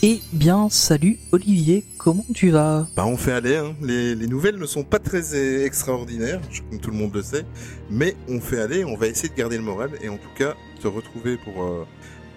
[0.00, 2.86] Eh bien, salut Olivier, comment tu vas?
[2.94, 3.74] Bah on fait aller, hein.
[3.82, 6.40] les, les nouvelles ne sont pas très euh, extraordinaires,
[6.70, 7.44] comme tout le monde le sait,
[7.90, 10.54] mais on fait aller, on va essayer de garder le moral, et en tout cas,
[10.80, 11.84] te retrouver pour, euh,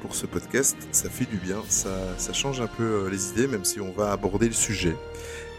[0.01, 3.45] pour ce podcast, ça fait du bien, ça, ça change un peu euh, les idées,
[3.45, 4.95] même si on va aborder le sujet.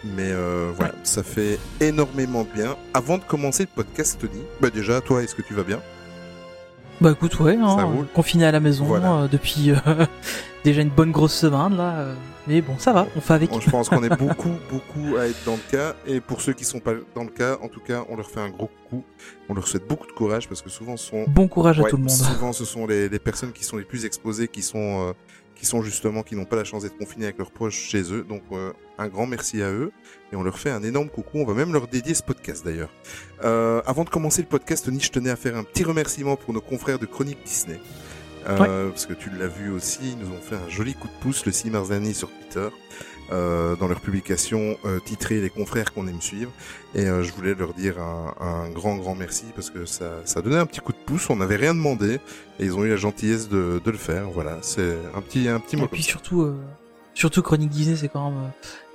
[0.04, 2.76] Mais euh, voilà, ça fait énormément bien.
[2.94, 5.80] Avant de commencer le podcast, Tony, bah déjà, toi, est-ce que tu vas bien?
[7.02, 8.06] Bah écoute, ouais, hein, Ça roule.
[8.14, 9.12] confiné à la maison Voilà.
[9.12, 9.76] euh, depuis euh,
[10.64, 12.14] déjà une bonne grosse semaine là, euh,
[12.46, 13.50] mais bon, ça va, on fait avec.
[13.50, 15.94] Bon, Je pense qu'on est beaucoup, beaucoup à être dans le cas.
[16.06, 18.40] Et pour ceux qui sont pas dans le cas, en tout cas, on leur fait
[18.40, 19.04] un gros coup.
[19.48, 21.96] On leur souhaite beaucoup de courage parce que souvent, ce sont Bon courage à tout
[21.96, 22.10] le monde.
[22.10, 25.12] Souvent, ce sont les, les personnes qui sont les plus exposées, qui sont, euh,
[25.54, 28.24] qui sont justement, qui n'ont pas la chance d'être confinés avec leurs proches chez eux.
[28.28, 29.92] Donc, euh, un grand merci à eux.
[30.32, 31.38] Et on leur fait un énorme coucou.
[31.38, 32.90] On va même leur dédier ce podcast d'ailleurs.
[33.44, 36.54] Euh, avant de commencer le podcast, Tony, je tenais à faire un petit remerciement pour
[36.54, 37.78] nos confrères de Chronique Disney.
[38.48, 41.22] Euh, Parce que tu l'as vu aussi, ils nous ont fait un joli coup de
[41.22, 42.68] pouce le 6 mars dernier sur Twitter.
[43.32, 46.50] Euh, dans leur publication euh, titrée Les confrères qu'on aime suivre.
[46.94, 50.42] Et euh, je voulais leur dire un, un grand, grand merci parce que ça, ça
[50.42, 51.30] donnait un petit coup de pouce.
[51.30, 52.20] On n'avait rien demandé
[52.60, 54.30] et ils ont eu la gentillesse de, de le faire.
[54.30, 55.86] Voilà, c'est un petit, un petit mot.
[55.86, 56.56] Et puis surtout, euh,
[57.14, 58.48] surtout Chronique Disney, c'est quand même euh,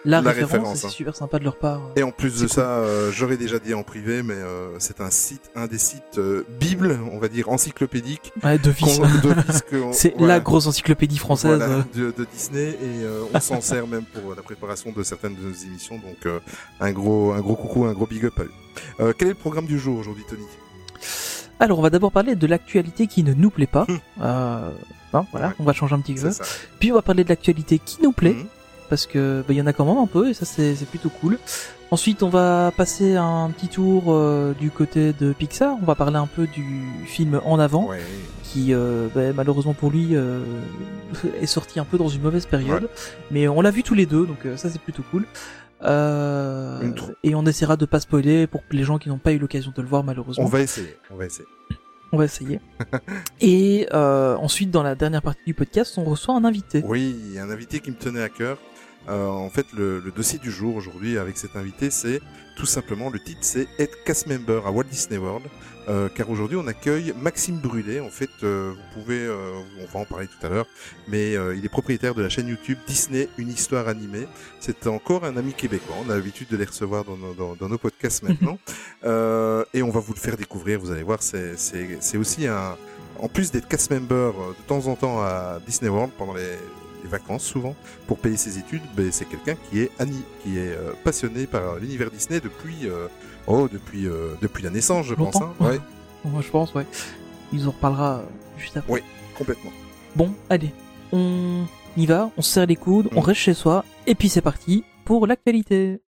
[0.05, 0.89] la, La référence, référence, et c'est hein.
[0.91, 1.81] super sympa de leur part.
[1.95, 5.09] Et en plus de ça, euh, j'aurais déjà dit en privé, mais euh, c'est un
[5.09, 8.31] site, un des sites euh, bible, on va dire encyclopédique.
[8.43, 8.71] Ouais, que-
[9.91, 10.35] c'est voilà.
[10.35, 11.57] la grosse encyclopédie française.
[11.57, 15.35] Voilà, de, de Disney et euh, on s'en sert même pour la préparation de certaines
[15.35, 15.95] de nos émissions.
[15.95, 16.39] Donc euh,
[16.79, 18.51] un gros, un gros coucou, un gros big up à eux.
[18.99, 20.43] Euh, quel est le programme du jour aujourd'hui, Tony?
[21.59, 23.87] Alors, on va d'abord parler de l'actualité qui ne nous plaît pas.
[24.21, 24.71] euh,
[25.13, 25.53] hein, voilà, Ouais.
[25.59, 26.31] on va changer un petit peu.
[26.31, 26.43] Ça.
[26.79, 28.33] Puis on va parler de l'actualité qui nous plaît.
[28.33, 28.45] Mhm.
[28.89, 31.09] Parce que bah, il y en a quand même un peu et ça c'est plutôt
[31.09, 31.37] cool.
[31.89, 35.77] Ensuite, on va passer un petit tour euh, du côté de Pixar.
[35.81, 38.01] On va parler un peu du film En Avant, Ouais.
[38.43, 40.41] qui euh, bah, malheureusement pour lui euh,
[41.41, 42.89] est sorti un peu dans une mauvaise période.
[43.31, 45.25] Mais on l'a vu tous les deux, donc euh, ça c'est plutôt cool.
[45.83, 46.91] Euh,
[47.23, 49.81] et on essaiera de pas spoiler pour les gens qui n'ont pas eu l'occasion de
[49.81, 50.43] le voir malheureusement.
[50.43, 50.97] On va essayer.
[51.11, 51.47] On va essayer.
[52.11, 52.59] On va essayer.
[53.41, 56.81] et euh, ensuite, dans la dernière partie du podcast, on reçoit un invité.
[56.85, 58.57] Oui, un invité qui me tenait à cœur.
[59.09, 62.19] Euh, en fait, le, le dossier du jour aujourd'hui avec cet invité, c'est
[62.57, 65.45] tout simplement le titre, c'est être cast member à Walt Disney World.
[65.89, 68.01] Euh, car aujourd'hui, on accueille Maxime Brûlé.
[68.01, 70.65] En fait, euh, vous pouvez, euh, on va en parler tout à l'heure,
[71.07, 74.27] mais euh, il est propriétaire de la chaîne YouTube Disney, une histoire animée.
[74.59, 75.95] C'est encore un ami québécois.
[76.05, 78.59] On a l'habitude de les recevoir dans nos, dans, dans nos podcasts maintenant,
[79.05, 80.79] Euh, et on va vous le faire découvrir.
[80.81, 82.75] Vous allez voir, c'est c'est- c'est aussi un,
[83.19, 86.57] en plus d'être cast member de temps en temps à Disney World pendant les,
[87.03, 87.75] les vacances souvent
[88.07, 91.75] pour payer ses études, ben, c'est quelqu'un qui est Annie, qui est euh, passionné par
[91.77, 93.07] l'univers Disney depuis euh,
[93.47, 95.35] oh depuis euh, depuis la naissance, je pense.
[95.37, 95.79] Hein ouais,
[96.25, 96.85] Moi, je pense, ouais.
[97.53, 98.23] Il en reparlera euh,
[98.57, 99.03] juste après.
[99.37, 99.71] complètement.
[100.15, 100.71] Bon, allez,
[101.11, 101.65] on
[101.95, 103.25] y va, on se serre les coudes, on Mm.
[103.25, 106.01] reste chez soi, et puis c'est parti pour l'actualité.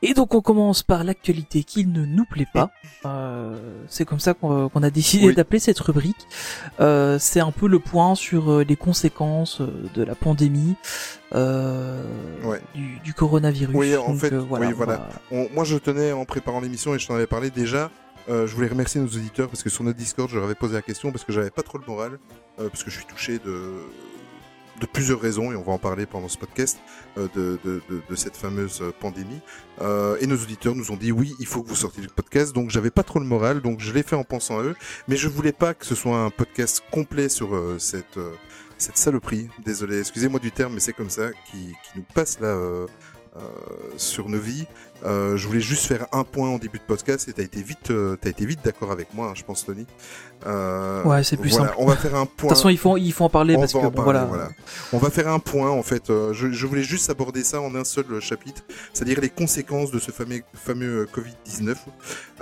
[0.00, 2.70] Et donc on commence par l'actualité qui ne nous plaît pas.
[3.04, 3.56] Euh,
[3.88, 5.34] c'est comme ça qu'on a décidé Oui.
[5.34, 6.16] d'appeler cette rubrique.
[6.78, 10.76] Euh, c'est un peu le point sur euh, les conséquences euh, de la pandémie
[11.34, 12.02] euh,
[12.44, 12.60] Ouais.
[12.74, 13.74] du, du coronavirus.
[13.74, 15.08] Oui, en Donc, fait, euh, voilà, oui, voilà.
[15.32, 17.90] On- moi, je tenais en préparant l'émission et je t'en avais parlé déjà.
[18.28, 20.74] euh, je voulais remercier nos auditeurs parce que sur notre Discord, je leur avais posé
[20.74, 22.18] la question parce que j'avais pas trop le moral,
[22.60, 23.72] euh, parce que je suis touché de
[24.78, 26.78] de plusieurs raisons et on va en parler pendant ce podcast
[27.16, 29.40] euh, de, de, de, de cette fameuse euh, pandémie.
[29.80, 32.54] Euh, et nos auditeurs nous ont dit oui, il faut que vous sortiez le podcast.
[32.54, 34.76] Donc j'avais pas trop le moral, donc je l'ai fait en pensant à eux.
[35.06, 38.32] Mais je voulais pas que ce soit un podcast complet sur euh, cette euh,
[38.78, 39.48] cette saloperie.
[39.64, 42.86] Désolé, excusez-moi du terme, mais c'est comme ça qui, qui nous passe là euh,
[43.96, 44.66] sur nos vies.
[45.04, 47.92] Euh, je voulais juste faire un point en début de podcast et t'as été vite,
[47.92, 49.86] euh, t'as été vite d'accord avec moi, hein, je pense, Tony.
[50.46, 51.76] Euh, Ouais, c'est plus voilà, simple.
[51.80, 52.48] On va faire un De point.
[52.48, 54.20] toute façon, il faut, il faut en parler On parce va que en bon, parler,
[54.28, 54.48] voilà.
[54.92, 56.10] On va faire un point en fait.
[56.10, 58.62] Euh, je, je voulais juste aborder ça en un seul euh, chapitre,
[58.92, 61.76] c'est-à-dire les conséquences de ce fameux, fameux euh, Covid-19.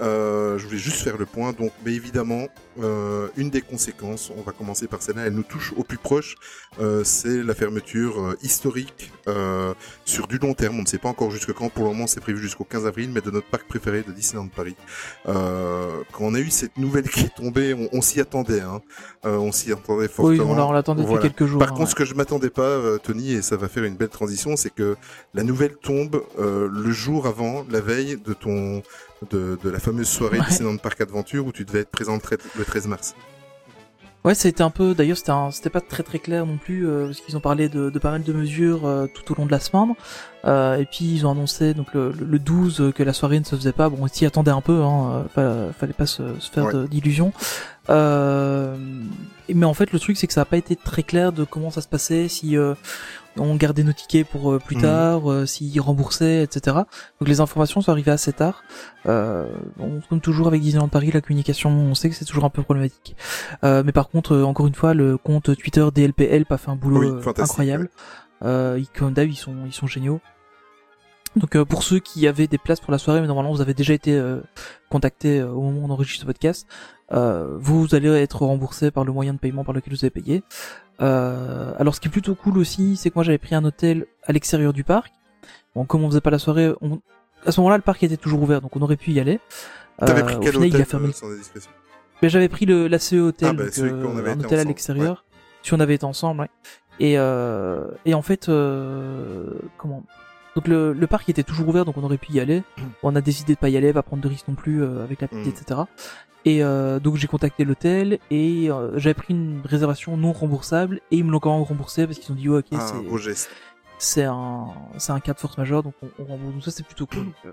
[0.00, 1.52] Euh, je voulais juste faire le point.
[1.52, 2.46] Donc, mais évidemment,
[2.82, 6.36] euh, une des conséquences, on va commencer par celle-là, elle nous touche au plus proche,
[6.80, 9.72] euh, c'est la fermeture euh, historique euh,
[10.06, 10.85] sur du long terme.
[10.86, 11.68] On ne sait pas encore jusque quand.
[11.68, 14.46] Pour le moment, c'est prévu jusqu'au 15 avril, mais de notre parc préféré de Disneyland
[14.46, 14.76] Paris.
[15.26, 18.80] Euh, quand on a eu cette nouvelle qui est tombée, on, on s'y attendait, hein.
[19.24, 20.52] Euh, on s'y attendait Oui, fortement.
[20.52, 21.22] on l'a- on l'attendait Voilà.
[21.24, 21.58] depuis quelques jours.
[21.58, 23.96] Par hein, contre, ce que je m'attendais pas, euh, Tony, et ça va faire une
[23.96, 24.96] belle transition, c'est que
[25.34, 28.80] la nouvelle tombe euh, le jour avant, la veille de ton
[29.30, 30.46] de, de la fameuse soirée Ouais.
[30.48, 32.16] Disneyland Park Adventure où tu devais être présent
[32.56, 33.16] le 13 mars.
[34.26, 34.94] Ouais, c'était un peu.
[34.94, 37.68] D'ailleurs, c'était un- c'était pas très très clair non plus euh, parce qu'ils ont parlé
[37.68, 39.94] de, de pas mal de mesures euh, tout au long de la semaine.
[40.44, 43.38] Euh, et puis ils ont annoncé donc le, le- le 12 euh, que la soirée
[43.38, 43.88] ne se faisait pas.
[43.88, 44.82] Bon, ils s'y attendaient un peu.
[44.82, 46.72] Hein, euh, fa- fallait pas se, se faire Ouais.
[46.74, 47.32] de- d'illusions.
[47.88, 48.76] Euh,
[49.48, 51.70] mais en fait, le truc c'est que ça a pas été très clair de comment
[51.70, 52.74] ça se passait, si euh,
[53.38, 54.82] on gardait nos tickets pour euh, plus Mhm.
[54.82, 56.76] tard, euh, s'ils remboursaient, etc.
[57.20, 58.62] Donc les informations sont arrivées assez tard.
[59.06, 59.46] Euh,
[60.08, 63.16] comme toujours avec Disneyland Paris, la communication, on sait que c'est toujours un peu problématique.
[63.64, 66.76] Euh, mais par contre, euh, encore une fois, le compte Twitter DLPL a fait un
[66.76, 67.88] boulot Oui, euh, incroyable.
[68.44, 70.20] Euh, ils, comme d'hab, ils sont, ils sont géniaux.
[71.36, 73.74] Donc euh, pour ceux qui avaient des places pour la soirée, mais normalement vous avez
[73.74, 74.40] déjà été euh,
[74.88, 76.66] contactés euh, au moment où on enregistre ce podcast,
[77.12, 80.42] euh, vous allez être remboursé par le moyen de paiement par lequel vous avez payé.
[81.00, 84.06] Euh, alors ce qui est plutôt cool aussi, c'est que moi j'avais pris un hôtel
[84.24, 85.12] à l'extérieur du parc.
[85.74, 87.00] Bon, comme on faisait pas la soirée, on...
[87.44, 89.40] à ce moment-là le parc était toujours ouvert, donc on aurait pu y aller.
[89.98, 91.70] T'avais Euh, pris au quel il a fermé euh, le sans indiscrétion
[92.22, 94.64] mais j'avais pris le la CE hôtel, Ah, bah, donc, euh, avait un hôtel à
[94.64, 95.24] l'extérieur.
[95.62, 96.48] Si on avait été ensemble, ouais.
[96.98, 100.02] Et euh, et en fait, euh, comment?
[100.54, 102.62] Donc le, le parc était toujours ouvert, donc on aurait pu y aller.
[103.02, 105.20] On a décidé de pas y aller, pas prendre de risques non plus euh, avec
[105.20, 105.62] la petite, Mm.
[105.62, 105.80] etc.
[106.46, 111.16] Et euh, donc j'ai contacté l'hôtel et euh, j'avais pris une réservation non remboursable et
[111.18, 113.48] ils me l'ont quand même remboursé parce qu'ils ont dit ouais, ok Ah, c'est
[113.98, 114.66] c'est un
[114.98, 116.54] c'est un cas de force majeure donc on, on rembourse.
[116.54, 117.24] Donc ça c'est plutôt cool.
[117.24, 117.52] Donc, euh,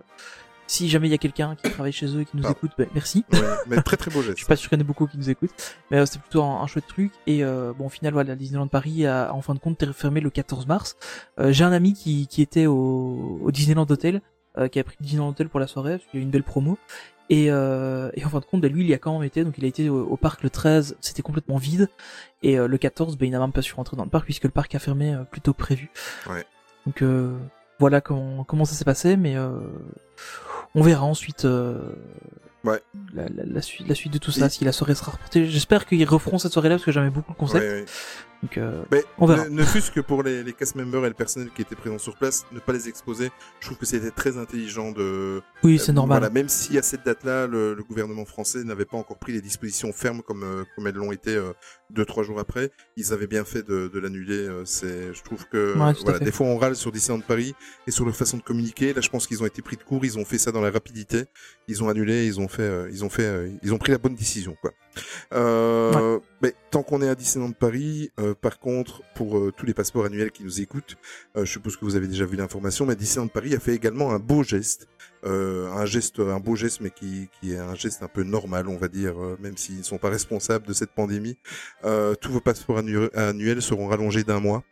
[0.68, 2.52] si jamais il y a quelqu'un qui travaille chez eux et qui nous Ah.
[2.52, 3.26] écoute, ben, merci.
[3.34, 4.38] Ouais, mais très très beau Je geste.
[4.38, 5.52] suis pas sûr qu'il y en ait beaucoup qui nous écoutent,
[5.92, 7.12] mais euh, c'est plutôt un, un chouette truc.
[7.28, 10.30] Et euh, bon, au final, voilà, Disneyland Paris a en fin de compte fermé le
[10.30, 10.96] 14 mars.
[11.40, 14.22] Euh, J'ai un ami qui, qui était au, au Disneyland Hotel,
[14.58, 16.32] euh, qui a pris Disneyland Hotel pour la soirée, parce qu'il y a eu une
[16.32, 16.78] belle promo.
[17.30, 19.44] Et, euh, et en fin de compte, bah, lui, il y a quand même été,
[19.44, 21.90] donc il a été au, au parc le 13, c'était complètement vide.
[22.44, 24.44] Et euh, le 14, bah, il n'a même pas su rentrer dans le parc puisque
[24.44, 25.90] le parc a fermé euh, plus tôt que prévu.
[26.30, 26.46] Ouais.
[26.86, 27.38] Donc euh,
[27.80, 29.52] voilà comment, comment ça s'est passé, mais euh,
[30.76, 31.46] on verra ensuite.
[31.46, 31.80] Euh,
[32.66, 32.82] Ouais.
[33.14, 35.48] la, la, la suite, la suite de tout ça, Et- si la soirée sera reportée.
[35.48, 37.62] J'espère qu'ils referont cette soirée-là parce que j'aimais beaucoup le concept.
[37.62, 37.86] Ouais, ouais.
[38.44, 39.46] Donc, euh, Mais On verra.
[39.46, 41.98] ne, ne fût-ce que pour les, les cast members et le personnel qui étaient présents
[41.98, 43.32] sur place, ne pas les exposer,
[43.62, 45.42] je trouve que c'était très intelligent de.
[45.64, 46.20] oui, c'est euh, normal.
[46.20, 49.40] Voilà, même si à cette date-là, le, le gouvernement français n'avait pas encore pris les
[49.40, 51.54] dispositions fermes comme euh, comme elles l'ont été euh,
[51.90, 54.46] deux trois jours après, ils avaient bien fait de, de l'annuler.
[54.66, 57.56] c'est, je trouve que Ouais, voilà, des fois on râle sur Disneyland Paris
[57.88, 58.94] et sur leur façon de communiquer.
[58.94, 60.70] Là, je pense qu'ils ont été pris de court, ils ont fait ça dans la
[60.72, 61.24] rapidité,
[61.70, 64.58] ils ont annulé, ils ont fait, ils ont fait, ils ont pris la bonne décision,
[64.60, 64.72] quoi.
[65.34, 69.74] Euh, mais tant qu'on est à Disneyland Paris, euh, par contre, pour euh, tous les
[69.74, 70.96] passeports annuels qui nous écoutent,
[71.38, 74.12] euh, je suppose que vous avez déjà vu l'information, mais Disneyland Paris a fait également
[74.12, 74.88] un beau geste,
[75.26, 78.68] euh, un geste, un beau geste, mais qui, qui est un geste un peu normal,
[78.68, 81.38] on va dire, euh, même s'ils ne sont pas responsables de cette pandémie.
[81.86, 84.64] Euh, tous vos passeports annu- annuels seront rallongés d'un mois.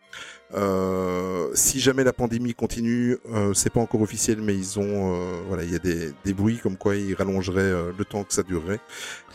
[0.54, 5.42] Euh, si jamais la pandémie continue, euh, c'est pas encore officiel, mais ils ont, euh,
[5.48, 8.34] voilà, il y a des, des bruits comme quoi ils rallongeraient euh, le temps que
[8.34, 8.80] ça durerait.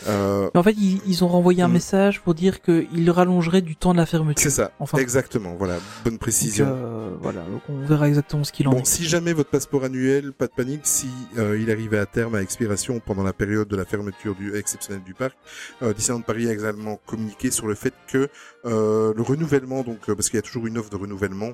[0.08, 1.72] Euh, Mais en fait, ils, ils ont renvoyé un Mm.
[1.72, 4.42] message pour dire qu'ils rallongeraient du temps de la fermeture.
[4.42, 5.54] c'est ça, Enfin, exactement.
[5.56, 6.66] Voilà, bonne donc, précision.
[6.68, 8.86] euh, voilà, donc on verra exactement ce qu'il en Bon, est.
[8.86, 11.08] si jamais votre passeport annuel, pas de panique, si
[11.38, 15.02] euh, il arrivait à terme à expiration pendant la période de la fermeture du exceptionnelle
[15.02, 15.36] du parc,
[15.82, 18.28] euh, Disneyland Paris a également communiqué sur le fait que
[18.66, 21.52] euh, le renouvellement, donc euh, parce qu'il y a toujours une offre de renouvellement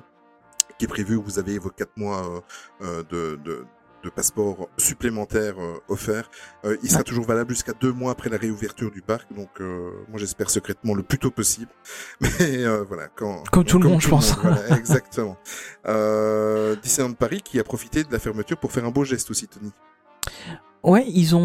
[0.77, 2.43] qui est prévue, où vous avez vos quatre mois
[2.81, 3.65] euh, de, de
[4.03, 6.29] de passeport supplémentaire euh, offert,
[6.83, 9.33] il sera toujours valable jusqu'à deux mois après la réouverture du parc.
[9.33, 11.71] Donc, moi, j'espère secrètement le plus tôt possible.
[12.19, 14.37] Mais voilà, quand Comme tout le monde, je pense.
[14.39, 15.37] voilà, exactement.
[15.87, 19.47] Euh, Disneyland Paris qui a profité de la fermeture pour faire un beau geste aussi,
[19.47, 19.71] Tony.
[20.83, 21.39] Ouais, ils ont,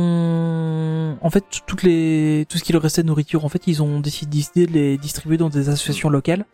[1.28, 4.00] en fait, toutes les, tout ce qui leur restait de nourriture, en fait, ils ont
[4.00, 6.46] décidé de les distribuer dans des associations locales.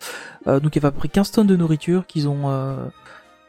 [0.48, 2.76] Euh, donc, il y avait à peu près 15 tonnes de nourriture qu'ils ont, euh,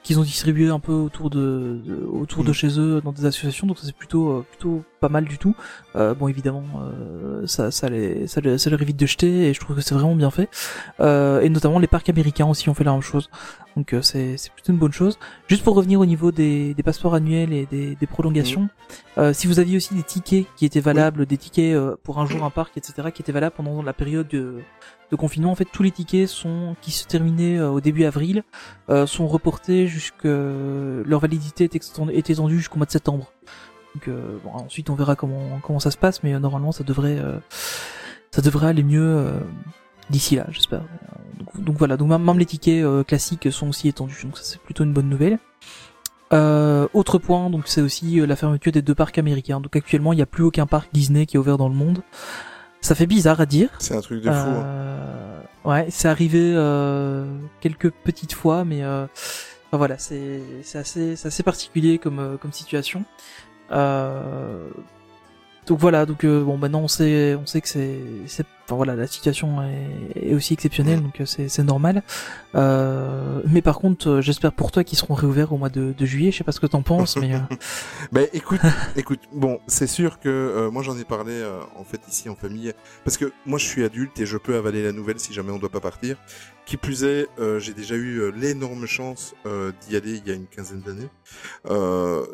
[0.04, 2.54] qu'ils ont distribué un peu autour de, de- autour de Mm.
[2.54, 3.66] chez eux dans des associations.
[3.66, 5.56] Donc, ça c'est plutôt, euh, plutôt pas mal du tout.
[5.96, 6.64] Euh, bon, évidemment,
[7.48, 9.96] ça, ça les, ça, les- ça leur évite de jeter et je trouve que c'est
[9.96, 10.48] vraiment bien fait.
[11.02, 13.30] Et notamment les parcs américains aussi ont fait la même chose.
[13.76, 15.20] Donc, euh, c'est, c'est plutôt une bonne chose.
[15.48, 18.70] Juste pour revenir au niveau des, des passeports annuels et des, des prolongations.
[19.18, 22.26] Euh, si vous aviez aussi des tickets qui étaient valables, des tickets euh, pour un
[22.26, 24.60] jour un parc, etc., qui étaient valables pendant la période de,
[25.12, 28.44] de confinement, en fait, tous les tickets sont qui se terminaient euh, au début avril
[28.90, 31.76] euh, sont reportés jusque leur validité est,
[32.30, 33.32] étendue jusqu'au mois de septembre.
[33.96, 36.84] Donc euh, bon, ensuite on verra comment comment ça se passe, mais euh, normalement ça
[36.84, 37.40] devrait euh,
[38.32, 39.40] ça devrait aller mieux euh,
[40.10, 40.82] d'ici là, j'espère.
[41.40, 44.60] Donc, donc voilà, donc même les tickets euh, classiques sont aussi étendus, donc ça c'est
[44.62, 45.40] plutôt une bonne nouvelle.
[46.34, 49.62] Euh, autre point, donc c'est aussi euh, la fermeture des deux parcs américains.
[49.62, 52.02] Donc actuellement, il n'y a plus aucun parc Disney qui est ouvert dans le monde.
[52.82, 53.70] Ça fait bizarre à dire.
[53.80, 54.36] C'est un truc de fou.
[54.36, 54.64] hein.
[54.66, 57.26] Euh, Ouais, c'est arrivé euh,
[57.60, 59.06] quelques petites fois, mais euh,
[59.68, 63.04] enfin, voilà, c'est c'est assez c'est assez particulier comme euh, comme situation.
[63.72, 64.68] Euh,
[65.66, 69.08] donc voilà, donc euh, bon maintenant on sait on sait que c'est enfin voilà la
[69.08, 72.02] situation est, est aussi exceptionnelle, donc euh, c'est normal.
[72.56, 76.06] Euh, mais par contre, euh, j'espère pour toi qu'ils seront réouverts au mois de, de
[76.06, 76.32] juillet.
[76.32, 77.40] Je sais pas ce que t'en penses, mais euh,
[78.12, 78.62] Ben écoute,
[78.96, 82.36] écoute, bon, c'est sûr que euh, moi j'en ai parlé euh, en fait ici en
[82.36, 85.52] famille, parce que moi je suis adulte et je peux avaler la nouvelle si jamais
[85.52, 86.18] on doit pas partir.
[86.66, 87.28] Qui plus est,
[87.60, 91.10] j'ai déjà eu l'énorme chance d'y aller il y a une quinzaine d'années.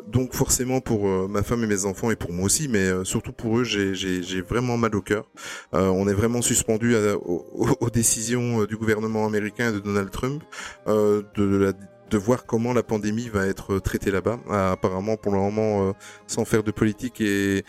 [0.08, 3.58] Donc forcément pour ma femme et mes enfants et pour moi aussi, mais surtout pour
[3.58, 5.28] eux, j'ai- vraiment mal au cœur.
[5.74, 10.44] On est vraiment suspendu aux, décisions euh, du gouvernement américain et de Donald Trump
[10.86, 11.74] euh, de,
[12.16, 14.38] voir comment la pandémie va être traitée là-bas.
[14.50, 15.92] Ah, apparemment, pour le moment, euh,
[16.26, 17.64] sans faire de politique et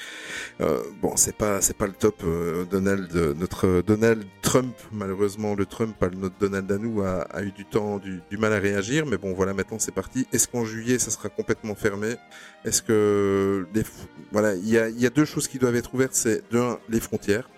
[0.60, 2.22] euh, bon, c'est pas c'est pas le top.
[2.25, 7.25] euh, Donald, euh, notre Donald Trump, malheureusement, le Trump, pas notre Donald à nous, a,
[7.41, 9.05] eu du temps, du mal à réagir.
[9.05, 10.27] Mais bon, voilà, maintenant c'est parti.
[10.33, 12.17] Est-ce qu'en juillet, ça sera complètement fermé?
[12.65, 13.84] Est-ce que les
[14.32, 16.13] voilà, il y a y a deux choses qui doivent être ouvertes.
[16.15, 17.50] C'est d'un les frontières.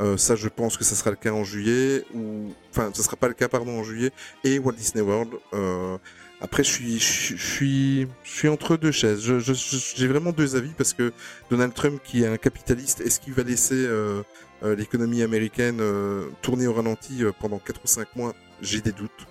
[0.00, 3.16] Euh, ça, je pense que ça sera le cas en juillet ou enfin, ce sera
[3.16, 4.12] pas le cas pardon en juillet
[4.44, 5.30] et Walt Disney World.
[5.54, 5.96] Euh,
[6.42, 9.20] après, je suis, je, je suis, je suis entre deux chaises.
[9.20, 11.12] Je, je- je- j'ai vraiment deux avis parce que
[11.50, 14.22] Donald Trump, qui est un capitaliste, est-ce qu'il va laisser euh,
[14.62, 18.34] euh, l'économie américaine euh, tourner au ralenti euh, pendant 4 ou 5 mois?
[18.62, 19.26] J'ai des doutes,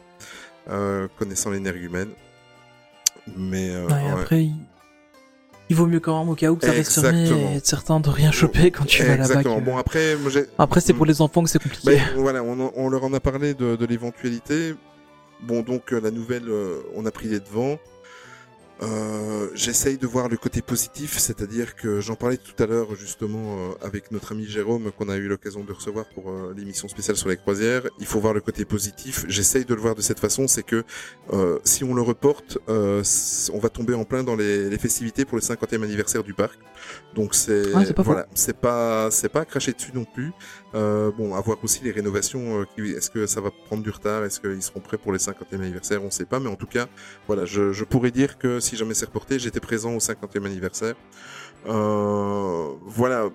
[0.69, 2.09] euh, connaissant l'énergumène.
[3.35, 4.21] Mais euh, ouais, ouais.
[4.21, 4.49] après
[5.69, 5.75] il...
[5.75, 8.09] vaut mieux quand même au cas où que ça reste fermé et être certain de
[8.09, 9.43] rien choper quand tu vas là-bas.
[9.43, 10.15] Que- Bon, après,
[10.57, 11.85] Après c'est pour les enfants que c'est compliqué.
[11.85, 14.75] Ben, voilà, on, leur en a parlé de, de l'éventualité.
[15.41, 17.77] Bon, donc euh, la nouvelle, euh, on a pris les devants.
[18.81, 23.57] Euh, J'essaye de voir le côté positif, c'est-à-dire que j'en parlais tout à l'heure justement
[23.57, 27.17] euh, avec notre ami Jérôme qu'on a eu l'occasion de recevoir pour euh, l'émission spéciale
[27.17, 27.83] sur les croisières.
[27.99, 29.25] Il faut voir le côté positif.
[29.27, 30.83] J'essaye de le voir de cette façon, c'est que
[31.33, 33.03] euh, si on le reporte, euh,
[33.53, 36.57] on va tomber en plein dans les, les festivités pour le 50e anniversaire du parc.
[37.15, 40.31] Donc c'est Ah, voilà, c'est pas c'est pas cracher dessus non plus.
[40.75, 42.61] Euh, bon, à voir aussi les rénovations.
[42.61, 44.23] euh, qui- Est-ce que ça va prendre du retard?
[44.23, 46.87] Est-ce qu'ils seront prêts pour les 50e anniversaire On sait pas, mais en tout cas,
[47.27, 50.95] voilà, je, je pourrais dire que si jamais c'est reporté, j'étais présent au 50e anniversaire.
[51.67, 53.29] Euh, voilà.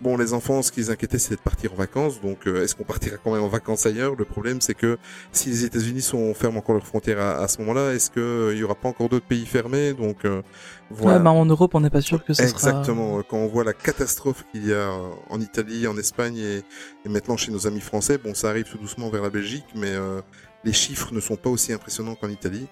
[0.00, 2.20] Bon, les enfants, ce qui les inquiétait, c'était de partir en vacances.
[2.20, 4.14] Donc, euh, est-ce qu'on partira quand même en vacances ailleurs?
[4.14, 4.96] Le problème, c'est que
[5.32, 8.62] si les États-Unis sont ferment encore leurs frontières à, à ce moment-là, est-ce qu'il y
[8.62, 9.94] aura pas encore d'autres pays fermés?
[9.94, 10.42] Donc, euh,
[10.90, 11.18] voilà.
[11.18, 13.14] Ouais, bah, en Europe on n'est pas sûr que ça Exactement.
[13.14, 13.22] sera.
[13.28, 16.58] Quand on voit la catastrophe qu'il y a euh, en Italie, en Espagne et,
[17.04, 19.90] et maintenant chez nos amis français, bon, ça arrive tout doucement vers la Belgique, mais
[19.90, 20.20] euh,
[20.62, 22.68] les chiffres ne sont pas aussi impressionnants qu'en Italie.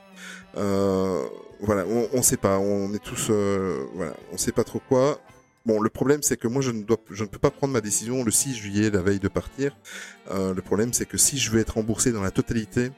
[0.57, 1.23] Euh,
[1.61, 2.59] voilà, on, on sait pas.
[2.59, 5.19] On est tous, euh, voilà, on sait pas trop quoi.
[5.67, 7.81] Bon, le problème, c'est que moi, je ne, dois, je ne peux pas prendre ma
[7.81, 9.77] décision le 6 juillet, la veille de partir.
[10.31, 12.93] Euh, le problème, c'est que si je veux être remboursé dans la totalité,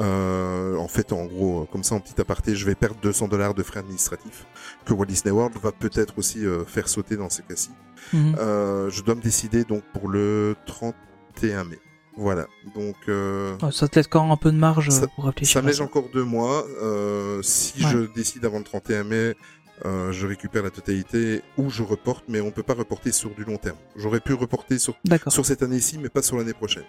[0.00, 3.54] euh, en fait, en gros, comme ça, en petit aparté, je vais perdre 200 dollars
[3.54, 4.46] de frais administratifs
[4.84, 7.70] que Walt Disney World va peut-être aussi euh, faire sauter dans ces cas-ci.
[8.12, 8.36] Mhm.
[8.38, 11.78] Euh, je dois me décider donc pour le 31 mai.
[12.16, 12.46] Voilà.
[12.74, 15.52] Donc euh, Ça te laisse quand même un peu de marge Ça- euh, pour réfléchir.
[15.54, 16.64] ça me laisse encore deux mois.
[16.82, 17.90] Euh, si Ouais.
[17.92, 19.36] je décide avant le 31 mai,
[19.84, 23.44] euh, je récupère la totalité ou je reporte, mais on peut pas reporter sur du
[23.44, 23.76] long terme.
[23.96, 24.94] J'aurais pu reporter sur
[25.28, 26.84] sur cette année-ci, mais pas sur l'année prochaine.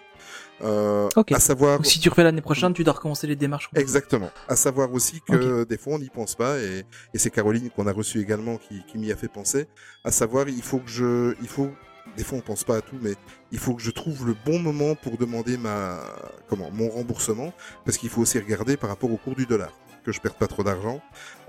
[0.62, 1.08] Euh.
[1.32, 1.78] À savoir.
[1.78, 3.70] Donc si tu refais l'année prochaine, tu dois recommencer les démarches.
[3.74, 4.30] Exactement.
[4.48, 7.86] À savoir aussi que des fois on n'y pense pas et, et c'est Caroline qu'on
[7.86, 9.66] a reçue également qui, qui m'y a fait penser.
[10.04, 11.70] À savoir, il faut que je, il faut,
[12.16, 13.14] des fois on pense pas à tout, mais
[13.52, 16.00] il faut que je trouve le bon moment pour demander ma,
[16.48, 17.52] comment, mon remboursement,
[17.84, 20.46] parce qu'il faut aussi regarder par rapport au cours du dollar que je perde pas
[20.46, 21.00] trop d'argent,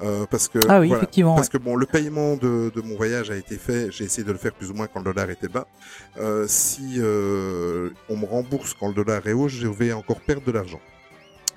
[0.04, 1.04] euh, parce que Ah oui, voilà.
[1.04, 1.36] effectivement.
[1.36, 3.92] Parce que bon, le paiement de, de mon voyage a été fait.
[3.92, 5.68] J'ai essayé de le faire plus ou moins quand le dollar était bas.
[6.18, 10.44] Euh, si euh, on me rembourse quand le dollar est haut, je vais encore perdre
[10.46, 10.82] de l'argent.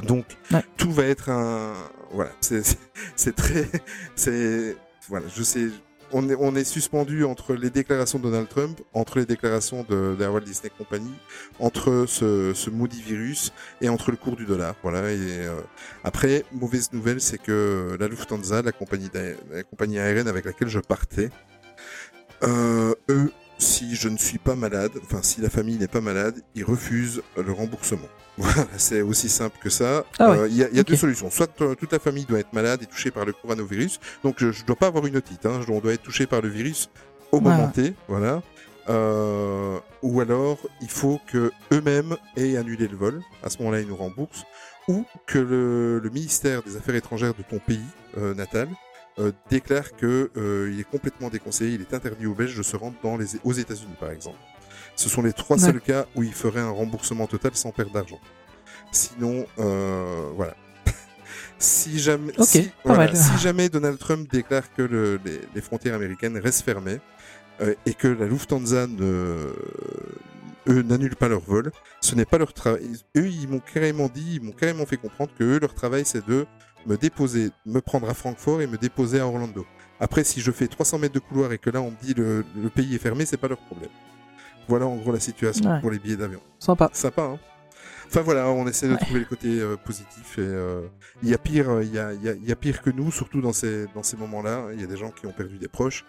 [0.02, 0.64] Donc Ouais.
[0.76, 1.72] tout va être un
[2.12, 2.30] voilà.
[2.40, 3.68] C'est très
[4.16, 4.76] c'est
[5.08, 5.26] voilà.
[5.34, 5.68] Je sais.
[6.16, 10.42] On est, suspendu entre les déclarations de Donald Trump, entre les déclarations de, la Walt
[10.42, 11.12] Disney Company,
[11.58, 14.76] entre ce, ce maudit virus et entre le cours du dollar.
[14.84, 15.10] Voilà.
[15.10, 15.60] Et euh,
[16.04, 20.68] après, mauvaise nouvelle, c'est que la Lufthansa, la compagnie, d'aé- la compagnie aérienne avec laquelle
[20.68, 21.30] je partais,
[22.44, 26.40] euh, eux, si je ne suis pas malade, enfin si la famille n'est pas malade,
[26.54, 28.08] ils refusent le remboursement.
[28.36, 30.04] Voilà, c'est aussi simple que ça.
[30.18, 30.38] Ah ouais.
[30.38, 31.30] Euh, Il y a, y deux solutions.
[31.30, 34.46] Soit euh, toute la famille doit être malade et touchée par le coronavirus, donc je
[34.46, 36.90] ne dois pas avoir une otite, hein, on doit être touché par le virus
[37.30, 37.68] au moment.
[37.68, 38.42] T, voilà.
[38.88, 43.22] Euh, ou alors, il faut que eux-mêmes aient annulé le vol.
[43.42, 44.44] À ce moment-là, ils nous remboursent.
[44.88, 47.80] Ou que le, le ministère des Affaires étrangères de ton pays
[48.18, 48.68] euh, natal
[49.18, 52.76] euh, déclare que euh, il est complètement déconseillé, il est interdit aux Belges de se
[52.76, 54.38] rendre dans les, aux États-Unis, par exemple.
[54.96, 55.62] Ce sont les trois Ouais.
[55.64, 58.20] seuls cas où il ferait un remboursement total sans perdre d'argent.
[58.92, 60.54] Sinon, euh, voilà.
[61.58, 66.64] si jamais, si, voilà, jamais Donald Trump déclare que le- les, les frontières américaines restent
[66.64, 67.00] fermées
[67.60, 69.52] euh, et que la Lufthansa ne,
[70.68, 72.96] eux n'annulent pas leur vol, ce n'est pas leur travail.
[73.16, 76.26] Eux, ils m'ont carrément dit, ils m'ont carrément fait comprendre que eux, leur travail, c'est
[76.26, 76.46] de
[76.86, 79.64] me déposer, me prendre à Francfort et me déposer à Orlando.
[80.00, 82.44] Après, si je fais 300 mètres de couloir et que là on me dit le,
[82.60, 83.90] le pays est fermé, c'est pas leur problème.
[84.68, 85.80] Voilà en gros la situation Ouais.
[85.80, 86.40] pour les billets d'avion.
[86.58, 86.90] Sympa.
[86.92, 87.38] Sympa, hein
[88.06, 88.98] Enfin voilà, on essaie de Ouais.
[88.98, 90.82] trouver le côté euh, positif et euh,
[91.22, 92.82] il y a pire, euh, il y, a, il y, a, il y a pire
[92.82, 94.66] que nous, surtout dans ces dans ces moments-là.
[94.74, 96.04] Il y a des gens qui ont perdu des proches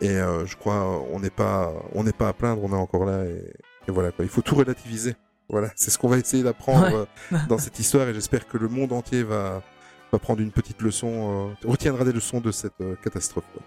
[0.00, 3.04] et euh, je crois on n'est pas on n'est pas à plaindre, on est encore
[3.06, 3.44] là et,
[3.88, 4.24] et voilà quoi.
[4.24, 5.16] Il faut tout relativiser.
[5.50, 7.06] Voilà, c'est ce qu'on va essayer d'apprendre
[7.48, 9.62] dans cette histoire et j'espère que le monde entier va
[10.12, 13.44] va prendre une petite leçon, euh, retiendra des leçons de cette euh, catastrophe.
[13.52, 13.62] quoi.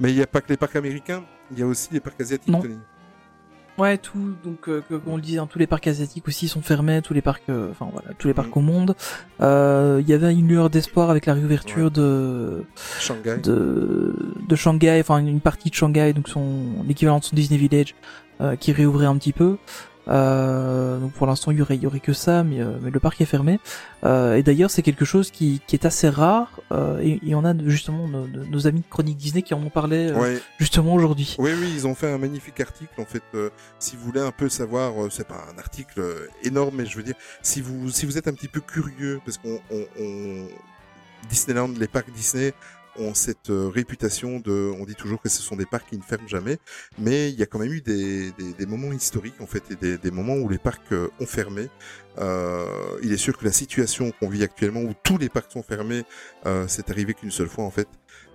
[0.00, 2.20] Mais il n'y a pas que les parcs américains, il y a aussi les parcs
[2.20, 2.48] asiatiques.
[2.52, 2.62] Non.
[3.78, 6.48] Ouais, tout, donc, euh, que- comme on le disait, hein, tous les parcs asiatiques aussi
[6.48, 8.58] sont fermés, tous les parcs, euh, enfin voilà, tous les parcs Mm.
[8.58, 8.94] au monde.
[9.42, 12.64] Euh, Il y avait une lueur d'espoir avec la réouverture de,
[12.98, 13.36] Shanghai.
[13.42, 14.14] de,
[14.48, 17.94] de Shanghai, enfin une partie de Shanghai, donc son, l'équivalent de son Disney Village,
[18.40, 19.58] euh, qui réouvrait un petit peu.
[20.08, 23.00] Euh, donc pour l'instant il y aurait, y aurait que ça, mais, euh, mais le
[23.00, 23.58] parc est fermé.
[24.04, 26.60] Euh, et d'ailleurs c'est quelque chose qui, qui est assez rare.
[26.72, 29.70] Euh, et il y en a justement nos, amis de Chronique Disney qui en ont
[29.70, 30.38] parlé euh, Ouais.
[30.58, 31.36] justement aujourd'hui.
[31.38, 33.00] Oui, oui, ils ont fait un magnifique article.
[33.00, 36.02] En fait, euh, si vous voulez un peu savoir, euh, c'est pas un article
[36.44, 39.38] énorme, mais je veux dire, si vous si vous êtes un petit peu curieux, parce
[39.38, 40.48] qu'on on, on-
[41.28, 42.52] Disneyland, les parcs Disney
[42.98, 46.02] ont cette euh, réputation de, on dit toujours que ce sont des parcs qui ne
[46.02, 46.58] ferment jamais,
[46.98, 49.76] mais il y a quand même eu des, des, des moments historiques en fait et
[49.76, 51.68] des, des moments où les parcs euh, ont fermé.
[52.18, 55.62] Euh, il est sûr que la situation qu'on vit actuellement, où tous les parcs sont
[55.62, 56.04] fermés,
[56.46, 57.88] euh, c'est arrivé qu'une seule fois en fait.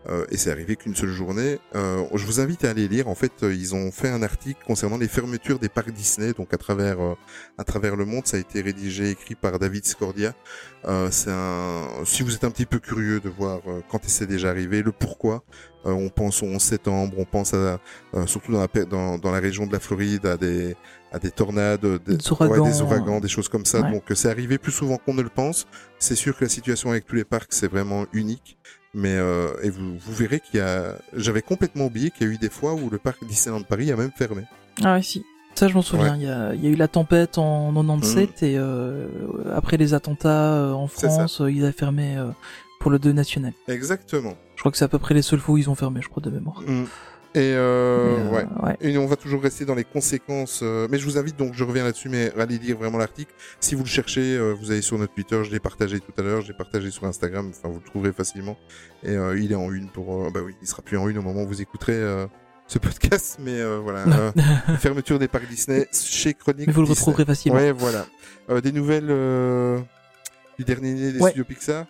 [0.09, 1.59] Euh, et c'est arrivé qu'une seule journée.
[1.75, 3.07] Euh, je vous invite à aller lire.
[3.07, 6.53] En fait, euh, ils ont fait un article concernant les fermetures des parcs Disney, donc
[6.53, 7.13] à travers euh,
[7.59, 8.25] à travers le monde.
[8.25, 10.33] Ça a été rédigé, écrit par David Scordia.
[10.85, 11.87] Euh, c'est un.
[12.05, 13.59] Si vous êtes un petit peu curieux de voir
[13.89, 15.43] quand c'est déjà arrivé, le pourquoi.
[15.85, 17.79] euh, on pense au 11 septembre, on pense à
[18.15, 20.75] euh, surtout dans la dans, dans la région de la Floride à des
[21.11, 22.63] à des tornades, des, Des ouragans.
[22.63, 23.81] ouais, des ouragans, des choses comme ça.
[23.81, 23.91] Ouais.
[23.91, 25.67] Donc c'est arrivé plus souvent qu'on ne le pense.
[25.99, 28.57] C'est sûr que la situation avec tous les parcs c'est vraiment unique.
[28.93, 32.33] Mais euh, et vous, vous verrez qu'il y a, j'avais complètement oublié qu'il y a
[32.33, 34.43] eu des fois où le parc Disneyland Paris a même fermé.
[34.83, 35.23] Ah ouais, si.
[35.55, 36.15] Ça, je m'en souviens.
[36.15, 39.07] Il y, a, il y a eu la tempête en 97 et euh,
[39.55, 40.89] après les attentats euh, en Mm.
[40.89, 42.27] France, euh, ils avaient fermé euh,
[42.79, 43.53] pour le 2 national.
[43.67, 44.33] Exactement.
[44.55, 46.09] Je crois que c'est à peu près les seuls fois où ils ont fermé, je
[46.09, 46.61] crois, de mémoire.
[46.65, 46.85] Mm.
[47.33, 48.45] Et euh, euh, ouais.
[48.63, 48.77] ouais.
[48.81, 50.59] Et on va toujours rester dans les conséquences.
[50.63, 53.33] euh, mais je vous invite donc, je reviens là-dessus, mais allez lire vraiment l'article.
[53.61, 55.41] Si vous le cherchez, euh, vous allez sur notre Twitter.
[55.45, 56.41] Je l'ai partagé tout à l'heure.
[56.41, 57.49] Je l'ai partagé sur Instagram.
[57.57, 58.57] Enfin, vous le trouverez facilement.
[59.03, 60.25] Et euh, il est en une pour.
[60.25, 62.27] euh, bah oui, il sera plus en une au moment où vous écouterez euh,
[62.67, 63.37] ce podcast.
[63.39, 64.33] Mais euh, voilà.
[64.79, 66.67] fermeture des parcs Disney chez Chronique.
[66.67, 66.99] Mais vous le Disney.
[66.99, 67.57] retrouverez facilement.
[67.59, 68.05] Ouais, voilà.
[68.49, 69.79] Euh, des nouvelles euh,
[70.59, 71.29] du dernier des Ouais.
[71.29, 71.85] studios Pixar?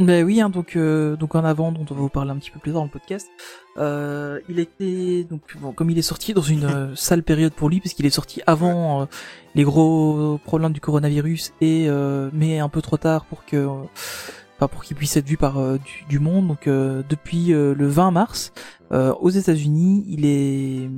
[0.00, 2.50] Ben oui, hein, donc euh, donc en avant, dont on va vous parler un petit
[2.50, 3.28] peu plus tard dans le podcast.
[3.76, 7.68] Euh, il était donc bon, comme il est sorti dans une euh, sale période pour
[7.68, 9.04] lui, puisqu'il est sorti avant euh,
[9.54, 13.68] les gros problèmes du coronavirus et euh, mais un peu trop tard pour que,
[14.56, 16.48] enfin pour qu'il puisse être vu par du, du monde.
[16.48, 18.52] Donc euh, depuis le 20 mars,
[18.92, 20.90] euh, aux États-Unis, il est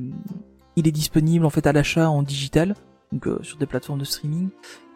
[0.77, 2.75] il est disponible en fait à l'achat en digital,
[3.13, 4.49] donc euh, sur des plateformes de streaming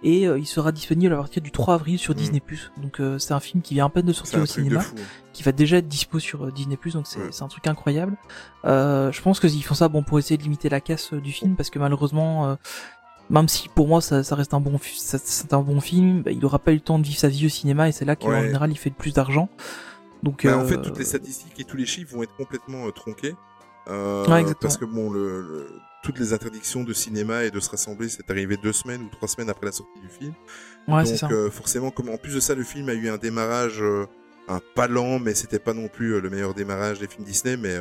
[0.02, 2.16] et euh, il sera disponible à partir du 3 avril sur Mm.
[2.16, 2.42] Disney+.
[2.78, 4.94] Donc euh, c'est un film qui vient à peine de sortir au cinéma, fou.
[5.32, 7.30] qui va déjà être dispo sur euh, Disney+, donc c'est Ouais.
[7.42, 8.16] un truc incroyable.
[8.64, 11.32] Euh, je pense qu'ils font ça bon pour essayer de limiter la casse euh, du
[11.32, 12.54] film, parce que malheureusement, euh,
[13.28, 16.44] même si pour moi ça, ça reste un bon, c'est un bon film, bah, il
[16.44, 18.30] aura pas eu le temps de vivre sa vie au cinéma, et c'est là qu'en
[18.30, 18.42] Ouais.
[18.42, 19.48] général il fait le plus d'argent.
[20.22, 23.34] Donc Bah, En fait, toutes les statistiques et tous les chiffres vont être complètement tronqués.
[23.88, 25.70] Euh, Ouais, parce que bon, le, le-
[26.02, 29.28] toutes les interdictions de cinéma et de se rassembler, c'est arrivé deux semaines ou trois
[29.28, 30.32] semaines après la sortie du film.
[30.88, 31.28] ouais, Donc ça.
[31.30, 34.06] euh, forcément, comme en plus de ça, le film a eu un démarrage, euh,
[34.48, 37.56] un pas lent, mais c'était pas non plus euh, le meilleur démarrage des films Disney.
[37.56, 37.76] Mais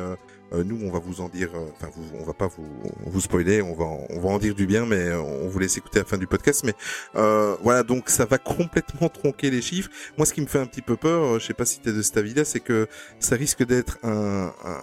[0.64, 2.66] nous, on va vous en dire, enfin, on va pas vous,
[3.06, 6.00] vous spoiler, on va, on va en dire du bien, mais on vous laisse écouter
[6.00, 6.64] à la fin du podcast.
[6.64, 6.74] Mais
[7.14, 9.90] euh, voilà, donc ça va complètement tronquer les chiffres.
[10.18, 12.02] Moi, ce qui me fait un petit peu peur, je sais pas si t'es de
[12.02, 12.88] cet avis-là, c'est que
[13.20, 14.82] ça risque d'être un, un,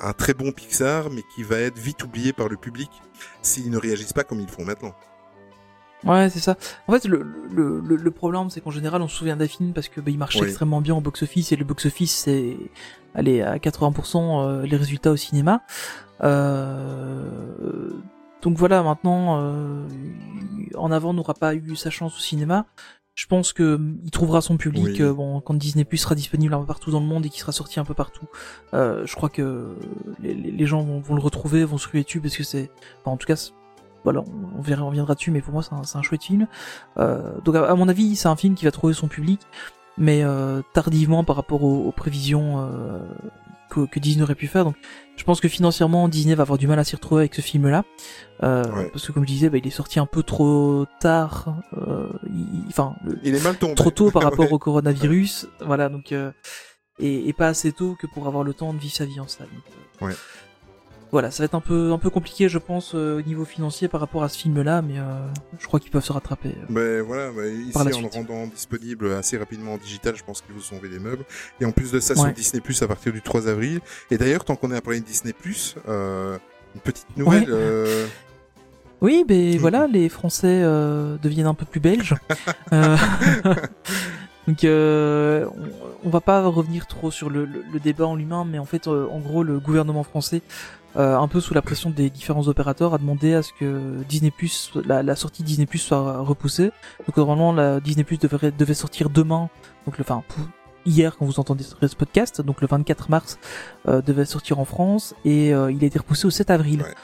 [0.00, 2.90] un très bon Pixar, mais qui va être vite oublié par le public
[3.42, 4.94] s'ils ne réagissent pas comme ils font maintenant.
[6.04, 6.56] Ouais, c'est ça.
[6.88, 9.74] En fait, le, le, le, le problème, c'est qu'en général, on se souvient d'un film
[9.74, 10.46] parce que bah, il marche Oui.
[10.46, 12.56] extrêmement bien au box-office et le box-office, c'est
[13.14, 14.16] allez à 80%
[14.62, 15.60] euh, les résultats au cinéma.
[16.22, 17.90] Euh,
[18.42, 19.86] donc voilà, maintenant, euh,
[20.74, 22.64] en avant n'aura pas eu sa chance au cinéma.
[23.14, 25.02] Je pense que hum, il trouvera son public Oui.
[25.02, 27.40] euh, bon quand Disney Plus sera disponible un peu partout dans le monde et qu'il
[27.40, 28.26] sera sorti un peu partout.
[28.74, 29.76] Euh, je crois que
[30.22, 32.70] les, gens vont, vont le retrouver, vont se ruer dessus parce que c'est,
[33.00, 33.50] enfin, en tout cas,
[34.04, 34.22] voilà,
[34.56, 36.46] on, verra, on viendra dessus, mais pour moi c'est un, chouette film.
[36.98, 39.40] Euh, donc à, à mon avis, c'est un film qui va trouver son public,
[39.98, 42.98] mais euh, tardivement par rapport aux, aux prévisions euh,
[43.70, 44.64] que, que Disney aurait pu faire.
[44.64, 44.76] Donc
[45.20, 47.84] je pense que financièrement Disney va avoir du mal à s'y retrouver avec ce film-là,
[48.42, 48.88] euh, Ouais.
[48.90, 51.56] parce que comme je disais, bah, il est sorti un peu trop tard.
[51.76, 53.74] euh, il- Enfin, Il est mal tombé.
[53.74, 54.52] trop tôt par rapport Ouais.
[54.52, 56.32] au coronavirus, voilà donc euh,
[56.98, 59.28] et, et pas assez tôt que pour avoir le temps de vivre sa vie en
[59.28, 59.48] salle.
[59.48, 59.64] Donc,
[60.02, 60.14] euh, Ouais.
[61.12, 63.88] Voilà, ça va être un peu un peu compliqué, je pense, euh, au niveau financier
[63.88, 65.02] par rapport à ce film-là, mais euh,
[65.58, 66.50] je crois qu'ils peuvent se rattraper.
[66.50, 66.66] euh.
[66.68, 68.14] Ben voilà, ben, ici Par la en suite.
[68.14, 71.24] le rendant disponible assez rapidement en digital, je pense qu'ils vous sauver les meubles.
[71.60, 72.20] Et en plus de ça, Ouais.
[72.20, 73.80] sur Disney Plus à partir du 3 avril.
[74.12, 76.38] Et d'ailleurs, tant qu'on est à parler de Disney Plus, euh,
[76.76, 77.42] une petite nouvelle.
[77.42, 77.48] Ouais.
[77.50, 78.06] euh,
[79.00, 82.14] Oui, ben voilà, les Français euh, deviennent un peu plus belges.
[82.72, 82.96] Euh,
[84.48, 85.46] Donc, euh,
[86.02, 88.64] on, on va pas revenir trop sur le, le- le débat en lui-même, mais en
[88.64, 90.40] fait, euh, en gros, le gouvernement français,
[90.96, 94.30] euh, un peu sous la pression des différents opérateurs, a demandé à ce que Disney
[94.30, 96.70] Plus, la, la sortie Disney Plus soit repoussée.
[97.06, 99.48] Donc normalement, la Disney Plus devrait, devait sortir demain,
[99.86, 100.22] donc le, enfin,
[100.86, 103.38] hier quand vous entendez ce podcast, donc le 24 mars,
[103.88, 106.82] euh, devait sortir en France et euh, il a été repoussé au 7 avril.
[106.82, 106.94] Ouais.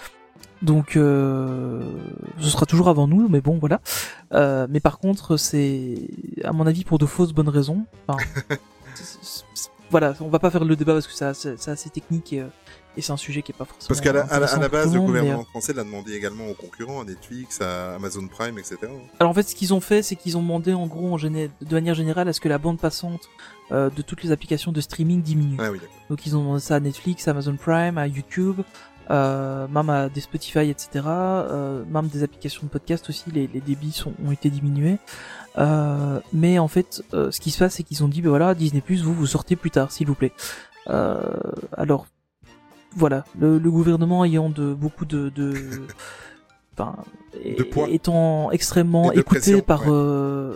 [0.63, 1.83] Donc, euh,
[2.39, 3.81] ce sera toujours avant nous, mais bon, voilà.
[4.33, 6.09] Euh, mais par contre, c'est,
[6.45, 7.85] à mon avis, pour de fausses bonnes raisons.
[8.09, 8.25] Enfin,
[9.91, 12.41] voilà, on va pas faire le débat parce que c'est assez, c'est assez technique et,
[12.41, 12.47] euh,
[12.97, 13.89] et c'est un sujet qui est pas forcément.
[13.89, 16.13] Parce qu'à la, à la, à la base, le monde, gouvernement euh, français l'a demandé
[16.15, 18.79] également aux concurrents, à Netflix, à Amazon Prime, etc.
[19.21, 21.51] Alors en fait, ce qu'ils ont fait, c'est qu'ils ont demandé, en gros, en géné-
[21.61, 23.23] de manière générale, à ce que la bande passante
[23.73, 25.57] euh, de toutes les applications de streaming diminue.
[25.61, 25.81] Ah oui.
[26.11, 28.61] Donc ils ont demandé ça à Netflix, à Amazon Prime, à YouTube,
[29.11, 31.05] euh, même à des Spotify, etc.
[31.07, 34.99] Euh, même des applications de podcast aussi, les, les débits sont, ont été diminués.
[35.59, 38.81] Euh, mais en fait, ce qui se passe, c'est qu'ils ont dit, ben voilà, Disney
[38.81, 40.33] Plus, vous vous sortez plus tard, s'il vous plaît.
[41.77, 42.07] Alors,
[42.97, 45.53] voilà, le, le gouvernement ayant de beaucoup de, de
[47.71, 47.89] poids.
[47.91, 49.89] étant extrêmement de écouté pression, par ouais.
[49.91, 50.55] euh,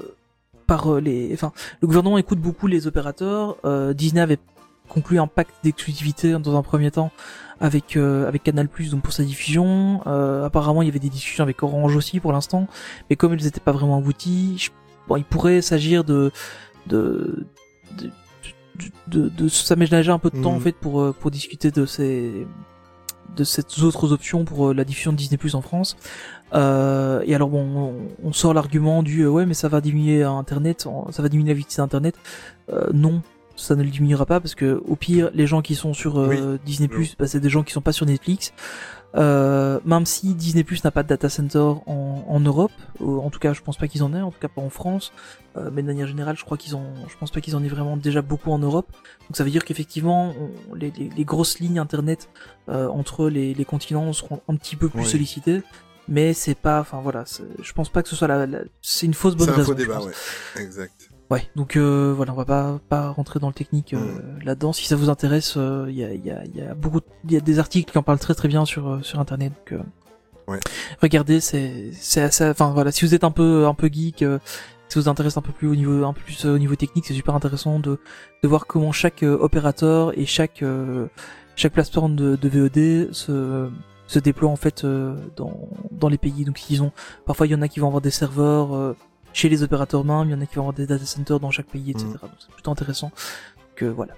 [0.67, 3.57] par euh, les, enfin, le gouvernement écoute beaucoup les opérateurs.
[3.65, 4.39] Euh, Disney avait
[4.89, 7.11] conclu un pacte d'exclusivité dans un premier temps
[7.61, 10.01] avec euh, avec Canal+ donc pour sa diffusion.
[10.07, 12.67] Euh, apparemment, il y avait des discussions avec Orange aussi pour l'instant,
[13.09, 14.71] mais comme elles n'étaient pas vraiment abouties, je-
[15.09, 16.33] bon, il pourrait s'agir de
[16.87, 17.47] de
[17.99, 18.11] de,
[18.81, 21.87] de, de, de s'aménager un peu de temps en fait pour euh, pour discuter de
[21.87, 22.47] ces
[23.37, 25.97] de ces autres options pour euh, la diffusion de Disney Plus en France.
[26.53, 27.95] Euh, et alors bon, on,
[28.29, 31.59] on sort l'argument du euh, ouais mais ça va diminuer Internet, ça va diminuer la
[31.59, 32.17] vitesse d'Internet.
[32.73, 33.23] Euh, non,
[33.55, 36.29] ça ne le diminuera pas parce que au pire les gens qui sont sur
[36.65, 38.53] Disney Plus, bah, c'est des gens qui sont pas sur Netflix.
[39.17, 42.71] Euh, même si Disney Plus n'a pas de data center en, en Europe,
[43.01, 44.71] euh, en tout cas je pense pas qu'ils en aient, en tout cas pas en
[44.71, 45.13] France,
[45.57, 47.69] euh, mais de manière générale je crois qu'ils ont, je pense pas qu'ils en aient
[47.69, 48.87] vraiment déjà beaucoup en Europe.
[49.29, 50.33] Donc ça veut dire qu'effectivement
[50.77, 52.29] les, les- les grosses lignes internet
[52.69, 55.07] euh, entre les, les continents seront un petit peu plus Oui.
[55.09, 55.63] sollicitées,
[56.07, 57.25] mais c'est pas, enfin voilà,
[57.61, 59.73] je pense pas que ce soit la, la- c'est une fausse bonne C'est un raison.
[59.73, 60.13] faux débat, ouais.
[60.57, 61.10] Exact.
[61.31, 64.43] Ouais, donc euh, voilà, on va pas pas rentrer dans le technique euh, Mm.
[64.45, 64.73] là-dedans.
[64.73, 67.33] Si ça vous intéresse, euh, il y, a, il y, a, y a beaucoup, il
[67.33, 69.53] y a des articles qui en parlent très très bien sur euh, sur internet.
[69.57, 69.83] Donc, euh,
[70.49, 70.59] Ouais.
[71.01, 74.41] regardez, c'est c'est assez, enfin voilà, si vous êtes un peu un peu geek, euh,
[74.89, 77.07] si vous intéresse un peu plus au niveau un peu plus euh, au niveau technique,
[77.07, 78.01] c'est super intéressant de
[78.43, 81.07] de voir comment chaque euh, opérateur et chaque euh,
[81.55, 83.71] chaque plateforme de, de VOD se
[84.09, 86.45] se déploie en fait euh, dans dans les pays.
[86.45, 86.91] Donc ils ont
[87.25, 88.97] parfois il y en a qui vont avoir des serveurs euh,
[89.33, 91.51] chez les opérateurs même, il y en a qui vont avoir des data centers dans
[91.51, 92.07] chaque pays, etc.
[92.07, 92.13] Mhm.
[92.13, 93.11] Donc c'est plutôt intéressant.
[93.75, 94.15] Que voilà.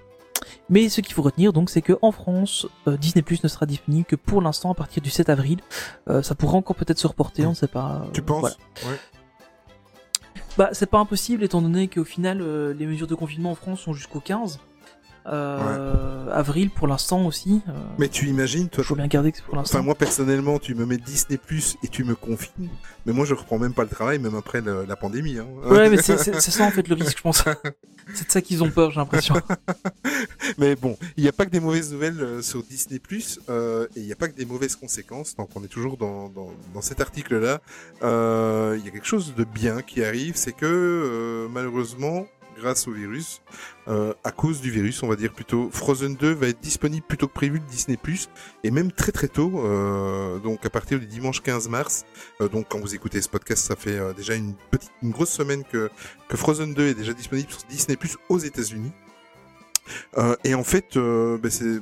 [0.68, 3.66] Mais ce qu'il faut retenir donc, c'est que en France, euh, Disney Plus ne sera
[3.66, 5.61] disponible que pour l'instant à partir du 7 avril.
[6.09, 8.07] Euh, ça pourrait encore peut-être se reporter, on ne sait pas.
[8.12, 8.57] Tu euh, penses voilà.
[8.87, 8.98] Ouais.
[10.59, 13.81] Bah, c'est pas impossible étant donné qu'au final, euh, les mesures de confinement en France
[13.81, 14.59] sont jusqu'au 15
[15.27, 17.63] euh, avril pour l'instant aussi.
[17.69, 19.79] Euh, Mais tu imagines, toi, faut bien garder que c'est pour l'instant.
[19.79, 22.69] Enfin, moi, personnellement, tu me mets Disney Plus et tu me confines.
[23.07, 25.39] Mais moi, je reprends même pas le travail, même après le- la pandémie.
[25.39, 25.47] Hein.
[25.65, 27.45] Ouais, mais c'est ça en fait le risque, je pense.
[28.15, 29.35] c'est de ça qu'ils ont peur, j'ai l'impression.
[30.59, 33.87] Mais bon, il n'y a pas que des mauvaises nouvelles euh, sur Disney Plus euh,
[33.97, 35.35] et il n'y a pas que des mauvaises conséquences.
[35.37, 37.61] Donc, on est toujours dans, dans, dans cet article-là.
[38.03, 42.27] Il y a quelque chose de bien qui arrive, c'est que malheureusement,
[42.62, 43.42] grâce au virus,
[43.88, 47.18] euh, à cause du virus, on va dire plutôt, Frozen 2 va être disponible plus
[47.18, 47.98] tôt que prévu de Disney
[48.64, 49.53] et même très très tôt.
[49.66, 52.05] euh, donc, à partir du dimanche 15 mars.
[52.40, 55.64] Euh, donc, quand vous écoutez ce podcast, ça fait déjà une petite, une grosse semaine
[55.64, 55.90] que
[56.29, 57.98] que Frozen 2 est déjà disponible sur Disney
[58.29, 58.92] aux États-Unis.
[60.44, 61.81] Et en fait, ben, c'est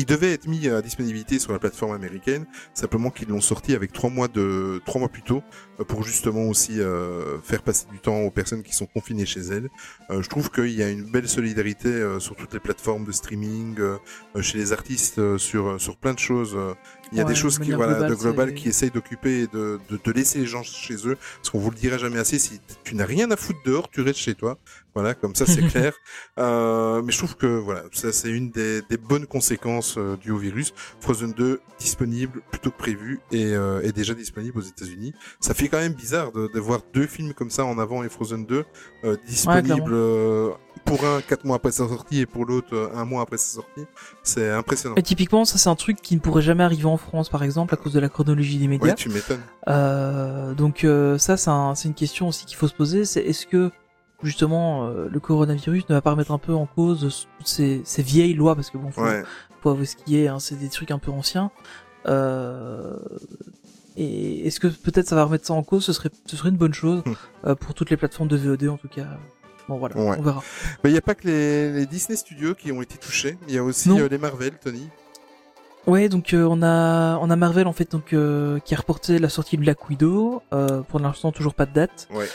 [0.00, 3.92] il devait être mis à disponibilité sur la plateforme américaine, simplement qu'ils l'ont sorti avec
[3.92, 5.42] trois mois de trois mois plus tôt
[5.78, 9.40] euh, pour justement aussi euh, faire passer du temps aux personnes qui sont confinées chez
[9.40, 9.68] elles.
[10.08, 13.78] Euh, je trouve qu'il y a une belle solidarité sur toutes les plateformes de streaming,
[14.40, 16.56] chez les artistes, sur sur plein de choses.
[17.12, 19.42] Il y a Ouais, des choses de qui voilà globale, de global qui essayent d'occuper
[19.42, 22.18] et de, de de laisser les gens chez eux, parce qu'on vous le dira jamais
[22.18, 22.38] assez.
[22.38, 24.58] Si tu n'as rien à foutre dehors, tu restes chez toi.
[24.94, 25.92] Voilà, comme ça c'est clair.
[26.38, 30.30] Euh, mais je trouve que voilà, ça c'est une des, des bonnes conséquences euh, du
[30.30, 30.72] haut virus.
[31.00, 35.14] Frozen 2 disponible plutôt que prévu et euh, est déjà disponible aux États-Unis.
[35.40, 38.08] Ça fait quand même bizarre de, de voir deux films comme ça en avant et
[38.08, 38.64] Frozen 2
[39.04, 39.90] euh, disponible clairement.
[39.90, 40.50] euh,
[40.84, 43.84] pour un quatre mois après sa sortie et pour l'autre un mois après sa sortie.
[44.22, 44.94] C'est impressionnant.
[44.96, 47.72] Et typiquement, ça c'est un truc qui ne pourrait jamais arriver en France, par exemple,
[47.74, 48.88] à cause de la chronologie des médias.
[48.88, 49.40] Ouais, tu m'étonnes.
[49.68, 53.04] Euh, donc euh, ça, c'est un- c'est une question aussi qu'il faut se poser.
[53.04, 53.70] C'est est-ce que
[54.22, 58.02] justement euh, le coronavirus ne va pas remettre un peu en cause toutes ces, ces
[58.02, 58.54] vieilles lois?
[58.54, 59.22] Parce que bon, faut, Ouais.
[59.62, 61.50] faut avouer ce qui est, hein, c'est des trucs un peu anciens.
[62.06, 62.96] Euh,
[63.96, 65.84] et est-ce que peut-être ça va remettre ça en cause?
[65.84, 67.12] Ce serait, ce serait une bonne chose Hmm.
[67.46, 69.06] euh, pour toutes les plateformes de VOD en tout cas.
[69.70, 70.16] Bon voilà, Ouais.
[70.18, 70.42] on verra.
[70.82, 73.38] Mais il n'y a pas que les, les Disney Studios qui ont été touchés.
[73.46, 74.88] Il y a aussi euh, les Marvel, Tony.
[75.86, 79.18] Ouais, donc euh, on a on a Marvel en fait donc euh, qui a reporté
[79.20, 80.42] la sortie de Black Widow.
[80.88, 82.08] Pour l'instant toujours pas de date.
[82.12, 82.26] Ouais.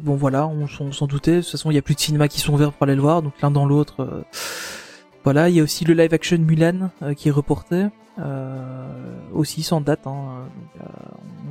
[0.00, 1.36] Bon voilà, on, s'en- on s'en doutait.
[1.36, 3.00] De toute façon, il y a plus de cinéma qui sont ouverts pour aller le
[3.00, 4.24] voir, donc l'un dans l'autre.
[5.24, 7.86] Voilà, il y a aussi le live action Mulan euh, qui est reporté,
[8.18, 10.06] euh, aussi sans date.
[10.06, 10.86] Hein, donc, euh,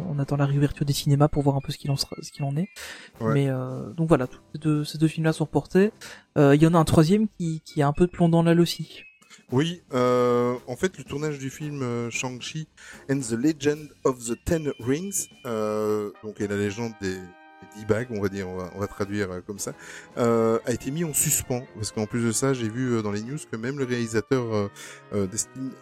[0.09, 2.15] on, on attend la réouverture des cinémas pour voir un peu ce qu'il en sera,
[2.21, 2.69] ce qu'il en est.
[3.19, 3.33] Ouais.
[3.33, 5.91] Mais euh, donc voilà, tous ces deux, ces deux films-là sont reportés.
[6.37, 8.43] Euh, Il y en a un troisième qui, qui a un peu de plomb dans
[8.43, 9.03] l'aile aussi.
[9.51, 12.67] Oui, euh, en fait, le tournage du film euh, Shang-Chi
[13.09, 17.17] and the Legend of the Ten Rings, euh, donc et la légende des,
[18.09, 19.73] on va dire, on va, traduire euh, comme ça,
[20.17, 21.63] euh, a été mis en suspens.
[21.75, 24.69] Parce qu'en plus de ça, j'ai vu euh, dans les news que même le réalisateur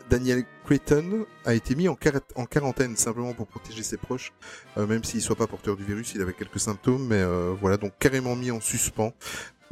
[0.09, 4.33] Daniel Creighton a été mis en, quar- en quarantaine simplement pour protéger ses proches,
[4.77, 7.23] même s'il soit pas porteur du virus, il avait quelques symptômes, mais
[7.59, 9.13] voilà, donc carrément mis en suspens.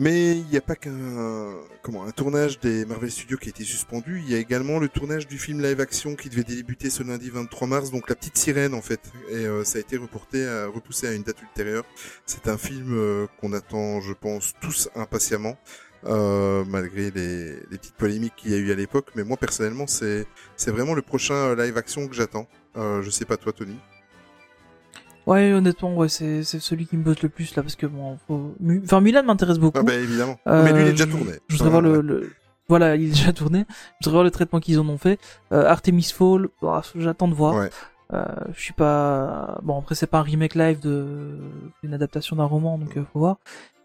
[0.02, 3.66] Mais il n'y a pas qu'un comment un tournage des Marvel Studios qui a été
[3.66, 4.22] suspendu.
[4.26, 7.30] Il y a également le tournage du film live action qui devait débuter ce lundi
[7.30, 11.08] 23 mars, donc la petite sirène en fait, et euh, ça a été reporté, repoussé
[11.08, 11.84] à une date ultérieure.
[12.26, 15.58] C'est un film euh, qu'on attend, je pense, tous impatiemment.
[16.06, 19.86] Euh, malgré les, les petites polémiques qu'il y a eu à l'époque, mais moi personnellement
[19.86, 22.48] c'est c'est vraiment le prochain live action que j'attends.
[22.76, 23.76] Je sais pas toi Tony?
[25.30, 28.56] Ouais, honnêtement, ouais, c'est celui qui me botte le plus là parce que bon, faut...
[28.84, 29.78] Enfin Mulan m'intéresse beaucoup.
[29.80, 30.38] Ah bah évidemment.
[30.48, 31.34] Euh, mais lui il est déjà tourné.
[31.48, 32.32] Je voudrais voir le,
[32.68, 33.66] voilà, il est déjà tourné.
[33.70, 35.20] Je voudrais voir le traitement qu'ils en ont fait.
[35.52, 37.56] Euh, Artemis Fall, bah, j'attends de voir.
[37.56, 37.70] Ouais.
[38.12, 41.38] Euh, je suis pas bon après c'est pas un remake live de
[41.84, 43.38] une adaptation d'un roman donc euh, faut voir.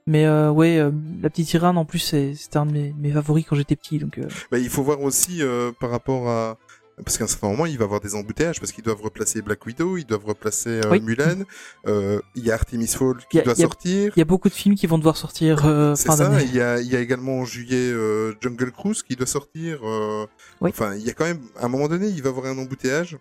[0.07, 0.91] Mais euh, ouais, euh,
[1.23, 4.17] la petite sirène en plus c'était un de mes, mes favoris quand j'étais petit donc.
[4.17, 6.57] euh, Bah, il faut voir aussi euh, par rapport à
[7.03, 9.65] parce qu'à un certain moment il va avoir des embouteillages parce qu'ils doivent replacer Black
[9.67, 11.01] Widow, ils doivent replacer euh, Oui.
[11.01, 11.43] Mulan,
[11.87, 14.13] euh, il y a Artemis Fall qui a- doit a- sortir.
[14.15, 16.45] Il y a beaucoup de films qui vont devoir sortir euh, C'est fin ça, d'année.
[16.45, 19.81] il y a, il y a également en juillet euh, Jungle Cruise qui doit sortir.
[19.85, 20.27] euh,
[20.61, 20.71] Oui.
[20.71, 22.59] Enfin, il y a quand même, à un moment donné, il va y avoir un
[22.59, 23.19] embouteillage.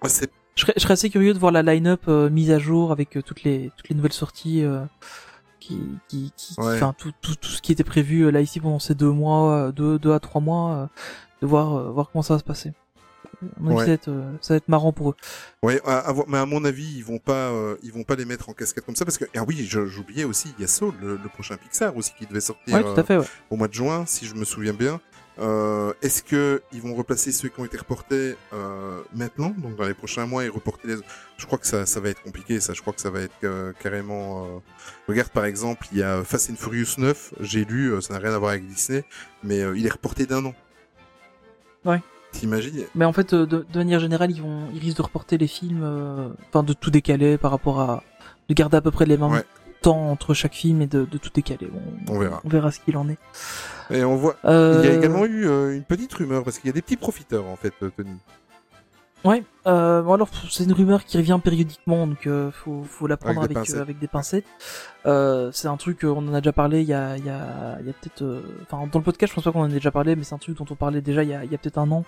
[0.00, 2.92] Ah, C'est Je serais, je serais assez curieux de voir la line-up mise à jour
[2.92, 4.84] avec toutes les toutes les nouvelles sorties euh,
[5.60, 6.74] qui qui qui Ouais.
[6.74, 9.98] enfin tout, tout tout ce qui était prévu là ici pendant ces deux mois deux
[9.98, 10.90] deux à trois mois
[11.40, 12.72] de voir voir comment ça va se passer.
[13.42, 13.82] À mon avis, Ouais.
[13.84, 15.16] ça va être euh, ça va être marrant pour eux.
[15.62, 18.48] Ouais, à, mais à mon avis, ils vont pas, euh, ils vont pas les mettre
[18.48, 21.16] en casquette comme ça parce que ah oui, j'oubliais aussi, il y a Soul, le,
[21.22, 23.16] le prochain Pixar aussi qui devait sortir Ouais, tout euh, à fait.
[23.18, 23.26] Ouais.
[23.50, 25.00] au mois de juin, si je me souviens bien.
[25.38, 29.86] Euh, Est-ce que ils vont replacer ceux qui ont été reportés euh, maintenant, donc dans
[29.86, 30.96] les prochains mois, et reporter les
[31.38, 32.60] Je crois que ça, ça va être compliqué.
[32.60, 34.62] Ça, je crois que ça va être euh, carrément.
[35.08, 37.32] Regarde par exemple, il y a Fast and Furious 9.
[37.40, 39.04] J'ai lu, ça n'a rien à voir avec Disney,
[39.42, 40.54] mais il est reporté d'un an.
[41.86, 42.02] Ouais.
[42.32, 45.38] T'imagines Mais en fait, euh, de, de manière générale, ils vont ils risquent de reporter
[45.38, 48.02] les films, euh, enfin de tout décaler par rapport à
[48.48, 49.44] de garder à peu près les mêmes Ouais.
[49.82, 51.68] temps entre chaque film et de, de tout décaler.
[52.08, 52.40] On verra.
[52.44, 53.18] On verra ce qu'il en est.
[53.90, 54.36] Et on voit.
[54.44, 54.80] Euh...
[54.82, 56.96] Il y a également eu euh, une petite rumeur parce qu'il y a des petits
[56.96, 58.10] profiteurs en fait, euh, Tony.
[59.24, 63.16] Ouais, euh, bon alors c'est une rumeur qui revient périodiquement, donc euh, faut, faut la
[63.16, 63.80] prendre Avec avec, des euh, pincettes.
[63.80, 64.44] avec des pincettes.
[65.06, 67.30] Euh, c'est un truc, euh, on en a déjà parlé il y a, il y
[67.30, 69.70] a, il y a peut-être, euh, enfin dans le podcast je pense pas qu'on en
[69.70, 71.52] ait déjà parlé, mais c'est un truc dont on parlait déjà il y a, il
[71.52, 72.04] y a peut-être un an,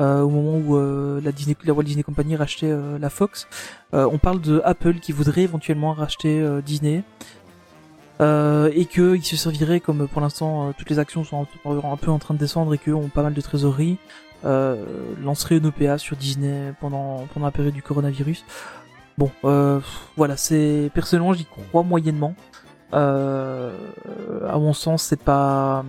[0.00, 3.46] euh, au moment où euh, la Disney, la Walt Disney Company rachetait euh, la Fox.
[3.94, 7.04] Euh, on parle de Apple qui voudrait éventuellement racheter euh, Disney.
[8.20, 11.42] Euh, et que il se servirait comme euh, pour l'instant euh, toutes les actions sont
[11.42, 13.96] un peu, un peu en train de descendre et qu'ils ont pas mal de trésorerie
[13.96, 18.44] euh, lancerait une OPA sur Disney pendant pendant la période du coronavirus.
[19.16, 19.80] Bon, euh,
[20.16, 22.34] voilà, c'est personnellement j'y crois moyennement.
[22.94, 23.72] Euh,
[24.48, 25.84] à mon sens, c'est pas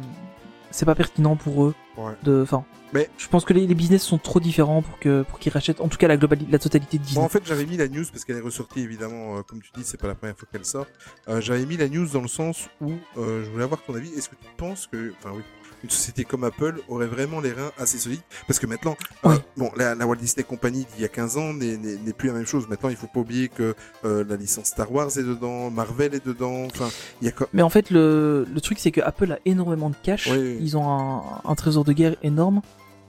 [0.72, 2.14] c'est pas pertinent pour eux Ouais.
[2.24, 5.38] De, enfin, Mais- je pense que les, les business sont trop différents pour que pour
[5.38, 7.26] qu'ils rachètent, en tout cas la globalité, la totalité de Bon, Disney.
[7.26, 9.84] en fait, j'avais mis la news parce qu'elle est ressortie évidemment, euh, comme tu dis,
[9.84, 10.86] c'est pas la première fois qu'elle sort.
[11.28, 14.14] Euh, j'avais mis la news dans le sens où euh, je voulais avoir ton avis.
[14.14, 15.42] Est-ce que tu penses que, enfin oui,
[15.84, 19.72] une société comme Apple aurait vraiment les reins assez solides Parce que maintenant, euh, bon,
[19.78, 21.78] la, la Walt Disney Company d'il y a 15 ans n'est-
[22.18, 22.68] plus la même chose.
[22.68, 26.26] Maintenant, il faut pas oublier que euh, la licence Star Wars est dedans, Marvel est
[26.26, 26.66] dedans.
[26.66, 26.90] Enfin,
[27.22, 29.90] il y a quoi Mais en fait, le, le truc, c'est que Apple a énormément
[29.90, 30.28] de cash.
[30.28, 32.62] Ils ont un, un trésor de guerre énorme.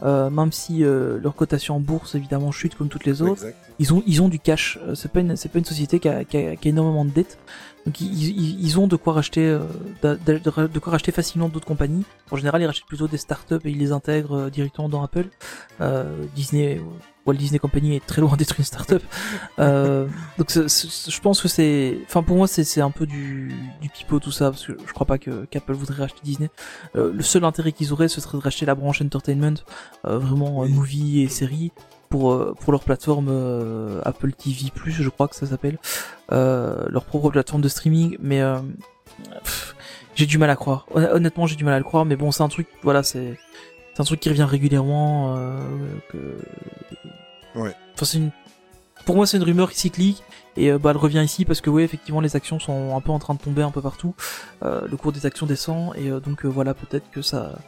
[0.03, 3.57] Euh, même si leur cotation en bourse évidemment chute comme toutes les autres, Exact.
[3.79, 4.79] ils ont ils ont du cash.
[4.95, 7.11] C'est pas une c'est pas une société qui a, qui a, qui a énormément de
[7.11, 7.37] dettes.
[7.87, 9.61] Donc ils, ils, ils ont de quoi racheter euh,
[10.03, 12.05] de, quoi racheter facilement d'autres compagnies.
[12.31, 15.27] En général, ils rachètent plutôt des startups et ils les intègrent euh, directement dans Apple.
[15.81, 16.81] Euh, Disney
[17.27, 19.03] Walt Disney Company est très loin d'être une startup.
[19.59, 20.07] Euh,
[20.39, 24.31] donc je pense que c'est, enfin pour moi c'est un peu du du pipeau tout
[24.33, 26.51] ça parce que je crois pas que qu'Apple voudrait racheter Disney.
[26.97, 29.55] Euh, le seul intérêt qu'ils auraient ce serait de racheter la branche entertainment,
[30.07, 30.73] euh, vraiment euh, Oui.
[30.73, 31.73] movie et série
[32.11, 35.79] pour euh, pour leur plateforme euh, Apple TV je crois que ça s'appelle,
[36.33, 38.17] euh, leur propre plateforme de streaming.
[38.21, 38.59] Mais euh,
[40.15, 40.87] j'ai du mal à croire.
[40.95, 42.05] Hon- Honnêtement j'ai du mal à le croire.
[42.05, 43.39] Mais bon c'est un truc, voilà c'est
[43.95, 45.37] c'est un truc qui revient régulièrement.
[45.37, 45.59] Euh,
[46.11, 47.59] que...
[47.59, 47.75] Ouais.
[47.95, 48.31] Enfin c'est une
[49.07, 50.23] pour moi, c'est une rumeur cyclique
[50.59, 53.11] et euh, bah, elle revient ici parce que oui, effectivement, les actions sont un peu
[53.11, 54.15] en train de tomber un peu partout.
[54.63, 57.59] Euh, le cours des actions descend et euh, donc voilà, peut-être que ça,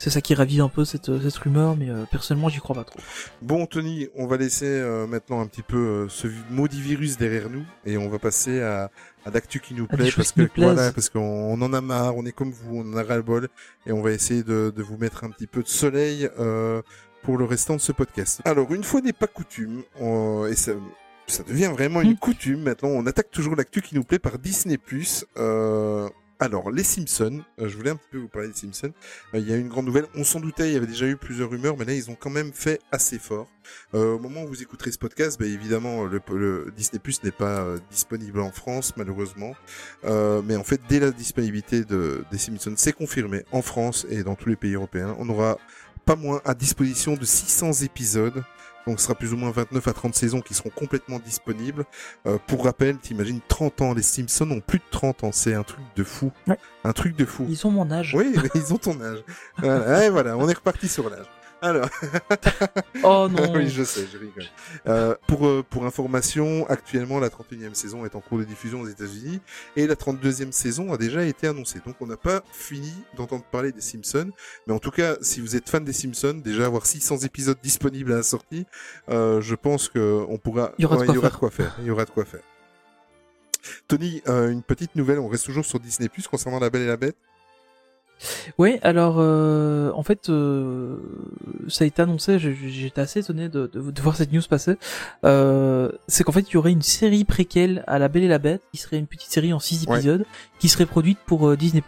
[0.00, 2.82] c'est ça qui ravive un peu cette, cette rumeur, mais euh, personnellement, j'y crois pas
[2.84, 2.98] trop.
[3.42, 7.48] Bon, Tony, on va laisser euh, maintenant un petit peu euh, ce maudit virus derrière
[7.48, 8.90] nous et on va passer à,
[9.24, 12.16] à l'actu qui nous À plaît parce que voilà, parce qu'on on en a marre,
[12.16, 13.48] on est comme vous, on en a ras le bol
[13.86, 16.82] et on va essayer de, de vous mettre un petit peu de soleil euh,
[17.22, 18.40] pour le restant de ce podcast.
[18.46, 20.72] Alors, une fois n'est pas coutume, on- et ça,
[21.26, 22.16] ça devient vraiment une Hmm.
[22.16, 24.78] coutume maintenant, on attaque toujours l'actu qui nous plaît par Disney+.
[25.36, 26.08] Euh,
[26.40, 28.92] alors, les Simpsons, euh, je voulais un petit peu vous parler des Simpsons.
[29.34, 31.16] Euh, Il y a une grande nouvelle, on s'en doutait, il y avait déjà eu
[31.16, 33.46] plusieurs rumeurs, mais là ils ont quand même fait assez fort.
[33.94, 37.66] Euh, au moment où vous écouterez ce podcast, bah, évidemment, le, Disney Plus n'est pas
[37.90, 39.54] disponible en France, malheureusement.
[40.02, 44.34] Mais en fait, dès la disponibilité de, des Simpsons, c'est confirmé en France et dans
[44.34, 45.14] tous les pays européens.
[45.18, 45.58] On aura
[46.06, 48.42] pas moins à disposition de 600 épisodes.
[48.86, 51.84] Donc ce sera plus ou moins 29 à 30 saisons qui seront complètement disponibles.
[52.26, 55.62] Euh, pour rappel, t'imagines 30 ans, les Simpsons ont plus de 30 ans, c'est un
[55.62, 56.32] truc de fou.
[56.46, 56.58] Ouais.
[56.84, 57.46] Un truc de fou.
[57.48, 58.14] Ils ont mon âge.
[58.14, 59.22] Oui, ils ont ton âge.
[59.58, 61.26] Voilà, et voilà on est reparti sur l'âge.
[61.62, 61.88] Alors,
[63.04, 63.52] Oh non.
[63.54, 64.44] oui, je sais, je rigole.
[64.86, 68.88] Euh, pour, euh, pour information, actuellement, la 31e saison est en cours de diffusion aux
[68.88, 69.40] États-Unis
[69.76, 71.80] et la 32e saison a déjà été annoncée.
[71.84, 74.30] Donc, on n'a pas fini d'entendre parler des Simpsons.
[74.66, 78.12] Mais en tout cas, si vous êtes fan des Simpsons, déjà avoir 600 épisodes disponibles
[78.12, 78.66] à la sortie,
[79.08, 80.72] euh, je pense que on pourra.
[80.78, 81.36] Il y aura de ouais, quoi il y aura faire.
[81.36, 81.76] de quoi faire.
[81.80, 82.42] Il y aura de quoi faire.
[83.88, 85.18] Tony, euh, une petite nouvelle.
[85.18, 87.16] On reste toujours sur Disney Plus concernant La Belle et la Bête.
[88.58, 90.96] Ouais, alors euh, en fait, euh,
[91.68, 92.38] ça a été annoncé.
[92.38, 94.76] j'ai- J'étais assez étonné de, de, de voir cette news passer.
[95.24, 98.38] Euh, c'est qu'en fait, il y aurait une série préquelle à La Belle et la
[98.38, 99.96] Bête, qui serait une petite série en six Ouais.
[99.96, 100.24] épisodes,
[100.58, 101.82] qui serait produite pour euh, Disney+.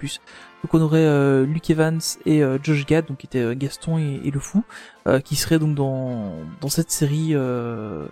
[0.65, 4.21] Donc on aurait euh, Luke Evans et euh, Josh Gad, donc qui étaient Gaston et,
[4.25, 4.63] et le Fou,
[5.09, 7.31] euh, qui seraient donc dans dans cette série.
[7.35, 8.07] Euh,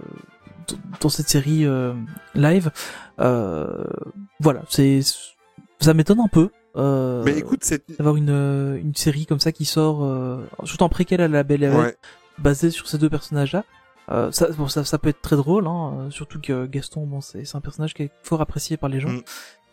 [0.69, 1.95] dans- dans cette série euh,
[2.35, 2.71] live,
[3.21, 3.85] euh,
[4.41, 5.01] voilà, c'est
[5.81, 6.51] ça m'étonne un peu.
[6.77, 10.85] Euh, Mais écoute, c'est d'avoir une, euh, une série comme ça qui sort, euh, surtout
[10.85, 11.97] en préquel à la Belle et la ouais.
[12.39, 13.65] basée sur ces deux personnages-là.
[14.11, 17.21] Euh, ça, bon, ça, ça peut être très drôle, hein, euh, surtout que Gaston, bon,
[17.21, 19.11] c'est un personnage qui est fort apprécié par les gens.
[19.11, 19.23] Mm.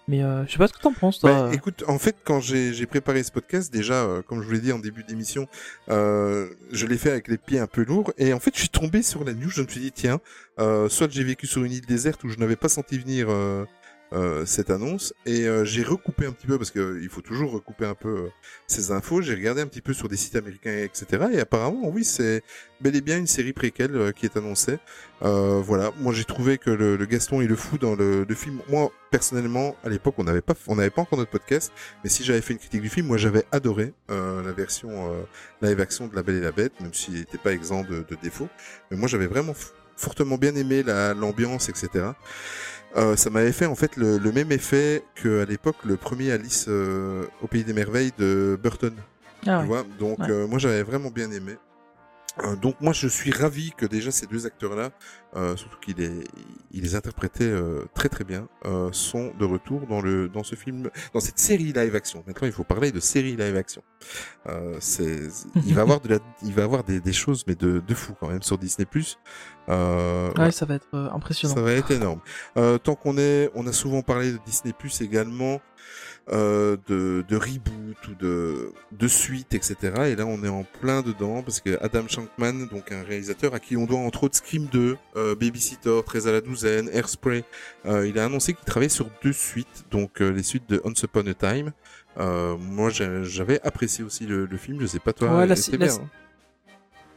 [0.09, 1.31] Mais euh, je sais pas ce que t'en penses, toi.
[1.31, 4.53] Bah, écoute, en fait, quand j'ai j'ai préparé ce podcast, déjà, euh, comme je vous
[4.53, 5.47] l'ai dit en début d'émission,
[5.89, 8.13] euh, je l'ai fait avec les pieds un peu lourds.
[8.17, 9.49] Et en fait, je suis tombé sur la news.
[9.49, 10.21] Je me suis dit, tiens,
[10.59, 13.27] euh, soit j'ai vécu sur une île déserte où je n'avais pas senti venir
[14.13, 17.21] euh, cette annonce, et euh, j'ai recoupé un petit peu parce que euh, il faut
[17.21, 18.29] toujours recouper un peu euh,
[18.67, 19.21] ces infos.
[19.21, 21.25] J'ai regardé un petit peu sur des sites américains, etc.
[21.33, 22.41] Et apparemment, oui, c'est
[22.79, 24.77] bel et bien une série préquelle qui est annoncée.
[25.21, 28.61] Voilà, moi j'ai trouvé que le, le Gaston et le fou dans le, le film,
[28.69, 31.71] moi personnellement à l'époque on n'avait pas on n'avait pas encore notre podcast,
[32.03, 35.11] mais si j'avais fait une critique du film, moi j'avais adoré la version
[35.63, 38.17] live action de La Belle et la Bête, même s'il n'était pas exempt de, de
[38.21, 38.49] défauts,
[38.91, 39.55] mais moi j'avais vraiment
[39.95, 42.11] fortement bien aimé la l'ambiance etc.
[42.97, 46.31] Euh, ça m'avait fait en fait le, le même effet que à l'époque le premier
[46.31, 48.93] Alice euh, au pays des merveilles de Burton.
[48.95, 49.65] Ah Tu ouais.
[49.65, 49.85] vois?
[49.99, 50.29] Donc Ouais.
[50.29, 51.53] euh, moi j'avais vraiment bien aimé.
[52.43, 54.91] Euh, donc moi je suis ravi que déjà ces deux acteurs-là
[55.35, 56.23] euh, surtout qu'il est,
[56.71, 60.55] il les interprétait euh, très très bien, euh, sont de retour dans le dans ce
[60.55, 62.23] film, dans cette série live action.
[62.25, 63.83] Maintenant, il faut parler de série live action.
[64.47, 65.27] Euh, c'est,
[65.65, 68.13] il va avoir de la, il va avoir des, des choses mais de, de fou
[68.19, 68.87] quand même sur Disney
[69.69, 71.55] Euh, Ouais, ça va être impressionnant.
[71.55, 72.21] ça va être énorme.
[72.57, 75.61] Euh, tant qu'on est, on a souvent parlé de Disney Plus également,
[76.29, 79.75] euh, de, de reboot ou de, de suite, etc.
[80.07, 83.59] Et là, on est en plein dedans parce que Adam Shankman, donc un réalisateur à
[83.59, 87.43] qui on doit entre autres Scream 2, euh, Babysitter, 13 à la douzaine, Airspray,
[87.85, 91.01] euh, il a annoncé qu'il travaillait sur deux suites, donc euh, les suites de Once
[91.03, 91.71] Upon a Time.
[92.19, 94.81] Euh, moi, j'avais apprécié aussi le, le film.
[94.81, 95.93] Je sais pas toi, Ouais, c'était bien.
[95.93, 96.09] hein.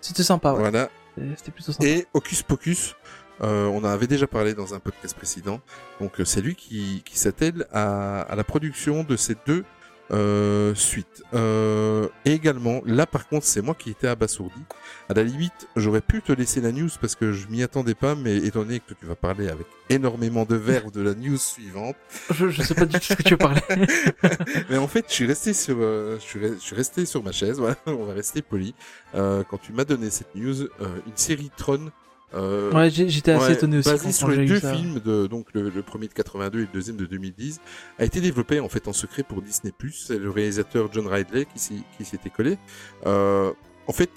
[0.00, 0.58] C'était sympa, ouais.
[0.60, 0.88] Voilà.
[1.16, 1.86] C'était- C'était plutôt sympa.
[1.86, 2.94] Et Hocus Pocus,
[3.42, 5.60] euh, on en avait déjà parlé dans un podcast précédent.
[6.00, 9.64] Donc euh, c'est lui qui, qui s'attelle à, à la production de ces deux
[10.12, 11.22] euh, suites.
[11.34, 14.60] Euh, et également, là par contre, c'est moi qui étais abasourdi.
[15.08, 18.16] À la limite, j'aurais pu te laisser la news parce que je m'y attendais pas,
[18.16, 21.94] mais étant donné que tu vas parler avec énormément de verve de la news suivante,
[22.32, 23.60] Je, je sais pas du tout ce que tu veux parler.
[24.68, 27.30] mais en fait, je suis resté sur, je, suis re- je suis resté sur ma
[27.32, 27.58] chaise.
[27.60, 28.74] Voilà, on va rester poli.
[29.14, 31.90] Quand tu m'as donné cette news, une série Tron.
[32.34, 33.90] Euh, ouais, j'étais assez Ouais, étonné aussi.
[33.90, 34.74] Basé sur les deux ça.
[34.74, 37.60] films, de, donc le, le premier de 82 et le deuxième de 2010,
[37.98, 39.72] a été développé en fait en secret pour Disney+.
[39.92, 42.56] C'est le réalisateur John Ridley qui s'y qui s'y était collé.
[43.06, 43.52] Euh,
[43.86, 44.10] en fait,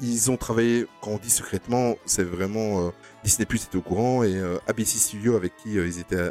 [0.00, 2.90] ils ont travaillé, quand on dit secrètement, c'est vraiment euh,
[3.24, 6.30] Disney+, était au courant et euh, ABC Studio avec qui euh, ils étaient euh,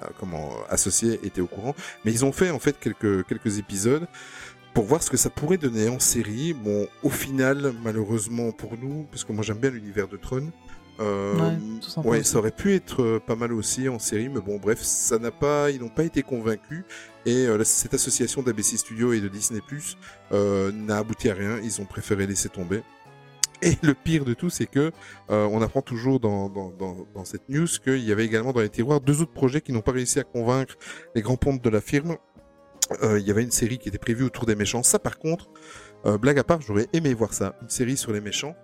[0.00, 1.74] euh, comment associés était au courant.
[2.04, 4.06] Mais ils ont fait en fait quelques quelques épisodes
[4.76, 6.52] pour voir ce que ça pourrait donner en série.
[6.52, 10.52] Bon, au final, malheureusement pour nous, parce que moi j'aime bien l'univers de Tron.
[11.00, 11.32] Euh,
[11.96, 14.82] Ouais, ouais, ça aurait pu être euh, pas mal aussi en série, mais bon, bref,
[14.82, 16.84] ça n'a pas, ils n'ont pas été convaincus.
[17.24, 19.96] Et euh, cette association d'ABC Studio et de Disney Plus
[20.32, 21.58] euh, n'a abouti à rien.
[21.64, 22.82] Ils ont préféré laisser tomber.
[23.62, 24.92] Et le pire de tout, c'est que
[25.30, 28.60] euh, on apprend toujours dans, dans, dans, dans cette news qu'il y avait également dans
[28.60, 30.74] les tiroirs deux autres projets qui n'ont pas réussi à convaincre
[31.14, 32.18] les grands pontes de la firme.
[33.02, 34.82] Euh, il y avait une série qui était prévue autour des méchants.
[34.82, 35.48] Ça, par contre,
[36.04, 38.54] euh, blague à part, j'aurais aimé voir ça, une série sur les méchants.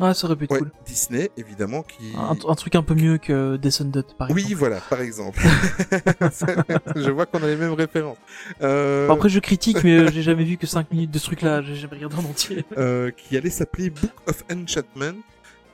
[0.00, 0.70] Ouais, ça aurait pu être Ouais, cool.
[0.86, 4.58] Disney, évidemment, qui Un, un truc un peu mieux que Descendant, par oui, exemple.
[4.58, 5.40] voilà, par exemple.
[6.96, 8.18] je vois qu'on a les mêmes références.
[8.62, 11.62] Euh, Bon, après, je critique, mais j'ai jamais vu que 5 minutes de ce truc-là.
[11.62, 12.64] J'ai jamais regardé en entier.
[12.76, 15.18] euh, qui allait s'appeler Book of Enchantment.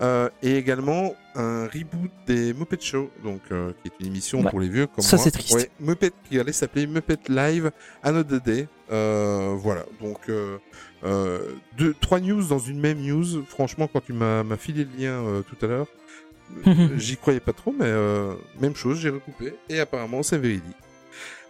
[0.03, 4.51] Euh, et également un reboot des Muppet Show, donc euh, qui est une émission Ouais.
[4.51, 5.25] pour les vieux comme Ça, moi.
[5.25, 5.55] c'est triste.
[5.55, 7.71] Ouais, Muppet qui allait s'appeler Muppet Live
[8.03, 8.67] Another Day.
[8.91, 10.59] Euh, voilà, donc euh,
[11.05, 13.45] euh, deux, trois news dans une même news.
[13.47, 15.87] Franchement, quand tu m'as m'as filé le lien euh, tout à l'heure,
[16.97, 20.77] j'y croyais pas trop, mais euh, même chose, j'ai recoupé et apparemment c'est véridique.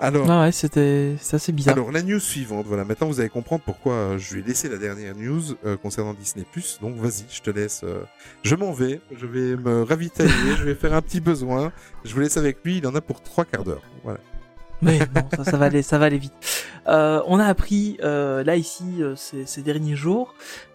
[0.05, 1.75] Alors, Ah ouais, c'était assez bizarre.
[1.75, 4.69] alors la news suivante, voilà, maintenant vous allez comprendre pourquoi euh, je lui ai laissé
[4.69, 6.45] la dernière news euh, concernant Disney+.
[6.83, 7.83] Donc vas-y, je te laisse.
[7.85, 8.03] euh,
[8.43, 11.73] je m'en vais, je vais me ravitailler, je vais faire un petit besoin.
[12.05, 13.83] Je vous laisse avec lui, il en a pour trois quarts d'heure.
[14.03, 14.19] Voilà.
[14.83, 16.33] Mais non, ça, ça va aller, ça va aller vite.
[16.89, 20.35] Euh, on a appris là ici ces, ces derniers jours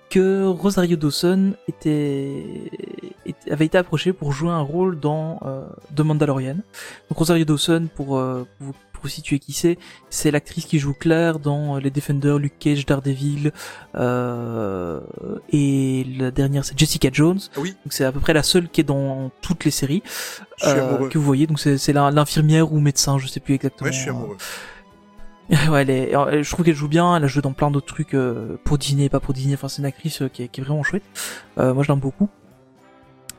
[0.09, 2.71] que Rosario Dawson était,
[3.27, 6.55] était- avait été approché pour jouer un rôle dans euh, The Mandalorian.
[7.09, 9.77] Donc Rosario Dawson, pour, euh, pour, vous- pour situer qui c'est,
[10.09, 13.51] c'est l'actrice qui joue Claire dans euh, les Defenders, Luke Cage, Daredevil,
[13.95, 14.99] euh,
[15.51, 17.39] et la dernière c'est Jessica Jones.
[17.57, 17.71] Oui.
[17.85, 20.03] Donc c'est à peu près la seule qui est dans toutes les séries
[20.65, 21.47] euh, que vous voyez.
[21.47, 23.87] Donc c'est c'est l'in- l'infirmière ou médecin, je sais plus exactement.
[23.89, 24.37] Ouais, je suis amoureux.
[25.71, 27.15] ouais, elle est, je trouve qu'elle joue bien.
[27.15, 29.55] Elle a joué dans plein d'autres trucs euh, pour et pas pour Disney.
[29.55, 31.01] Enfin, c'est une actrice euh, qui, est, qui est vraiment chouette.
[31.57, 32.29] Euh, moi, je l'aime beaucoup.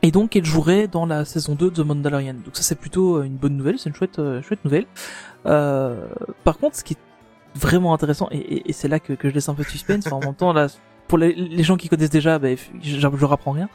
[0.03, 2.33] Et donc, elle jouerait dans la saison 2 de The Mandalorian.
[2.33, 3.77] Donc ça, c'est plutôt euh, une bonne nouvelle.
[3.77, 4.85] C'est une chouette, euh, chouette nouvelle.
[5.45, 6.05] Euh,
[6.43, 6.97] par contre, ce qui est
[7.59, 10.07] vraiment intéressant, et, et- et c'est là que, que je laisse un peu de suspense.
[10.07, 10.67] Enfin, en même temps, là,
[11.07, 13.69] pour les, les gens qui connaissent déjà, bah, je, je leur apprends rien.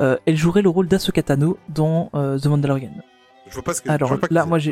[0.00, 2.90] Euh, elle jouerait le rôle d'Ahsoka Tano dans euh, The Mandalorian.
[3.48, 3.88] Je vois pas ce que.
[3.90, 4.70] Alors, je vois pas là, moi, j'ai-.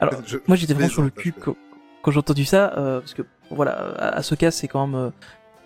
[0.00, 1.56] Alors, Je- moi j'étais vraiment sur le cul quand,
[2.02, 3.72] quand j'ai entendu ça, euh, parce que voilà,
[4.14, 5.10] Ahsoka c'est quand même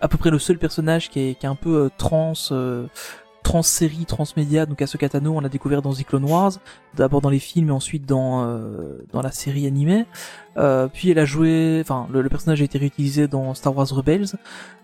[0.01, 2.33] à peu près le seul personnage qui est, qui est un peu euh, trans,
[3.47, 4.65] euh, trans série, transmédia.
[4.65, 6.53] Donc Ahsoka Tano, on l'a découvert dans The Clone Wars,
[6.95, 10.05] d'abord dans les films et ensuite dans euh, dans la série animée.
[10.57, 14.35] Euh, puis elle a joué, enfin le, personnage a été réutilisé dans Star Wars Rebels,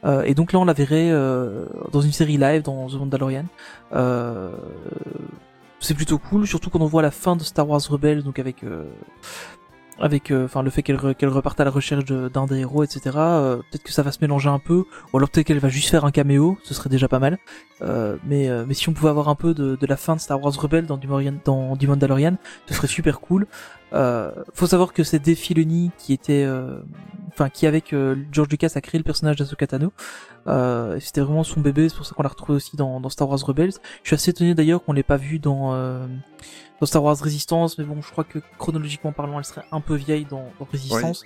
[0.06, 3.46] euh, et donc là on la verrait euh, dans une série live dans The Mandalorian.
[3.94, 4.52] Euh,
[5.80, 8.64] c'est plutôt cool, surtout quand on voit la fin de Star Wars Rebels, donc avec
[10.00, 12.60] euh, avec euh, enfin le fait qu'elle re- qu'elle reparte à la recherche d'un des
[12.60, 13.12] héros, etc.
[13.18, 15.90] euh, peut-être que ça va se mélanger un peu, ou alors peut-être qu'elle va juste
[15.90, 17.38] faire un caméo, ce serait déjà pas mal.
[17.82, 20.22] Euh, mais euh, mais si on pouvait avoir un peu de, de la fin de
[20.22, 22.38] Star Wars Rebels dans du, Morian- Mandalorian,
[22.68, 23.46] ce serait super cool.
[23.94, 26.80] Euh, faut savoir que c'est Dave Filoni qui était euh,
[27.30, 29.92] enfin qui avec euh, George Lucas a créé le personnage d'Ahsoka Tano.
[30.48, 33.30] Euh, c'était vraiment son bébé, c'est pour ça qu'on l'a retrouvé aussi dans, dans Star
[33.30, 33.74] Wars Rebels.
[34.02, 36.06] Je suis assez étonné d'ailleurs qu'on l'ait pas vu dans euh,
[36.80, 39.96] dans Star Wars Résistance, mais bon, je crois que chronologiquement parlant, elle serait un peu
[39.96, 41.24] vieille dans, dans Résistance.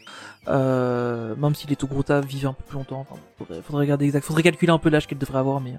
[0.47, 3.05] Euh, même si les Togruta vivent un peu plus longtemps.
[3.09, 5.73] Enfin, faudrait, faudrait regarder exact, faudrait calculer un peu l'âge qu'elle devrait avoir, mais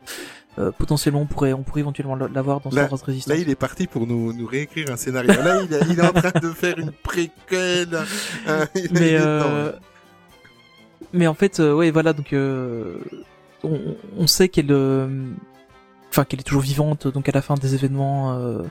[0.59, 3.33] euh, potentiellement on pourrait on pourrait éventuellement l'avoir dans Star Wars Résistance.
[3.35, 5.29] Là, il est parti pour nous, nous réécrire un scénario.
[5.33, 7.99] Là, il, est- il est en train de faire une préquelle.
[8.49, 9.73] Euh, il est mais euh,
[11.13, 12.99] mais en fait euh, ouais voilà donc euh,
[13.63, 13.79] on,
[14.17, 15.07] on sait qu'elle euh,
[16.11, 18.63] enfin qu'elle est toujours vivante donc à la fin des événements euh,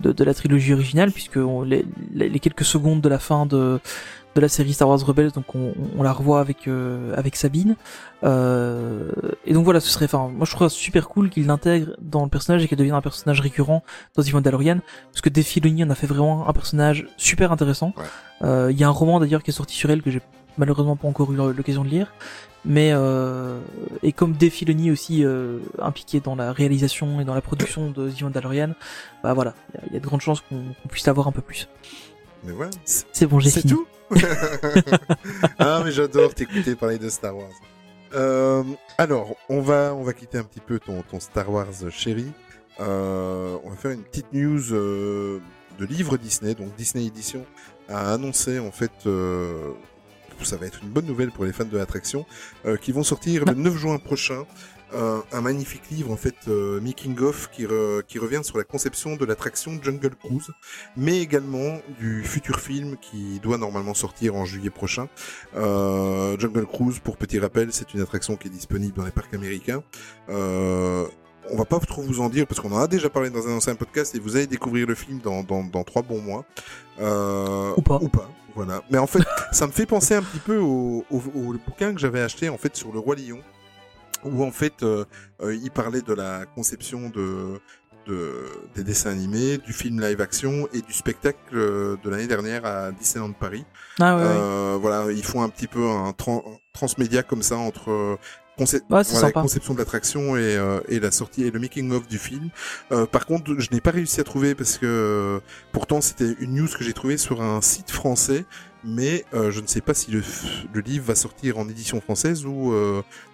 [0.00, 3.80] de, de la trilogie originale puisque on- les, les, quelques secondes de la fin de
[4.36, 7.76] de la série Star Wars Rebels donc on, on la revoit avec euh, avec Sabine
[8.24, 9.10] euh,
[9.44, 12.24] et donc voilà ce serait enfin moi je trouve ça super cool qu'il l'intègre dans
[12.24, 13.82] le personnage et qu'elle devienne un personnage récurrent
[14.16, 14.78] dans The Mandalorian
[15.12, 18.04] parce que Dave Filoni en a fait vraiment un personnage super intéressant Ouais.
[18.42, 20.20] euh, il y a un roman d'ailleurs qui est sorti sur elle que j'ai
[20.58, 22.12] malheureusement pas encore eu l'occasion de lire
[22.64, 23.60] mais euh,
[24.02, 28.10] et comme Dave Filoni aussi euh, impliqué dans la réalisation et dans la production de
[28.10, 28.74] The Mandalorian
[29.22, 31.32] bah voilà il y a- il y, a de grandes chances qu'on puisse l'avoir un
[31.32, 31.68] peu plus
[32.44, 33.86] Mais voilà, c'est c'est bon j'ai c'est fini tout.
[35.58, 37.48] ah, mais j'adore t'écouter parler de Star Wars.
[38.14, 38.62] Euh,
[38.98, 42.26] alors, on va, on va quitter un petit peu ton, ton Star Wars chéri.
[42.80, 45.40] Euh, on va faire une petite news euh,
[45.78, 46.54] de livre Disney.
[46.54, 47.44] Donc, Disney Edition
[47.88, 48.92] a annoncé, en fait,
[50.44, 52.26] ça va être une bonne nouvelle pour les fans de l'attraction,
[52.66, 54.44] euh, qui vont sortir le 9 juin prochain.
[55.32, 59.72] un magnifique livre en fait euh, making of qui revient sur la conception de l'attraction
[59.82, 60.50] Jungle Cruise
[60.96, 65.08] mais également du futur film qui doit normalement sortir en juillet prochain.
[65.56, 69.34] Euh, Jungle Cruise, pour petit rappel, c'est une attraction qui est disponible dans les parcs
[69.34, 69.82] américains.
[70.28, 71.06] Euh,
[71.50, 73.52] on va pas trop vous en dire parce qu'on en a déjà parlé dans un
[73.56, 76.44] ancien podcast et vous allez découvrir le film dans, dans, dans trois bons mois.
[77.00, 77.98] Euh, Ou pas.
[78.00, 78.28] Ou pas.
[78.54, 78.82] Voilà.
[78.90, 79.22] Mais en fait,
[79.52, 82.56] ça me fait penser un petit peu au, au, au bouquin que j'avais acheté en
[82.58, 83.40] fait sur le roi lion,
[84.24, 85.04] où en fait euh,
[85.42, 87.60] euh, il parlait de la conception de,
[88.06, 92.64] de des dessins animés, du film live action et du spectacle euh, de l'année dernière
[92.64, 93.64] à Disneyland Paris.
[94.00, 94.28] ah ouais, ouais.
[94.30, 98.18] Euh, voilà, ils font un petit peu un tran- transmédia comme ça entre
[98.58, 99.40] conce- Ouais, c'est voilà, sympa.
[99.42, 102.50] conception de l'attraction et, euh, et la sortie et le making of du film.
[102.92, 105.40] Euh, par contre, je n'ai pas réussi à trouver parce que euh,
[105.72, 108.44] pourtant c'était une news que j'ai trouvée sur un site français,
[108.84, 110.22] mais euh, je ne sais pas si le,
[110.80, 112.74] livre va sortir en édition française ou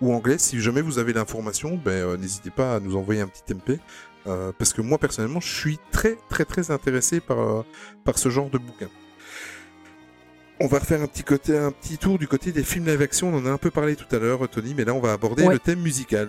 [0.01, 0.41] ou anglaise.
[0.41, 3.81] Si jamais vous avez l'information, ben n'hésitez pas à nous envoyer un petit MP.
[4.25, 7.64] parce que moi personnellement, je suis très très très intéressé par
[8.05, 8.89] par ce genre de bouquin.
[10.62, 13.28] On va refaire un petit côté, un petit tour du côté des films live action.
[13.32, 15.44] On en a un peu parlé tout à l'heure, Tony, mais là on va aborder
[15.44, 15.54] Ouais.
[15.54, 16.28] le thème musical.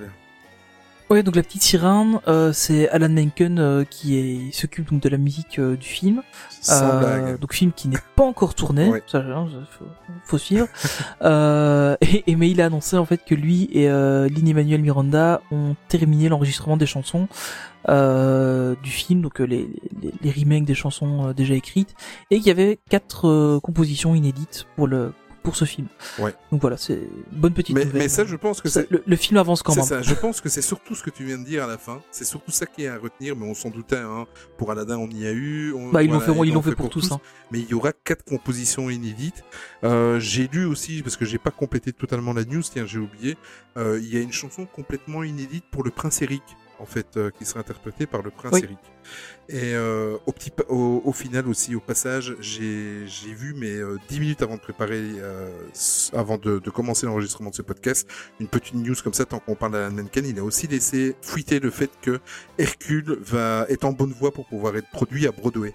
[1.12, 5.18] Ouais, donc la petite sirène, euh, c'est Alan Menken euh, qui s'occupe donc de la
[5.18, 6.24] musique euh, du film.
[6.62, 7.38] Sans Euh, blague.
[7.40, 9.46] donc film qui n'est pas encore tourné, ça, hein,
[9.78, 9.84] faut,
[10.24, 10.70] faut suivre.
[11.22, 14.82] euh, et, et mais il a annoncé en fait que lui et euh, Lin Emmanuel
[14.82, 17.28] Miranda ont terminé l'enregistrement des chansons
[17.90, 19.68] euh, du film, donc les,
[20.02, 21.94] les, les remakes des chansons déjà écrites,
[22.30, 25.12] et qu'il y avait quatre compositions inédites pour le
[25.44, 25.88] pour ce film.
[26.20, 26.34] Ouais.
[26.52, 27.00] Donc voilà, c'est
[27.32, 28.02] bonne petite Mais, nouvelle.
[28.04, 29.84] mais ça, je pense que Ça, le, le film avance quand même.
[29.86, 32.02] ça, je pense que c'est surtout ce que tu viens de dire à la fin.
[32.12, 33.96] C'est surtout ça qui est à retenir, mais on s'en doutait.
[33.98, 34.26] Hein.
[34.58, 35.74] Pour Aladdin, on y a eu.
[35.74, 37.12] on- Bah ils l'ont voilà, fait, ils l'ont fait pour tous.
[37.12, 37.20] Hein.
[37.52, 39.44] Mais il y aura quatre compositions inédites.
[39.84, 43.38] Euh, j'ai lu aussi, parce que j'ai pas complété totalement la news, tiens, j'ai oublié.
[43.78, 46.44] euh, il y a une chanson complètement inédite pour le Prince Eric,
[46.82, 48.62] en fait, euh, qui sera interprétée par le Prince Oui.
[48.64, 48.78] Eric.
[49.50, 53.98] Et euh, au, petit, pa- au, au final aussi, au passage, j'ai vu, mais euh,
[54.10, 55.02] dix minutes avant de préparer,
[56.14, 58.08] avant de, de commencer l'enregistrement de ce podcast,
[58.40, 61.60] une petite news comme ça, tant qu'on parle d'Alan Menken, il a aussi laissé fuiter
[61.60, 62.20] le fait que
[62.58, 65.74] Hercule va être en bonne voie pour pouvoir être produit à Broadway.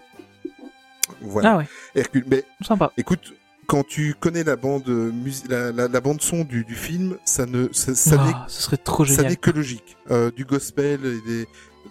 [1.20, 1.52] Voilà.
[1.52, 2.24] Ah ouais, Hercule.
[2.26, 2.92] Mais sympa.
[2.96, 3.32] écoute,
[3.66, 7.46] quand tu connais la bande musique, la, la, la bande son du, du film, ça
[7.46, 9.96] ne, ça, ça n'est Ah, ce serait trop ça n'est que logique.
[10.10, 11.46] Euh, du gospel et des,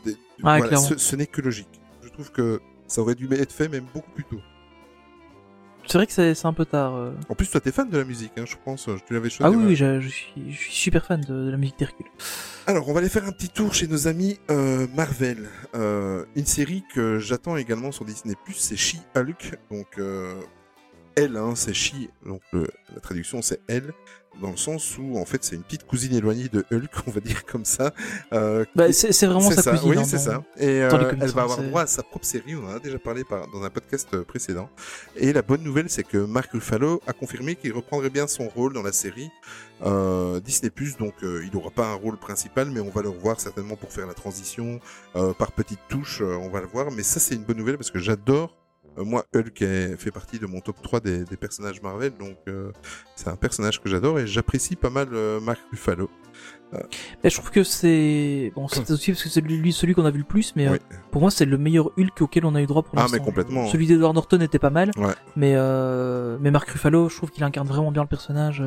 [0.06, 1.82] des- Ouais, voilà, ce, ce n'est que logique.
[2.04, 4.40] Je trouve que ça aurait dû être fait même beaucoup plus tôt.
[5.88, 6.96] C'est vrai que c'est un peu tard.
[6.96, 7.12] euh.
[7.30, 8.90] En plus, toi, t'es fan de la musique, hein, je pense.
[9.06, 9.44] Tu l'avais choisi.
[9.44, 12.08] Ah oui, je, je suis, je suis super fan de, de la musique d'Hercule.
[12.66, 15.48] Alors, on va aller faire un petit tour chez nos amis euh, Marvel.
[15.76, 19.58] Euh, une série que j'attends également sur Disney+, c'est She-Hulk.
[19.70, 20.34] Donc, euh,
[21.16, 22.10] elle, hein, c'est She.
[22.26, 23.94] Donc, le- la traduction, c'est elle.
[24.42, 27.22] Dans le sens où, en fait, c'est une petite cousine éloignée de Hulk, on va
[27.22, 27.94] dire comme ça.
[28.34, 29.90] Euh, Bah, c'est c'est vraiment sa ça, cousine.
[29.92, 30.44] Oui, hein, c'est ça.
[30.58, 32.54] Et euh, elle va avoir droit à sa propre série.
[32.54, 34.70] On en a déjà parlé par, dans un podcast euh, précédent.
[35.16, 38.74] Et la bonne nouvelle, c'est que Mark Ruffalo a confirmé qu'il reprendrait bien son rôle
[38.74, 39.30] dans la série
[39.86, 40.70] euh, Disney+.
[41.00, 43.94] Donc, euh, il n'aura pas un rôle principal, mais on va le revoir certainement pour
[43.94, 44.82] faire la transition
[45.16, 46.20] euh, par petites touches.
[46.22, 46.92] euh, on va le voir.
[46.92, 48.54] Mais ça, c'est une bonne nouvelle parce que j'adore
[48.98, 52.72] moi, Hulk est- fait partie de mon top 3 des, des personnages Marvel, donc euh,
[53.16, 56.10] c'est un personnage que j'adore et j'apprécie pas mal euh, Mark Ruffalo.
[57.24, 60.12] Mais je trouve que c'est bon, c'est aussi parce que c'est lui celui qu'on a
[60.12, 60.78] vu le plus, mais euh,
[61.10, 63.18] pour moi c'est le meilleur Hulk auquel on a eu droit pour Ah, l'instant.
[63.18, 63.68] mais complètement.
[63.68, 65.14] Celui d'Edward Norton était pas mal, Ouais.
[65.38, 68.62] mais euh, mais Mark Ruffalo, je trouve qu'il incarne vraiment bien le personnage.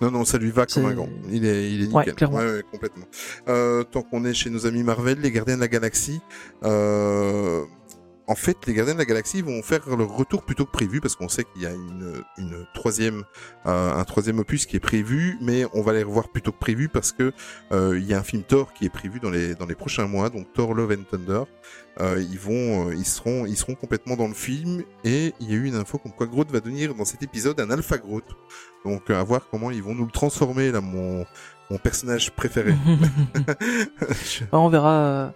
[0.00, 1.10] Non, non, ça lui va comme un gant.
[1.30, 2.14] Il est, il est Ouais, nickel.
[2.14, 2.38] clairement.
[2.38, 3.04] ouais, complètement.
[3.48, 6.22] Euh, tant qu'on est chez nos amis Marvel, les Gardiens de la Galaxie,
[6.64, 7.62] euh,
[8.30, 11.16] en fait, les Gardiens de la Galaxie vont faire leur retour plutôt que prévu parce
[11.16, 13.24] qu'on sait qu'il y a une, une troisième,
[13.66, 16.88] euh, un troisième opus qui est prévu, mais on va les revoir plutôt que prévu
[16.88, 17.32] parce que
[17.72, 20.06] euh, il y a un film Thor qui est prévu dans les dans les prochains
[20.06, 21.42] mois, donc Thor Love and Thunder.
[22.00, 25.52] Euh, ils vont, euh, ils seront, ils seront complètement dans le film et il y
[25.52, 28.24] a eu une info comme quoi Groot va devenir dans cet épisode un Alpha Groot.
[28.84, 31.26] Donc à voir comment ils vont nous le transformer là, mon
[31.68, 32.74] mon personnage préféré.
[34.24, 35.32] Je- Ouais, on verra.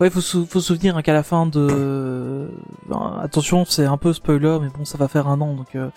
[0.00, 2.48] Ouais, faut se, faut se souvenir hein, qu'à la fin de.
[2.88, 5.88] Ben, attention, c'est un peu spoiler, mais bon, ça va faire un an, donc euh,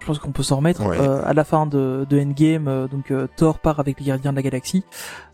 [0.00, 0.84] je pense qu'on peut s'en remettre.
[0.86, 0.98] Ouais.
[1.00, 4.32] Euh, à la fin de, de Endgame, euh, donc euh, Thor part avec les Gardiens
[4.32, 4.84] de la Galaxie.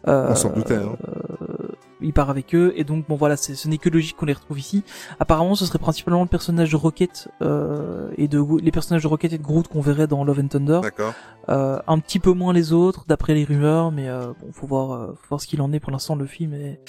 [0.07, 0.97] Euh, On s'en doutait, hein.
[1.09, 1.69] euh,
[2.01, 4.33] il part avec eux, et donc bon voilà, c'est, ce n'est que logique qu'on les
[4.33, 4.85] retrouve ici.
[5.19, 9.33] Apparemment, ce serait principalement le personnage de Rocket euh, et de les personnages de Rocket
[9.33, 10.81] et de Groot qu'on verrait dans Love and Thunder.
[10.83, 11.15] D'accord.
[11.49, 15.09] Euh, un petit peu moins les autres, d'après les rumeurs, mais euh, bon, faut voir,
[15.17, 15.81] faut voir ce qu'il en est.
[15.81, 16.81] Pour l'instant, le film est-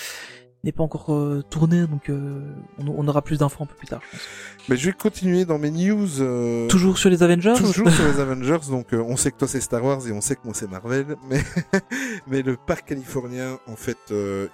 [0.66, 2.42] n'est pas encore euh, tourné, donc euh,
[2.80, 4.02] on, on aura plus d'infos un peu plus tard.
[4.04, 4.28] Je pense.
[4.68, 6.22] Mais je vais continuer dans mes news.
[6.22, 9.62] euh, Toujours sur les Avengers Toujours sur les Avengers, donc on sait que toi c'est
[9.62, 11.42] Star Wars et on sait que moi c'est Marvel, mais
[12.28, 13.98] mais le parc californien en fait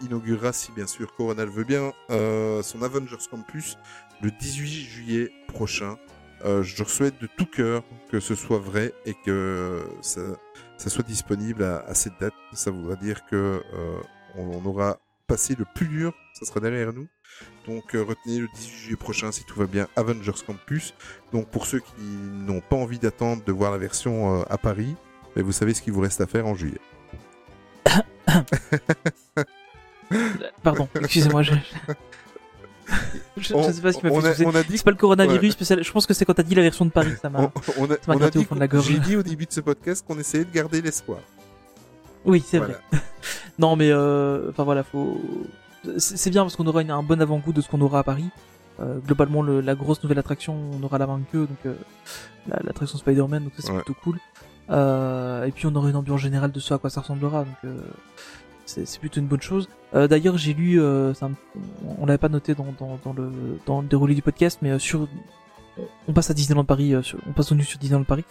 [0.01, 3.77] inaugurera, si bien sûr Corona le veut bien, son Avengers Campus
[4.21, 5.97] le 18 juillet prochain.
[6.43, 10.21] Je leur souhaite de tout cœur que ce soit vrai et que ça,
[10.77, 12.33] ça soit disponible à, à cette date.
[12.53, 13.61] Ça voudra dire que
[14.37, 14.97] on, on aura
[15.31, 17.07] passé le plus dur, ça sera derrière nous.
[17.65, 20.93] Donc euh, retenez le 18 juillet prochain si tout va bien Avengers Campus.
[21.31, 24.93] Donc pour ceux qui n'ont pas envie d'attendre de voir la version euh, à Paris,
[25.37, 26.81] mais vous savez ce qu'il vous reste à faire en juillet.
[30.63, 31.43] Pardon, excusez-moi.
[31.43, 31.53] Je...
[32.85, 32.93] je,
[33.37, 35.55] je sais pas ce qui m'a on, fait a, on dit C'est pas le coronavirus,
[35.61, 37.39] mais je pense que c'est quand t'as dit la version de Paris, ça m'a.
[37.39, 38.85] on, on a, m'a on a gratté au fond de la gorge.
[38.85, 41.19] j'ai dit au début de ce podcast qu'on essayait de garder l'espoir.
[42.25, 42.75] Oui, c'est Voilà.
[42.91, 42.99] vrai.
[43.59, 45.21] Non, mais euh, enfin voilà, faut.
[45.97, 48.29] C'est bien parce qu'on aura une- un bon avant-goût de ce qu'on aura à Paris.
[48.79, 51.73] Euh, globalement, le- la grosse nouvelle attraction, on aura la main que donc euh,
[52.47, 53.81] la- l'attraction Spider-Man, donc ça c'est Ouais.
[53.83, 54.17] plutôt cool.
[54.69, 57.55] Euh, et puis on aura une ambiance générale de ce à quoi ça ressemblera, donc
[57.65, 57.77] euh,
[58.65, 59.67] c'est plutôt une bonne chose.
[59.93, 61.31] Euh, D'ailleurs, j'ai lu, euh, un-
[61.99, 63.29] on l'avait pas noté dans, dans, dans le
[63.65, 65.07] dans le déroulé du podcast, mais euh, sur
[66.07, 68.25] on passe à Disneyland Paris, euh, sur- on passe au nu sur Disneyland Paris,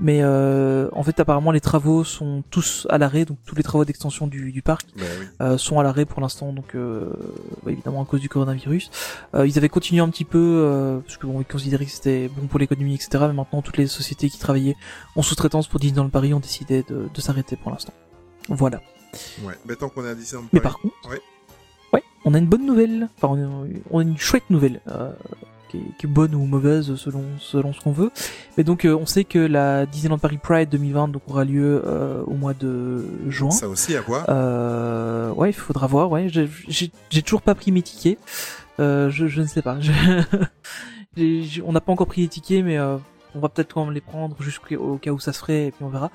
[0.00, 3.84] mais euh, en fait apparemment les travaux sont tous à l'arrêt, donc tous les travaux
[3.84, 5.02] d'extension du, du parc oui.
[5.42, 7.12] euh, sont à l'arrêt pour l'instant, donc euh,
[7.64, 8.90] bah, évidemment à cause du coronavirus.
[9.34, 12.28] Euh, ils avaient continué un petit peu euh, parce que bon, ils considéraient que c'était
[12.28, 13.10] bon pour l'économie, etc.
[13.28, 14.76] Mais maintenant toutes les sociétés qui travaillaient
[15.16, 17.92] en sous-traitance pour Disneyland Paris ont décidé de, de s'arrêter pour l'instant.
[18.48, 18.80] Voilà.
[19.42, 19.54] Ouais.
[19.66, 21.20] Mais tant qu'on est à Disneyland Mais Paris- par contre, Ouais.
[21.92, 23.08] ouais, on a une bonne nouvelle.
[23.16, 24.80] Enfin, on a, on a une chouette nouvelle.
[25.70, 28.10] Qui, est, qui est bonne ou mauvaise selon selon ce qu'on veut.
[28.56, 32.22] Mais donc euh, on sait que la Disneyland Paris Pride 2020 donc aura lieu euh,
[32.26, 33.50] au mois de juin.
[33.50, 34.24] Ça aussi à voir.
[34.28, 36.10] Euh, ouais, il faudra voir.
[36.10, 38.18] Ouais, j'ai- toujours pas pris mes tickets.
[38.78, 39.78] Euh, je, je ne sais pas.
[41.16, 42.98] Je- on n'a pas encore pris les tickets, mais euh,
[43.34, 45.70] on va peut-être quand même les prendre jusqu'au au cas où ça se ferait, et
[45.72, 46.10] puis on verra.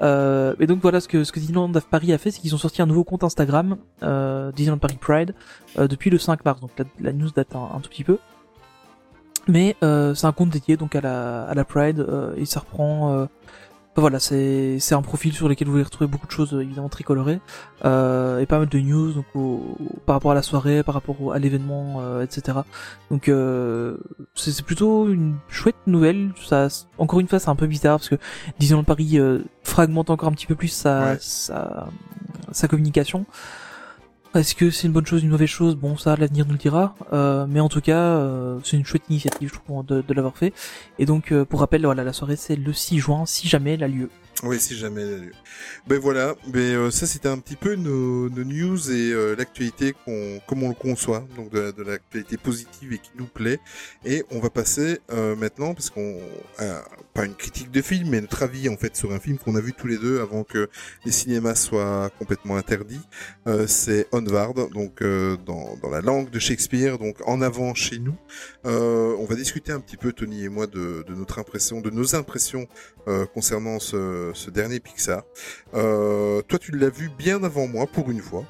[0.00, 2.58] Euh, et donc voilà ce que ce que Disneyland Paris a fait, c'est qu'ils ont
[2.58, 5.34] sorti un nouveau compte Instagram, euh, Disneyland Paris Pride,
[5.78, 6.60] euh, depuis le 5 mars.
[6.60, 8.18] Donc la, la news date un, un tout petit peu.
[9.48, 12.60] Mais euh, c'est un compte dédié donc à la à la Pride euh, et ça
[12.60, 13.12] reprend.
[13.12, 13.26] euh,
[13.96, 16.88] voilà, c'est c'est un profil sur lequel vous allez retrouver beaucoup de choses euh, évidemment
[16.88, 17.38] très colorées
[17.84, 20.94] euh, et pas mal de news donc au- au- par rapport à la soirée, par
[20.94, 22.58] rapport au- à l'événement, euh, etc.
[23.12, 23.96] Donc euh,
[24.34, 26.30] c'est c'est plutôt une chouette nouvelle.
[26.44, 26.66] Ça,
[26.98, 28.16] encore une fois, c'est un peu bizarre parce que
[28.58, 31.16] Disneyland Paris euh, fragmente encore un petit peu plus sa Ouais.
[31.20, 31.86] sa,
[32.50, 33.26] sa communication.
[34.34, 35.76] Est-ce que c'est une bonne chose, une mauvaise chose?
[35.76, 36.96] Bon, ça, l'avenir nous le dira.
[37.12, 40.52] Euh, mais en tout cas, euh, c'est une chouette initiative, je trouve, de, l'avoir fait.
[40.98, 43.84] Et donc, euh, pour rappel, voilà, la soirée, c'est le 6 juin, si jamais elle
[43.84, 44.10] a lieu.
[44.46, 45.32] Oui, si jamais elle a lieu.
[45.86, 50.38] Ben voilà, ben euh, ça c'était un petit peu nos, news et euh, l'actualité qu'on,
[50.46, 53.58] comme on le conçoit, donc de, l'actualité positive et qui nous plaît.
[54.04, 56.20] Et on va passer euh, maintenant, parce qu'on
[56.60, 56.80] euh,
[57.14, 59.60] pas une critique de film, mais notre avis en fait sur un film qu'on a
[59.60, 60.68] vu tous les deux avant que
[61.06, 63.00] les cinémas soient complètement interdits.
[63.66, 68.16] C'est Onward, donc dans, la langue de Shakespeare, donc en avant chez nous.
[68.64, 72.16] On va discuter un petit peu Tony et moi de, de notre impression, de nos
[72.16, 72.66] impressions
[73.32, 75.22] concernant ce, ce dernier Pixar.
[75.74, 78.44] Euh, toi, tu l'as vu bien avant moi pour une fois.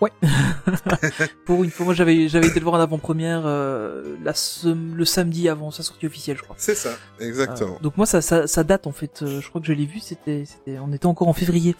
[0.00, 0.10] Ouais.
[1.44, 4.32] Pour une fois, moi j'avais j'avais été le voir en avant-première euh, la
[4.64, 6.56] le samedi avant sa sortie officielle, je crois.
[6.58, 7.74] C'est ça, exactement.
[7.74, 9.20] Euh, donc moi ça, ça ça date en fait.
[9.20, 11.76] Euh, je crois que je l'ai vu, c'était c'était on était encore en février.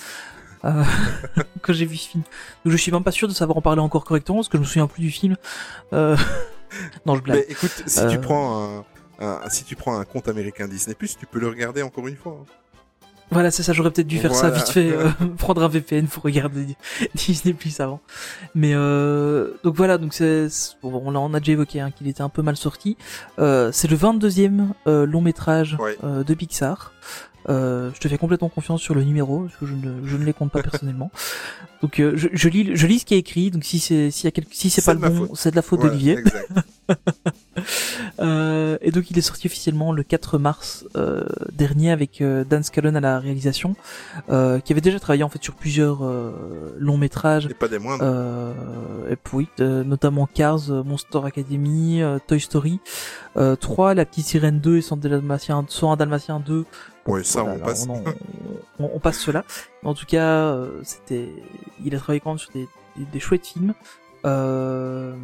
[0.63, 2.23] Quand j'ai vu ce film.
[2.65, 4.63] Donc je suis même pas sûr de savoir en parler encore correctement parce que je
[4.63, 5.37] me souviens plus du film.
[5.93, 7.39] Non, je blague.
[7.39, 8.85] Mais écoute, si tu prends un,
[9.25, 12.37] un- si tu prends un compte américain Disney+, tu peux le regarder encore une fois.
[12.43, 12.45] hein.
[13.33, 15.09] Voilà, c'est ça, j'aurais peut-être dû faire ça vite fait, euh,
[15.39, 16.77] prendre un VPN pour regarder
[17.15, 18.01] Disney Plus avant.
[18.57, 20.49] Mais euh, donc voilà, donc c'est
[20.83, 22.97] bon, on l'a on a déjà évoqué hein, qu'il était un peu mal sorti.
[23.39, 25.97] Euh, c'est le 22e euh, long métrage Ouais.
[26.03, 26.93] euh, de Pixar.
[27.49, 30.25] Euh, je te fais complètement confiance sur le numéro parce que je ne, je ne
[30.25, 31.11] les compte pas personnellement.
[31.83, 33.51] Donc euh, je, je lis je lis ce qui est écrit.
[33.51, 35.63] Donc si c'est s'il y a quelque, si c'est pas le bon, c'est de la
[35.63, 36.19] faute Voilà, d'Olivier.
[38.21, 42.63] Euh, et donc il est sorti officiellement le 4 mars euh, dernier avec euh, Dan
[42.63, 43.77] Scallon à la réalisation,
[44.31, 47.47] euh, qui avait déjà travaillé en fait sur plusieurs euh, longs métrages.
[47.47, 48.03] Et pas des moindres.
[48.03, 48.53] Euh,
[49.11, 52.81] et puis, euh, notamment Cars, Monster Academy, Toy Story
[53.37, 56.65] euh, 3, La Petite Sirène 2 et Son Dalmatien, Son un Dalmatien 2.
[57.07, 57.87] Ouais, ça, Voilà, on passe.
[57.89, 58.03] on,
[58.85, 59.45] on- on passe cela.
[59.85, 61.29] En tout cas, euh, c'était,
[61.85, 63.75] il a travaillé quand même sur des, des, des chouettes films.
[64.25, 65.15] Euh,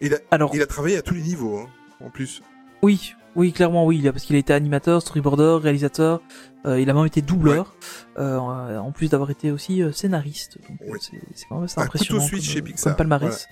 [0.00, 1.68] Il a, alors, il a travaillé à tous les niveaux, hein,
[2.04, 2.42] en plus.
[2.82, 6.20] Oui, oui, clairement, oui, il a- parce qu'il a été animateur, storyboarder, réalisateur,
[6.66, 7.74] euh, il a même été doubleur,
[8.18, 10.58] euh, en plus d'avoir été aussi euh, scénariste.
[10.68, 10.98] Donc, Oui.
[11.34, 12.20] c'est quand même assez Un impressionnant.
[12.22, 13.48] couteau suisse comme, chez Pixar, Comme palmarès.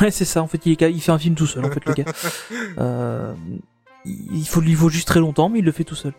[0.00, 0.40] Ouais, c'est ça.
[0.42, 1.64] En fait, il, est, il fait un film tout seul.
[1.64, 2.04] En fait, le gars.
[2.78, 3.34] Euh,
[4.04, 6.12] il faut lui vaut juste très longtemps, mais il le fait tout seul.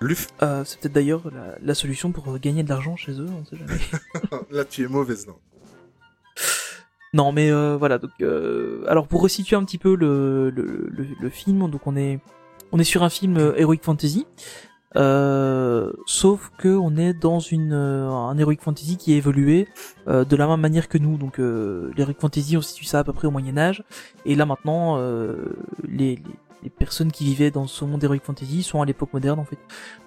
[0.00, 3.26] Le f- Euh, c'est peut-être d'ailleurs la, la solution pour gagner de l'argent chez eux.
[3.40, 3.80] On sait jamais.
[4.50, 5.36] Là, tu es mauvaise langue.
[7.14, 7.98] Non, mais euh, voilà.
[7.98, 11.96] Donc, euh, alors pour resituer un petit peu le, le, le, le film, donc on
[11.96, 12.20] est
[12.70, 14.26] on est sur un film euh, heroic fantasy,
[14.96, 19.66] euh, sauf que on est dans une euh, un heroic fantasy qui est évolué
[20.06, 21.16] euh, de la même manière que nous.
[21.16, 23.82] Donc euh, l'heroic fantasy, on situe ça à peu près au Moyen Âge,
[24.26, 26.22] et là maintenant euh, les, les
[26.62, 29.58] les personnes qui vivaient dans ce monde heroic fantasy sont à l'époque moderne en fait.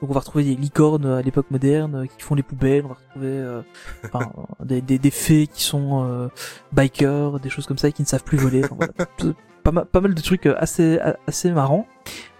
[0.01, 2.89] Donc on va retrouver des licornes à l'époque moderne euh, qui font les poubelles, on
[2.89, 3.61] va retrouver euh,
[4.05, 4.31] enfin,
[4.65, 6.27] des, des, des fées qui sont euh,
[6.73, 8.63] bikers, des choses comme ça et qui ne savent plus voler.
[8.65, 8.93] Enfin, voilà.
[9.17, 9.33] Tout-
[9.63, 11.85] pas, mal, pas mal de trucs euh, assez assez marrants.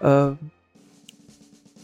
[0.04, 0.34] Euh,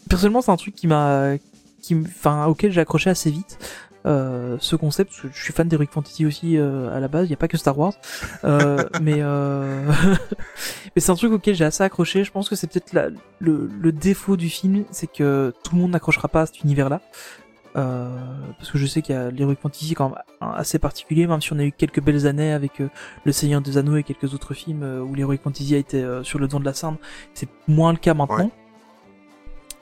[0.09, 1.37] personnellement, c'est un truc qui m'a
[1.83, 3.59] qui enfin auquel j'ai accroché assez vite.
[4.07, 7.26] Euh, ce concept, parce que je suis fan d'Heroic Fantasy aussi euh, à la base,
[7.26, 7.94] il n'y a pas que Star Wars,
[8.44, 9.84] euh, mais euh...
[10.94, 12.22] mais c'est un truc auquel j'ai assez accroché.
[12.24, 13.09] Je pense que c'est peut-être la-
[13.40, 17.01] le, le défaut du film, c'est que tout le monde n'accrochera pas à cet univers-là.
[17.76, 18.09] Euh,
[18.57, 21.53] parce que je sais qu'il y a l'Heroic Fantasy quand même assez particulier, même si
[21.53, 22.80] on a eu quelques belles années avec
[23.24, 26.46] Le Seigneur des Anneaux et quelques autres films où l'Heroic Fantasy a été sur le
[26.46, 26.96] devant de la scène,
[27.34, 28.51] c'est moins le cas maintenant.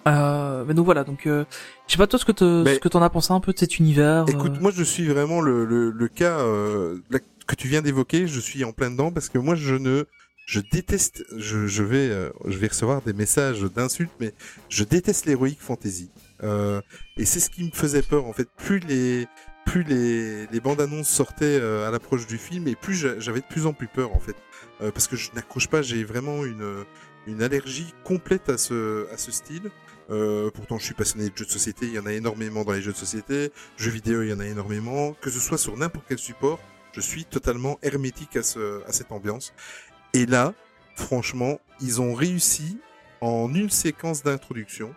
[0.06, 1.44] Euh, mais donc voilà, donc euh,
[1.86, 3.52] je sais pas toi ce que te, Mais- ce que t'en as pensé un peu
[3.52, 4.24] de cet univers.
[4.28, 6.98] Écoute, euh, moi, je suis vraiment le, le, le cas euh,
[7.46, 8.26] que tu viens d'évoquer.
[8.26, 10.04] Je suis en plein dedans parce que moi, je ne,
[10.46, 11.24] je déteste.
[11.36, 14.32] Je, je vais, euh, je vais recevoir des messages d'insultes, mais
[14.68, 16.10] je déteste l'héroïque fantasy.
[16.44, 16.80] Euh,
[17.16, 18.46] et c'est ce qui me faisait peur en fait.
[18.58, 19.26] Plus les,
[19.64, 23.40] plus les, les bandes annonces sortaient euh, à l'approche du film, et plus j'a- j'avais
[23.40, 24.36] de plus en plus peur en fait,
[24.82, 25.80] Euh, parce que je n'accroche pas.
[25.82, 26.84] J'ai vraiment une,
[27.26, 29.70] une allergie complète à ce, à ce style.
[30.10, 31.86] Euh, pourtant, je suis passionné de jeux de société.
[31.86, 33.52] Il y en a énormément dans les jeux de société.
[33.76, 35.14] Jeux vidéo, il y en a énormément.
[35.20, 36.58] Que ce soit sur n'importe quel support,
[36.92, 39.52] je suis totalement hermétique à, ce, à cette ambiance.
[40.14, 40.54] Et là,
[40.94, 42.78] franchement, ils ont réussi
[43.20, 44.94] en une séquence d'introduction.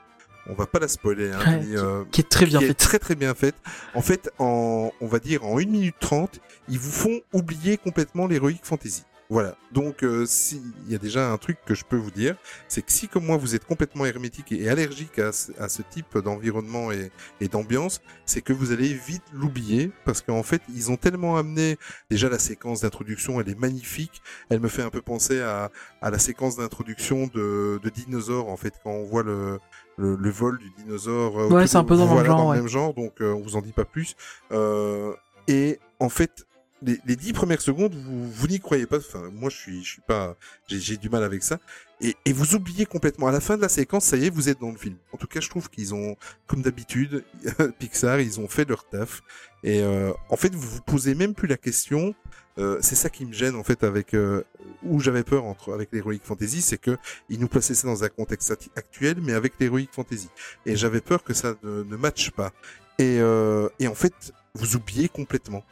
[0.48, 2.70] On va pas la spoiler, hein, Ouais, mais, euh, qui est très bien qui est
[2.70, 2.74] fait.
[2.74, 3.56] très très bien faite.
[3.94, 6.40] En fait, en, on va dire en 1 minute 30,
[6.70, 9.04] ils vous font oublier complètement l'héroïque fantasy.
[9.32, 9.56] Voilà.
[9.72, 12.36] Donc, euh, si il y a déjà un truc que je peux vous dire,
[12.68, 15.84] c'est que si comme moi vous êtes complètement hermétique et allergique à ce, à ce
[15.84, 20.90] type d'environnement et, et d'ambiance, c'est que vous allez vite l'oublier parce qu'en fait ils
[20.90, 21.78] ont tellement amené
[22.10, 24.22] déjà la séquence d'introduction, elle est magnifique.
[24.50, 25.70] Elle me fait un peu penser à,
[26.02, 29.60] à la séquence d'introduction de, de dinosaures en fait quand on voit le
[29.98, 31.40] le, le vol du dinosaure.
[31.40, 32.56] euh, Ouais, c'est un peu dans le même voilà, genre, dans ouais.
[32.56, 34.16] le même genre, donc euh, on vous en dit pas plus.
[34.52, 35.14] Euh,
[35.48, 36.46] et en fait,
[36.82, 38.98] les, les dix premières secondes, vous, vous n'y croyez pas.
[38.98, 40.36] Enfin, moi, je suis, je suis pas,
[40.68, 41.60] j'ai, du mal avec ça.
[42.02, 43.28] Et, et vous oubliez complètement.
[43.28, 44.96] À la fin de la séquence, ça y est, vous êtes dans le film.
[45.12, 46.16] En tout cas, je trouve qu'ils ont,
[46.48, 47.24] comme d'habitude,
[47.80, 49.22] Pixar, ils ont fait leur taf.
[49.64, 52.16] Et euh, en fait, vous vous posez même plus la question.
[52.58, 54.44] Euh, c'est ça qui me gêne en fait avec euh,
[54.84, 56.98] où j'avais peur entre avec l'heroic fantasy, c'est que
[57.30, 60.30] ils nous plaçaient ça dans un contexte actuel, mais avec l'heroic fantasy.
[60.66, 62.52] Et j'avais peur que ça ne, ne matche pas.
[62.98, 65.64] Et, euh, et en fait, vous oubliez complètement.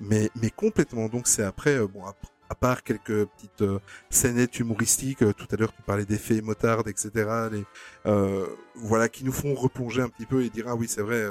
[0.00, 1.08] Mais, complètement.
[1.08, 3.78] Donc c'est après, euh, bon, à, part quelques petites euh,
[4.10, 7.10] scénettes humoristiques, euh, tout à l'heure tu parlais d'effets motards, etc.
[7.52, 7.64] Les,
[8.06, 11.26] euh, voilà, qui nous font replonger un petit peu et dire ah oui c'est vrai.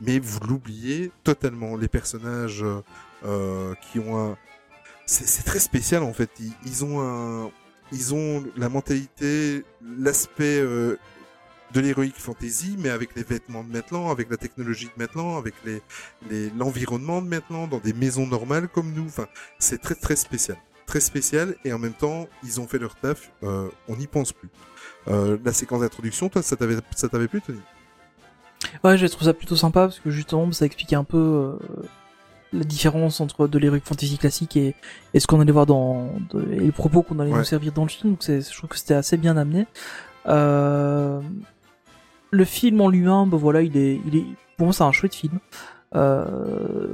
[0.00, 1.76] mais vous l'oubliez totalement.
[1.76, 2.64] Les personnages
[3.22, 4.36] qui ont un.
[5.04, 6.30] C'est très spécial en fait.
[6.64, 7.50] Ils, ont un,
[7.92, 9.64] ils ont la mentalité,
[9.98, 10.64] l'aspect
[11.72, 15.54] de l'héroïque fantasy, mais avec les vêtements de maintenant, avec la technologie de maintenant, avec
[15.64, 15.80] les
[16.30, 19.06] les- l'environnement de maintenant, dans des maisons normales comme nous.
[19.06, 19.26] Enfin,
[19.58, 20.56] c'est très très spécial,
[20.86, 23.30] très spécial, et en même temps, ils ont fait leur taf.
[23.42, 24.48] euh, on n'y pense plus.
[25.08, 27.60] Euh, la séquence d'introduction, toi, ça t'avait ça t'avait plu, Tony?
[28.84, 31.56] Ouais, j'ai trouvé ça plutôt sympa parce que justement, ça expliquait un peu euh,
[32.52, 34.74] la différence entre de l'heroic fantasy classique et,
[35.14, 37.38] et ce qu'on allait voir dans de- et les propos qu'on allait Ouais.
[37.38, 38.12] nous servir dans le film.
[38.12, 39.66] Donc, c'est, je trouve que c'était assez bien amené.
[40.26, 41.20] Euh,
[42.32, 44.24] le film en lui-même, bah voilà, il est, il est,
[44.56, 45.38] pour moi, c'est un chouette film.
[45.94, 46.86] Euh,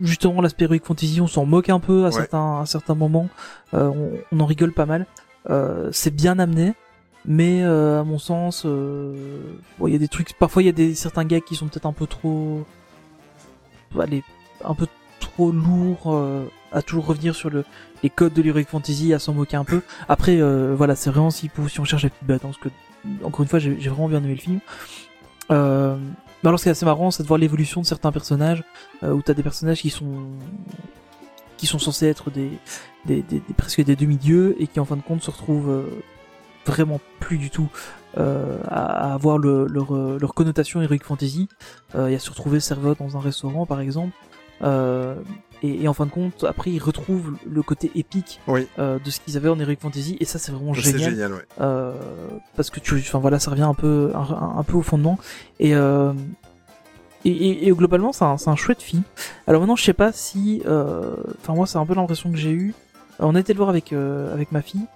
[0.00, 2.12] justement, l'aspect heroic fantasy, on s'en moque un peu à Ouais.
[2.12, 3.28] certains, à certains moments.
[3.74, 5.06] Euh, on, on en rigole pas mal.
[5.50, 6.74] Euh, c'est bien amené.
[7.28, 9.14] Mais euh, à mon sens, euh,
[9.78, 10.32] bon, il y a des trucs.
[10.38, 12.64] Parfois, il y a des certains gars qui sont peut-être un peu trop,
[14.00, 14.22] allez,
[14.64, 14.86] un peu
[15.18, 17.64] trop lourds euh, à toujours revenir sur le,
[18.04, 19.82] les codes de l'heroic fantasy, à s'en moquer un peu.
[20.08, 22.68] Après, euh, voilà, c'est vraiment si, si on cherche la petite bête, hein, parce que
[23.24, 24.60] encore une fois, j'ai vraiment bien aimé le film.
[25.50, 25.96] Euh,
[26.42, 28.62] mais alors, ce qui est assez marrant, c'est de voir l'évolution de certains personnages,
[29.02, 30.26] euh, où t'as des personnages qui sont
[31.56, 32.50] qui sont censés être des,
[33.06, 35.84] des, des, presque des demi-dieux et qui en fin de compte se retrouvent euh,
[36.66, 37.68] vraiment plus du tout
[38.18, 41.48] euh, à, avoir le- leur, euh, leur connotation heroic fantasy.
[41.94, 44.12] Il y a se retrouver serveur dans un restaurant par exemple.
[44.62, 45.14] Euh,
[45.62, 48.66] et, et en fin de compte, après ils retrouvent le côté épique Oui.
[48.78, 51.46] euh, de ce qu'ils avaient en heroic fantasy et ça c'est vraiment génial génial, ouais.
[51.60, 51.92] euh,
[52.56, 55.18] parce que tu enfin voilà ça revient un peu un, un peu au fondement
[55.60, 56.12] et euh,
[57.24, 59.02] et, et, et globalement c'est un, un chouette film
[59.46, 62.74] alors maintenant je sais pas si enfin moi c'est un peu l'impression que j'ai eu
[63.18, 64.86] on a été le voir avec avec ma fille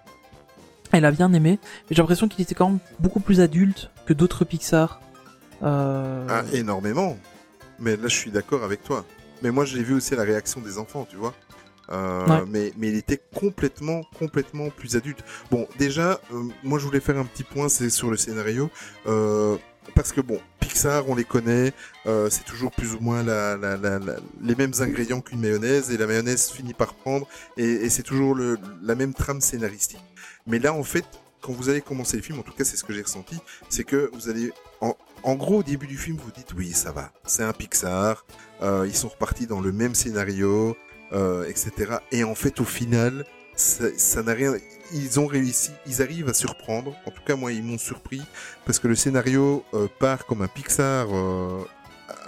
[0.92, 4.12] elle a bien aimé mais j'ai l'impression qu'il était quand même beaucoup plus adulte que
[4.12, 5.00] d'autres Pixar
[5.62, 7.16] Ah, énormément.
[7.78, 9.04] Mais là, je suis d'accord avec toi.
[9.42, 11.34] Mais moi, j'ai vu aussi la réaction des enfants, tu vois.
[11.90, 12.44] Euh, Ouais.
[12.48, 15.24] mais, mais il était complètement, complètement plus adulte.
[15.50, 18.70] Bon, déjà, euh, moi, je voulais faire un petit point, c'est sur le scénario.
[19.06, 19.56] Euh,
[19.96, 21.72] parce que bon, Pixar, on les connaît,
[22.04, 25.96] c'est toujours plus ou moins la, la, la, la- les mêmes ingrédients qu'une mayonnaise, et
[25.96, 27.26] la mayonnaise finit par prendre,
[27.56, 30.04] et, et c'est toujours le, la même trame scénaristique.
[30.46, 31.04] Mais là, en fait,
[31.40, 33.36] quand vous allez commencer le film, en tout cas, c'est ce que j'ai ressenti,
[33.68, 36.92] c'est que vous allez, en, en gros, au début du film, vous dites oui, ça
[36.92, 38.24] va, c'est un Pixar,
[38.62, 40.76] euh, ils sont repartis dans le même scénario,
[41.12, 41.96] euh, etc.
[42.12, 43.24] Et en fait, au final,
[43.56, 44.54] ça n'a rien.
[44.92, 46.94] Ils ont réussi, ils arrivent à surprendre.
[47.06, 48.22] En tout cas, moi, ils m'ont surpris
[48.64, 51.60] parce que le scénario euh, part comme un Pixar euh,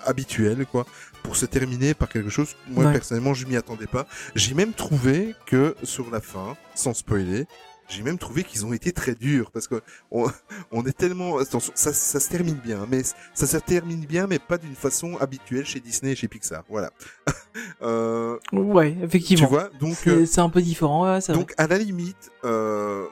[0.05, 0.85] habituel, quoi,
[1.23, 2.55] pour se terminer par quelque chose.
[2.69, 2.93] Moi, Ouais.
[2.93, 4.07] personnellement, je m'y attendais pas.
[4.35, 7.47] J'ai même trouvé que sur la fin, sans spoiler.
[7.93, 10.27] J'ai même trouvé qu'ils ont été très durs parce que on,
[10.73, 13.03] on est tellement attention, ça, ça se termine bien, mais
[13.35, 16.65] ça se termine bien, mais pas d'une façon habituelle chez Disney et chez Pixar.
[16.69, 16.91] Voilà.
[17.83, 21.77] euh, ouais tu effectivement vois, donc c'est euh, un peu différent ouais, donc à la
[21.77, 23.07] limite, euh,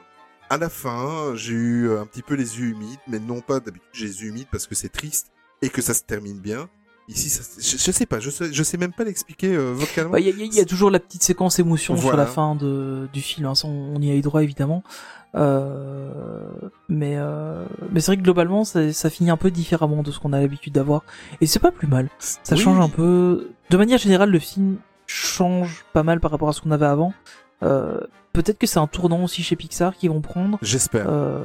[0.49, 3.89] à la fin, j'ai eu un petit peu les yeux humides, mais non pas d'habitude
[3.93, 5.27] j'ai les yeux humides parce que c'est triste
[5.61, 6.69] et que ça se termine bien.
[7.11, 10.11] Ici, ça, je, je sais pas, je sais, je sais même pas l'expliquer euh, vocalement.
[10.11, 12.55] Bah, Il y, a- il y a toujours la petite séquence émotion sur la fin
[12.55, 14.83] de, du film, hein, ça, on, on y a eu droit évidemment.
[15.35, 16.11] Euh,
[16.89, 20.19] mais euh, mais c'est vrai que globalement ça, ça finit un peu différemment de ce
[20.19, 21.03] qu'on a l'habitude d'avoir
[21.39, 22.09] et c'est pas plus mal.
[22.19, 23.49] Ça Oui, change un peu.
[23.69, 27.13] De manière générale, le film change pas mal par rapport à ce qu'on avait avant.
[27.63, 27.99] Euh,
[28.33, 30.57] Peut-être que c'est un tournant aussi chez Pixar qu'ils vont prendre.
[30.61, 31.05] J'espère.
[31.09, 31.41] Euh,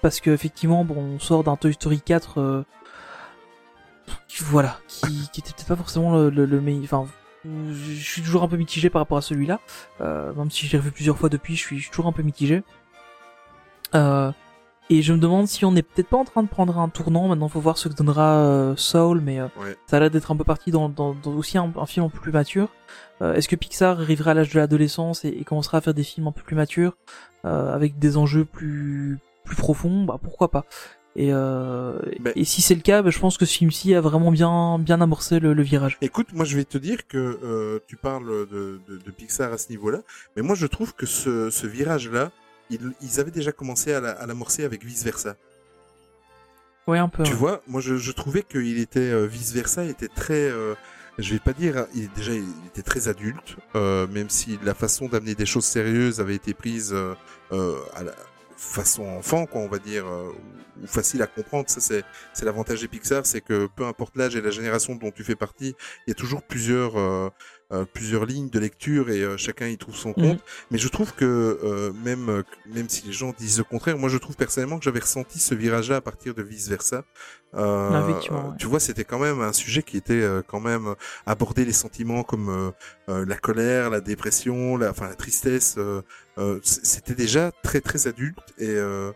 [0.00, 2.62] parce que effectivement, bon, on sort d'un Toy Story 4, euh,
[4.28, 6.84] qui- voilà, qui, qui était peut-être pas forcément le, le, le meilleur.
[6.84, 7.06] Enfin,
[7.44, 9.60] je suis toujours un peu mitigé par rapport à celui-là,
[10.00, 12.12] euh, même si je l'ai revu plusieurs fois depuis, je suis, je suis toujours un
[12.12, 12.62] peu mitigé.
[13.94, 14.32] Euh,
[14.90, 17.28] et je me demande si on n'est peut-être pas en train de prendre un tournant.
[17.28, 19.76] Maintenant, faut voir ce que donnera euh, Soul, mais euh, Ouais.
[19.86, 22.10] ça a l'air d'être un peu parti dans, dans, dans aussi un, un film un
[22.10, 22.68] peu plus mature.
[23.22, 26.02] Euh, Est-ce que Pixar arrivera à l'âge de l'adolescence et, et commencera à faire des
[26.02, 26.96] films un peu plus matures,
[27.46, 30.04] euh, avec des enjeux plus plus profonds?
[30.04, 30.64] Bah pourquoi pas.
[31.16, 34.00] Et, euh, Ben- et si c'est le cas, bah, je pense que ce film-ci a
[34.00, 35.96] vraiment bien bien amorcé le, le virage.
[36.00, 39.58] Écoute, moi je vais te dire que euh, tu parles de, de, de Pixar à
[39.58, 40.00] ce niveau-là,
[40.34, 42.32] mais moi je trouve que ce, ce virage-là,
[42.70, 45.36] ils, ils avaient déjà commencé à la- à l'amorcer avec vice versa.
[46.88, 47.22] Ouais, un peu.
[47.22, 50.74] Tu vois, moi je, je trouvais qu'il était vice versa, il était très, euh,
[51.18, 55.06] je vais pas dire, il, déjà il était très adulte, euh, même si la façon
[55.08, 57.14] d'amener des choses sérieuses avait été prise euh,
[57.52, 58.12] euh, à la-
[58.56, 60.30] façon enfant, quoi, on va dire, euh,
[60.82, 61.68] ou facile à comprendre.
[61.70, 65.10] Ça, c'est, c'est l'avantage des Pixar, c'est que peu importe l'âge et la génération dont
[65.10, 65.74] tu fais partie,
[66.06, 67.28] il y a toujours plusieurs, euh,
[67.72, 70.14] euh, plusieurs lignes de lecture et euh, chacun y trouve son Mhm.
[70.14, 70.40] compte.
[70.70, 74.18] Mais je trouve que euh, même, même si les gens disent le contraire, moi je
[74.18, 77.04] trouve personnellement que j'avais ressenti ce virage-là à partir de vice versa.
[77.54, 78.56] Euh, Ah, ouais.
[78.58, 80.94] Tu vois, c'était quand même un sujet qui était quand même
[81.24, 82.72] aborder les sentiments comme
[83.08, 85.76] la colère, la dépression, la, enfin la tristesse.
[86.38, 89.12] Euh, c'était déjà très très adulte et, euh,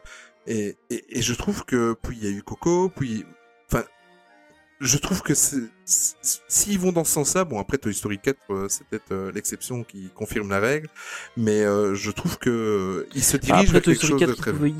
[0.46, 3.24] et, et et je trouve que puis il y a eu Coco, puis
[3.70, 3.84] enfin
[4.80, 5.32] je trouve que
[5.84, 9.82] s'ils vont dans ce sens-là, bon après Toy Story 4 euh, c'est peut-être euh, l'exception
[9.82, 10.88] qui confirme la règle,
[11.36, 14.20] mais euh, je trouve que euh, ils se dirigent Après, vers Toy quelque Story chose
[14.20, 14.74] 4, de il très pouvait...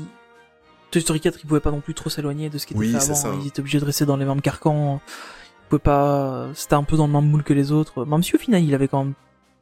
[0.91, 2.91] Toy Story 4, il pouvait pas non plus trop s'éloigner de ce qui était Oui,
[2.91, 3.13] fait avant.
[3.15, 3.31] ça.
[3.41, 5.01] Ils étaient obligés de rester dans les mêmes carcans.
[5.05, 8.05] Il pouvait pas, c'était un peu dans le même moule que les autres.
[8.05, 9.13] Même si au final, il avait quand même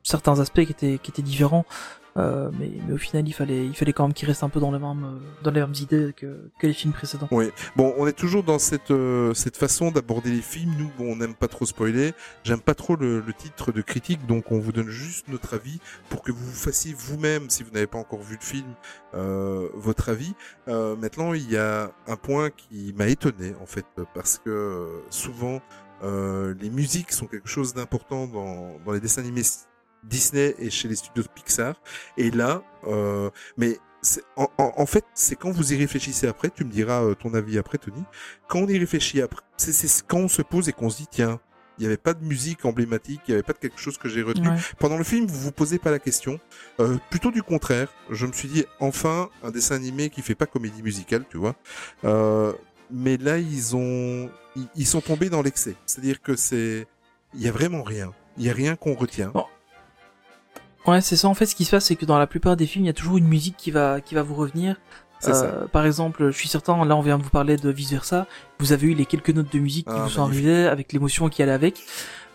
[0.03, 1.65] certains aspects qui étaient, qui étaient différents.
[2.17, 4.59] Euh, mais, mais au final, il fallait, il fallait quand même qu'il reste un peu
[4.59, 7.27] dans les mêmes, dans les mêmes idées que, que les films précédents.
[7.31, 7.51] Oui.
[7.75, 10.73] Bon, on est toujours dans cette euh, cette façon d'aborder les films.
[10.77, 12.13] Nous, bon, on n'aime pas trop spoiler.
[12.43, 15.79] J'aime pas trop le, le titre de critique, donc on vous donne juste notre avis
[16.09, 18.73] pour que vous vous fassiez vous-même, si vous n'avez pas encore vu le film,
[19.13, 20.33] euh, votre avis.
[20.67, 25.03] Euh, maintenant, il y a un point qui m'a étonné en fait, parce que euh,
[25.09, 25.61] souvent
[26.03, 29.43] euh, les musiques sont quelque chose d'important dans dans les dessins animés
[30.03, 31.75] Disney et chez les studios Pixar.
[32.17, 36.49] Et là, euh, mais c'est- en, en, en fait, c'est quand vous y réfléchissez après,
[36.49, 38.03] tu me diras euh, ton avis après, Tony.
[38.47, 41.07] Quand on y réfléchit après, c'est c'est quand on se pose et qu'on se dit,
[41.09, 41.39] tiens,
[41.77, 44.09] il n'y avait pas de musique emblématique, il n'y avait pas de quelque chose que
[44.09, 44.49] j'ai retenu.
[44.49, 44.55] Ouais.
[44.79, 46.39] Pendant le film, vous vous posez pas la question.
[46.79, 50.47] Euh, plutôt du contraire, je me suis dit, enfin, un dessin animé qui fait pas
[50.47, 51.55] comédie musicale, tu vois.
[52.03, 52.51] Euh,
[52.89, 55.75] mais là, ils ont, ils, ils sont tombés dans l'excès.
[55.85, 56.87] C'est-à-dire que c'est,
[57.35, 58.11] il y a vraiment rien.
[58.37, 59.29] Il y a rien qu'on retient.
[59.29, 59.45] Bon.
[60.87, 61.27] Ouais, c'est ça.
[61.27, 62.91] En fait, ce qui se passe, c'est que dans la plupart des films, il y
[62.91, 64.77] a toujours une musique qui va, qui va vous revenir.
[65.19, 65.31] Ça.
[65.31, 68.27] Euh, par exemple, je suis certain, là, on vient de vous parler de vice versa.
[68.59, 71.27] Vous avez eu les quelques notes de musique qui Ah, vous sont arrivées avec l'émotion
[71.29, 71.81] qui allait avec.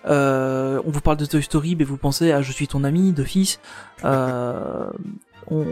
[0.07, 3.12] Euh, on vous parle de Toy Story, mais vous pensez à Je suis ton ami
[3.12, 3.61] d'office.
[4.05, 4.90] Euh,
[5.46, 5.64] on,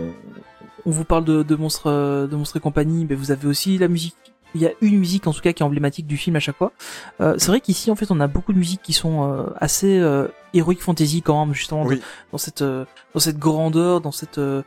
[0.87, 1.91] on vous parle de, de monstres,
[2.31, 4.15] de monstres et compagnie, mais vous avez aussi la musique.
[4.55, 6.57] Il y a une musique en tout cas qui est emblématique du film à chaque
[6.57, 6.73] fois.
[7.21, 9.99] Euh, c'est vrai qu'ici en fait on a beaucoup de musiques qui sont euh, assez
[9.99, 12.01] euh, heroic fantasy quand même justement Oui.
[12.33, 12.85] dans cette euh,
[13.15, 14.63] dans cette grandeur, dans cette euh,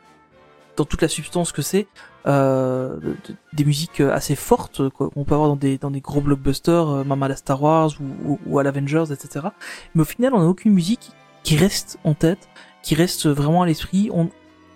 [0.77, 1.85] dans toute la substance que c'est,
[2.25, 6.01] euh, de- de- des musiques assez fortes quoi, qu'on peut avoir dans des dans des
[6.01, 9.47] gros blockbusters, même à la Star Wars ou, ou, ou à l'Avengers, etc.
[9.93, 11.11] Mais au final, on n'a aucune musique
[11.43, 12.47] qui reste en tête,
[12.81, 14.09] qui reste vraiment à l'esprit.
[14.13, 14.29] On,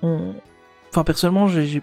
[0.03, 0.35] on,
[0.91, 1.81] enfin personnellement, j'ai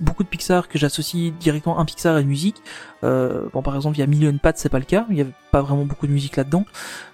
[0.00, 2.56] beaucoup de Pixar que j'associe directement un Pixar à une musique.
[3.04, 5.06] Euh, bon, par exemple, il y a Million Pat, c'est pas le cas.
[5.10, 6.64] Il y avait pas vraiment beaucoup de musique là-dedans.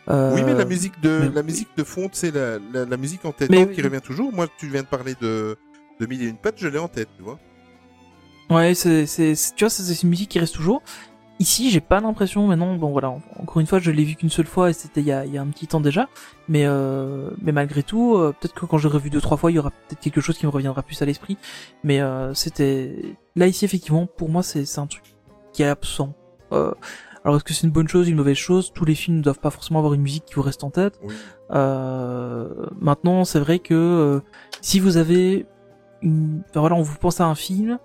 [0.08, 2.96] Euh, Oui, mais la musique de mais- la musique de fond, c'est la, la, la
[2.96, 4.32] musique en tête Mais qui revient toujours.
[4.32, 5.56] Moi, tu viens de parler de
[6.00, 7.38] de une pattes, je l'ai en tête, tu vois.
[8.48, 10.82] Ouais, c'est, c'est, c'est- tu vois, c'est une musique qui reste toujours.
[11.40, 14.28] Ici, j'ai pas l'impression, maintenant, bon voilà, en- encore une fois, je l'ai vu qu'une
[14.28, 16.06] seule fois et c'était il y a, y a un petit temps déjà,
[16.48, 19.54] mais euh, mais malgré tout, euh, peut-être que quand je revu deux trois fois, il
[19.54, 21.38] y aura peut-être quelque chose qui me reviendra plus à l'esprit,
[21.82, 25.02] mais euh, c'était là ici effectivement, pour moi, c'est c'est un truc
[25.54, 26.14] qui est absent.
[26.52, 26.72] Euh,
[27.24, 28.72] alors est-ce que c'est une bonne chose, une mauvaise chose?
[28.74, 31.00] Tous les films ne doivent pas forcément avoir une musique qui vous reste en tête.
[31.02, 31.14] Oui.
[31.52, 34.20] Euh, maintenant, c'est vrai que euh,
[34.60, 35.46] si vous avez
[36.02, 36.42] une...
[36.50, 37.78] enfin, voilà, on vous pense à un film,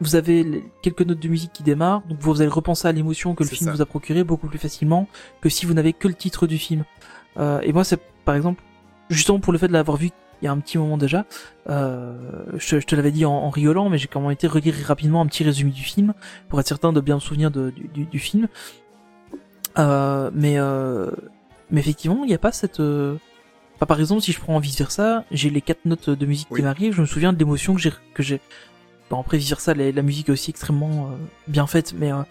[0.00, 3.42] vous avez quelques notes de musique qui démarrent, donc vous allez repenser à l'émotion que
[3.44, 3.72] le film ça.
[3.74, 5.08] vous a procuré beaucoup plus facilement
[5.40, 6.84] que si vous n'avez que le titre du film.
[7.38, 8.62] Euh, et moi, c'est par exemple,
[9.08, 10.10] justement pour le fait de l'avoir vu
[10.42, 11.24] il y a un petit moment déjà,
[11.70, 12.14] euh,
[12.58, 15.22] je, je te l'avais dit en, en rigolant, mais j'ai quand même été regarder rapidement
[15.22, 16.12] un petit résumé du film
[16.50, 18.46] pour être certain de bien me souvenir de, du, du, du film.
[19.78, 21.10] Euh, mais euh,
[21.70, 22.80] mais effectivement, il n'y a pas cette.
[22.80, 23.16] euh,
[23.76, 26.60] enfin, par exemple, si je prends vice versa, j'ai les quatre notes de musique Oui.
[26.60, 26.94] qui m'arrivent.
[26.94, 28.40] Je me souviens de l'émotion que j'ai que j'ai.
[29.10, 32.22] Bon, après vice versa, la, la musique est aussi extrêmement euh, bien faite, mais euh,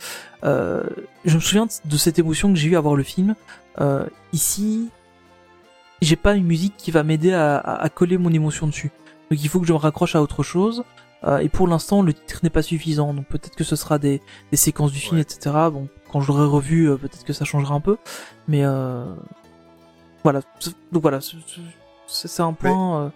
[0.43, 0.83] euh,
[1.23, 3.35] je me souviens de cette émotion que j'ai eu à voir le film.
[3.79, 4.89] Euh, ici,
[6.01, 8.91] j'ai pas une musique qui va m'aider à, à, à coller mon émotion dessus.
[9.31, 10.83] Donc il faut que je me raccroche à autre chose.
[11.23, 13.13] Euh, et pour l'instant, le titre n'est pas suffisant.
[13.13, 14.21] Donc peut-être que ce sera des,
[14.51, 15.21] des séquences du film, Ouais.
[15.21, 15.55] etc.
[15.71, 17.97] Bon, quand je l'aurai revu, euh, peut-être que ça changera un peu.
[18.47, 19.05] Mais euh,
[20.23, 20.41] voilà.
[20.91, 23.09] Donc voilà, c'est- un point euh,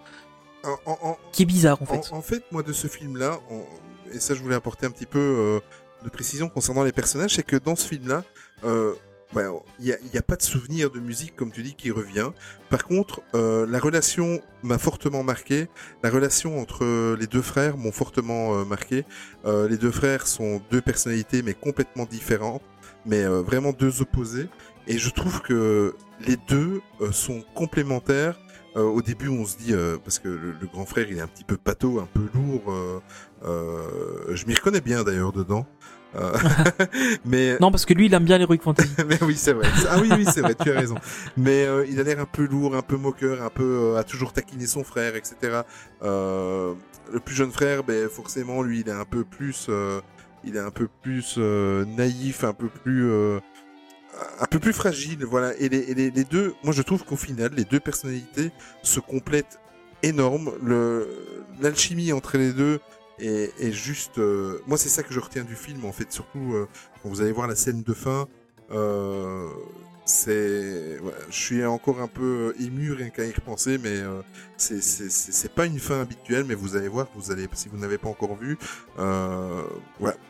[0.64, 2.12] En, en, qui est bizarre en fait.
[2.12, 3.64] En, en fait, moi, de ce film-là, on-
[4.12, 5.60] et ça, je voulais apporter un petit peu euh,
[6.04, 8.24] de précision concernant les personnages, c'est que dans ce film-là,
[8.64, 8.94] euh,
[9.36, 12.30] il n'y a, y a pas de souvenir de musique, comme tu dis, qui revient.
[12.68, 15.68] Par contre, euh, la relation m'a fortement marqué.
[16.02, 19.04] La relation entre les deux frères m'ont fortement euh, marqué.
[19.44, 22.62] Euh, les deux frères sont deux personnalités, mais complètement différentes,
[23.06, 24.48] mais euh, vraiment deux opposés.
[24.88, 25.94] Et je trouve que
[26.26, 28.36] les deux euh, sont complémentaires
[28.76, 31.20] Euh, au début, on se dit euh, parce que le, le grand frère, il est
[31.20, 32.72] un petit peu pâteau, un peu lourd.
[32.72, 33.00] euh,
[33.44, 35.66] euh, je m'y reconnais bien d'ailleurs dedans.
[36.16, 36.32] Euh,
[37.24, 38.90] mais Non, parce que lui, il aime bien l'Heroic Fantasy.
[39.08, 39.68] mais oui, c'est vrai.
[39.88, 40.96] Ah oui, oui, c'est vrai, tu as raison.
[41.36, 44.04] Mais euh, il a l'air un peu lourd, un peu moqueur, un peu euh, à
[44.04, 45.62] toujours taquiner son frère, etc.
[46.02, 46.74] Euh,
[47.12, 50.00] le plus jeune frère, ben forcément, lui, il est un peu plus, euh,
[50.44, 53.40] il est un peu plus euh, naïf, un peu plus, euh,
[54.38, 55.54] un peu plus fragile, voilà.
[55.56, 58.50] Et les, et les, deux, moi, je trouve qu'au final, les deux personnalités
[58.82, 59.58] se complètent
[60.02, 60.52] énorme.
[60.62, 61.08] Le
[61.60, 62.80] l'alchimie entre les deux
[63.18, 64.18] est, est juste.
[64.18, 66.68] euh, moi, c'est ça que je retiens du film, en fait, surtout euh,
[67.02, 68.28] quand vous allez voir la scène de fin.
[68.70, 69.48] Euh,
[70.26, 70.98] je
[71.30, 74.22] suis encore un peu ému rien qu'à y repenser, mais euh,
[74.56, 78.08] c'est pas une fin habituelle, mais vous allez voir, vous allez si vous n'avez pas
[78.08, 78.58] encore vu,
[78.98, 79.62] euh.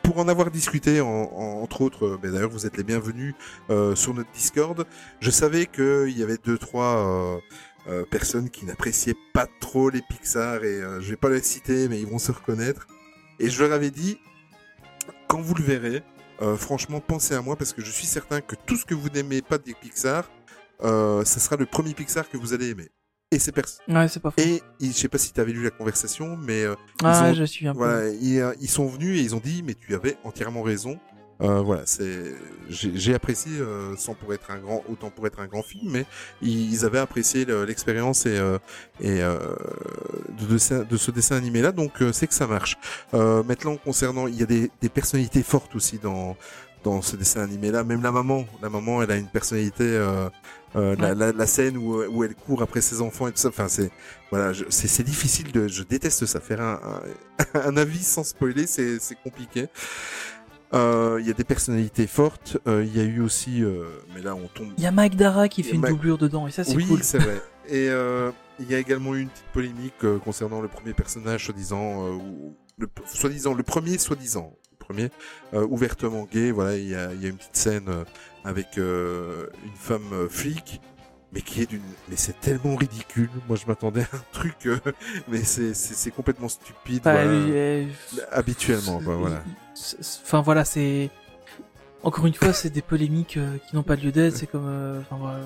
[0.03, 3.33] Pour en avoir discuté, en, en- entre autres, euh, ben d'ailleurs vous êtes les bienvenus
[3.69, 4.85] euh, sur notre Discord.
[5.21, 7.39] Je savais qu'il y avait deux trois euh,
[7.87, 11.87] euh, personnes qui n'appréciaient pas trop les Pixar et euh, je vais pas les citer,
[11.87, 12.87] mais ils vont se reconnaître.
[13.39, 14.19] Et je leur avais dit,
[15.27, 16.03] quand vous le verrez,
[16.41, 19.09] euh, franchement, pensez à moi parce que je suis certain que tout ce que vous
[19.09, 20.29] n'aimez pas des Pixar,
[20.83, 22.89] euh, ça sera le premier Pixar que vous allez aimer.
[23.33, 23.51] Et c'est
[23.87, 24.41] Ouais, c'est pas faux.
[24.41, 27.43] et je sais pas si tu avais lu la conversation, mais euh, ah, ont- je
[27.45, 27.77] suis un peu.
[27.77, 30.99] voilà, ils, ils sont venus et ils ont dit mais tu avais entièrement raison.
[31.41, 32.35] Euh, voilà, c'est
[32.69, 36.05] j'ai apprécié euh, sans pour être un grand autant pour être un grand film, mais
[36.41, 38.59] ils, ils avaient apprécié le- l'expérience et euh,
[38.99, 39.37] et euh,
[40.39, 42.77] de, de, ce- de ce dessin animé là, donc euh, c'est que ça marche.
[43.15, 46.37] Euh, maintenant concernant, il y a des, des personnalités fortes aussi dans
[46.83, 47.83] dans ce dessin animé là.
[47.83, 49.83] Même la maman, la maman, elle a une personnalité.
[49.83, 50.29] Euh,
[50.77, 53.49] euh, la, la, la scène où, où elle court après ses enfants et tout ça.
[53.49, 53.91] Enfin, c'est
[54.31, 56.39] voilà, c'est difficile de, je déteste ça.
[56.39, 56.79] Faire un,
[57.53, 59.17] un, un avis sans spoiler, c'est c'est
[60.73, 62.57] Euh, Il y a des personnalités fortes.
[62.67, 63.83] Euh, Il y a eu aussi, euh,
[64.15, 64.71] mais là on tombe.
[64.77, 67.03] Il y a Mike Dara qui fait une doublure dedans, et ça, c'est oui, cool.
[67.03, 67.41] c'est vrai.
[67.67, 71.45] Et euh, il y a également eu une petite polémique euh, concernant le premier personnage,
[71.45, 75.09] soi-disant, euh, ou le, soi-disant le premier, soi-disant, premier,
[75.53, 76.51] euh, ouvertement gay.
[76.51, 78.03] Voilà, il y y a une petite scène euh,
[78.43, 80.81] avec euh, une femme euh, flic,
[81.33, 83.29] mais qui est d'une, mais c'est tellement ridicule.
[83.47, 84.67] Moi, je m'attendais à un truc,
[85.29, 87.03] mais c'est, c'est, c'est complètement stupide.
[87.03, 87.29] Bah, voilà.
[87.31, 87.85] euh,
[88.31, 89.43] Habituellement, quoi, voilà.
[90.23, 91.09] Enfin voilà, c'est
[92.03, 94.35] encore une fois, c'est des polémiques euh, qui n'ont pas lieu d'être.
[94.35, 95.39] C'est comme, euh, enfin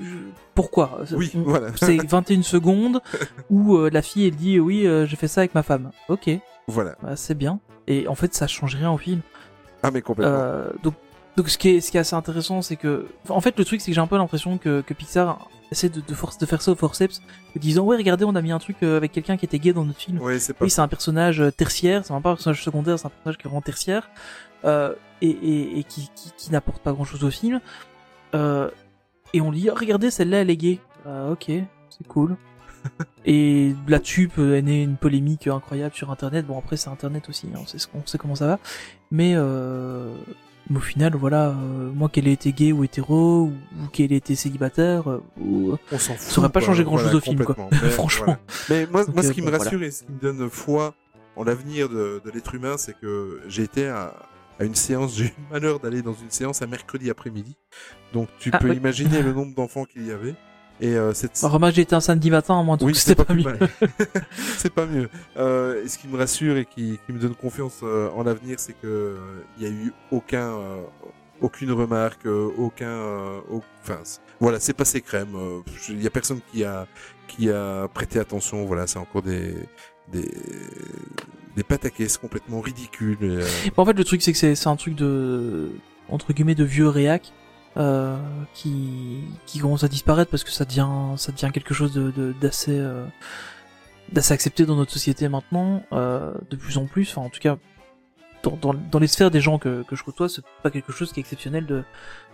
[0.00, 0.06] je-
[0.54, 1.00] pourquoi?
[1.12, 1.68] Oui, On- voilà.
[1.76, 3.00] C'est 21 secondes
[3.50, 5.90] où euh, la fille elle dit oui, euh, j'ai fait ça avec ma femme.
[6.08, 6.28] Ok,
[6.66, 6.96] Voilà.
[7.02, 7.60] bah, c'est bien.
[7.86, 9.20] Et en fait, ça change rien au film.
[9.82, 10.34] Ah, mais complètement.
[10.34, 10.94] Euh, donc,
[11.36, 13.80] donc ce qui est, ce qui est assez intéressant, c'est que, en fait, le truc,
[13.80, 16.62] c'est que j'ai un peu l'impression que, que Pixar essaie de, de, force, de faire
[16.62, 17.20] ça au forceps,
[17.56, 19.72] en disant ouais, regardez, on a mis un truc euh, avec quelqu'un qui était gay
[19.72, 20.20] dans notre film.
[20.20, 20.64] ouais, c'est pas.
[20.64, 23.46] Oui, c'est un personnage euh, tertiaire, c'est pas un personnage secondaire, c'est un personnage qui
[23.46, 24.08] est vraiment tertiaire,
[24.64, 27.60] euh, et, et, et qui, qui, qui n'apporte pas grand chose au film.
[28.34, 28.70] Euh,
[29.32, 30.78] et on dit, Ah, regardez, celle-là, elle est gay.
[31.04, 31.50] Ah, ok,
[31.90, 32.36] c'est cool.
[33.24, 36.46] et là-dessus peut naître une polémique incroyable sur Internet.
[36.46, 38.58] Bon, après, c'est Internet aussi, hein, on, sait, ce on sait comment ça va.
[39.10, 40.14] Mais, euh,
[40.70, 43.52] mais au final, voilà, euh, moi, qu'elle ait été gay ou hétéro, ou,
[43.82, 45.76] ou qu'elle ait été célibataire, euh, ou...
[45.92, 46.20] on s'en fout.
[46.32, 46.66] Ça aurait pas quoi.
[46.68, 47.56] changé grand-chose Voilà, au film, quoi.
[47.70, 48.24] Mais, Franchement.
[48.24, 48.40] voilà.
[48.70, 49.58] Mais moi, Donc, moi, ce euh, qui me voilà.
[49.64, 50.94] rassure et ce qui me donne foi
[51.36, 54.14] en l'avenir de, de l'être humain, c'est que j'ai été à,
[54.58, 57.56] à une séance, j'ai eu le malheur d'aller dans une séance un mercredi après-midi.
[58.12, 58.76] Donc tu Ah, peux oui.
[58.76, 60.34] imaginer le nombre d'enfants qu'il y avait.
[60.84, 63.42] Et euh, cette remarque, j'ai été un samedi matin, moi, donc oui, c'était pas, plus
[63.44, 63.56] mieux.
[64.58, 65.08] c'est pas mieux.
[65.38, 68.60] Euh, et ce qui me rassure et qui, qui me donne confiance euh, en l'avenir,
[68.60, 69.16] c'est que euh,
[69.56, 70.82] il y a eu aucun, euh,
[71.40, 74.00] aucune remarque, euh, aucun, euh, au- enfin,
[74.40, 75.34] voilà, c'est passé crème.
[75.36, 76.86] euh, Il y a personne qui a,
[77.28, 78.66] qui a prêté attention.
[78.66, 79.54] Voilà, c'est encore des,
[80.12, 80.30] des,
[81.56, 83.16] des pataquès complètement ridicules.
[83.22, 85.70] et, euh, Bon, en fait, le truc, c'est que c'est c'est un truc de
[86.10, 87.32] entre guillemets de vieux réac
[87.76, 88.16] euh,
[88.54, 92.32] qui qui commence à disparaître parce que ça devient ça devient quelque chose de de-
[92.40, 93.04] d'assez euh,
[94.12, 97.10] d'assez accepté dans notre société maintenant euh, de plus en plus.
[97.10, 97.56] Enfin, en tout cas,
[98.42, 101.12] dans, dans, dans les sphères des gens que, que je côtoie, c'est pas quelque chose
[101.12, 101.82] qui est exceptionnel de,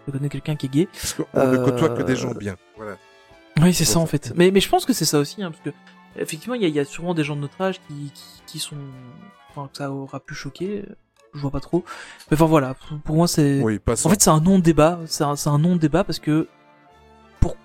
[0.07, 0.89] de connaître quelqu'un qui est gay.
[0.93, 2.57] parce qu'on ne Euh, côtoie que des gens bien.
[2.77, 2.97] Voilà.
[3.63, 4.33] Oui, c'est ça en fait.
[4.37, 5.71] Mais, mais je pense que c'est ça aussi, hein, parce que
[6.17, 8.77] effectivement, il y y a sûrement des gens de notre âge qui, qui, qui sont,
[9.51, 10.85] enfin, que ça aura pu choquer.
[11.35, 11.85] Je vois pas trop.
[12.31, 13.61] Mais enfin voilà, pour, pour moi c'est.
[13.63, 13.79] Oui.
[13.87, 15.01] En fait, c'est un non-débat.
[15.07, 16.49] C'est un, un non-débat parce que
[17.41, 17.57] pour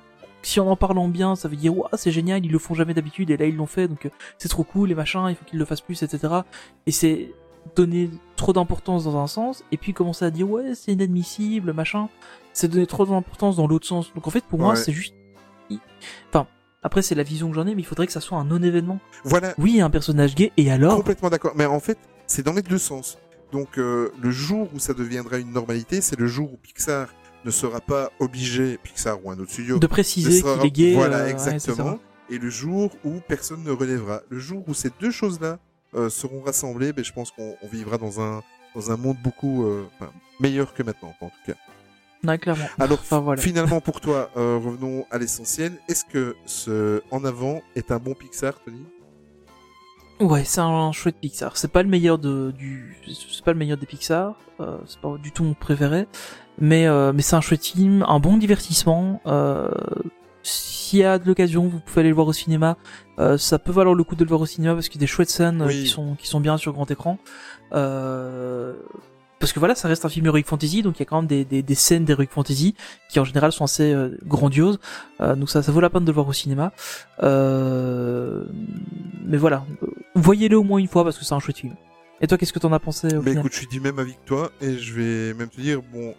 [0.44, 2.94] si en en parlant bien, ça veut dire waouh, c'est génial, ils le font jamais
[2.94, 5.46] d'habitude et là ils l'ont fait, donc euh, c'est trop cool, les machins, il faut
[5.46, 6.34] qu'ils le fassent plus, etc.
[6.86, 7.32] Et c'est
[7.76, 12.10] donner trop d'importance dans un sens et puis commencer à dire ouais, c'est inadmissible, machin.
[12.54, 14.14] C'est donner trop d'importance dans l'autre sens.
[14.14, 15.16] Donc en fait, pour moi, c'est juste.
[16.30, 16.46] Enfin,
[16.84, 19.00] après c'est la vision que j'en ai, mais il faudrait que ça soit un non-événement.
[19.24, 20.96] voilà, Oui, un personnage gay et alors?
[20.96, 21.54] Complètement d'accord.
[21.56, 21.98] Mais en fait,
[22.28, 23.18] c'est dans les deux sens.
[23.52, 27.08] Donc, euh, le jour où ça deviendra une normalité, c'est le jour où Pixar
[27.46, 30.94] ne sera pas obligé, Pixar ou un autre studio, De préciser qu'il est gay.
[30.96, 32.00] Voilà, euh, ouais, exactement.
[32.30, 35.60] et le jour où personne ne relèvera, le jour où ces deux choses-là
[35.96, 38.42] euh, seront rassemblées, ben, je pense qu'on on vivra dans un
[38.76, 40.12] dans un monde beaucoup euh, enfin,
[40.42, 41.54] meilleur que maintenant, en tout cas.
[42.28, 42.66] Ouais, clairement.
[42.80, 43.42] Alors Enfin, voilà.
[43.42, 45.74] finalement pour toi, euh, revenons à l'essentiel.
[45.88, 48.84] Est-ce que ce En avant est un bon Pixar, Tony?
[50.20, 51.58] Ouais, c'est un chouette Pixar.
[51.58, 52.98] C'est pas le meilleur de du,
[53.32, 54.36] c'est pas le meilleur des Pixar.
[54.62, 56.08] Euh, c'est pas du tout mon préféré,
[56.58, 59.22] mais euh, mais c'est un chouette film, un bon divertissement.
[59.28, 59.70] Euh,
[60.44, 62.78] S'il y a de l'occasion, vous pouvez aller le voir au cinéma.
[63.20, 65.06] Euh, ça peut valoir le coup de le voir au cinéma parce qu'il y a
[65.06, 65.82] des chouettes scènes euh, Oui.
[65.84, 67.18] qui sont qui sont bien sur grand écran.
[67.74, 68.76] Euh,
[69.46, 71.28] parce que voilà, ça reste un film heroic fantasy, donc il y a quand même
[71.28, 72.74] des, des, des scènes d'heroic fantasy
[73.10, 74.80] qui en général sont assez euh, grandioses.
[75.22, 76.72] Euh, donc ça, ça vaut la peine de le voir au cinéma.
[77.22, 78.46] Euh,
[79.24, 79.64] mais voilà,
[80.16, 81.76] voyez-le au moins une fois parce que c'est un chouette film.
[82.22, 83.98] Et toi, qu'est-ce que t'en as pensé au Mais final écoute, je suis du même
[83.98, 86.16] que toi, et je vais même te dire, bon,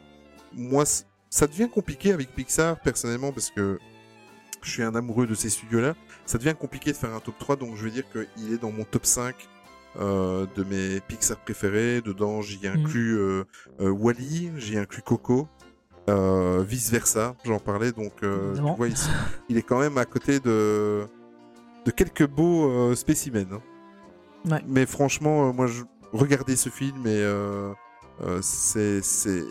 [0.55, 0.85] moi,
[1.29, 3.81] ça devient compliqué avec Pixar, personnellement, parce que
[4.63, 5.97] je suis un amoureux de ces studios-là.
[6.27, 8.71] Ça devient compliqué de faire un top 3, donc je vais dire qu'il est dans
[8.71, 9.35] mon top 5
[10.01, 12.01] euh, de mes Pixar préférés.
[12.01, 13.45] Dedans, j'y inclus euh,
[13.81, 15.49] euh, Wally, j'y inclus Coco,
[16.09, 18.73] vice versa, j'en parlais, donc Évidemment.
[18.73, 18.95] tu vois, il,
[19.49, 21.07] il est quand même à côté de,
[21.85, 23.47] de quelques beaux spécimens.
[23.53, 23.61] hein.
[24.51, 24.63] Ouais.
[24.69, 25.83] Mais franchement, moi, je
[26.13, 27.25] regardez ce film et
[28.43, 29.45] c'est c'est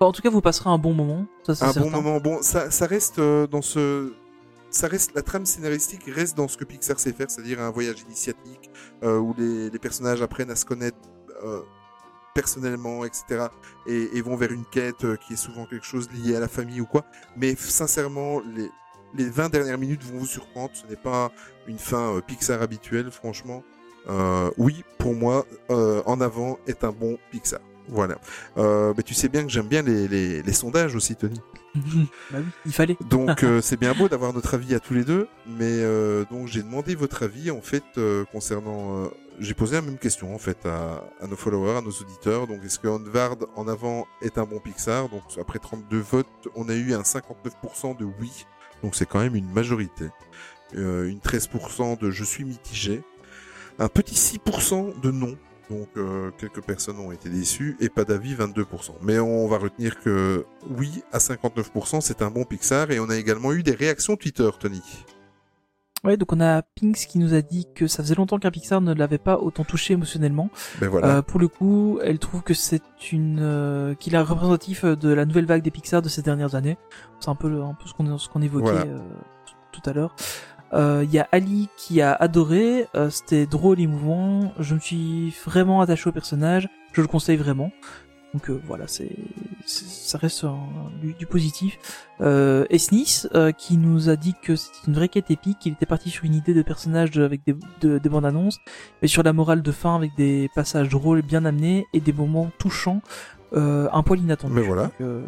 [0.00, 1.26] Bon, en tout cas, vous passerez un bon moment.
[1.42, 1.80] Ça, un certain.
[1.82, 2.20] bon moment.
[2.20, 4.14] Bon, ça, ça reste euh, dans ce,
[4.70, 8.00] ça reste la trame scénaristique reste dans ce que Pixar sait faire, c'est-à-dire un voyage
[8.02, 8.70] initiatique
[9.02, 10.98] euh, où les, les personnages apprennent à se connaître
[11.44, 11.62] euh,
[12.34, 13.48] personnellement, etc.
[13.86, 16.46] Et, et vont vers une quête euh, qui est souvent quelque chose lié à la
[16.46, 17.04] famille ou quoi.
[17.36, 18.70] Mais sincèrement, les
[19.14, 20.70] les 20 dernières minutes vont vous surprendre.
[20.74, 21.32] Ce n'est pas
[21.66, 23.64] une fin euh, Pixar habituelle, franchement.
[24.08, 27.60] Euh, oui, pour moi, En avant est un bon Pixar.
[27.88, 28.16] Voilà.
[28.56, 31.40] Euh, mais tu sais bien que j'aime bien les, les, les sondages aussi, Tony.
[31.74, 32.96] bah oui, il fallait.
[33.08, 36.48] Donc euh, c'est bien beau d'avoir notre avis à tous les deux, mais euh, donc
[36.48, 39.04] j'ai demandé votre avis en fait euh, concernant.
[39.04, 39.08] euh,
[39.40, 42.46] j'ai posé la même question en fait à, à nos followers, à nos auditeurs.
[42.48, 45.08] Donc est-ce que Onward en avant est un bon Pixar?
[45.08, 48.46] Donc après 32 votes, on a eu un 59% de oui,
[48.82, 50.06] donc c'est quand même une majorité.
[50.74, 53.02] Euh, une 13% de je suis mitigé,
[53.78, 55.36] un petit 6% de non.
[55.70, 58.64] Donc euh, quelques personnes ont été déçues et pas d'avis 22%.
[59.02, 63.16] Mais on va retenir que oui à 59% c'est un bon Pixar et on a
[63.16, 64.82] également eu des réactions Twitter Tony.
[66.04, 68.80] Ouais, donc on a Pinks qui nous a dit que ça faisait longtemps qu'un Pixar
[68.80, 70.48] ne l'avait pas autant touché émotionnellement.
[70.80, 71.16] Ben voilà.
[71.16, 75.24] Euh, pour le coup, elle trouve que c'est une euh, qu'il est représentatif de la
[75.24, 76.78] nouvelle vague des Pixar de ces dernières années.
[77.18, 78.84] C'est un peu un peu ce qu'on ce qu'on évoquait Voilà.
[78.86, 78.98] euh,
[79.72, 80.14] tout à l'heure.
[80.72, 84.52] Euh, Il y a Ali qui a adoré, euh, c'était drôle, émouvant.
[84.58, 86.68] Je me suis vraiment attaché au personnage.
[86.92, 87.70] Je le conseille vraiment.
[88.34, 89.10] Donc euh, voilà, c'est
[89.64, 90.58] ça reste un-
[91.00, 91.78] du, du positif.
[92.20, 95.64] Euh, Esnis euh, qui nous a dit que c'était une vraie quête épique.
[95.64, 98.58] Il était parti sur une idée de personnage de- avec des, de- des bandes annonces,
[99.00, 102.50] mais sur la morale de fin avec des passages drôles bien amenés et des moments
[102.58, 103.00] touchants,
[103.54, 104.52] euh, un poil inattendus.
[104.54, 104.82] Mais voilà.
[104.84, 105.22] Donc, euh,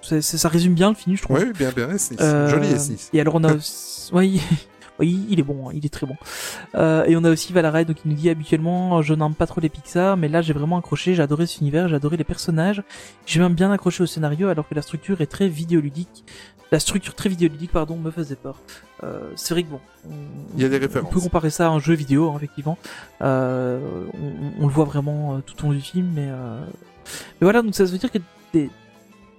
[0.00, 1.36] c'est- c'est- ça résume bien le film, je trouve.
[1.38, 2.16] Oui, bien bien Esnis.
[2.20, 3.10] Euh, Joli Esnis.
[3.12, 3.52] Et alors on a
[4.12, 4.40] aussi...
[4.98, 6.16] oui, oui, il est bon, hein, il est très bon.
[6.74, 9.60] Euh, et on a aussi Valaray, donc il nous dit habituellement je n'aime pas trop
[9.60, 12.82] les Pixar, mais là j'ai vraiment accroché, j'ai adoré cet univers, j'ai adoré les personnages,
[13.26, 16.24] j'ai même bien accroché au scénario alors que la structure est très vidéoludique.
[16.70, 18.60] La structure très vidéoludique, pardon, me faisait peur.
[19.02, 20.10] Euh, c'est vrai que bon, on,
[20.54, 21.10] Il y a des on références.
[21.10, 22.76] peut comparer ça à un jeu vidéo, hein, effectivement.
[23.22, 23.80] Euh,
[24.12, 26.60] on, on le voit vraiment euh, tout au long du film, mais, euh...
[27.40, 28.18] mais voilà, donc ça veut dire que
[28.52, 28.68] des...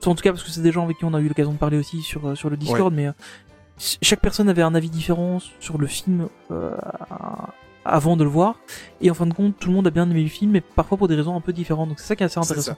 [0.08, 1.58] en tout cas parce que c'est des gens avec qui on a eu l'occasion de
[1.60, 3.49] parler aussi sur euh, sur le Discord, mais euh, ch-
[3.80, 6.76] chaque personne avait un avis différent sur le film euh,
[7.86, 8.60] avant de le voir,
[9.02, 10.98] et en fin de compte, tout le monde a bien aimé le film, mais parfois
[10.98, 11.90] pour des raisons un peu différentes.
[11.90, 12.76] Donc c'est ça qui est assez intéressant.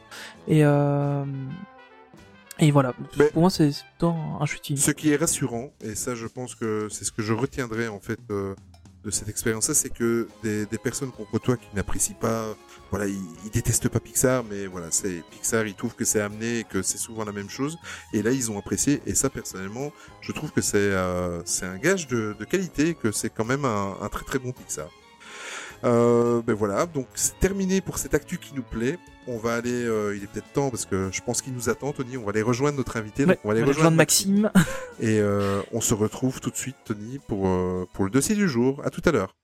[0.47, 1.25] Et euh...
[2.59, 4.77] et voilà, Mais- pour moi c'est c'est plutôt un un chouette film.
[4.77, 7.99] Ce qui est rassurant, et ça je pense que c'est ce que je retiendrai en
[7.99, 8.53] fait euh,
[9.03, 12.45] de cette expérience-là, c'est que des, des personnes qu'on côtoie qui n'apprécient pas,
[12.91, 16.59] voilà, ils, ils détestent pas Pixar, mais voilà, c'est Pixar, ils trouvent que c'est amené
[16.59, 17.77] et que c'est souvent la même chose,
[18.13, 19.91] et là ils ont apprécié, et ça personnellement,
[20.21, 23.65] je trouve que c'est euh, c'est un gage de, de qualité, que c'est quand même
[23.65, 24.89] un, un très très bon Pixar.
[25.83, 28.99] Euh, ben voilà, donc c'est terminé pour cette actu qui nous plaît.
[29.27, 31.91] On va aller, euh, il est peut-être temps parce que je pense qu'il nous attend,
[31.91, 32.17] Tony.
[32.17, 33.23] On va aller rejoindre notre invité.
[33.23, 34.51] Ouais, donc on va aller on va rejoindre rejoindre Maxime.
[34.99, 38.47] et euh, on se retrouve tout de suite, Tony, pour, euh, pour le dossier du
[38.47, 38.81] jour.
[38.85, 39.35] À tout à l'heure.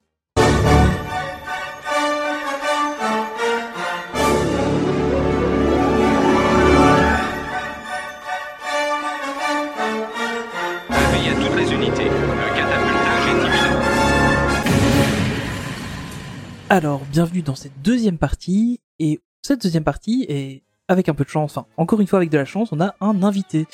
[16.69, 18.79] Alors, bienvenue dans cette deuxième partie.
[18.99, 22.29] Et cette deuxième partie est avec un peu de chance, enfin, encore une fois avec
[22.29, 23.65] de la chance, on a un invité.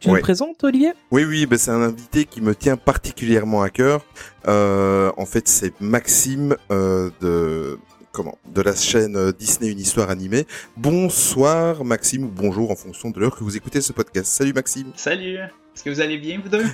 [0.00, 0.20] Tu nous Ouais.
[0.20, 0.92] le présentes, Olivier?
[1.10, 4.04] Oui, oui, ben c'est un invité qui me tient particulièrement à cœur.
[4.46, 7.78] Euh, en fait, c'est Maxime euh, de
[8.12, 10.46] comment de la chaîne euh, Disney Une Histoire Animée.
[10.76, 14.26] Bonsoir Maxime ou bonjour en fonction de l'heure que vous écoutez ce podcast.
[14.30, 14.92] Salut Maxime.
[14.94, 16.64] Salut, est-ce que vous allez bien vous deux?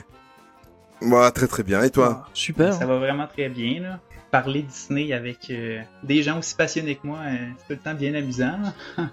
[1.02, 1.82] Moi, très très bien.
[1.84, 2.24] Et toi?
[2.26, 2.74] Ah, Super.
[2.74, 4.00] Ça va vraiment très bien là.
[4.34, 7.94] Parler Disney avec euh, des gens aussi passionnés que moi, euh, c'est tout le temps
[7.94, 8.58] bien amusant.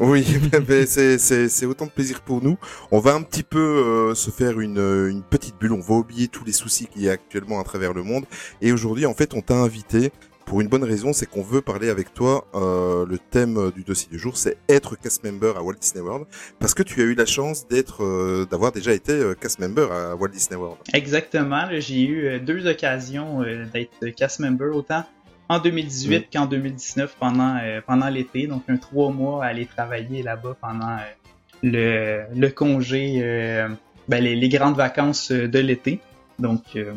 [0.00, 0.24] Oui,
[0.68, 2.56] ben, c'est c'est autant de plaisir pour nous.
[2.92, 5.72] On va un petit peu euh, se faire une une petite bulle.
[5.72, 8.26] On va oublier tous les soucis qu'il y a actuellement à travers le monde.
[8.60, 10.12] Et aujourd'hui, en fait, on t'a invité
[10.48, 12.46] pour une bonne raison, c'est qu'on veut parler avec toi.
[12.54, 16.26] euh, le thème du dossier du jour, c'est être cast member à Walt Disney World,
[16.58, 19.92] parce que tu as eu la chance d'être, euh, d'avoir déjà été euh, cast member
[19.92, 20.78] à Walt Disney World.
[20.94, 25.04] Exactement, j'ai eu euh, deux occasions euh, d'être cast member, autant
[25.50, 30.22] en 2018 qu'en 2019 pendant, euh, pendant l'été, donc un trois mois à aller travailler
[30.22, 33.68] là-bas pendant euh, le, le congé, euh,
[34.08, 36.00] ben, les, les grandes vacances euh, de l'été.
[36.38, 36.94] Donc, euh,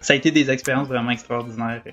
[0.00, 1.90] ça a été des expériences vraiment extraordinaires euh.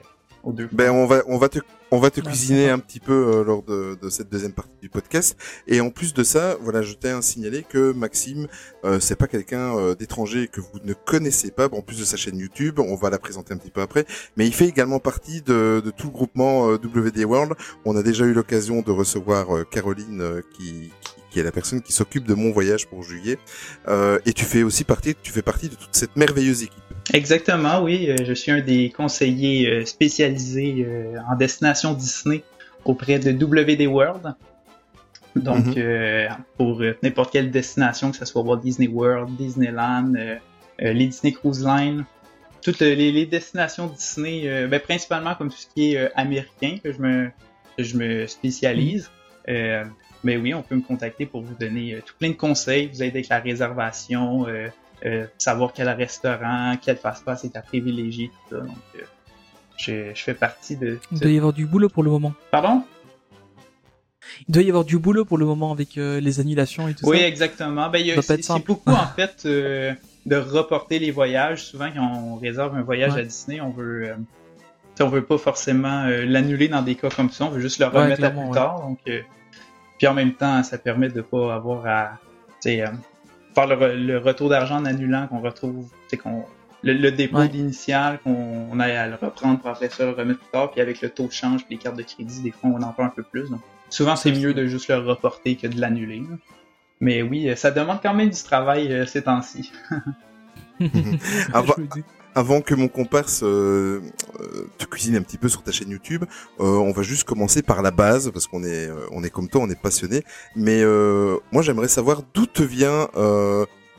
[0.72, 1.60] Ben on va on va te
[1.92, 4.78] on va te Ah, cuisiner un petit peu euh, lors de, de cette deuxième partie
[4.80, 5.36] du podcast.
[5.68, 8.48] Et en plus de ça, voilà, je tiens à signaler que Maxime,
[8.86, 11.68] euh, c'est pas quelqu'un euh, d'étranger que vous ne connaissez pas.
[11.68, 14.06] Bon, en plus de sa chaîne YouTube, on va la présenter un petit peu après.
[14.38, 17.54] Mais il fait également partie de, de tout le groupement euh, WD World.
[17.86, 21.52] On a déjà eu l'occasion de recevoir euh, Caroline, euh, qui, qui qui est la
[21.52, 23.38] personne qui s'occupe de mon voyage pour juillet.
[23.88, 26.89] Euh, et tu fais aussi partie, tu fais partie de toute cette merveilleuse équipe.
[27.14, 28.10] Exactement, oui.
[28.10, 32.44] Euh, Je suis un des conseillers euh, spécialisés euh, en destination Disney
[32.86, 34.34] auprès de WD World.
[35.36, 35.74] Donc, Mhm.
[35.78, 36.28] euh,
[36.58, 40.36] pour n'importe quelle destination, que ce soit Walt Disney World, Disneyland, euh,
[40.82, 42.04] euh, les Disney Cruise Line,
[42.62, 46.92] toutes les, les destinations Disney, euh, ben, principalement comme tout ce qui est américain que
[46.92, 47.30] je me,
[47.78, 49.10] que je me spécialise.
[49.48, 49.84] Euh,
[50.24, 53.20] mais oui, on peut me contacter pour vous donner tout plein de conseils, vous aider
[53.20, 54.46] avec la réservation,
[55.06, 58.62] euh, savoir quel restaurant, quel passe-passe est à privilégier, tout ça.
[58.62, 59.02] Donc, euh,
[59.78, 61.00] je, je fais partie de...
[61.12, 62.34] Il doit y avoir du boulot pour le moment.
[62.52, 62.84] Pardon?
[64.48, 67.08] Il doit y avoir du boulot pour le moment avec euh, les annulations et tout
[67.08, 67.28] Oui, ça.
[67.28, 67.90] exactement.
[67.90, 69.94] Ben, c'est beaucoup, en fait, euh,
[70.26, 71.64] de reporter les voyages.
[71.64, 73.22] Souvent, quand on réserve un voyage Ouais.
[73.22, 74.10] à Disney, on veut...
[74.10, 74.16] euh,
[75.02, 77.86] on veut pas forcément euh, l'annuler dans des cas comme ça, on veut juste le
[77.86, 78.56] Ouais, remettre à clairement, plus ouais.
[78.56, 78.82] tard.
[78.82, 79.00] Donc,
[79.98, 82.20] puis en même temps, ça permet de pas avoir à
[83.54, 86.46] faire le, re- le retour d'argent en annulant qu'on retrouve, sais, qu'on
[86.82, 87.48] le, le dépôt Ouais.
[87.48, 90.80] initial, qu'on on aille à le reprendre pour après ça le remettre plus tard, puis
[90.82, 93.08] avec le taux de change puis les cartes de crédit, des fois on en perd
[93.10, 93.50] un peu plus.
[93.50, 93.60] Donc,
[93.90, 96.24] souvent c'est mieux de juste le reporter que de l'annuler.
[97.02, 99.72] Mais oui, ça demande quand même du travail euh, ces temps-ci.
[102.40, 104.00] Avant que mon comparse euh,
[104.78, 106.24] te cuisine un petit peu sur ta chaîne YouTube,
[106.62, 109.50] euh, on va juste commencer par la base parce qu'on est euh, on est comme
[109.50, 110.24] toi, on est passionné.
[110.56, 110.82] Mais
[111.52, 113.10] moi, j'aimerais savoir d'où te vient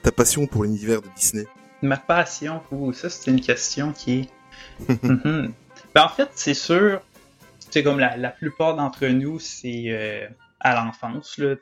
[0.03, 1.45] ta passion pour l'univers de Disney?
[1.83, 4.29] Ma passion, ouh, ça c'est une question qui est.
[5.03, 5.53] Mhm.
[5.95, 7.03] ben, en fait, c'est sûr,
[7.71, 10.31] c'est comme la, la plupart d'entre nous, c'est
[10.61, 11.57] à l'enfance, là,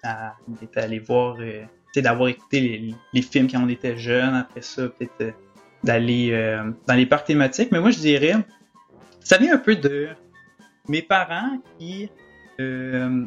[0.76, 1.64] allé voir, euh,
[1.96, 5.34] d'avoir écouté les, les films quand on était jeune, après ça, peut-être
[5.84, 7.70] d'aller euh, dans les parcs thématiques.
[7.72, 8.34] Mais moi, je dirais,
[9.20, 10.09] ça vient un peu de
[10.88, 12.10] mes parents qui,
[12.60, 13.24] euh,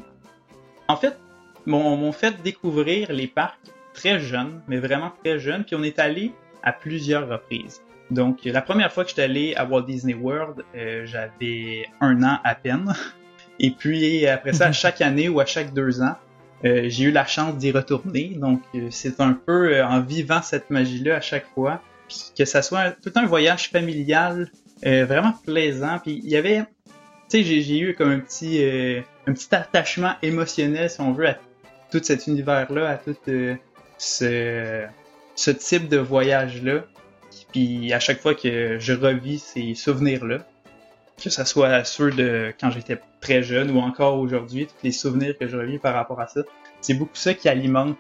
[0.88, 1.18] en fait,
[1.66, 3.60] m'ont m'ont fait découvrir les parcs
[3.94, 6.32] très jeunes, mais vraiment très jeunes, puis on est allé
[6.64, 7.82] à plusieurs reprises.
[8.10, 12.40] Donc, la première fois que j'étais allé à Walt Disney World, euh, j'avais un an
[12.44, 12.94] à peine.
[13.60, 16.16] Et puis, après ça, à chaque année ou à chaque deux ans,
[16.64, 18.36] euh, j'ai eu la chance d'y retourner.
[18.36, 21.82] Donc, euh, c'est un peu euh, en vivant cette magie-là à chaque fois.
[22.38, 24.52] Que ça soit tout un voyage familial,
[24.86, 26.00] euh, vraiment plaisant.
[26.00, 26.64] Puis il y avait,
[27.30, 31.30] tu sais, j'ai eu comme un petit, euh, un petit attachement émotionnel, si on veut,
[31.30, 31.38] à
[31.92, 33.56] tout cet univers-là, à tout euh,
[33.98, 34.86] ce,
[35.36, 36.86] ce type de voyage-là.
[37.52, 40.40] Puis à chaque fois que je revis ces souvenirs-là,
[41.22, 45.38] que ça soit ceux de quand j'étais très jeune ou encore aujourd'hui, tous les souvenirs
[45.38, 46.42] que je revis par rapport à ça,
[46.82, 47.98] c'est beaucoup ça qui alimente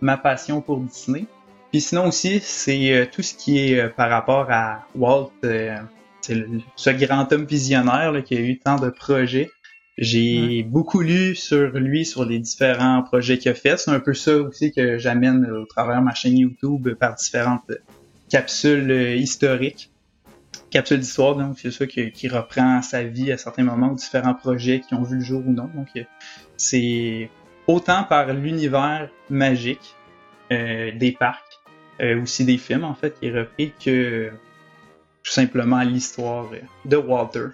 [0.00, 1.26] ma passion pour Disney.
[1.70, 5.76] Puis sinon aussi, c'est euh, tout ce qui est euh, par rapport à Walt, euh,
[6.20, 6.44] c'est
[6.76, 9.50] ce grand homme visionnaire là, qui a eu tant de projets.
[9.98, 13.76] J'ai beaucoup lu sur lui, sur les différents projets qu'il a fait.
[13.78, 17.70] C'est un peu ça aussi que j'amène au travers de ma chaîne YouTube par différentes
[18.30, 19.90] capsules historiques.
[20.70, 24.80] Capsules d'histoire, donc c'est ça qui, qui reprend sa vie à certains moments différents projets
[24.80, 25.68] qui ont vu le jour ou non.
[25.74, 25.88] Donc
[26.56, 27.28] c'est
[27.66, 29.96] autant par l'univers magique
[30.52, 31.49] euh, des parcs,
[32.00, 34.30] euh, aussi des films en fait, qui est repris que
[35.22, 36.46] tout simplement l'histoire
[36.84, 37.48] de Walter.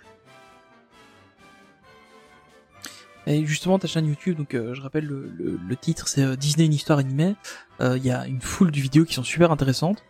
[3.26, 6.64] Et justement, ta chaîne YouTube, donc euh, je rappelle le, le, titre, c'est euh, Disney
[6.66, 7.34] une histoire animée.
[7.80, 10.04] Euh, Il y a une foule de vidéos qui sont super intéressantes.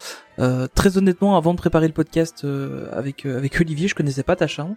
[0.75, 2.47] Très honnêtement, avant de préparer le podcast
[2.93, 4.77] avec avec Olivier, je connaissais pas ta chaîne.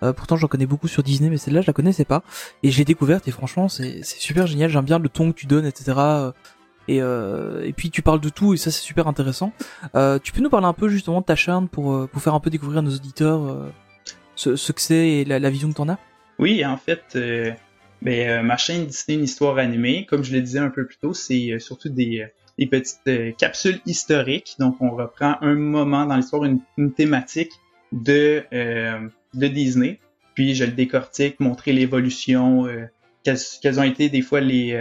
[0.00, 2.22] pourtant, j'en connais beaucoup sur Disney, mais celle-là, je la connaissais pas.
[2.62, 4.70] Et j'ai découverte et franchement, c'est super génial.
[4.70, 6.30] J'aime bien le ton que tu donnes, etc.
[6.88, 9.52] Et, et puis tu parles de tout et ça c'est super intéressant.
[9.94, 12.50] tu peux nous parler un peu justement de ta chaîne pour pour faire un peu
[12.50, 13.70] découvrir à nos auditeurs
[14.40, 15.98] ce, que c'est et la, vision que t'en as?
[16.38, 17.52] Oui, en fait, euh,
[18.02, 20.96] ben, euh, ma chaîne Disney une histoire animée, comme je le disais un peu plus
[20.96, 22.26] tôt, c'est euh, surtout des,
[22.58, 24.56] des petites capsules historiques.
[24.58, 27.52] Donc, on reprend un moment dans l'histoire, une, thématique
[27.92, 29.98] de, de Disney.
[30.34, 32.66] Puis, je le décortique, montrer l'évolution,
[33.24, 34.72] quelles, ont été des fois les,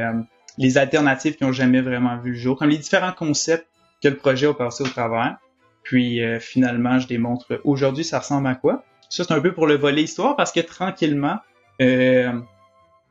[0.59, 3.67] les alternatives qui ont jamais vraiment vu le jour, comme les différents concepts
[4.03, 5.37] que le projet a passé au travers.
[5.81, 8.83] Puis, finalement, je démontre aujourd'hui, ça ressemble à quoi?
[9.09, 11.39] Ça, c'est un peu pour le volet histoire parce que tranquillement,
[11.81, 12.31] euh,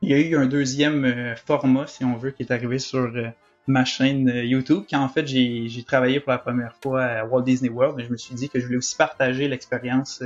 [0.01, 2.99] il y a eu un deuxième euh, format, si on veut, qui est arrivé sur
[2.99, 3.27] euh,
[3.67, 7.41] ma chaîne euh, YouTube, quand en fait j'ai travaillé pour la première fois à Walt
[7.41, 10.23] Disney World, et je me suis dit que je voulais aussi partager l'expérience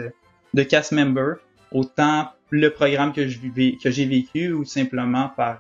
[0.54, 1.38] de cast member,
[1.72, 5.60] autant le programme que j'ai vécu ou simplement par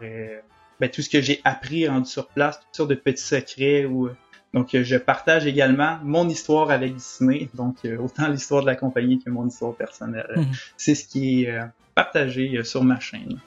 [0.79, 4.09] ben, tout ce que j'ai appris rendu sur place, toutes sortes de petits secrets ou
[4.53, 9.31] donc, je partage également mon histoire avec Disney, donc autant l'histoire de la compagnie que
[9.31, 10.31] mon histoire personnelle.
[10.35, 10.45] Mhm.
[10.77, 11.59] C'est ce qui est
[11.95, 13.39] partagé sur ma chaîne.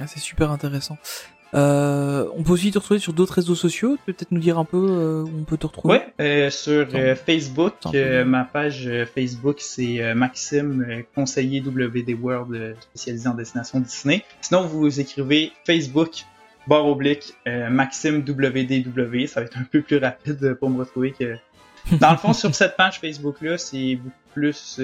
[0.00, 0.96] Ah, c'est super intéressant.
[1.54, 3.96] Euh, on peut aussi te retrouver sur d'autres réseaux sociaux.
[3.96, 6.50] Tu peux peut-être nous dire un peu euh, où on peut te retrouver Ouais, euh,
[6.50, 6.88] sur
[7.24, 7.74] Facebook,
[8.26, 14.24] ma page Facebook c'est Maxime conseiller WD World spécialisé en destination Disney.
[14.40, 16.24] Sinon vous écrivez Facebook
[16.66, 21.36] barre oblique Maxime WDW, ça va être un peu plus rapide pour me retrouver que
[22.00, 24.80] dans le fond, sur cette page Facebook-là, c'est beaucoup plus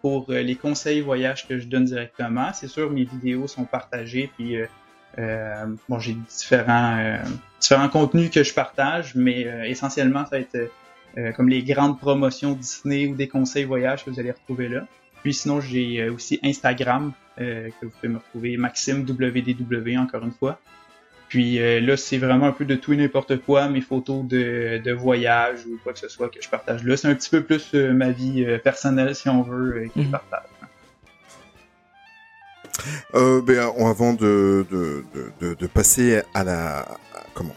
[0.00, 2.52] pour les conseils voyage que je donne directement.
[2.54, 4.56] C'est sûr, mes vidéos sont partagées, puis
[5.18, 7.18] euh, euh bon, j'ai différents euh,
[7.60, 10.70] différents contenus que je partage, mais essentiellement, ça va être
[11.36, 14.86] comme les grandes promotions Disney ou des conseils voyage que vous allez retrouver là.
[15.22, 20.60] Puis sinon, j'ai aussi Instagram que vous pouvez me retrouver, Maxime WDW encore une fois.
[21.30, 24.82] Puis euh, là, c'est vraiment un peu de tout et n'importe quoi, mes photos de,
[24.84, 26.96] de voyage ou quoi que ce soit que je partage là.
[26.96, 30.06] C'est un petit peu plus euh, ma vie euh, personnelle, si on veut, que je
[30.06, 30.10] Mhm.
[30.10, 30.49] partage.
[33.14, 35.04] Euh, ben, avant de, de,
[35.40, 36.86] de, de passer à la
[37.34, 37.54] comment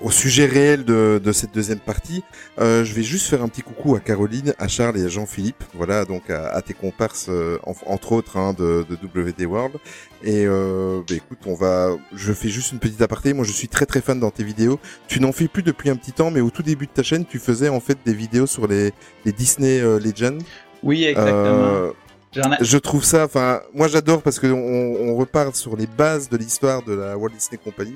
[0.00, 2.22] au sujet réel de, de cette deuxième partie,
[2.60, 5.64] euh, je vais juste faire un petit coucou à Caroline, à Charles et à Jean-Philippe,
[5.74, 9.74] voilà donc à, à tes comparses euh, en- entre autres hein, de, de WD World.
[10.22, 13.32] Et euh, ben, écoute, on va, je fais juste une petite aparté.
[13.32, 14.78] Moi, je suis très très fan dans tes vidéos.
[15.08, 17.24] Tu n'en fais plus depuis un petit temps, mais au tout début de ta chaîne,
[17.26, 18.92] tu faisais en fait des vidéos sur les,
[19.24, 20.38] les Disney euh, Legends.
[20.84, 21.90] Oui, exactement.
[22.34, 26.28] J'en ai- je trouve ça, enfin, moi j'adore parce que on, repart sur les bases
[26.28, 27.94] de l'histoire de la Walt Disney Company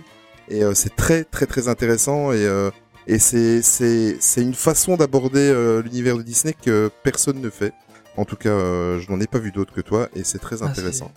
[0.49, 2.71] et euh, c'est très très très intéressant et euh,
[3.07, 7.73] et c'est c'est c'est une façon d'aborder euh, l'univers de Disney que personne ne fait.
[8.17, 10.63] En tout cas, euh, je n'en ai pas vu d'autres que toi et c'est très
[10.63, 11.11] Ah, intéressant.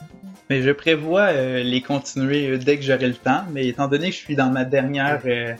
[0.49, 3.43] Mais je prévois euh, les continuer dès que j'aurai le temps.
[3.51, 5.53] Mais étant donné que je suis dans ma dernière euh,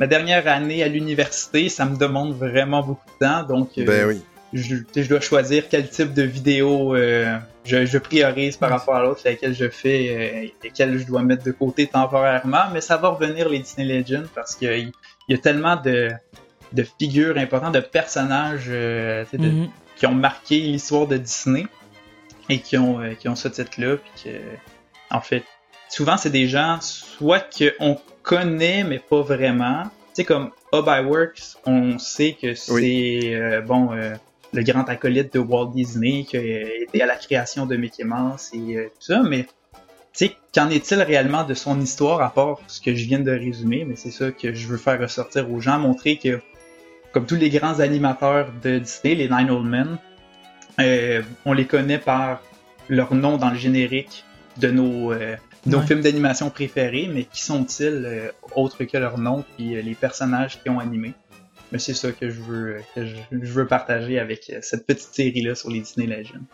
[0.00, 3.42] ma dernière année à l'université, ça me demande vraiment beaucoup de temps.
[3.44, 4.20] Donc, euh, ben oui.
[4.52, 8.70] Je, tu sais, je dois choisir quel type de vidéo euh, je, je priorise par
[8.70, 8.76] Ouais.
[8.76, 12.64] rapport à l'autre, laquelle je fais euh, et lesquelles je dois mettre de côté temporairement.
[12.72, 14.92] Mais ça va revenir les Disney Legends parce qu'il y,
[15.28, 16.10] il y a tellement de,
[16.72, 19.68] de figures importantes, de personnages euh, tu sais, de- Mhm.
[19.96, 21.66] qui ont marqué l'histoire de Disney
[22.48, 23.96] et qui ont, euh, qui ont ce titre-là.
[23.96, 24.38] Puis que,
[25.10, 25.44] en fait,
[25.88, 29.84] souvent, c'est des gens soit qu'on connaît, mais pas vraiment.
[29.84, 33.34] Tu sais, comme Hub Works, on sait que c'est, Oui.
[33.34, 34.12] euh, bon, euh,
[34.52, 38.50] le grand acolyte de Walt Disney qui a été à la création de Mickey Mouse
[38.52, 39.44] et euh, tout ça, mais
[40.14, 43.30] tu sais, qu'en est-il réellement de son histoire à part ce que je viens de
[43.30, 43.84] résumer?
[43.86, 46.40] Mais c'est ça que je veux faire ressortir aux gens, montrer que,
[47.12, 49.96] comme tous les grands animateurs de Disney, les Nine Old Men,
[50.80, 52.42] euh, on les connaît par
[52.88, 54.24] leur nom dans le générique
[54.58, 55.86] de nos, euh, nos Ouais.
[55.86, 60.60] films d'animation préférés, mais qui sont-ils euh, autres que leur nom puis euh, les personnages
[60.62, 61.14] qui ont animé?
[61.72, 65.14] Mais c'est ça que je veux, que je, je veux partager avec euh, cette petite
[65.14, 66.44] série-là sur les Disney Legends.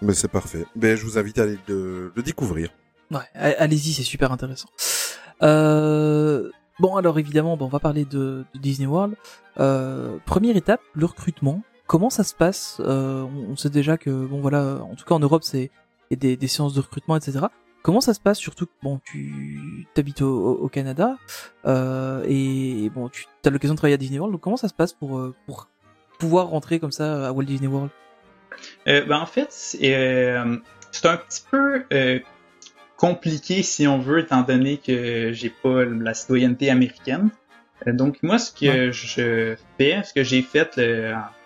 [0.00, 0.66] Mais c'est parfait.
[0.74, 2.70] Ben je vous invite à aller le, le découvrir.
[3.12, 4.68] Ouais, allez-y, c'est super intéressant.
[5.42, 6.50] Euh,
[6.80, 9.14] bon, alors évidemment, bon, on va parler de, de Disney World.
[9.60, 11.62] Euh, première étape, le recrutement.
[11.86, 12.78] Comment ça se passe?
[12.80, 15.70] Euh, on, on sait déjà que, bon voilà, en tout cas en Europe, c'est
[16.10, 17.46] il y a des, des séances de recrutement, etc.
[17.82, 21.16] Comment ça se passe Surtout que bon, tu t'habites au, Canada
[21.66, 24.32] euh, et bon, tu as l'occasion de travailler à Disney World.
[24.32, 25.68] Donc comment ça se passe pour euh, pour
[26.18, 27.90] pouvoir rentrer comme ça à Walt Disney World?
[28.86, 30.56] Euh, ben, en fait, c'est, euh,
[31.04, 31.84] un petit peu
[32.96, 37.30] compliqué si on veut, étant donné que j'ai pas la citoyenneté américaine.
[37.86, 40.78] Donc moi, ce que je fais, ce que j'ai fait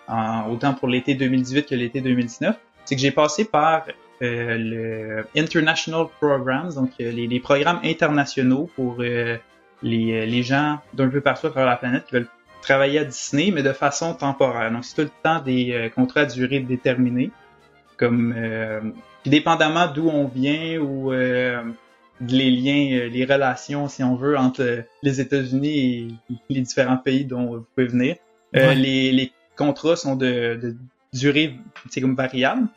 [0.07, 2.55] en- autant pour l'été 2018 que l'été 2019,
[2.85, 3.85] c'est que j'ai passé par
[4.21, 9.37] le International Programs, donc euh, les, les programmes internationaux pour euh,
[9.83, 12.27] les, les gens d'un peu partout à travers la planète qui veulent
[12.61, 14.71] travailler à Disney, mais de façon temporaire.
[14.71, 17.31] Donc c'est tout le temps des euh, contrats à durée déterminée,
[17.97, 18.81] comme euh,
[19.25, 21.63] dépendamment d'où on vient ou euh,
[22.27, 26.07] les liens, euh, les relations, si on veut, entre euh, les États-Unis et
[26.49, 28.15] les différents pays dont vous pouvez venir.
[28.55, 28.75] Euh, Ouais.
[28.75, 30.75] les, les contrats sont de, de
[31.13, 31.55] durée,
[31.89, 32.67] c'est comme variable.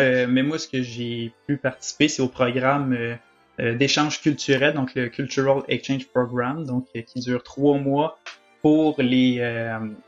[0.00, 3.14] Euh, mais moi, ce que j'ai pu participer, c'est au programme euh,
[3.60, 8.18] euh, d'échange culturel, donc le Cultural Exchange Program, donc euh, qui dure trois mois
[8.62, 9.42] pour les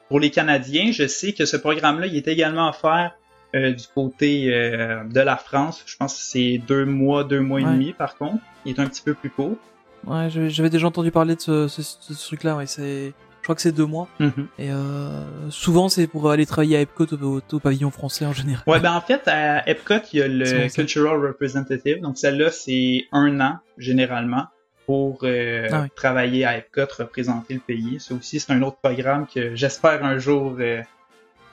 [0.08, 0.90] pour les Canadiens.
[0.90, 3.14] Je sais que ce programme-là, il est également offert
[3.52, 5.82] du côté de la France.
[5.84, 8.42] Je pense que c'est deux mois, deux mois et demi par contre.
[8.64, 9.58] Il est un petit peu plus court.
[10.06, 12.56] Ouais, j'avais déjà entendu parler de ce, ce, truc-là.
[12.56, 13.12] Ouais, c'est,
[13.46, 14.08] crois que c'est deux mois.
[14.20, 14.48] Mhm.
[14.58, 18.62] Et euh, souvent, c'est pour aller travailler à Epcot au, au pavillon français en général.
[18.66, 20.68] Ouais, ben en fait, à Epcot, il y a le.
[20.68, 22.00] Cultural Representative.
[22.00, 24.46] Donc celle-là, c'est un an généralement
[24.86, 25.88] pour euh, Ah oui.
[25.96, 27.98] travailler à Epcot, représenter le pays.
[27.98, 30.80] Ça aussi, c'est un autre programme que j'espère un jour euh,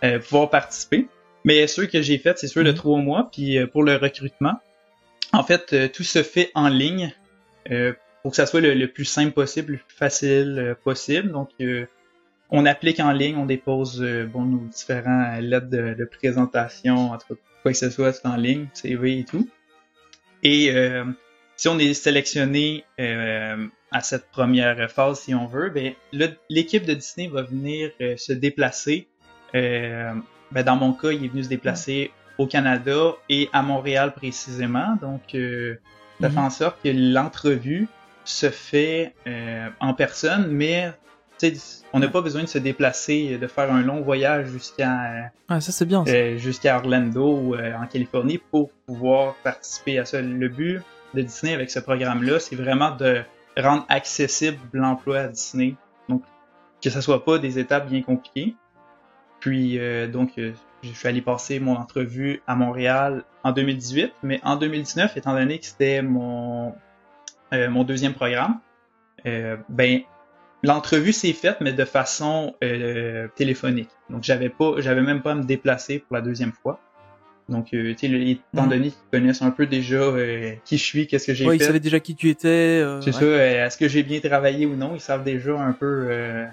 [0.04, 1.08] euh, pouvoir participer.
[1.46, 2.76] Mais ceux que j'ai fait, c'est ceux de Mhm.
[2.78, 3.30] trois mois.
[3.32, 4.60] Puis pour le recrutement,
[5.32, 7.14] en fait, tout se fait en ligne
[7.72, 7.94] euh,
[8.24, 11.32] pour que ça soit le, le plus simple possible, le plus facile euh, possible.
[11.32, 11.86] Donc, euh,
[12.50, 17.18] on applique en ligne, on dépose euh, bon, nos différents lettres de, de présentation, en
[17.18, 19.48] tout cas, quoi que ce soit, c'est en ligne, CV et tout.
[20.44, 21.06] Et euh,
[21.58, 25.94] si on est sélectionné euh, à cette première phase, si on veut, ben,
[26.50, 29.08] l'équipe de Disney va venir euh, se déplacer.
[29.56, 30.14] Euh,
[30.52, 34.98] ben, dans mon cas, il est venu se déplacer au Canada et à Montréal précisément.
[35.02, 35.76] Donc, euh,
[36.22, 36.36] ça Mhm.
[36.36, 37.88] fait en sorte que l'entrevue
[38.26, 40.92] se fait euh, en personne, mais
[41.92, 45.86] on n'a pas besoin de se déplacer, de faire un long voyage jusqu'à Ah, ça
[45.86, 46.04] bien.
[46.08, 50.22] euh, jusqu'à Orlando ou euh, en Californie pour pouvoir participer à ça.
[50.22, 50.82] Le but
[51.14, 53.24] de Disney avec ce programme-là, c'est vraiment de
[53.58, 55.76] rendre accessible l'emploi à Disney.
[56.10, 56.24] Donc,
[56.82, 58.56] que ça soit pas des étapes bien compliquées.
[59.40, 64.40] Puis, euh, donc, euh, je suis allé passer mon entrevue à Montréal en 2018, mais
[64.44, 66.74] en 2019, étant donné que c'était mon,
[67.54, 68.60] euh, mon deuxième programme,
[69.26, 70.02] euh, ben,
[70.64, 73.90] l'entrevue s'est faite, mais de façon euh, téléphonique.
[74.10, 76.80] Donc, j'avais pas, j'avais même pas à me déplacer pour la deuxième fois.
[77.50, 78.70] Donc, euh, tu sais, le- étant Mhm.
[78.70, 81.60] donné qu'ils connaissent un peu déjà euh, qui je suis, qu'est-ce que j'ai Ouais, ils
[81.60, 82.48] fait, savaient déjà qui tu étais.
[82.48, 83.20] euh, c'est ouais.
[83.20, 86.46] ça, est-ce que j'ai bien travaillé ou non, ils savent déjà un peu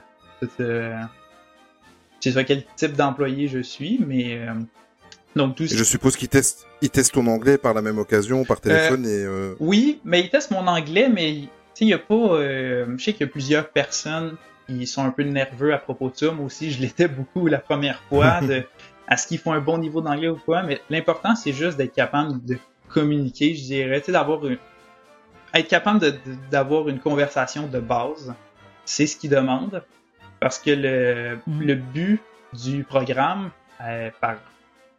[2.20, 4.40] c'est ça, quel type d'employé je suis, mais
[5.36, 8.44] donc tout Et je suppose qu'ils testent, ils testent ton anglais par la même occasion,
[8.44, 9.24] par téléphone et.
[9.24, 9.54] Euh...
[9.60, 12.14] Oui, mais ils testent mon anglais, mais tu sais, il y a pas.
[12.14, 14.36] euh, je sais qu'il y a plusieurs personnes
[14.66, 16.30] qui sont un peu nerveux à propos de ça.
[16.32, 18.40] Moi aussi, je l'étais beaucoup la première fois.
[18.46, 18.64] De,
[19.10, 20.62] est-ce qu'ils font un bon niveau d'anglais ou quoi?
[20.62, 22.56] Mais l'important, c'est juste d'être capable de
[22.88, 24.00] communiquer, je dirais.
[24.00, 24.58] Tu sais, d'avoir une.
[25.52, 26.00] Être capable
[26.50, 28.32] d'avoir une conversation de base.
[28.84, 29.82] C'est ce qu'ils demandent.
[30.38, 31.62] Parce que le, Mhm.
[31.66, 32.20] le but
[32.52, 33.50] du programme,
[33.82, 34.36] euh, par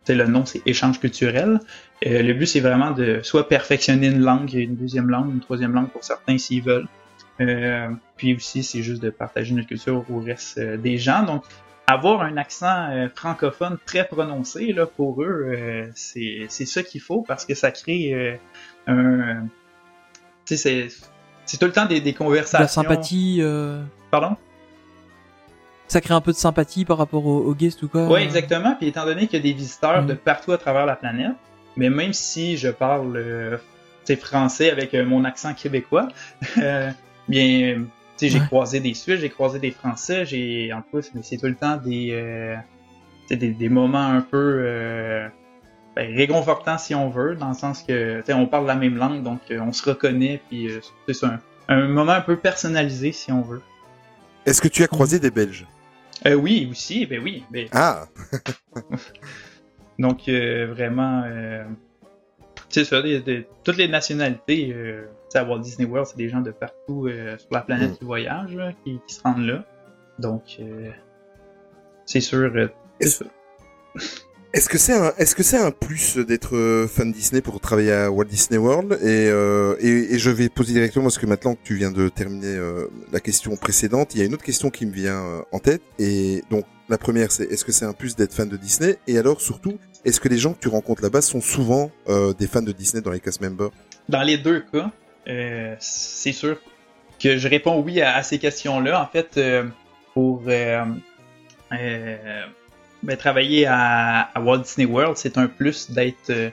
[0.09, 1.59] le nom c'est échange culturel.
[2.05, 5.73] Euh, le but c'est vraiment de soit perfectionner une langue, une deuxième langue, une troisième
[5.73, 6.87] langue pour certains s'ils veulent.
[7.39, 7.87] Euh,
[8.17, 11.23] puis aussi c'est juste de partager notre culture au reste euh, des gens.
[11.23, 11.43] Donc
[11.87, 17.01] avoir un accent euh, francophone très prononcé là pour eux, euh, c'est c'est ça qu'il
[17.01, 18.35] faut parce que ça crée euh,
[18.87, 19.47] un,
[20.45, 20.87] tu sais c'est
[21.45, 22.59] c'est tout le temps des, des De conversations.
[22.59, 23.39] la sympathie.
[23.41, 24.35] euh, Pardon?
[25.91, 28.07] Ça crée un peu de sympathie par rapport aux, aux guests ou quoi?
[28.07, 28.75] Ouais, exactement.
[28.77, 31.33] Puis étant donné qu'il y a des visiteurs de partout à travers la planète,
[31.75, 33.57] mais même si je parle euh,
[34.21, 36.07] français avec euh, mon accent québécois,
[36.59, 36.89] euh,
[37.27, 37.85] bien, tu
[38.15, 38.45] sais, j'ai Ouais.
[38.45, 42.11] croisé des Suisses, j'ai croisé des Français, j'ai en plus c'est tout le temps des,
[42.13, 42.55] euh,
[43.29, 45.27] des des moments un peu euh,
[45.97, 48.95] ben, réconfortants si on veut, dans le sens que tu sais, on parle la même
[48.95, 50.79] langue, donc euh, on se reconnaît, puis euh,
[51.11, 53.61] c'est un, un moment un peu personnalisé si on veut.
[54.45, 55.65] Est-ce que tu as croisé des Belges?
[56.25, 58.05] Euh, oui, aussi, ben oui, ben, Ah,
[59.99, 61.63] Donc euh, vraiment, euh,
[62.69, 63.01] c'est ça,
[63.63, 67.49] toutes les nationalités, euh, à Walt Disney World, c'est des gens de partout euh, sur
[67.51, 67.97] la planète Mm.
[67.97, 69.63] qui voyagent, qui, qui se rendent là.
[70.19, 70.91] Donc euh,
[72.05, 72.67] c'est sûr, euh,
[72.99, 73.25] c'est ça.
[74.53, 77.93] Est-ce que c'est un, est-ce que c'est un plus d'être euh, fan Disney pour travailler
[77.93, 81.55] à Walt Disney World et, euh, et, et je vais poser directement parce que maintenant
[81.55, 84.69] que tu viens de terminer euh, la question précédente, il y a une autre question
[84.69, 87.93] qui me vient euh, en tête et donc la première c'est est-ce que c'est un
[87.93, 91.01] plus d'être fan de Disney et alors surtout Est-ce que les gens que tu rencontres
[91.01, 93.71] là-bas sont souvent euh, des fans de Disney dans les cast members?
[94.09, 94.91] Dans les deux cas,
[95.29, 96.57] euh, c'est sûr
[97.23, 99.01] que je réponds oui à, à ces questions-là.
[99.01, 99.39] En fait,
[100.13, 100.41] pour
[103.03, 106.49] ben, travailler à, à Walt Disney World, c'est un plus d'être euh,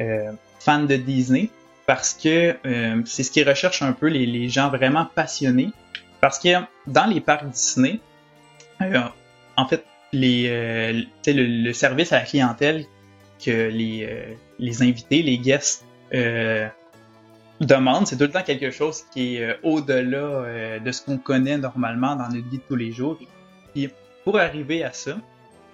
[0.00, 1.50] euh, fan de Disney
[1.86, 5.70] parce que euh, c'est ce qui recherche un peu les, les gens vraiment passionnés.
[6.20, 6.48] Parce que
[6.86, 7.98] dans les parcs Disney,
[8.82, 9.00] euh,
[9.56, 12.84] en fait, les, euh, le, le service à la clientèle
[13.44, 15.84] que les, euh, les invités, les guests,
[17.60, 22.16] demandent, c'est tout le temps quelque chose qui est au-delà de ce qu'on connaît normalement
[22.16, 23.18] dans notre vie de tous les jours.
[23.74, 23.88] Puis
[24.24, 25.16] pour arriver à ça,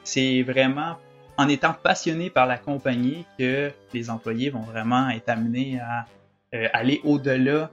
[0.07, 0.97] c'est vraiment
[1.37, 6.07] en étant passionné par la compagnie que les employés vont vraiment être amenés à
[6.55, 7.70] euh, aller au-delà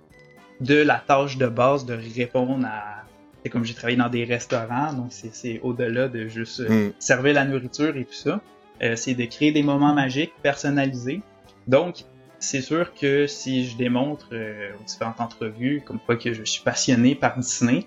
[0.59, 3.03] de la tâche de base de répondre à...
[3.43, 6.93] C'est comme j'ai travaillé dans des restaurants, donc c'est- c'est au-delà de juste euh, Mm.
[6.99, 8.41] servir la nourriture et tout ça.
[8.81, 11.21] Euh, c'est de créer des moments magiques personnalisés.
[11.67, 12.03] Donc,
[12.39, 17.15] c'est sûr que si je démontre aux différentes entrevues comme quoi que je suis passionné
[17.15, 17.85] par Disney,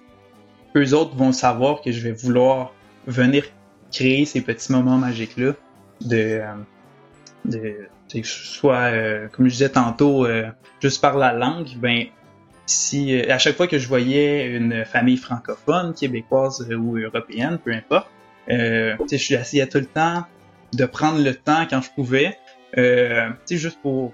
[0.76, 2.72] eux autres vont savoir que je vais vouloir
[3.06, 3.44] venir
[3.92, 5.52] créer ces petits moments magiques-là
[6.02, 6.54] de, euh,
[7.44, 7.58] de
[8.08, 10.46] tu sais, que ce soit, euh, comme je disais tantôt, euh,
[10.80, 12.06] juste par la langue, ben
[12.66, 17.58] si euh, à chaque fois que je voyais une famille francophone, québécoise euh, ou européenne,
[17.64, 18.08] peu importe,
[18.50, 20.24] euh, tu sais, je essayais tout le temps
[20.72, 22.36] de prendre le temps quand je pouvais,
[22.78, 24.12] euh, tu sais, juste pour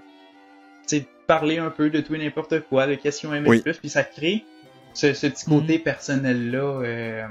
[0.87, 3.63] tu sais, parler un peu de tout et n'importe quoi, de questions MS+, Oui.
[3.79, 4.43] puis ça crée
[4.93, 7.23] ce, ce petit côté personnel-là, euh,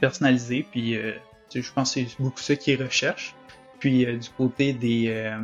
[0.00, 1.12] personnalisé, puis euh,
[1.54, 3.34] je pense que c'est beaucoup ça qu'ils recherchent.
[3.78, 5.08] Puis euh, du côté des...
[5.08, 5.38] euh,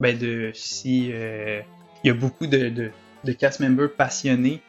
[0.00, 1.60] ben de si euh,
[2.04, 2.90] il y a beaucoup de, de,
[3.24, 4.62] de cast members passionnés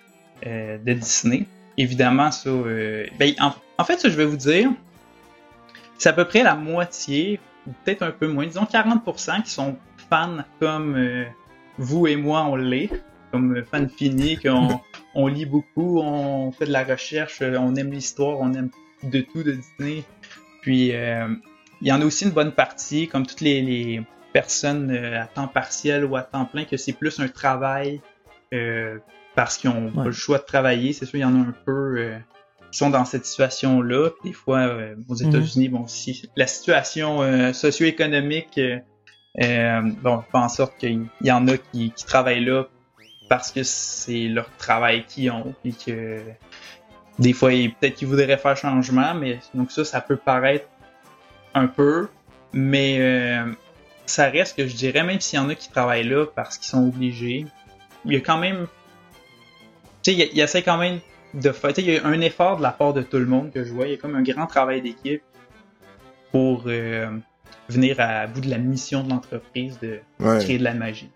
[0.43, 1.45] de Disney,
[1.77, 2.49] évidemment ça...
[2.49, 4.71] ben, en, en fait, ça, je vais vous dire,
[5.97, 9.75] c'est à peu près la moitié, ou peut-être un peu moins, disons 40% qui sont
[10.09, 11.25] fans comme
[11.77, 12.89] vous et moi on l'est,
[13.31, 14.79] comme fans finis, qu'on
[15.13, 18.69] on lit beaucoup, on fait de la recherche, on aime l'histoire, on aime
[19.03, 20.03] de tout de Disney.
[20.61, 21.27] Puis euh,
[21.81, 24.01] il y en a aussi une bonne partie, comme toutes les, les
[24.33, 28.01] personnes euh, à temps partiel ou à temps plein, que c'est plus un travail
[28.53, 28.97] euh,
[29.35, 30.93] parce qu'ils ont pas le choix de travailler.
[30.93, 32.17] C'est sûr, il y en a un peu euh,
[32.71, 34.09] qui sont dans cette situation-là.
[34.23, 38.79] Des fois, euh, aux États-Unis, bon, si la situation euh, socio-économique euh,
[39.41, 42.65] euh, bon, fait en sorte qu'il y en a qui, qui travaillent là
[43.29, 46.19] parce que c'est leur travail qu'ils ont et que
[47.19, 50.65] des fois peut-être qu'ils voudraient faire changement mais donc ça ça peut paraître
[51.53, 52.07] un peu
[52.53, 53.45] mais euh,
[54.07, 56.67] ça reste que je dirais même s'il y en a qui travaillent là parce qu'ils
[56.69, 57.45] sont obligés
[58.05, 58.65] il y a quand même
[60.01, 60.99] tu sais il, y a- il essaie quand même
[61.35, 63.27] de faire tu sais, il y a un effort de la part de tout le
[63.27, 63.85] monde que je vois.
[63.85, 65.21] Il y a comme un grand travail d'équipe
[66.31, 67.07] pour euh,
[67.69, 70.39] venir à bout de la mission de l'entreprise de Ouais.
[70.39, 71.11] créer de la magie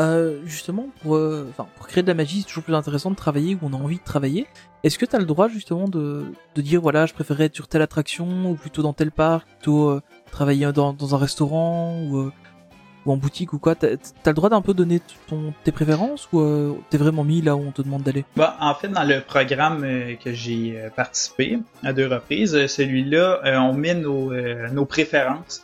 [0.00, 3.54] Euh, justement, pour, euh, pour créer de la magie, c'est toujours plus intéressant de travailler
[3.54, 4.46] où on a envie de travailler.
[4.82, 6.24] Est-ce que tu as le droit justement de,
[6.56, 10.00] dire voilà, je préférais être sur telle attraction ou plutôt dans tel parc, plutôt euh,
[10.32, 12.30] travailler dans, un restaurant ou,
[13.04, 13.74] en boutique ou quoi?
[13.74, 17.54] T'as as le droit d'un peu donner ton, tes préférences ou t'es vraiment mis là
[17.54, 18.24] où on te demande d'aller?
[18.36, 19.82] Bah, en fait, dans le programme
[20.24, 25.62] que j'ai participé à deux reprises, celui-là, on met nos préférences.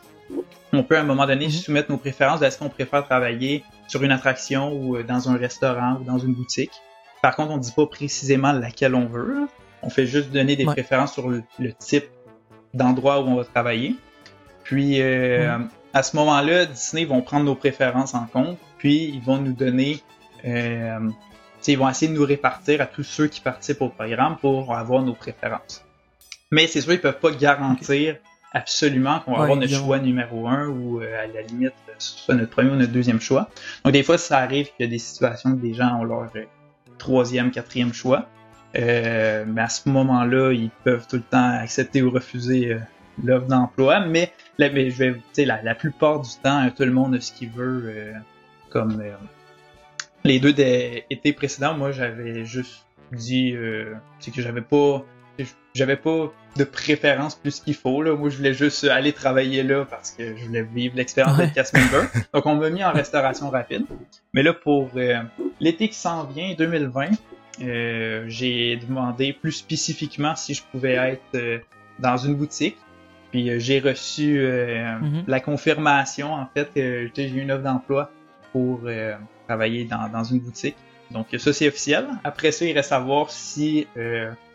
[0.73, 1.51] On peut à un moment donné Mhm.
[1.51, 5.97] soumettre nos préférences est-ce qu'on préfère travailler sur une attraction ou euh, dans un restaurant
[6.01, 6.71] ou dans une boutique.
[7.21, 9.47] Par contre, on dit pas précisément laquelle on veut.
[9.81, 10.73] On fait juste donner des Ouais.
[10.73, 12.05] préférences sur le, le type
[12.73, 13.95] d'endroit où on va travailler.
[14.63, 15.57] Puis euh,
[15.93, 20.01] à ce moment-là, Disney vont prendre nos préférences en compte, puis ils vont nous donner
[20.45, 21.09] euh,
[21.69, 25.01] ils vont essayer de nous répartir à tous ceux qui participent au programme pour avoir
[25.01, 25.83] nos préférences.
[26.49, 28.15] Mais c'est sûr, ils peuvent pas garantir
[28.57, 31.93] absolument qu'on va Ouais, avoir notre choix numéro un ou euh, à la limite, euh,
[31.97, 33.49] ce soit notre premier ou notre deuxième choix.
[33.83, 36.29] Donc des fois, ça arrive qu'il y a des situations que des gens ont leur
[36.35, 36.43] euh,
[36.97, 38.27] troisième, quatrième choix.
[38.75, 42.77] Euh, mais à ce moment-là, ils peuvent tout le temps accepter ou refuser
[43.23, 44.01] l'offre d'emploi.
[44.01, 47.31] Mais, là, mais je vais, la, la plupart du temps, tout le monde a ce
[47.31, 48.13] qu'il veut.
[48.69, 49.01] comme
[50.25, 55.05] les deux étés précédents, moi, j'avais juste dit, que j'avais pas,
[55.75, 58.01] j'avais pas de préférence plus qu'il faut.
[58.01, 58.15] Là.
[58.15, 61.47] Moi, je voulais juste aller travailler là parce que je voulais vivre l'expérience Ouais.
[61.47, 62.07] de cast member.
[62.33, 63.85] Donc, on m'a mis en restauration rapide.
[64.33, 65.21] Mais là, pour euh,
[65.59, 67.09] l'été qui s'en vient, 2020,
[67.61, 71.59] euh, j'ai demandé plus spécifiquement si je pouvais être euh,
[71.99, 72.77] dans une boutique.
[73.31, 75.25] Puis j'ai reçu Mhm.
[75.27, 78.09] la confirmation, en fait, que j'ai eu une offre d'emploi
[78.53, 78.81] pour
[79.47, 80.75] travailler dans, dans une boutique.
[81.11, 82.07] Donc ça, c'est officiel.
[82.23, 83.85] Après ça, il reste à voir si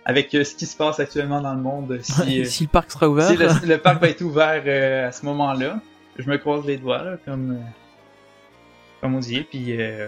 [0.04, 2.90] avec euh, ce qui se passe actuellement dans le monde, si, euh, si le parc
[2.90, 3.28] sera ouvert.
[3.28, 5.80] si le, le parc va être ouvert euh, à ce moment-là,
[6.18, 7.60] je me croise les doigts, là, comme, euh,
[9.00, 10.06] comme on dit, puis euh,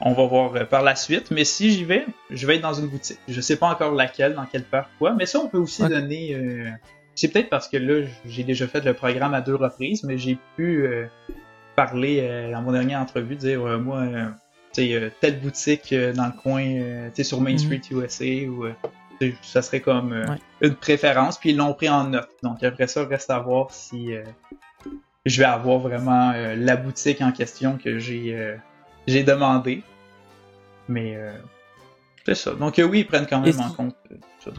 [0.00, 1.30] on va voir euh, par la suite.
[1.30, 3.18] Mais si j'y vais, je vais être dans une boutique.
[3.28, 5.14] Je sais pas encore laquelle, dans quel parc, quoi.
[5.14, 6.34] Mais ça, on peut aussi donner.
[6.34, 6.70] euh,
[7.14, 10.38] c'est peut-être parce que là, j'ai déjà fait le programme à deux reprises, mais j'ai
[10.56, 11.06] pu euh,
[11.74, 14.26] parler euh, dans mon dernière entrevue, dire euh, moi, euh,
[14.72, 17.58] tu sais, euh, telle boutique euh, dans le coin, euh, tu sais, sur Main Mhm.
[17.58, 18.72] Street USA, ou euh,
[19.42, 20.38] ça serait comme euh, Ouais.
[20.60, 22.30] une préférence, puis ils l'ont pris en note.
[22.42, 24.22] Donc après ça, reste à voir si euh,
[25.26, 28.56] je vais avoir vraiment euh, la boutique en question que j'ai
[29.06, 29.82] j'ai demandé.
[30.88, 31.18] Mais
[32.24, 32.52] c'est ça.
[32.54, 33.96] Donc oui, ils prennent quand même en compte
[34.44, 34.50] ça.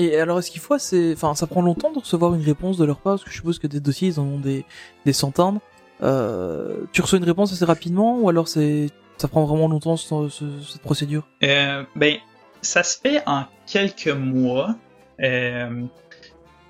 [0.00, 1.12] Et alors, est-ce qu'il faut assez...
[1.14, 3.58] Enfin, ça prend longtemps de recevoir une réponse de leur part, parce que je suppose
[3.58, 4.64] que des dossiers, ils en ont des,
[5.04, 5.58] des centaines.
[6.00, 8.90] Tu reçois une réponse assez rapidement, ou alors c'est...
[9.18, 12.16] Ça prend vraiment longtemps, ce- ce- cette procédure Euh, ben,
[12.62, 14.74] ça se fait en quelques mois.
[15.20, 15.82] euh,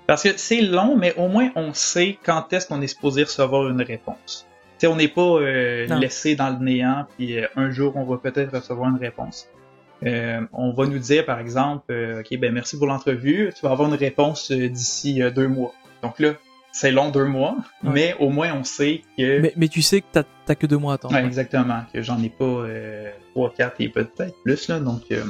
[0.07, 3.69] parce que c'est long, mais au moins on sait quand est-ce qu'on est supposé recevoir
[3.69, 4.47] une réponse.
[4.79, 8.17] Tu sais, on n'est pas euh, laissé dans le néant, puis un jour on va
[8.17, 9.47] peut-être recevoir une réponse.
[10.01, 13.95] On va nous dire, par exemple, OK, ben merci pour l'entrevue, tu vas avoir une
[13.99, 15.73] réponse d'ici deux mois.
[16.01, 16.33] Donc là,
[16.71, 17.91] c'est long deux mois, Ouais.
[17.93, 19.39] mais au moins on sait que...
[19.41, 20.05] mais, mais tu sais que
[20.45, 21.13] t'as que deux mois à attendre.
[21.15, 25.03] Ouais, exactement, que j'en ai pas euh, 3, 4 et peut-être plus, là, donc...
[25.11, 25.23] euh,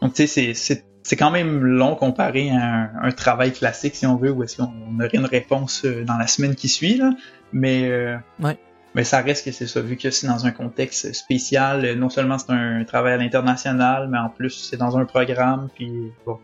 [0.00, 3.94] donc, tu sais, c'est- c'est c'est quand même long comparé à un, un travail classique,
[3.94, 6.96] si on veut, où est-ce qu'on aurait une réponse euh, dans la semaine qui suit,
[6.98, 7.12] là,
[7.52, 7.88] mais...
[7.88, 8.58] euh, Ouais.
[8.94, 12.36] Mais ça reste que c'est ça, vu que c'est dans un contexte spécial, non seulement
[12.38, 16.38] c'est un travail à l'international, mais en plus c'est dans un programme, puis bon.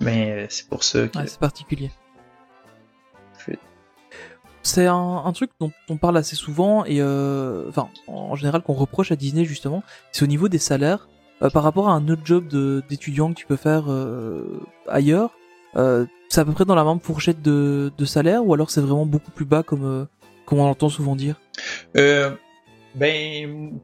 [0.00, 1.18] Mais c'est pour ça que...
[1.18, 1.90] Ouais, c'est particulier.
[4.64, 9.12] C'est un, truc dont on parle assez souvent et euh, enfin en général qu'on reproche
[9.12, 11.06] à Disney justement, c'est au niveau des salaires
[11.42, 12.46] Euh, par rapport à un autre job
[12.88, 15.30] d'étudiant que tu peux faire euh, ailleurs.
[15.76, 19.06] euh, c'est à peu près dans la même fourchette de, salaire ou alors c'est vraiment
[19.06, 20.04] beaucoup plus bas comme euh,
[20.46, 21.40] comme on entend souvent dire?
[22.94, 23.80] Ben,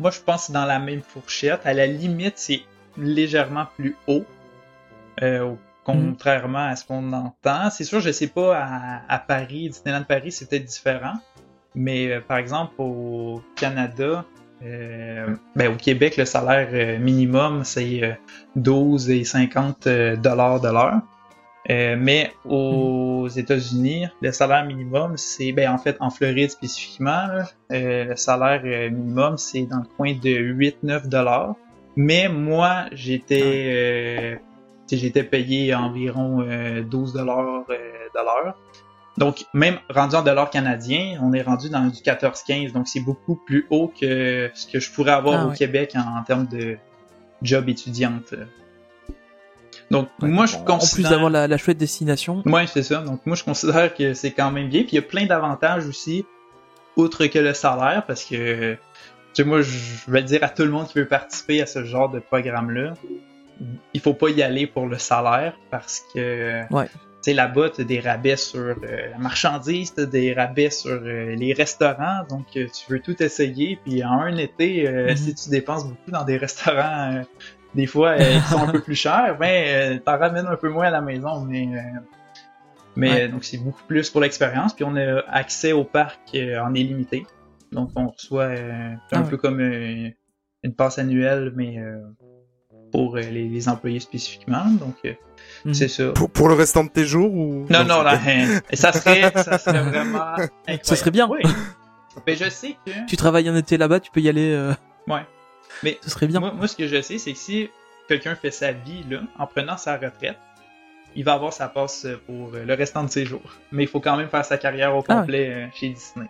[0.00, 1.60] moi je pense dans la même fourchette.
[1.64, 2.62] À la limite, c'est
[2.98, 4.24] légèrement plus haut,
[5.22, 5.54] euh,
[5.86, 7.70] contrairement à ce qu'on entend.
[7.70, 11.14] C'est sûr, je sais pas à, à Paris, Disneyland Paris, c'est peut-être différent.
[11.74, 14.24] Mais euh, par exemple au Canada,
[14.64, 18.12] euh, ben, au Québec, le salaire euh, minimum c'est euh,
[18.56, 21.00] 12 et 50 euh, dollars de l'heure.
[21.68, 27.44] Euh, mais aux États-Unis, le salaire minimum, c'est ben en fait en Floride spécifiquement, là,
[27.72, 30.30] euh, le salaire euh, minimum c'est dans le coin de
[30.84, 31.54] 8-9 dollars.
[31.96, 34.40] Mais moi, j'étais euh, sais,
[34.90, 37.74] j'étais payé environ euh, 12 dollars euh,
[38.14, 38.54] de l'heure.
[39.18, 43.34] Donc même rendu en dollars canadiens, on est rendu dans du 14-15, donc c'est beaucoup
[43.36, 45.52] plus haut que ce que je pourrais avoir Ah au.
[45.52, 46.76] Québec en, en termes de
[47.42, 48.34] job étudiante.
[49.90, 52.42] Donc Ouais, moi je en- en plus considère d'avoir la, la chouette destination.
[52.44, 53.02] Ouais, c'est ça.
[53.02, 54.82] Donc moi je considère que c'est quand même bien.
[54.82, 56.24] Puis il y a plein d'avantages aussi,
[56.96, 58.78] outre que le salaire, parce que tu
[59.32, 61.84] sais, moi je vais le dire à tout le monde qui veut participer à ce
[61.84, 62.94] genre de programme-là,
[63.94, 66.88] il faut pas y aller pour le salaire parce que Ouais.
[67.24, 68.74] tu là-bas des rabais sur euh,
[69.10, 73.78] la marchandise, des rabais sur euh, les restaurants, donc euh, tu veux tout essayer.
[73.84, 75.16] Puis en un été, Mhm.
[75.16, 77.22] si tu dépenses beaucoup dans des restaurants.
[77.74, 80.90] des fois, qui sont un peu plus chers, ben, t'en ramènes un peu moins à
[80.90, 81.68] la maison, mais
[82.94, 83.28] mais Ouais.
[83.28, 84.72] donc c'est beaucoup plus pour l'expérience.
[84.72, 87.26] Puis on a accès au parc en illimité.
[87.72, 91.76] Donc on reçoit un Ah peu comme une passe annuelle, mais
[92.96, 94.64] pour euh, les, les employés spécifiquement.
[94.70, 95.12] Donc euh,
[95.66, 95.74] Mhm.
[95.74, 96.12] c'est ça.
[96.12, 97.66] Pour, pour le restant de tes jours ou?
[97.68, 100.18] Non, non, là, hein, ça serait, ça serait vraiment.
[100.32, 100.80] incroyable.
[100.82, 101.28] Ça serait bien.
[101.28, 101.40] Oui.
[102.26, 102.90] Mais je sais que.
[103.06, 104.50] Tu travailles un été là-bas, tu peux y aller.
[104.52, 104.72] euh,
[105.08, 105.24] Ouais.
[105.82, 106.40] Mais Ce serait bien.
[106.40, 107.68] Moi, moi, ce que je sais, c'est que si
[108.08, 110.38] quelqu'un fait sa vie là, en prenant sa retraite,
[111.14, 113.50] il va avoir sa passe euh, pour le restant de ses jours.
[113.72, 115.20] Mais il faut quand même faire sa carrière au Ah ouais.
[115.20, 116.26] complet chez Disney.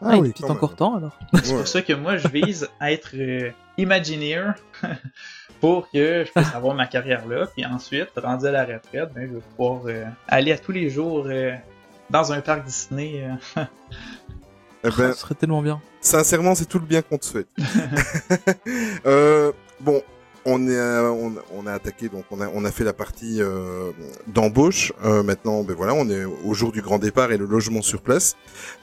[0.00, 1.18] Ah il oui, quand encore temps alors.
[1.42, 4.54] C'est pour ça que moi, je vise à être euh, Imagineer
[5.60, 7.46] pour que je puisse avoir ma carrière là.
[7.46, 10.90] Puis ensuite, rendu à la retraite, ben, je vais pouvoir euh, aller à tous les
[10.90, 11.52] jours euh,
[12.10, 13.24] dans un parc Disney.
[13.56, 13.62] euh.
[14.84, 15.80] Eh ben, Ce serait tellement bien.
[16.00, 17.48] Sincèrement, c'est tout le bien qu'on te souhaite.
[19.06, 19.50] euh,
[19.80, 20.00] bon,
[20.44, 23.90] on est, on, on a attaqué, donc on a, on a fait la partie euh,
[24.28, 24.92] d'embauche.
[25.04, 28.00] Euh, maintenant, ben voilà, on est au jour du grand départ et le logement sur
[28.02, 28.36] place.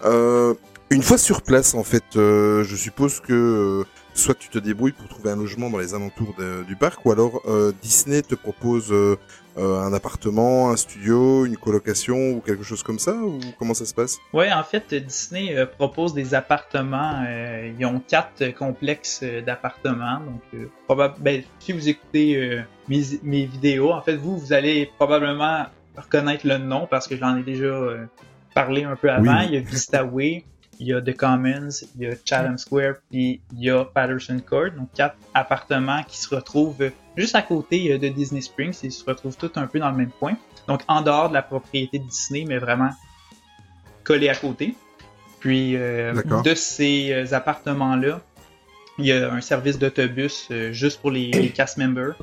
[0.04, 0.54] Euh,
[0.90, 3.86] une fois sur place, en fait, euh, je suppose que
[4.16, 7.12] soit tu te débrouilles pour trouver un logement dans les alentours de- du parc, ou
[7.12, 9.18] alors euh, Disney te propose euh,
[9.58, 13.86] euh, un appartement, un studio, une colocation ou quelque chose comme ça, ou comment ça
[13.86, 14.18] se passe?
[14.34, 17.24] Ouais, en fait, Disney propose des appartements.
[17.78, 20.20] ils ont quatre complexes d'appartements.
[20.20, 24.90] Donc, euh, probab- ben, si vous écoutez mes, mes vidéos, en fait, vous, vous allez
[24.98, 25.66] probablement
[25.96, 27.74] reconnaître le nom parce que j'en ai déjà
[28.54, 29.40] parlé un peu avant.
[29.40, 29.46] Oui.
[29.48, 30.44] Il y a Vista Way,
[30.80, 34.40] il y a The Commons, il y a Chatham Square, puis il y a Patterson
[34.48, 34.72] Court.
[34.78, 38.78] Donc, quatre appartements qui se retrouvent juste à côté euh, de Disney Springs.
[38.84, 40.38] Ils se retrouvent tous un peu dans le même coin.
[40.68, 42.92] Donc, en dehors de la propriété de Disney, mais vraiment
[44.04, 44.76] collés à côté.
[45.40, 48.22] Puis euh, de ces euh, appartements-là,
[48.98, 52.16] il y a un service d'autobus euh, juste pour les, les cast members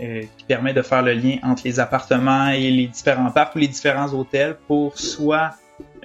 [0.00, 3.58] euh, qui permet de faire le lien entre les appartements et les différents parcs ou
[3.58, 5.54] les différents hôtels pour soit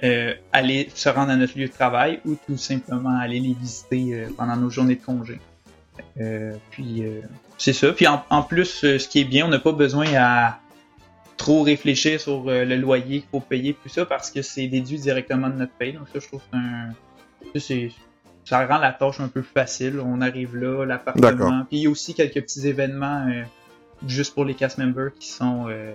[0.02, 4.14] euh, aller se rendre à notre lieu de travail ou tout simplement aller les visiter
[4.14, 5.40] euh, pendant nos journées de congé.
[6.20, 7.20] Euh, puis euh,
[7.58, 7.92] c'est ça.
[7.92, 10.58] Puis en, en plus, ce qui est bien, on n'a pas besoin à
[11.36, 15.48] trop réfléchir sur le loyer qu'il faut payer, tout ça, parce que c'est déduit directement
[15.48, 15.92] de notre paye.
[15.92, 16.40] Donc ça, je trouve
[17.52, 17.88] que c'est un...
[18.44, 20.00] ça, rend la tâche un peu facile.
[20.00, 21.64] On arrive là, l'appartement.
[21.68, 23.42] Puis il y a aussi quelques petits événements euh,
[24.06, 25.92] juste pour les cast members qui sont euh,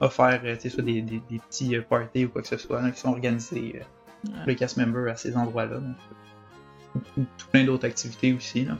[0.00, 2.56] offerts, euh, tu sais, soit des, des, des petits euh, parties ou quoi que ce
[2.56, 5.78] soit, là, qui sont organisés euh, pour les cast members à ces endroits-là.
[5.78, 5.96] Donc,
[7.18, 8.64] euh, tout plein d'autres activités aussi.
[8.64, 8.78] Là.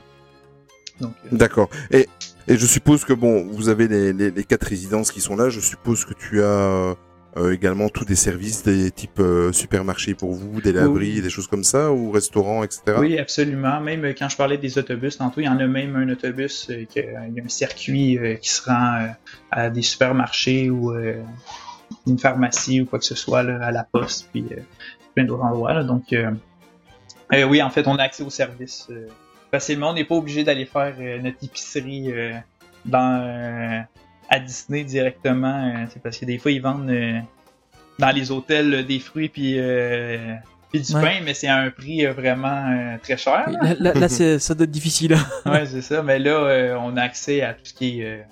[0.99, 1.69] Donc, euh, D'accord.
[1.91, 2.07] Et,
[2.47, 5.49] et je suppose que bon, vous avez les, les, les quatre résidences qui sont là.
[5.49, 6.95] Je suppose que tu as
[7.37, 11.21] euh, également tous des services, des types euh, supermarchés pour vous, des laveries, Oui.
[11.21, 12.81] des choses comme ça, ou restaurants, etc.
[12.99, 13.79] Oui, absolument.
[13.79, 16.67] Même euh, quand je parlais des autobus, tantôt, il y en a même un autobus,
[16.69, 19.07] euh, que- il y a un circuit qui se rend
[19.49, 20.93] à des supermarchés ou
[22.07, 24.45] une pharmacie ou quoi que ce soit, là, à la poste, puis
[25.15, 25.73] plein d'autres endroits.
[25.73, 25.83] là.
[25.83, 26.13] Donc,
[27.31, 28.87] oui, en fait, on a accès aux services
[29.51, 29.91] facilement.
[29.91, 32.11] On n'est pas obligé d'aller faire notre épicerie
[32.85, 33.85] dans
[34.31, 35.71] à Disney directement.
[35.75, 37.19] euh, c'est parce que des fois, ils vendent euh,
[37.99, 39.59] dans les hôtels euh, des fruits puis
[40.71, 41.01] puis du Ouais.
[41.01, 43.47] pain, mais c'est à un prix vraiment très cher.
[43.61, 45.17] Là, là, là, c'est- ça doit être difficile.
[45.45, 46.01] ouais, c'est ça.
[46.01, 48.25] Mais là, on a accès à tout ce qui est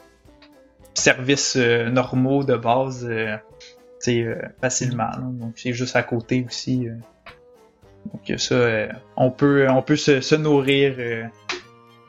[0.94, 3.08] services normaux de base,
[4.62, 5.12] facilement.
[5.22, 6.88] Donc c'est juste à côté aussi.
[8.14, 11.24] Donc ça, euh, on peut, on peut se, se nourrir euh,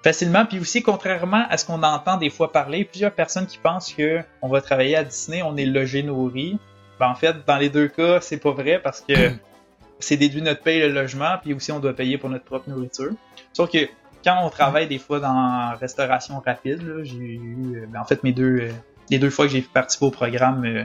[0.02, 0.44] facilement.
[0.46, 4.20] Puis aussi, contrairement à ce qu'on entend des fois parler, plusieurs personnes qui pensent que
[4.42, 6.58] on va travailler à Disney, on est logé, nourri.
[6.98, 9.14] Ben, en fait, dans les deux cas, c'est pas vrai parce que
[9.98, 13.12] c'est déduit notre paye le logement, puis aussi on doit payer pour notre propre nourriture.
[13.52, 13.88] Sauf que
[14.24, 18.22] quand on travaille des fois dans restauration rapide, là, j'ai eu, euh, ben, en fait,
[18.22, 18.72] mes deux, euh,
[19.10, 20.84] les deux fois que j'ai participé au programme, euh,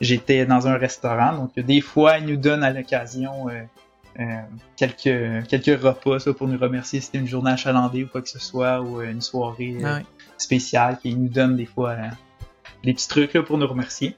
[0.00, 1.32] j'étais dans un restaurant.
[1.32, 3.46] Donc, des fois, ils nous donnent à l'occasion
[4.76, 8.28] quelques, quelques repas ça, pour nous remercier si c'était une journée achalandée ou quoi que
[8.28, 10.00] ce soit, ou euh, une soirée euh, Ah
[10.38, 12.08] spéciale, qui nous donnent des fois euh,
[12.84, 14.16] des petits trucs là, pour nous remercier.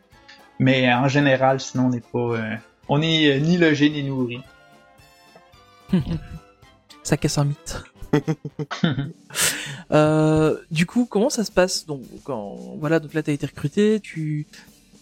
[0.58, 2.18] Mais euh, en général, sinon, on n'est pas.
[2.18, 2.56] euh,
[2.88, 4.40] on est euh, ni logé ni nourri.
[7.02, 7.82] Ça casse un mythe.
[9.90, 11.86] Euh, du coup, comment ça se passe?
[11.86, 14.46] Donc, quand voilà, donc là t'as été recruté, tu,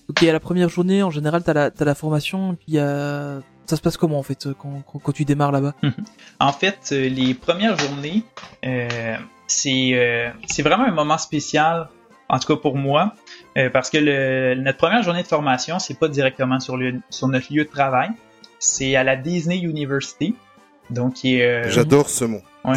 [0.08, 2.78] ok, à la première journée, en général, t'as la, t'as la formation, puis il y
[2.78, 5.74] a, ça se passe comment en fait quand, quand, quand tu démarres là-bas?
[6.40, 8.22] En fait, euh, les premières journées,
[8.64, 9.16] euh,
[9.46, 11.88] c'est euh, c'est vraiment un moment spécial,
[12.28, 13.14] en tout cas pour moi,
[13.56, 17.28] euh, parce que le, notre première journée de formation, c'est pas directement sur, le, sur
[17.28, 18.10] notre lieu de travail,
[18.58, 20.34] c'est à la Disney University,
[20.90, 22.42] donc qui est, euh, J'adore ce mot.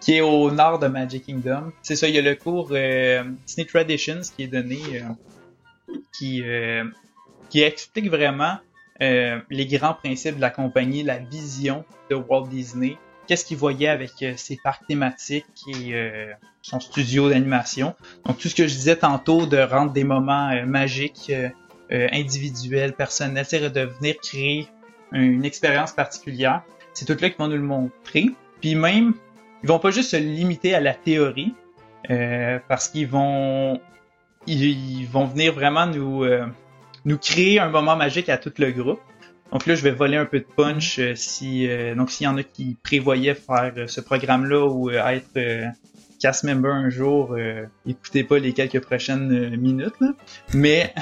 [0.00, 1.72] qui est au nord de Magic Kingdom.
[1.82, 6.42] C'est ça, il y a le cours euh, Disney Traditions qui est donné, euh, qui,
[6.44, 6.84] euh,
[7.50, 8.58] qui explique vraiment
[9.04, 13.88] euh, les grands principes de la compagnie, la vision de Walt Disney, qu'est-ce qu'il voyait
[13.88, 16.32] avec euh, ses parcs thématiques et euh,
[16.62, 17.94] son studio d'animation.
[18.24, 21.30] Donc tout ce que je disais tantôt de rendre des moments magiques,
[21.90, 24.68] individuels, personnels, c'est de venir créer
[25.12, 26.62] une expérience particulière.
[26.94, 28.30] C'est tout là qu'ils vont nous le montrer.
[28.60, 29.14] Puis même,
[29.62, 31.54] ils vont pas juste se limiter à la théorie,
[32.08, 33.80] parce qu'ils vont
[34.46, 36.24] ils, vont venir vraiment nous
[37.04, 39.00] nous créer un moment magique à tout le groupe.
[39.52, 42.28] Donc là, je vais voler un peu de punch euh, si euh, donc s'il y
[42.28, 45.72] en a qui prévoyaient faire euh, ce programme-là ou euh, être
[46.20, 47.36] cast member un jour,
[47.86, 49.94] écoutez pas les quelques prochaines minutes.
[50.00, 50.08] Là.
[50.54, 50.94] Mais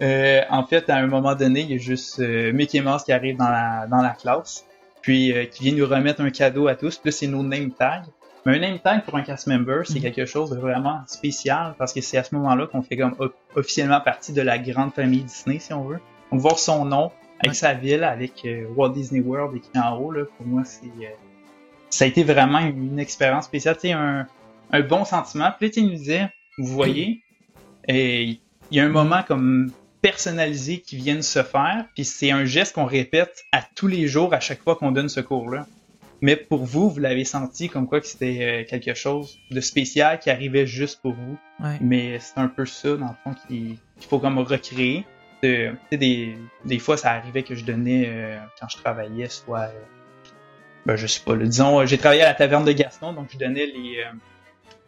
[0.50, 3.48] en fait, à un moment donné, il y a juste Mickey Mouse qui arrive dans
[3.48, 4.64] la dans la classe,
[5.02, 6.98] puis qui vient nous remettre un cadeau à tous.
[6.98, 8.04] Puis c'est nos name tags.
[8.46, 11.92] Mais un name tag pour un cast member, c'est quelque chose de vraiment spécial parce
[11.92, 13.16] que c'est à ce moment-là qu'on fait comme
[13.56, 15.98] officiellement partie de la grande famille Disney, si on veut.
[16.30, 17.10] Donc voir son nom
[17.40, 20.86] avec sa ville, avec euh, Walt Disney World écrit en haut, là, pour moi, c'est
[20.86, 21.08] euh,
[21.90, 24.28] ça a été vraiment une expérience spéciale, tu un,
[24.70, 25.50] un bon sentiment.
[25.58, 27.24] Puis là, tu nous disait, vous voyez,
[27.88, 28.38] et
[28.70, 32.44] il y a un moment comme personnalisé qui vient de se faire, puis c'est un
[32.44, 35.66] geste qu'on répète à tous les jours à chaque fois qu'on donne ce cours-là.
[36.22, 40.18] Mais pour vous, vous l'avez senti comme quoi que c'était euh, quelque chose de spécial
[40.18, 41.38] qui arrivait juste pour vous.
[41.60, 41.76] Ouais.
[41.80, 45.04] Mais c'est un peu ça, dans le fond, qu'il qu'il faut comme recréer.
[45.42, 46.34] Des,
[46.64, 49.60] des fois, ça arrivait que je donnais, euh, quand je travaillais, soit...
[49.68, 49.80] euh,
[50.86, 53.38] ben, je sais pas, là, disons, j'ai travaillé à la taverne de Gaston, donc je
[53.38, 54.12] donnais les, euh,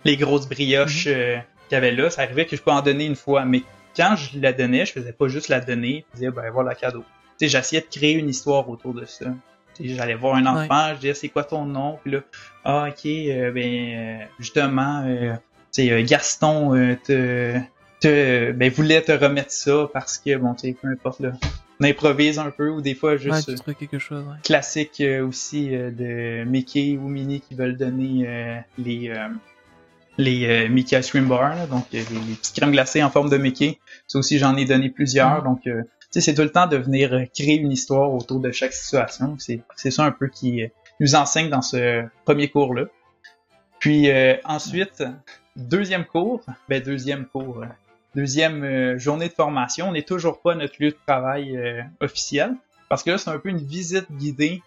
[0.05, 1.37] les grosses brioches euh,
[1.69, 2.11] qu'il y avait là.
[2.11, 3.63] Ça arrivait que je peux en donner une fois, mais
[3.97, 7.05] quand je la donnais, je faisais pas juste la donner, je disais, ben voilà, cadeau.
[7.39, 9.27] Tu sais, j'essayais de créer une histoire autour de ça.
[9.81, 11.99] J'allais voir un enfant, je disais, c'est quoi ton nom?
[12.03, 12.21] Puis là,
[12.65, 17.59] ah, ok, euh, ben, euh, justement, euh, Gaston te,
[18.01, 21.33] te, ben, voulait te remettre ça parce que, bon, tu sais, peu importe, là,
[21.81, 24.37] on improvise un peu ou des fois juste quelque chose, ouais.
[24.43, 29.13] classique aussi de Mickey ou Minnie qui veulent donner les
[30.19, 33.11] les euh, Mickey Ice Cream Bar, là, donc euh, les, les petites crèmes glacées en
[33.11, 33.79] forme de Mickey.
[34.09, 35.39] Ça aussi, j'en ai donné plusieurs.
[35.39, 35.45] Mhm.
[35.45, 38.73] Donc, euh, c'est tout le temps de venir euh, créer une histoire autour de chaque
[38.73, 39.37] situation.
[39.39, 40.69] C'est c'est ça un peu qui euh,
[41.01, 42.87] nous enseigne dans ce premier cours-là.
[43.79, 45.05] Puis euh, ensuite,
[45.57, 47.67] deuxième cours, ben deuxième cours, euh,
[48.15, 49.89] deuxième euh, journée de formation.
[49.89, 52.55] On n'est toujours pas à notre lieu de travail euh, officiel
[52.89, 54.63] parce que là, c'est un peu une visite guidée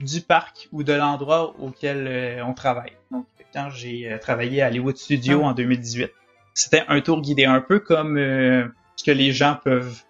[0.00, 2.92] du parc ou de l'endroit auquel on travaille.
[3.10, 5.48] Donc, quand j'ai travaillé à Hollywood Studio Ah.
[5.48, 6.10] en 2018,
[6.54, 10.02] c'était un tour guidé, un peu comme ce que les gens peuvent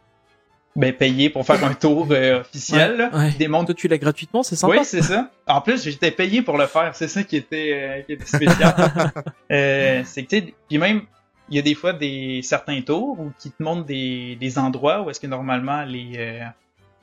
[0.77, 2.97] ben, payer pour faire un tour euh, officiel.
[2.97, 3.11] là.
[3.13, 3.65] Ouais.
[3.65, 4.77] Toi, tu l'as gratuitement, c'est sympa.
[4.79, 5.31] oui, c'est ça.
[5.49, 6.95] En plus, j'étais payé pour le faire.
[6.95, 8.75] C'est ça qui était, euh, qui était spécial.
[9.53, 11.03] euh, c'est que, tu sais, puis même,
[11.49, 15.03] il y a des fois des certains tours où qui te montrent des, des endroits
[15.03, 16.45] où est-ce que normalement les euh,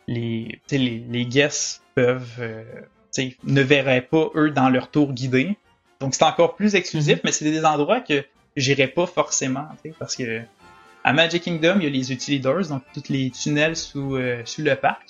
[0.07, 2.64] les, tu sais, les les guests peuvent euh,
[3.14, 5.57] tu sais, ne verraient pas eux dans leur tour guidé.
[5.99, 7.22] Donc c'est encore plus exclusif, Mhm.
[7.26, 8.23] mais c'est des endroits que
[8.56, 10.41] j'irais pas forcément, tu sais, parce que
[11.07, 14.61] à Magic Kingdom, il y a les utilidors, donc tous les tunnels sous euh, sous
[14.61, 15.07] le parc.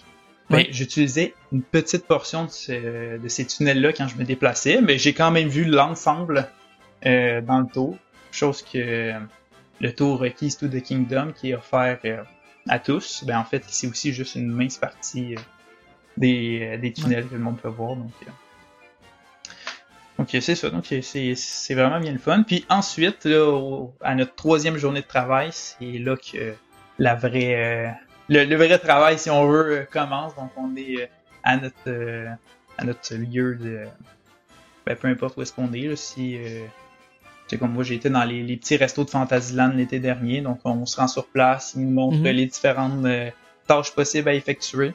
[0.49, 0.67] Ben, Oui.
[0.71, 5.13] j'utilisais une petite portion de, ce- de ces tunnels-là quand je me déplaçais, mais j'ai
[5.13, 6.47] quand même vu l'ensemble
[7.05, 7.97] euh, dans le tour.
[8.31, 9.13] Chose que
[9.79, 12.23] le tour Keys to the Kingdom qui est offert euh,
[12.69, 15.35] à tous, ben en fait c'est aussi juste une mince partie
[16.17, 17.95] des, des tunnels que le monde peut voir.
[17.95, 18.11] Donc,
[20.33, 22.43] donc c'est ça, donc c'est vraiment bien le fun.
[22.43, 26.53] Puis ensuite, là, au- à notre troisième journée de travail, c'est là que
[26.99, 27.89] la vraie euh,
[28.29, 30.35] le, le vrai travail, si on veut, euh, commence.
[30.35, 31.05] Donc on est euh,
[31.43, 32.27] à notre
[32.77, 33.85] à notre lieu de
[34.85, 36.37] ben, peu importe où est-ce qu'on est, là, si
[37.47, 40.59] c'est comme moi j'ai été dans les, les petits restos de Fantasyland l'été dernier, donc
[40.65, 42.27] on se rend sur place, ils nous montrent Mhm.
[42.27, 43.29] les différentes euh,
[43.67, 44.93] tâches possibles à effectuer.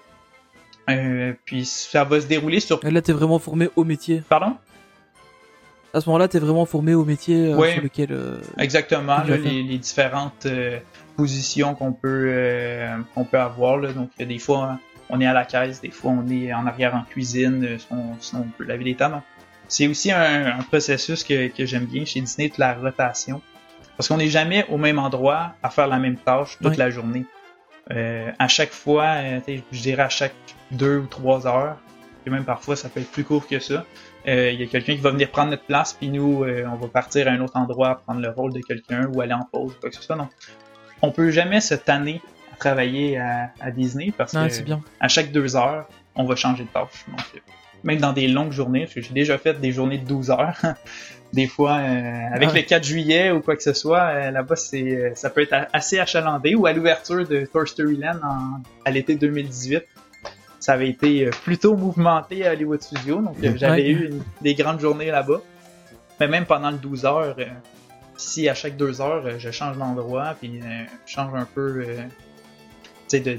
[0.90, 4.22] Euh, puis ça va se dérouler sur Là, t'es vraiment formé au métier.
[4.28, 4.56] pardon?
[5.94, 7.74] À ce moment-là, t'es vraiment formé au métier euh, Ouais.
[7.74, 8.08] sur lequel.
[8.12, 10.78] euh, Exactement, tu là, les, les différentes euh,
[11.16, 13.76] positions qu'on peut euh, qu'on peut avoir.
[13.78, 13.92] Là.
[13.92, 14.78] Donc il y a des fois
[15.10, 18.46] on est à la caisse, des fois on est en arrière en cuisine, sinon, sinon
[18.46, 19.20] on peut laver les tables.
[19.68, 23.40] C'est aussi un, un processus que, que j'aime bien chez Disney, de la rotation.
[23.96, 27.24] Parce qu'on n'est jamais au même endroit à faire la même tâche toute la journée.
[27.90, 30.34] Euh, à chaque fois, euh, tu je dirais à chaque
[30.70, 31.76] deux ou trois heures,
[32.26, 33.84] et même parfois ça peut être plus court que ça,
[34.28, 36.76] euh, il y a quelqu'un qui va venir prendre notre place, puis nous, euh, on
[36.76, 39.74] va partir à un autre endroit, prendre le rôle de quelqu'un ou aller en pause,
[39.80, 40.16] quoi que ce soit.
[40.16, 40.30] Donc,
[41.02, 42.20] on peut jamais se tanner
[42.52, 44.80] à travailler à, à Disney parce Ouais, que bien.
[45.00, 47.04] à chaque deux heures, on va changer de tâche.
[47.08, 47.38] Donc, euh,
[47.84, 50.56] même dans des longues journées, parce que j'ai déjà fait des journées de 12 heures.
[51.32, 54.54] des fois, euh, avec Ah le 4 juillet ou quoi que ce soit, euh, là-bas,
[54.54, 56.54] c'est, euh, ça peut être assez achalandé.
[56.54, 59.82] Ou à l'ouverture de Toy Story Land en- à l'été 2018,
[60.62, 63.20] ça avait été euh, plutôt mouvementé à Hollywood Studios.
[63.20, 63.88] Donc, euh, j'avais Ouais.
[63.88, 65.40] eu une- des grandes journées là-bas.
[66.20, 67.46] Mais même pendant le 12 heures, euh,
[68.16, 70.60] si à chaque deux heures, je change d'endroit, puis
[71.06, 72.02] je change un peu, tu
[73.08, 73.36] sais, de,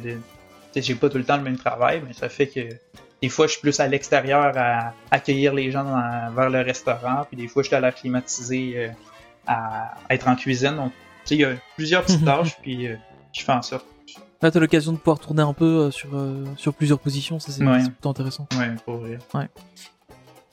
[0.76, 2.60] j'ai pas tout le temps le même travail, mais ça fait que
[3.22, 7.24] des fois, je suis plus à l'extérieur à accueillir les gens dans- vers le restaurant,
[7.26, 8.88] puis des fois, je suis à la climatiser euh,
[9.48, 10.76] à être en cuisine.
[10.76, 12.96] Donc, tu sais, il y a plusieurs petites tâches, puis euh,
[13.32, 13.86] je fais en sorte.
[14.44, 17.52] Là, t'as l'occasion de pouvoir tourner un peu euh, sur, euh, sur plusieurs positions, ça
[17.54, 17.82] c'est Ouais.
[17.84, 18.46] plutôt intéressant.
[18.60, 19.18] Ouais, pour vrai.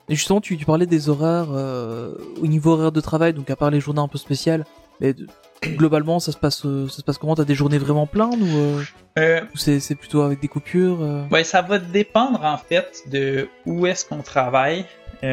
[0.09, 3.57] Et justement, tu, tu parlais des horaires euh, au niveau horaire de travail, donc à
[3.57, 4.65] part les journées un peu spéciales,
[5.01, 5.27] mais de-
[5.77, 7.35] globalement, ça se passe, ça se passe comment?
[7.35, 8.83] T'as des journées vraiment pleines ou, euh,
[9.19, 11.01] Euh, ou c'est c'est plutôt avec des coupures
[11.33, 14.85] Ouais, ça va dépendre en fait de où est-ce qu'on travaille.
[15.21, 15.27] Tu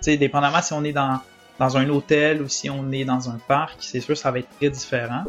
[0.00, 1.18] sais, dépendamment si on est dans,
[1.58, 4.48] dans un hôtel ou si on est dans un parc, c'est sûr ça va être
[4.58, 5.24] très différent.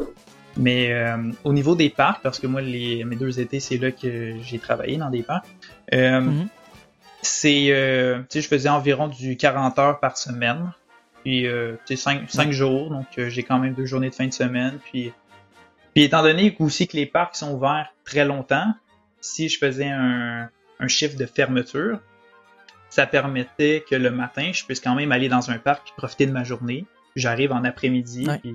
[0.56, 3.90] Mais euh, au niveau des parcs, parce que moi les, mes deux étés c'est là
[3.92, 5.46] que j'ai travaillé dans des parcs,
[5.92, 6.48] euh, Mhm.
[7.22, 10.72] c'est, euh, tu sais, je faisais environ du 40 heures par semaine.
[11.24, 14.14] Puis, euh, tu sais, 5, 5 jours, donc euh, j'ai quand même deux journées de
[14.14, 14.78] fin de semaine.
[14.84, 15.12] Puis,
[15.92, 18.72] puis étant donné aussi que les parcs sont ouverts très longtemps,
[19.20, 21.98] si je faisais un, un chiffre de fermeture,
[22.90, 26.32] ça permettait que le matin, je puisse quand même aller dans un parc profiter de
[26.32, 26.86] ma journée.
[27.16, 28.38] J'arrive en après-midi, Ouais.
[28.38, 28.54] puis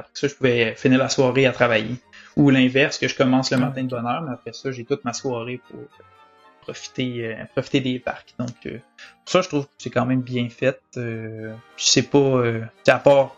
[0.00, 1.96] après ça, je pouvais finir la soirée à travailler.
[2.36, 5.04] Ou l'inverse, que je commence le matin de bonne heure, mais après ça, j'ai toute
[5.04, 5.80] ma soirée pour
[6.60, 8.34] profiter, euh, profiter des parcs.
[8.38, 8.78] Donc, euh,
[9.24, 10.80] pour ça, je trouve que c'est quand même bien fait.
[10.96, 13.36] Euh, sais pas, euh, à part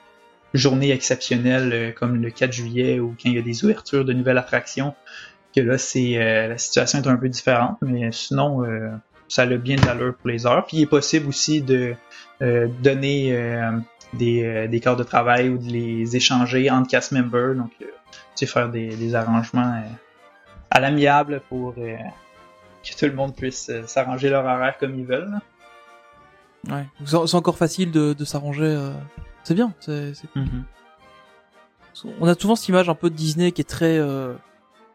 [0.54, 4.12] journée exceptionnelle euh, comme le 4 juillet ou quand il y a des ouvertures de
[4.12, 4.94] nouvelles attractions,
[5.54, 8.90] que là, c'est euh, la situation est un peu différente, mais sinon, euh,
[9.28, 10.64] ça a bien de l'allure pour les heures.
[10.66, 11.94] Puis il est possible aussi de
[12.42, 13.70] euh, donner euh,
[14.12, 17.86] des, euh, des quarts de travail ou de les échanger entre cast members, donc euh,
[18.10, 19.88] tu sais, faire des, des arrangements euh,
[20.70, 21.96] à l'amiable pour euh,
[22.84, 25.30] que tout le monde puisse euh, s'arranger leur horaire comme ils veulent.
[25.30, 25.40] là.
[26.76, 26.86] Ouais.
[27.04, 28.62] C'est encore facile de, de s'arranger.
[28.64, 28.92] euh,
[29.44, 29.72] C'est bien.
[29.80, 30.28] C'est, c'est-
[32.20, 33.98] On a souvent cette image un peu de Disney qui est très.
[33.98, 34.34] euh,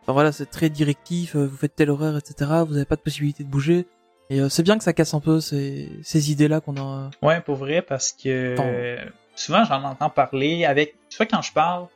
[0.02, 1.36] Enfin voilà, c'est très directif.
[1.36, 2.50] Vous faites tel horaire, etc.
[2.66, 3.86] Vous n'avez pas de possibilité de bouger.
[4.30, 7.10] Et euh, c'est bien que ça casse un peu ces, ces idées-là qu'on a.
[7.22, 8.64] Ouais, pour vrai, parce que Bon.
[8.68, 8.98] euh,
[9.36, 10.96] souvent j'en entends parler avec.
[11.10, 11.88] Soit quand je parle,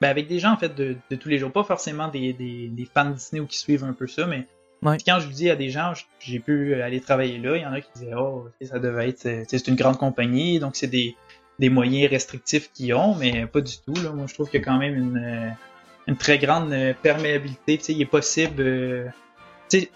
[0.00, 2.68] ben avec des gens en fait de, de tous les jours, pas forcément des, des,
[2.68, 4.46] des fans de Disney ou qui suivent un peu ça, mais
[4.82, 4.98] Ouais.
[5.06, 7.80] quand je dis à des gens, j'ai pu aller travailler là, il y en a
[7.80, 11.14] qui disaient oh ça devait être, euh, c'est une grande compagnie, donc c'est des,
[11.60, 13.94] des moyens restrictifs qu'ils ont, mais pas du tout.
[14.02, 14.10] Là.
[14.10, 15.48] Moi je trouve qu'il y a quand même une, euh,
[16.08, 17.78] une très grande euh, perméabilité.
[17.78, 19.12] Tu sais, il est possible.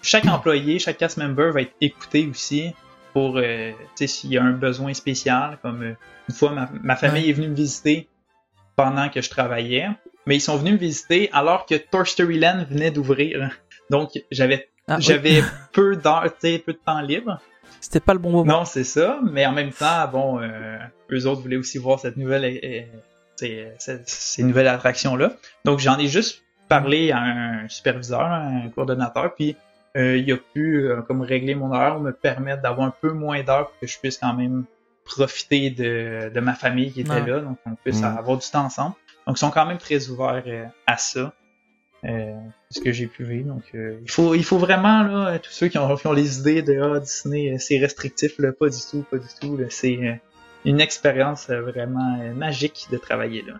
[0.01, 2.73] Chaque employé, chaque cast member va être écouté aussi
[3.13, 5.93] pour euh, s'il y a un besoin spécial comme euh,
[6.29, 7.29] une fois ma, ma famille Ouais.
[7.29, 8.07] est venue me visiter
[8.75, 9.89] pendant que je travaillais
[10.25, 13.49] mais ils sont venus me visiter alors que Toy Story Land venait d'ouvrir
[13.89, 15.41] donc j'avais Ah, oui.
[15.73, 17.39] peu d'heures peu de temps libre
[17.81, 18.59] C'était pas le bon moment.
[18.59, 20.77] non c'est ça mais en même temps bon euh,
[21.11, 22.45] eux autres voulaient aussi voir cette nouvelle
[23.37, 23.67] ces,
[24.05, 25.33] ces nouvelles attractions là
[25.65, 29.55] donc j'en ai juste parlé à un superviseur un coordonnateur puis
[29.97, 33.41] euh, il a pu euh, comme régler mon heure, me permettre d'avoir un peu moins
[33.43, 34.65] d'heures pour que je puisse quand même
[35.05, 37.25] profiter de, de ma famille qui était Ouais.
[37.27, 38.17] là, donc on puisse Mhm.
[38.17, 38.95] avoir du temps ensemble.
[39.25, 41.33] Donc ils sont quand même très ouverts euh, à ça.
[42.05, 42.35] Euh,
[42.69, 43.47] ce que j'ai pu vivre.
[43.47, 46.39] Donc euh, il faut il faut vraiment là tous ceux qui ont, qui ont les
[46.39, 49.57] idées de ah, Disney c'est restrictif là, pas du tout, pas du tout.
[49.69, 50.13] C'est euh,
[50.63, 53.55] une expérience euh, vraiment euh, magique de travailler là.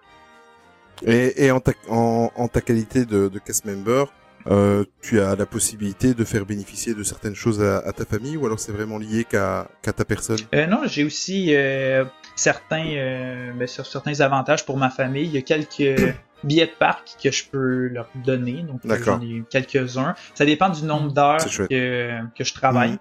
[1.06, 4.06] Et, et en, ta, en, en ta qualité de, de cast member,
[4.50, 8.38] euh, tu as la possibilité de faire bénéficier de certaines choses à, à ta famille
[8.38, 10.40] ou alors c'est vraiment lié qu'à ta personne?
[10.54, 12.06] Euh, non, j'ai aussi euh,
[12.36, 15.26] certains, ben, sur certains avantages pour ma famille.
[15.26, 18.64] Il y a quelques billets de parc que je peux leur donner.
[18.64, 20.16] Donc, j'en ai quelques-uns.
[20.36, 21.70] Ça dépend du nombre d'heures C'est chouette.
[21.70, 22.92] que, que je travaille.
[22.92, 23.00] Mhm.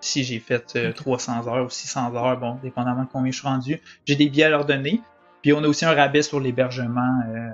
[0.00, 3.46] Si j'ai fait euh, 300 heures ou 600 heures, bon, dépendamment de combien je suis
[3.46, 5.00] rendu, j'ai des billets à leur donner.
[5.42, 7.20] Puis on a aussi un rabais sur l'hébergement.
[7.28, 7.50] Euh,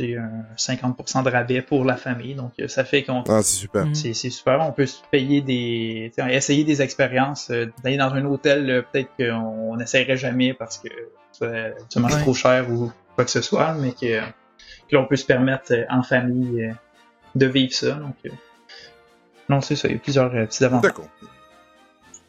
[0.00, 2.34] c'est un 50% de rabais pour la famille.
[2.34, 3.86] Donc, euh, ça fait qu'on Ah, c'est super.
[3.86, 3.94] Mhm.
[3.94, 4.58] c'est super.
[4.60, 9.10] On peut se payer des, essayer des expériences, euh, d'aller dans un hôtel, euh, peut-être
[9.16, 10.88] qu'on n'essayerait jamais parce que
[11.32, 11.46] ça,
[11.88, 12.20] ça mange Ouais.
[12.22, 14.20] trop cher ou quoi que ce soit, mais que,
[14.88, 16.72] que l'on peut se permettre euh, en famille euh,
[17.34, 17.92] de vivre ça.
[17.92, 18.30] Donc, euh,
[19.48, 19.88] non, c'est ça.
[19.88, 20.90] Il y a plusieurs euh, petits avantages.
[20.92, 21.08] D'accord.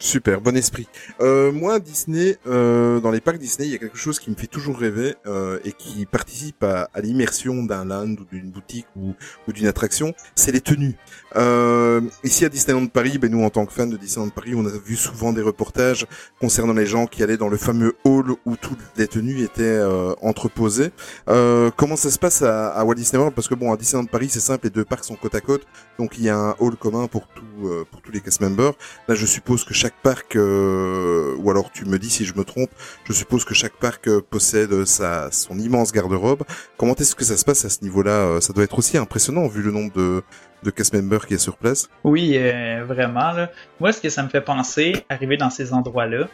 [0.02, 0.88] Super, bon esprit.
[1.20, 4.34] Euh, moi, Disney, euh, dans les parcs Disney, il y a quelque chose qui me
[4.34, 8.88] fait toujours rêver euh, et qui participe à, à l'immersion d'un land ou d'une boutique
[8.96, 9.14] ou,
[9.46, 10.96] ou d'une attraction, c'est les tenues.
[11.36, 14.66] Euh, ici à Disneyland Paris, ben nous en tant que fans de Disneyland Paris, on
[14.66, 16.04] a vu souvent des reportages
[16.40, 20.14] concernant les gens qui allaient dans le fameux hall où toutes les tenues étaient euh,
[20.20, 20.90] entreposées.
[21.28, 23.36] Euh, comment ça se passe à, à Walt Disney World?
[23.36, 25.62] Parce que bon, à Disneyland Paris, c'est simple, les deux parcs sont côte à côte,
[25.96, 28.72] donc il y a un hall commun pour tout, pour tous les cast members.
[29.06, 32.44] Là, je suppose que chaque parc, euh, ou alors tu me dis si je me
[32.44, 32.70] trompe,
[33.04, 36.42] je suppose que chaque parc euh, possède sa son immense garde-robe.
[36.76, 39.46] Comment est-ce que ça se passe à ce niveau-là Euh, Ça doit être aussi impressionnant
[39.48, 40.22] vu le nombre de
[40.62, 41.88] de cast members qui est sur place.
[42.04, 43.32] Oui, euh, vraiment.
[43.80, 46.28] Moi, ce que ça me fait penser, arriver dans ces endroits-là,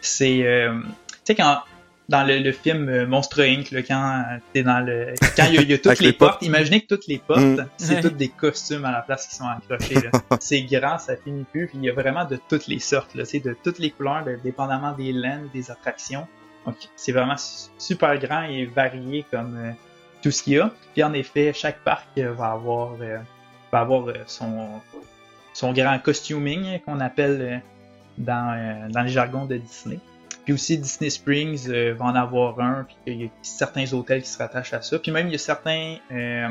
[0.00, 1.58] c'est, euh, tu sais, quand
[2.08, 5.58] dans le, le film euh, Monstre Inc, là, quand t'es dans le, quand il y
[5.58, 6.42] a, il y a toutes les, les portes, portes.
[6.42, 7.66] imaginez que toutes les portes, Mm.
[7.78, 8.00] c'est Ouais.
[8.00, 9.94] toutes des costumes à la place qui sont accrochés.
[9.94, 10.10] là.
[10.40, 13.24] c'est grand, ça finit plus, puis il y a vraiment de toutes les sortes, là,
[13.24, 16.26] tu sais, de toutes les couleurs, de- dépendamment des lands, des attractions.
[16.66, 19.70] Donc, c'est vraiment su- super grand et varié comme euh,
[20.22, 20.70] tout ce qu'il y a.
[20.92, 23.18] Puis en effet, chaque parc euh, va avoir euh,
[23.72, 24.68] va avoir euh, son,
[25.54, 27.56] son grand costuming qu'on appelle euh,
[28.18, 29.98] dans, euh, dans les jargons de Disney.
[30.44, 34.22] Puis aussi Disney Springs euh, va en avoir un, puis il y a certains hôtels
[34.22, 34.98] qui se rattachent à ça.
[34.98, 36.48] Puis même il y a certains euh,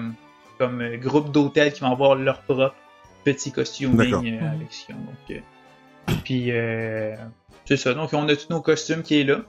[0.58, 2.74] comme euh, groupes d'hôtels qui vont avoir leur propre
[3.26, 4.48] petit costuming euh, Mhm.
[4.48, 4.96] avec Sion.
[4.96, 7.16] Donc, euh, puis euh,
[7.66, 7.94] c'est ça.
[7.94, 9.42] Donc on a tous nos costumes qui est là.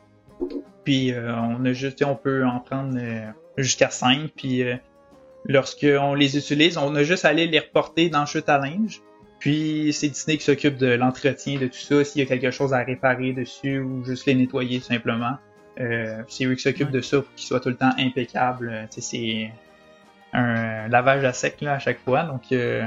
[0.84, 4.30] Puis euh, on a juste, on peut en prendre euh, jusqu'à 5.
[4.36, 4.74] Puis euh,
[5.44, 8.58] lorsque on les utilise, on a juste à aller les reporter dans le chute à
[8.58, 9.00] linge.
[9.42, 12.72] Puis c'est Disney qui s'occupe de l'entretien de tout ça, s'il y a quelque chose
[12.72, 15.36] à réparer dessus ou juste les nettoyer tout simplement.
[15.80, 18.68] Euh, c'est eux qui s'occupent de ça pour qu'ils soient tout le temps impeccables.
[18.72, 19.50] Euh, c'est
[20.32, 22.22] un lavage à sec là, à chaque fois.
[22.22, 22.86] Donc euh,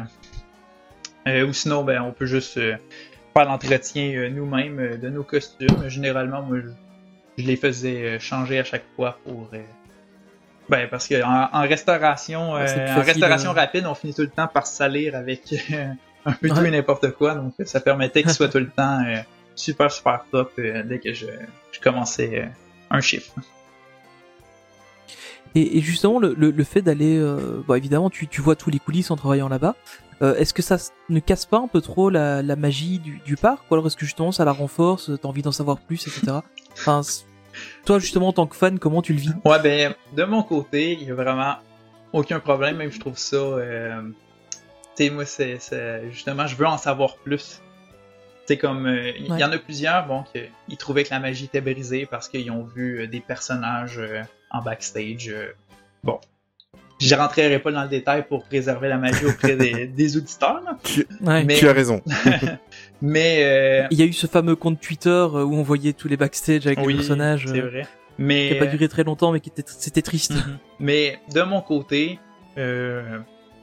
[1.27, 2.77] euh, ou sinon ben on peut juste euh,
[3.33, 5.89] faire l'entretien nous-mêmes de nos costumes.
[5.89, 9.59] Généralement, moi je, je les faisais changer à chaque fois pour euh,
[10.69, 13.53] ben parce que en, en restauration Ouais, euh, en restauration euh.
[13.53, 15.87] rapide, on finit tout le temps par salir avec euh,
[16.25, 17.35] un peu tout et n'importe quoi.
[17.35, 19.17] Donc ça permettait qu'il soit tout le temps euh,
[19.55, 21.27] super super top euh, dès que je,
[21.71, 22.45] je commençais euh,
[22.89, 23.33] un chiffre.
[25.57, 28.69] Et, et justement, le, le, le fait d'aller, euh, bon, évidemment, tu, tu vois tous
[28.69, 29.75] les coulisses en travaillant là-bas.
[30.21, 30.77] Euh, est-ce que ça
[31.09, 33.95] ne casse pas un peu trop la, la magie du, du parc, ou alors est-ce
[33.97, 36.39] que justement ça la renforce, t'as envie d'en savoir plus, etc.
[36.73, 37.01] Enfin,
[37.85, 39.33] toi justement en tant que fan, comment tu le vis?
[39.43, 41.55] Ouais, ben, de mon côté, il y a vraiment
[42.13, 43.37] aucun problème, même je trouve ça.
[44.97, 47.61] Tu sais, moi, c'est, c'est- Justement, je veux en savoir plus.
[48.45, 48.85] C'est comme.
[48.85, 49.39] euh, Il Ouais.
[49.39, 50.39] y en a plusieurs, bon, que,
[50.69, 54.21] ils trouvaient que la magie était brisée parce qu'ils ont vu euh, des personnages euh,
[54.51, 55.29] en backstage.
[55.29, 55.47] euh,
[56.03, 56.19] bon.
[57.01, 60.77] Je rentrerai pas dans le détail pour préserver la magie auprès des, des auditeurs, là.
[60.83, 61.43] Tu, Ouais.
[61.43, 62.01] Mais, tu as raison.
[63.01, 66.15] mais euh, Il y a eu ce fameux compte Twitter où on voyait tous les
[66.17, 67.87] backstage avec oui, les personnages, c'est vrai.
[68.17, 70.33] Mais, qui a pas duré très longtemps, mais qui était c'était triste.
[70.79, 72.17] Mais de mon côté,
[72.57, 73.19] euh,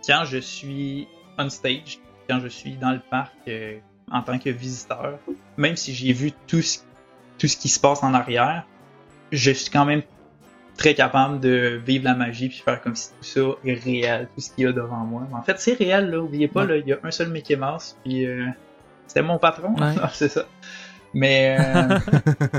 [0.06, 1.98] quand je suis on stage,
[2.28, 3.78] quand je suis dans le parc euh,
[4.10, 5.18] en tant que visiteur,
[5.56, 6.78] même si j'ai vu tout ce,
[7.38, 8.66] tout ce qui se passe en arrière,
[9.32, 10.02] je suis quand même
[10.76, 14.40] très capable de vivre la magie puis faire comme si tout ça est réel, tout
[14.40, 15.26] ce qu'il y a devant moi.
[15.30, 16.18] Mais en fait, c'est réel, là.
[16.20, 16.68] Oubliez pas, Ouais.
[16.68, 18.46] là, il y a un seul Mickey Mouse, puis euh,
[19.06, 19.74] c'était mon patron.
[19.74, 19.94] Ouais.
[20.02, 20.46] Ah, c'est ça.
[21.14, 21.98] Mais euh,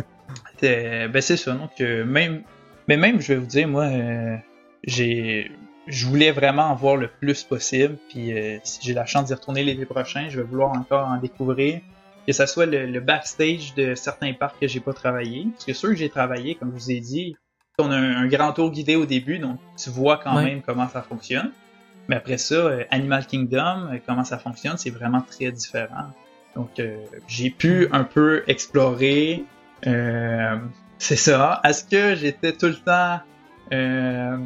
[0.60, 1.54] c'est- ben c'est ça.
[1.54, 2.44] Donc euh, même,
[2.88, 4.36] mais même je vais vous dire, moi, euh,
[4.84, 5.52] j'ai,
[5.88, 7.98] je voulais vraiment en voir le plus possible.
[8.10, 11.18] Puis euh, si j'ai la chance d'y retourner l'été prochain, je vais vouloir encore en
[11.18, 11.80] découvrir.
[12.26, 15.46] Que ça soit le, le backstage de certains parcs que j'ai pas travaillé.
[15.52, 17.36] Parce que ceux que j'ai travaillé, comme je vous ai dit,
[17.80, 20.44] on a un, un grand tour guidé au début, donc tu vois quand Ouais.
[20.46, 21.52] même comment ça fonctionne.
[22.08, 26.08] Mais après ça, euh, Animal Kingdom, euh, comment ça fonctionne, c'est vraiment très différent.
[26.56, 26.96] Donc euh,
[27.28, 29.44] j'ai pu un peu explorer.
[29.88, 30.56] euh,
[30.98, 31.60] c'est ça.
[31.66, 33.20] Est-ce que j'étais tout le temps
[33.74, 34.38] euh,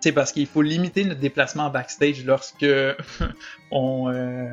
[0.00, 2.64] c'est parce qu'il faut limiter notre déplacement en backstage lorsque
[3.70, 4.46] on euh,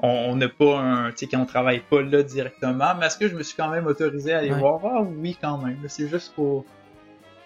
[0.00, 2.94] on n'a pas un, tu sais, quand on travaille pas là directement.
[2.98, 4.58] Mais est-ce que je me suis quand même autorisé à aller Ouais.
[4.58, 4.80] voir?
[4.84, 5.78] Ah oui, quand même.
[5.88, 6.64] C'est juste pour,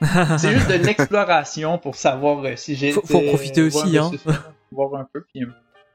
[0.00, 2.92] c'est juste de l'exploration pour savoir euh, si j'ai.
[2.92, 4.10] Faut- faut profiter aussi, hein.
[4.72, 5.48] Voir un peu, puis euh,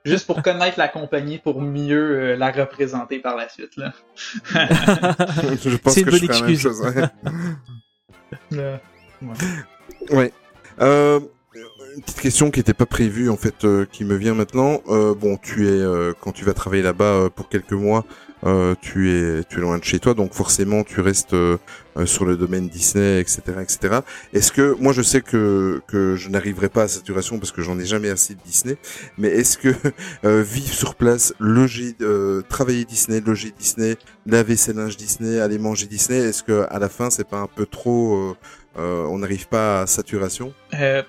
[0.05, 3.91] juste pour connaître la compagnie pour mieux euh, la représenter par la suite là.
[4.45, 6.61] je pense C'est que une je bonne ferai la même excuse.
[6.61, 6.81] chose.
[6.81, 7.03] ouais.
[8.53, 8.77] Euh,
[10.11, 10.33] Ouais.
[10.81, 11.19] Euh,
[11.95, 14.81] une petite question qui n'était pas prévue en fait, euh, qui me vient maintenant.
[14.87, 18.05] Euh, bon, tu es euh, quand tu vas travailler là-bas euh, pour quelques mois,
[18.45, 21.35] euh, tu es tu es loin de chez toi, donc forcément tu restes
[22.05, 23.99] sur le domaine Disney, etc., etc.
[24.33, 27.79] Est-ce que moi je sais que que je n'arriverai pas à saturation parce que j'en
[27.79, 28.77] ai jamais assez de Disney,
[29.17, 29.73] mais est-ce que
[30.41, 31.95] vivre sur place, loger,
[32.49, 33.95] travailler Disney, loger Disney,
[34.25, 37.47] laver ses linges Disney, aller manger Disney, est-ce que à la fin c'est pas un
[37.47, 38.35] peu trop
[38.77, 40.53] euh, on n'arrive pas à saturation.
[40.73, 41.03] euh,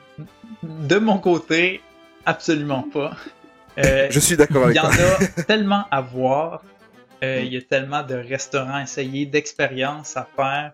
[0.63, 1.81] de mon côté,
[2.27, 3.13] absolument pas.
[3.79, 5.19] Euh, Je suis d'accord Il avec y en toi.
[5.39, 6.63] a tellement à voir.
[7.23, 10.73] Euh, Il y a tellement de restaurants à essayer, d'expériences à faire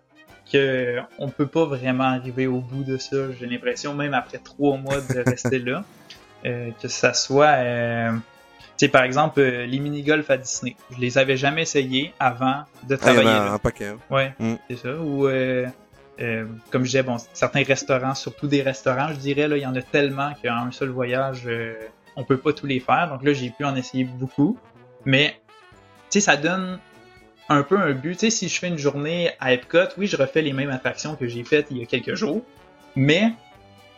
[0.53, 3.17] que on peut pas vraiment arriver au bout de ça.
[3.39, 5.85] J'ai l'impression, même après trois mois de rester là,
[6.45, 7.57] que ça soit,
[8.77, 10.75] tu sais, par exemple, euh, les mini-golf à Disney.
[10.91, 13.53] Je les avais jamais essayés avant de Ah, il y en travailler a là.
[13.53, 13.87] un paquet.
[13.89, 13.99] hein.
[14.11, 14.55] Ouais, Mm.
[14.69, 14.95] c'est ça.
[14.97, 15.67] Ou euh,
[16.21, 19.67] euh, comme je disais, bon, certains restaurants, surtout des restaurants, je dirais, là, il y
[19.67, 21.75] en a tellement qu'en un seul voyage, euh,
[22.17, 23.09] on peut pas tous les faire.
[23.09, 24.59] Donc là, j'ai pu en essayer beaucoup.
[25.05, 25.41] Mais,
[26.11, 26.79] tu sais, ça donne
[27.49, 28.15] un peu un but.
[28.15, 31.17] Tu sais, si je fais une journée à Epcot, oui, je refais les mêmes attractions
[31.17, 32.43] que j'ai faites il y a quelques jours.
[32.97, 33.33] Mais,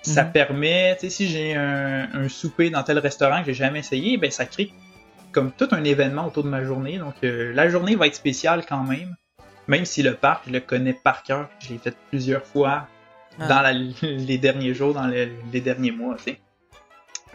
[0.02, 0.32] ça Mhm.
[0.32, 4.16] permet, tu sais, si j'ai un, un souper dans tel restaurant que j'ai jamais essayé,
[4.16, 4.72] ben ça crée
[5.32, 6.98] comme tout un événement autour de ma journée.
[6.98, 9.16] Donc, euh, la journée va être spéciale quand même.
[9.72, 12.88] Même si le parc, je le connais par cœur, je l'ai fait plusieurs fois
[13.38, 13.48] Ah.
[13.48, 13.72] dans la-
[14.02, 16.40] les derniers jours, dans le- les derniers mois, tu sais.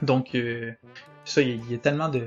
[0.04, 0.72] Donc, euh,
[1.26, 2.24] ça, il y, a- il y a tellement de,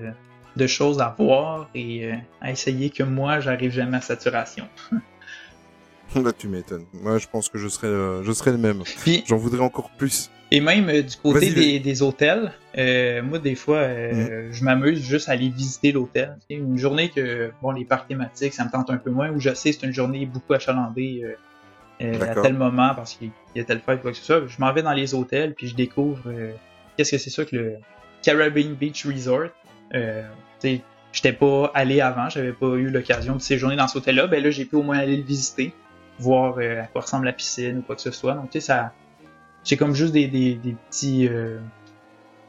[0.57, 4.67] de choses à voir et euh, à essayer que moi, j'arrive jamais à saturation.
[6.17, 6.87] Là, tu m'étonnes.
[6.93, 8.83] Moi, je pense que je serais, euh, je serais le même.
[9.29, 10.29] J'en voudrais encore plus.
[10.53, 15.01] Et même euh, du côté des, des hôtels, euh, moi des fois euh, je m'amuse
[15.01, 16.37] juste à aller visiter l'hôtel.
[16.49, 19.55] Une journée que bon les parcs thématiques ça me tente un peu moins, où je
[19.55, 21.35] sais c'est une journée beaucoup achalandée euh,
[22.03, 24.47] euh, à tel moment parce qu'il y a telle fête quoi que ce soit.
[24.49, 26.51] Je m'en vais dans les hôtels puis je découvre euh,
[26.97, 27.75] qu'est-ce que c'est ça que le
[28.23, 29.51] Caribbean Beach Resort.
[29.95, 30.23] Euh,
[31.13, 34.27] j'étais pas allé avant, j'avais pas eu l'occasion de séjourner dans cet hôtel-là.
[34.27, 35.73] Ben là j'ai pu au moins aller le visiter,
[36.19, 38.35] voir à quoi ressemble la piscine ou quoi que ce soit.
[38.35, 38.93] Donc tu sais ça
[39.65, 41.59] c'est comme juste des, des, petits euh,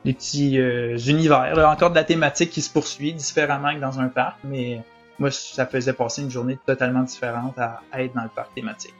[0.06, 4.08] des petits euh, univers encore de la thématique qui se poursuit différemment que dans un
[4.08, 4.82] parc mais
[5.20, 8.96] moi ça faisait passer une journée totalement différente à, être dans le parc thématique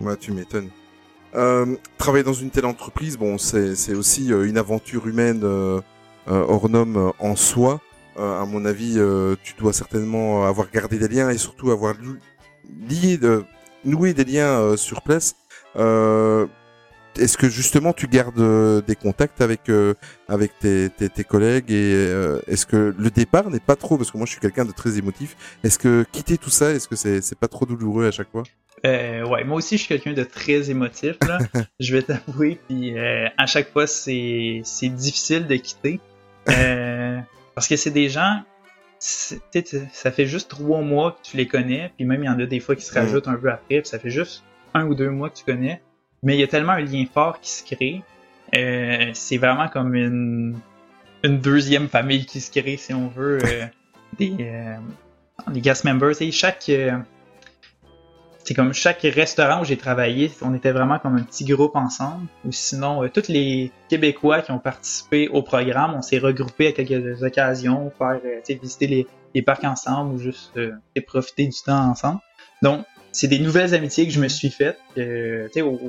[0.00, 0.70] Ouais, tu m'étonnes.
[1.34, 5.80] Euh, travailler dans une telle entreprise, bon, c'est aussi euh, une aventure humaine euh,
[6.28, 7.80] euh, hors norme en soi.
[8.16, 8.98] Euh, à mon avis,
[9.42, 11.94] tu dois certainement avoir gardé des liens et surtout avoir
[12.88, 13.18] lié
[13.84, 15.34] noué des liens sur place.
[17.18, 19.94] Est-ce que justement tu gardes euh, des contacts avec euh,
[20.28, 24.10] avec tes, tes, tes collègues et euh, est-ce que le départ n'est pas trop parce
[24.10, 25.36] que moi je suis quelqu'un de très émotif.
[25.62, 28.42] Est-ce que quitter tout ça, est-ce que c'est c'est pas trop douloureux à chaque fois?
[28.84, 31.38] Euh, ouais moi aussi je suis quelqu'un de très émotif là
[31.80, 36.00] je vais t'avouer puis à chaque fois c'est c'est difficile de quitter
[36.44, 38.42] parce que c'est des gens
[38.98, 42.46] ça fait juste trois mois que tu les connais puis même il y en a
[42.46, 42.98] des fois qui se Mm.
[43.02, 44.42] rajoutent un peu après puis ça fait juste
[44.74, 45.80] un ou deux mois que tu connais
[46.24, 48.02] mais il y a tellement un lien fort qui se crée
[48.56, 50.56] Euh, c'est vraiment comme une
[51.22, 53.66] une deuxième famille qui se crée si on veut euh,
[54.18, 54.76] des euh,
[55.52, 56.98] les guest members tu sais, chaque euh,
[58.44, 62.26] c'est comme chaque restaurant où j'ai travaillé, on était vraiment comme un petit groupe ensemble.
[62.44, 66.72] Ou sinon, euh, tous les Québécois qui ont participé au programme, on s'est regroupés à
[66.72, 70.72] quelques occasions, faire euh, tu sais, visiter les, les parcs ensemble ou juste euh,
[71.06, 72.20] profiter du temps ensemble.
[72.60, 74.78] Donc, c'est des nouvelles amitiés que je me suis faites.
[74.98, 75.80] Euh, tu sais, au,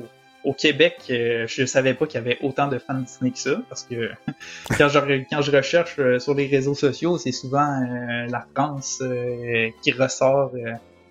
[0.46, 3.60] au Québec, euh, je savais pas qu'il y avait autant de fans Disney que ça,
[3.68, 4.10] parce que
[4.78, 8.46] quand je, re- quand je recherche euh, sur les réseaux sociaux, c'est souvent euh, la
[8.54, 10.52] France euh, qui ressort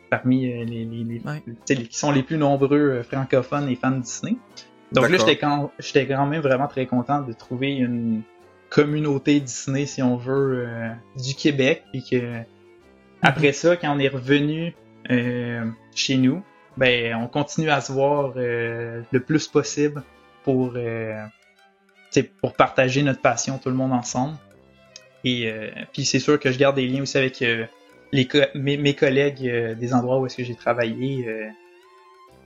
[0.09, 1.41] parmi les, les, les- Ouais.
[1.45, 4.37] tu sais, les- qui sont les plus nombreux francophones et fans Disney.
[4.93, 8.21] Donc là, j'étais quand, j'étais quand même vraiment très content de trouver une
[8.69, 10.65] communauté Disney, si on veut,
[11.21, 12.39] du Québec, et que
[13.21, 14.73] après ça, quand on est revenu
[15.93, 16.41] chez nous,
[16.77, 20.03] ben on continue à se voir euh, le plus possible
[20.43, 21.23] pour euh,
[22.41, 24.37] pour partager notre passion tout le monde ensemble.
[25.23, 27.65] Et euh, puis c'est sûr que je garde des liens aussi avec euh,
[28.11, 31.27] les co- mes, mes collègues euh, des endroits où est-ce que j'ai travaillé.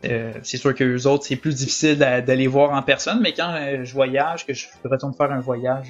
[0.05, 3.33] euh, c'est sûr que les autres c'est plus difficile d'a- d'aller voir en personne, mais
[3.33, 3.53] quand
[3.83, 5.89] je voyage, que je retourne faire un voyage,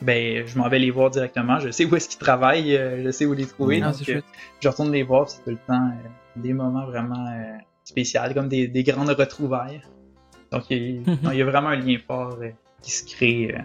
[0.00, 1.58] ben je m'en vais les voir directement.
[1.60, 2.72] Je sais où est-ce qu'ils travaillent,
[3.04, 3.80] je sais où les trouver.
[3.82, 4.22] Ah, donc,
[4.60, 5.90] je retourne les voir, c'est tout le temps
[6.36, 9.80] des moments vraiment euh, spéciaux, comme des, des grandes retrouvailles.
[10.52, 12.50] Donc il non, il y a vraiment un lien fort euh,
[12.82, 13.60] qui se crée euh,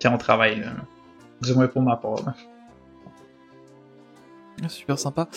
[0.00, 0.72] quand on travaille, là.
[1.42, 2.24] du moins pour ma part.
[2.26, 2.34] là.
[4.62, 5.28] Ah, Super sympa.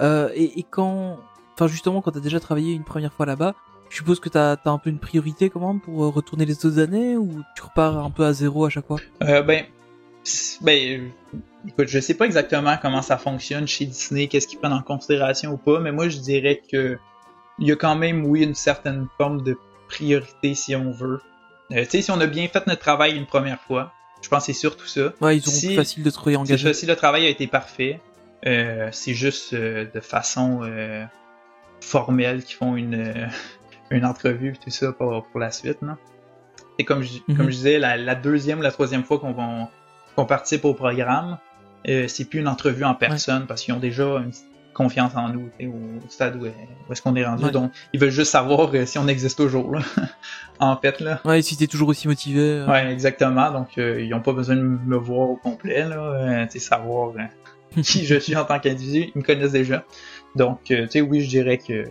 [0.00, 1.18] Euh, et, et quand,
[1.54, 3.54] enfin justement, quand t'as déjà travaillé une première fois là-bas,
[3.90, 6.64] je suppose que t'as as un peu une priorité quand même pour euh, retourner les
[6.64, 8.98] autres années ou tu repars un peu à zéro à chaque fois?
[9.22, 9.66] Euh, ben,
[10.60, 11.10] ben,
[11.66, 15.52] écoute, je sais pas exactement comment ça fonctionne chez Disney, qu'est-ce qu'ils prennent en considération
[15.52, 16.98] ou pas, mais moi je dirais que
[17.58, 19.56] il y a quand même, oui, une certaine forme de
[19.88, 21.20] priorité si on veut.
[21.72, 23.92] Euh, tu sais, si on a bien fait notre travail une première fois,
[24.22, 25.12] je pense que c'est surtout ça.
[25.20, 26.72] Ouais, ils ont Si- plus facile de trouver engagé.
[26.74, 28.00] si le travail a été parfait,
[28.46, 31.04] euh, c'est juste euh, de façon euh,
[31.80, 33.28] formelle qu'ils font une,
[33.90, 35.82] une entrevue tout ça pour, pour la suite.
[35.82, 35.96] Non?
[36.78, 37.36] Et comme je, Mhm.
[37.36, 39.70] comme je disais, la, la deuxième, la troisième fois qu'on va-
[40.16, 41.38] qu'on participe au programme,
[41.88, 44.32] euh, c'est plus une entrevue en personne parce qu'ils ont déjà une
[44.72, 47.44] confiance en nous au stade où, où est-ce qu'on est rendu.
[47.44, 47.50] Ouais.
[47.50, 49.74] Donc, ils veulent juste savoir euh, si on existe toujours.
[49.74, 49.80] Là.
[50.60, 51.20] en fait, là.
[51.24, 52.40] Ouais, si t'es toujours aussi motivé.
[52.40, 53.50] euh, Ouais, exactement.
[53.50, 55.96] Donc, euh, ils ont pas besoin de me voir au complet, là.
[55.96, 59.10] Euh, tu sais, savoir euh, qui je suis en tant qu'individu.
[59.14, 59.84] Ils me connaissent déjà.
[60.36, 61.84] Donc, euh, tu sais, oui, je dirais que...
[61.84, 61.90] Tu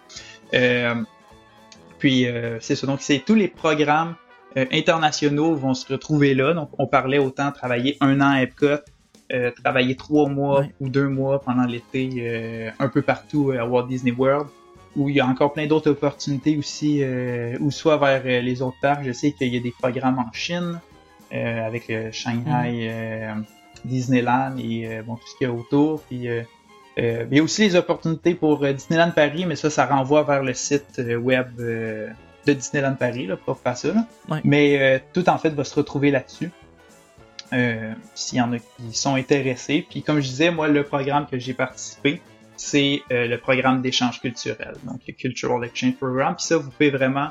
[1.99, 2.27] Puis
[2.59, 2.85] c'est ça.
[2.85, 4.15] Donc c'est tous les programmes
[4.55, 6.53] internationaux vont se retrouver là.
[6.53, 8.83] Donc on parlait autant travailler un an à Epcot,
[9.63, 10.71] travailler trois mois Ouais.
[10.79, 14.47] ou deux mois pendant l'été un peu partout à Walt Disney World.
[14.95, 18.61] Où il y a encore plein d'autres opportunités aussi, euh, ou soit vers euh, les
[18.61, 19.03] autres parcs.
[19.03, 20.79] Je sais qu'il y a des programmes en Chine
[21.33, 23.33] avec euh, Shanghai euh,
[23.85, 26.01] Disneyland et euh, bon tout ce qu'il y a autour.
[26.03, 26.43] Puis euh,
[26.99, 30.23] euh, il y a aussi les opportunités pour euh, Disneyland Paris, mais ça, ça renvoie
[30.23, 32.07] vers le site euh, web euh,
[32.45, 33.87] de Disneyland Paris, là, pour faire ça.
[33.93, 34.05] là.
[34.29, 34.41] Ouais.
[34.43, 36.51] Mais euh, tout en fait va se retrouver là-dessus.
[37.51, 39.85] Euh, S'il y en a qui sont intéressés.
[39.89, 42.21] Puis comme je disais, moi, le programme que j'ai participé,
[42.55, 46.35] c'est euh, le programme d'échange culturel, donc le Cultural Exchange Program.
[46.35, 47.29] Puis ça, vous pouvez vraiment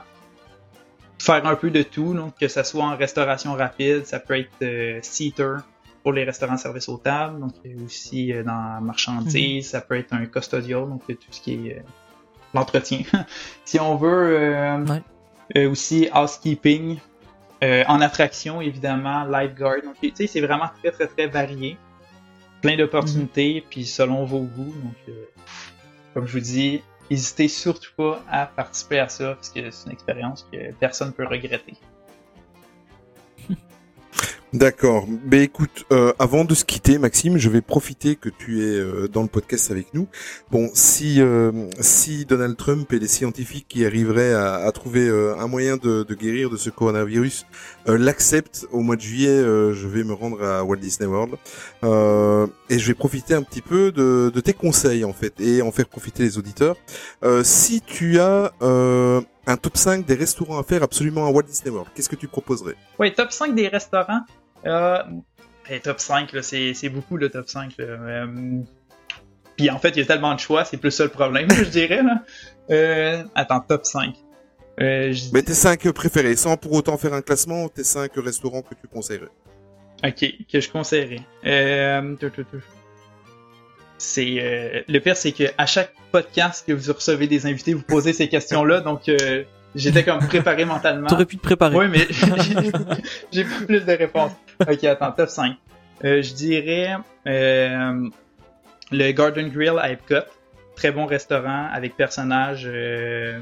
[1.24, 4.50] faire un peu de tout, donc que ça soit en restauration rapide, ça peut être
[4.62, 5.58] euh, seater
[6.02, 7.52] pour les restaurants service aux tables, donc
[7.84, 11.78] aussi euh, dans la marchandise, ça peut être un custodial, donc tout ce qui est
[11.78, 11.82] euh,
[12.54, 13.02] l'entretien.
[13.64, 15.02] si on veut euh, Ouais.
[15.56, 16.98] euh, aussi housekeeping,
[17.62, 21.76] euh, en attraction évidemment, lifeguard, donc tu sais c'est vraiment très très très varié,
[22.62, 25.12] plein d'opportunités, puis selon vos goûts, donc euh,
[26.14, 29.92] comme je vous dis, n'hésitez surtout pas à participer à ça parce que c'est une
[29.92, 31.74] expérience que personne peut regretter.
[34.52, 35.06] D'accord.
[35.08, 39.08] Ben écoute, euh, avant de se quitter, Maxime, je vais profiter que tu es euh,
[39.08, 40.08] dans le podcast avec nous.
[40.50, 45.34] Bon, si euh, si Donald Trump et les scientifiques qui arriveraient à, à trouver euh,
[45.38, 47.46] un moyen de, de guérir de ce coronavirus
[47.88, 51.36] euh, l'acceptent au mois de juillet, euh, je vais me rendre à Walt Disney World
[52.68, 55.72] et je vais profiter un petit peu de, de tes conseils en fait et en
[55.72, 56.76] faire profiter les auditeurs.
[57.42, 61.90] Si tu as un top 5 des restaurants à faire absolument à Walt Disney World,
[61.94, 62.76] qu'est-ce que tu proposerais?
[62.98, 64.20] Oui, top 5 des restaurants.
[64.66, 65.02] Euh,
[65.82, 67.72] top 5, là, c'est, c'est beaucoup le top 5.
[67.78, 67.84] Là.
[67.84, 68.26] Euh,
[69.56, 71.64] puis en fait, il y a tellement de choix, c'est plus ça le problème, je
[71.64, 72.02] dirais.
[72.02, 72.22] Là.
[72.70, 74.14] Euh, attends, top 5.
[74.80, 78.62] Euh, je Mais tes 5 préférés, sans pour autant faire un classement, tes 5 restaurants
[78.62, 79.28] que tu conseillerais?
[80.04, 81.20] Ok, que je conseillerais.
[81.46, 82.16] Euh.
[83.98, 87.82] C'est euh, le pire, c'est que à chaque podcast que vous recevez des invités, vous
[87.82, 89.44] posez ces questions-là, donc euh,
[89.74, 91.06] j'étais comme préparé mentalement.
[91.08, 91.76] T'aurais pu te préparer.
[91.76, 92.06] Oui, mais
[93.32, 94.32] j'ai- plus de réponses.
[94.60, 95.56] Ok, attends, top 5.
[96.04, 96.96] Euh, je dirais
[97.26, 98.08] euh,
[98.90, 100.24] le Garden Grill à Epcot.
[100.76, 102.62] Très bon restaurant avec personnage.
[102.66, 103.38] euh,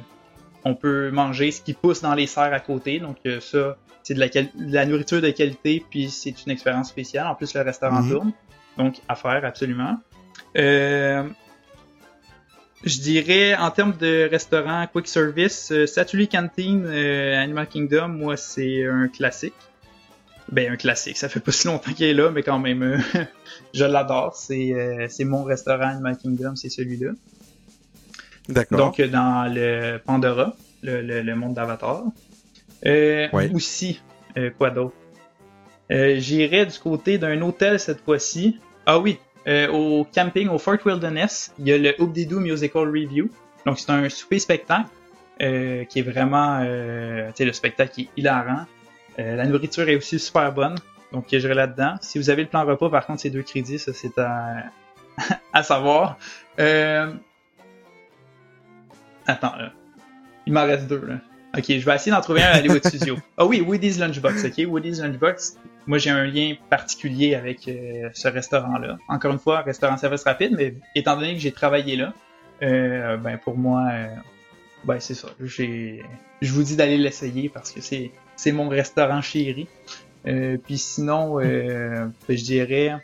[0.65, 2.99] on peut manger ce qui pousse dans les serres à côté.
[3.01, 6.89] Donc euh, ça, c'est de la, de la nourriture de qualité, puis c'est une expérience
[6.89, 7.27] spéciale.
[7.27, 8.11] En plus, le restaurant Mhm.
[8.11, 8.33] tourne.
[8.79, 9.99] Donc, à faire, absolument.
[12.85, 18.37] Je dirais, en termes de restaurant quick service, euh, Satuli Canteen euh, Animal Kingdom, moi,
[18.39, 19.55] c'est un classique.
[20.51, 21.17] Ben, un classique.
[21.19, 22.99] Ça fait pas si longtemps qu'il est là, mais quand même, euh,
[23.75, 24.35] je l'adore.
[24.35, 27.11] C'est euh, c'est mon restaurant Animal Kingdom, c'est celui-là.
[28.49, 28.79] D'accord.
[28.79, 32.05] Donc, dans le Pandora, le, le, le monde d'Avatar.
[32.87, 33.51] Euh, Ouais.
[33.53, 34.01] Aussi,
[34.39, 34.95] euh, quoi d'autre?
[35.93, 38.59] Euh, J'irai du côté d'un hôtel cette fois-ci.
[38.87, 39.19] Ah oui,
[39.51, 43.29] euh, au camping, au Fort Wilderness, il y a le Oobdidoo Musical Review.
[43.67, 44.89] Donc, c'est un souper-spectacle
[45.43, 46.61] euh, qui est vraiment...
[46.63, 48.67] Euh, tu sais, le spectacle est hilarant.
[49.19, 50.77] Euh, la nourriture est aussi super bonne.
[51.13, 51.97] Donc, j'irai là-dedans.
[52.01, 53.81] Si vous avez le plan repas, par contre, c'est deux crédits.
[53.81, 54.65] Ça, c'est à,
[55.53, 56.17] à savoir.
[59.27, 59.73] Attends, là.
[60.47, 61.17] Il m'en reste deux, là.
[61.57, 63.17] Ok, je vais essayer d'en trouver un à Hollywood Studio.
[63.37, 64.67] Ah oui, Woody's Lunchbox, ok?
[64.69, 65.57] Woody's Lunchbox.
[65.91, 68.97] Moi, j'ai un lien particulier avec euh, ce restaurant-là.
[69.09, 72.15] Encore une fois, restaurant service rapide, mais étant donné que j'ai travaillé là,
[72.63, 74.07] euh, ben pour moi, euh,
[74.85, 75.27] ben c'est ça.
[75.43, 76.05] J'ai,
[76.43, 79.67] je vous dis d'aller l'essayer parce que c'est c'est mon restaurant chéri.
[80.29, 82.95] Euh, puis sinon, euh, ben, je dirais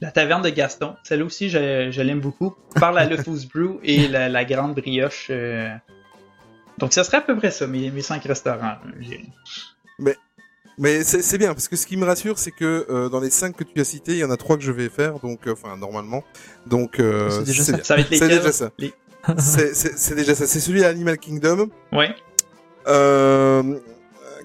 [0.00, 0.94] la taverne de Gaston.
[1.02, 2.54] Celle-là aussi, je, je l'aime beaucoup.
[2.78, 5.26] Par la Le Foo's Brew et la, la grande brioche.
[5.30, 5.68] euh.
[6.78, 8.76] Donc, ça serait à peu près ça, mes, mes cinq restaurants.
[9.00, 9.26] J'ai-
[10.78, 13.54] Mais c'est bien parce que ce qui me rassure, c'est que euh, dans les 5
[13.54, 15.52] que tu as cités, il y en a trois que je vais faire, donc euh,
[15.52, 16.24] enfin normalement.
[16.66, 17.96] Donc euh, C'est déjà ça.
[17.96, 18.70] déjà ça.
[18.78, 18.94] Les-
[19.38, 20.46] c'est déjà ça.
[20.46, 21.68] C'est celui à Animal Kingdom.
[21.92, 22.14] Ouais.
[22.88, 23.78] Euh,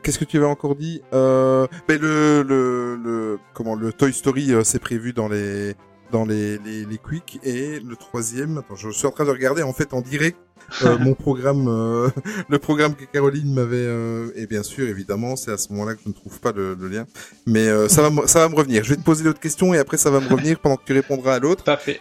[0.03, 1.01] Qu'est-ce que tu avais encore dit?
[1.13, 5.73] Euh, ben le, le, le, comment, le Toy Story, euh, c'est prévu dans les,
[6.15, 7.39] dans les, les, les Quick.
[7.43, 10.37] Et le troisième, attends, je suis en train de regarder en fait en direct
[10.83, 12.09] euh, mon programme, euh,
[12.49, 13.75] le programme que Caroline m'avait.
[13.77, 16.75] euh, et bien sûr, évidemment, c'est à ce moment-là que je ne trouve pas le,
[16.79, 17.05] le lien.
[17.45, 18.83] Mais ça va, me- ça va me revenir.
[18.85, 20.93] Je vais te poser l'autre question et après ça va me revenir pendant que tu
[20.93, 21.63] répondras à l'autre.
[21.65, 21.99] Parfait.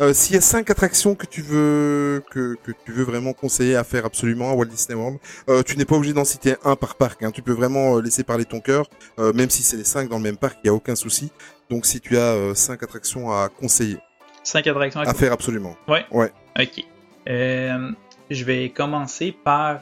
[0.00, 3.76] Euh, S'il y a cinq attractions que tu veux que, que tu veux vraiment conseiller
[3.76, 5.18] à faire absolument à Walt Disney World,
[5.48, 7.22] euh, tu n'es pas obligé d'en citer un par parc.
[7.22, 7.30] Hein.
[7.30, 10.16] Tu peux vraiment euh, laisser parler ton cœur, euh, même si c'est les cinq dans
[10.16, 11.30] le même parc, il y a aucun souci.
[11.68, 13.98] Donc si tu as cinq attractions à conseiller,
[14.42, 15.76] 5 attractions à à faire absolument.
[15.86, 16.06] Ouais.
[16.10, 16.32] Ouais.
[16.58, 16.82] Ok.
[17.26, 19.80] Je vais commencer par.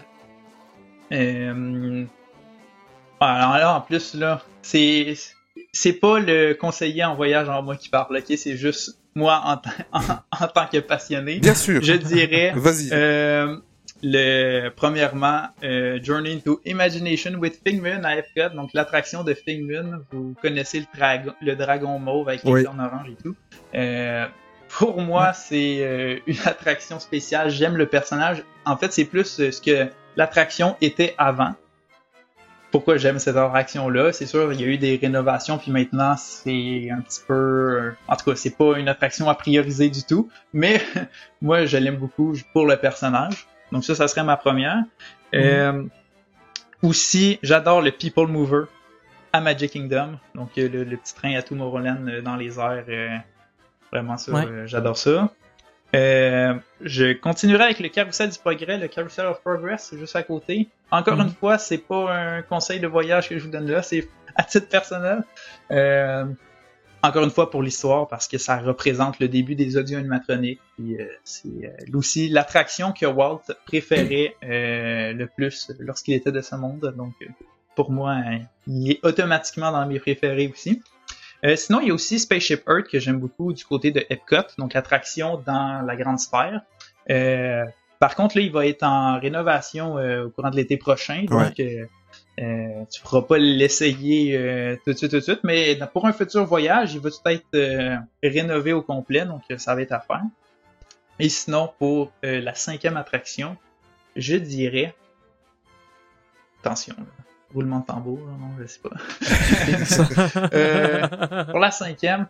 [1.12, 2.04] Euh...
[3.20, 5.14] Alors là, en plus, là, c'est.
[5.72, 8.36] C'est pas le conseiller en voyage en moi qui parle, ok?
[8.36, 10.00] C'est juste moi en, tant- en,
[10.44, 11.38] en tant que passionné.
[11.40, 11.82] Bien sûr.
[11.82, 12.52] Je dirais.
[12.56, 12.90] Vas-y.
[12.92, 13.56] Euh,
[14.02, 20.36] le premièrement euh, Journey into Imagination with Figmoon à Epcot donc l'attraction de Figmoon vous
[20.40, 22.64] connaissez le dragon le dragon mauve avec les Oui.
[22.66, 23.34] oranges et tout
[23.74, 24.24] euh,
[24.68, 29.88] pour moi c'est une attraction spéciale j'aime le personnage en fait c'est plus ce que
[30.14, 31.54] l'attraction était avant
[32.70, 36.16] pourquoi j'aime cette attraction là c'est sûr il y a eu des rénovations puis maintenant
[36.16, 40.02] c'est un petit peu euh, en tout cas c'est pas une attraction à prioriser du
[40.04, 40.80] tout mais
[41.42, 44.82] moi je l'aime beaucoup pour le personnage donc ça, ça serait ma première.
[45.34, 45.82] Euh,
[46.82, 48.64] aussi, j'adore le People Mover
[49.32, 50.18] à Magic Kingdom.
[50.34, 52.84] Donc euh, le, le petit train à Tomorrowland euh, dans les airs.
[52.88, 53.16] euh,
[53.92, 54.46] vraiment ça, Ouais.
[54.46, 55.30] euh, j'adore ça.
[55.94, 60.68] Euh, je continuerai avec le Carousel du Progrès, le Carousel of Progress, juste à côté.
[60.90, 61.22] Encore Mhm.
[61.28, 64.06] une fois, c'est pas un conseil de voyage que je vous donne là, c'est
[64.36, 65.24] à titre personnel.
[65.70, 66.24] Euh,
[67.02, 70.60] encore une fois pour l'histoire, parce que ça représente le début des audio animatroniques.
[70.80, 76.56] Euh, c'est euh, aussi l'attraction que Walt préférait euh, le plus lorsqu'il était de ce
[76.56, 76.92] monde.
[76.96, 77.14] Donc,
[77.76, 78.16] pour moi,
[78.66, 80.82] il est automatiquement dans mes préférés aussi.
[81.44, 84.42] Euh, sinon, il y a aussi Spaceship Earth que j'aime beaucoup du côté de Epcot,
[84.58, 86.62] donc l'attraction dans la grande sphère.
[87.10, 87.64] Euh,
[88.00, 91.60] par contre, là, il va être en rénovation euh, au courant de l'été prochain, donc
[91.60, 91.86] euh,
[92.40, 96.06] euh, tu pourras pas l'essayer euh, tout de suite, tout de suite, mais dans- pour
[96.06, 99.92] un futur voyage, il va tout être euh, rénové au complet, donc ça va être
[99.92, 100.22] à faire.
[101.20, 103.56] Et sinon, pour euh, la cinquième attraction,
[104.16, 104.94] je dirais...
[106.60, 107.04] Attention, là.
[107.54, 108.90] Roulement de tambour, non, je sais pas.
[110.54, 112.26] Euh, pour la cinquième,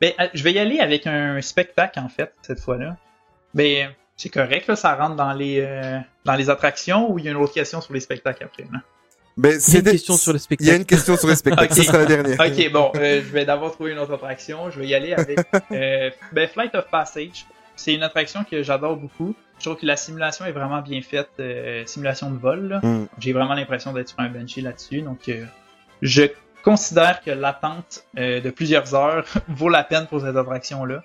[0.00, 2.96] ben, euh, je vais y aller avec un spectacle, en fait, cette fois-là.
[3.54, 7.28] Ben, c'est correct, là, ça rentre dans les, euh, dans les attractions ou il y
[7.28, 8.78] a une autre question sur les spectacles après, là?
[9.36, 10.76] Ben, Il y a c'est une des- question sur le Il y a spectacle.
[10.80, 11.72] une question sur les spectacles.
[11.72, 11.76] Ok.
[11.78, 12.38] Ce sera la dernière.
[12.40, 14.70] Ok, bon, euh, je vais d'abord trouver une autre attraction.
[14.70, 15.38] Je vais y aller avec
[15.72, 17.46] euh, ben, Flight of Passage.
[17.74, 19.34] C'est une attraction que j'adore beaucoup.
[19.62, 22.66] Je trouve que la simulation est vraiment bien faite, euh, simulation de vol.
[22.66, 22.80] là.
[22.82, 23.06] Mm.
[23.20, 25.02] J'ai vraiment l'impression d'être sur un Banshee là-dessus.
[25.02, 25.44] Donc, euh,
[26.02, 26.24] je
[26.64, 31.04] considère que l'attente euh, de plusieurs heures vaut la peine pour cette attraction-là.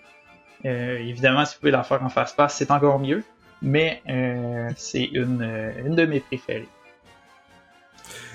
[0.63, 3.23] Évidemment, si vous pouvez la faire en face-pass, c'est encore mieux.
[3.61, 4.01] Mais
[4.75, 5.43] c'est une,
[5.85, 6.67] une de mes préférées.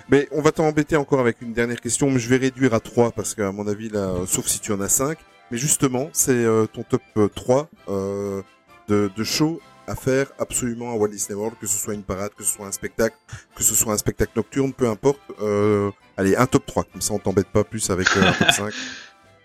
[0.08, 3.10] Mais on va t'embêter encore avec une dernière question, mais je vais réduire à trois
[3.10, 5.18] parce qu'à mon avis là, sauf si tu en as cinq.
[5.52, 8.40] Mais justement, c'est euh, ton top euh, 3 euh,
[8.88, 12.32] de, de shows à faire absolument à Walt Disney World, que ce soit une parade,
[12.36, 13.16] que ce soit un spectacle,
[13.54, 15.20] que ce soit un spectacle nocturne, peu importe.
[15.40, 18.50] Euh, allez, un top 3, comme ça on t'embête pas plus avec euh, un top
[18.50, 18.74] 5.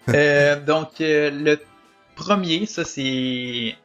[0.10, 1.60] Euh, donc, euh, le
[2.16, 3.76] premier, ça c'est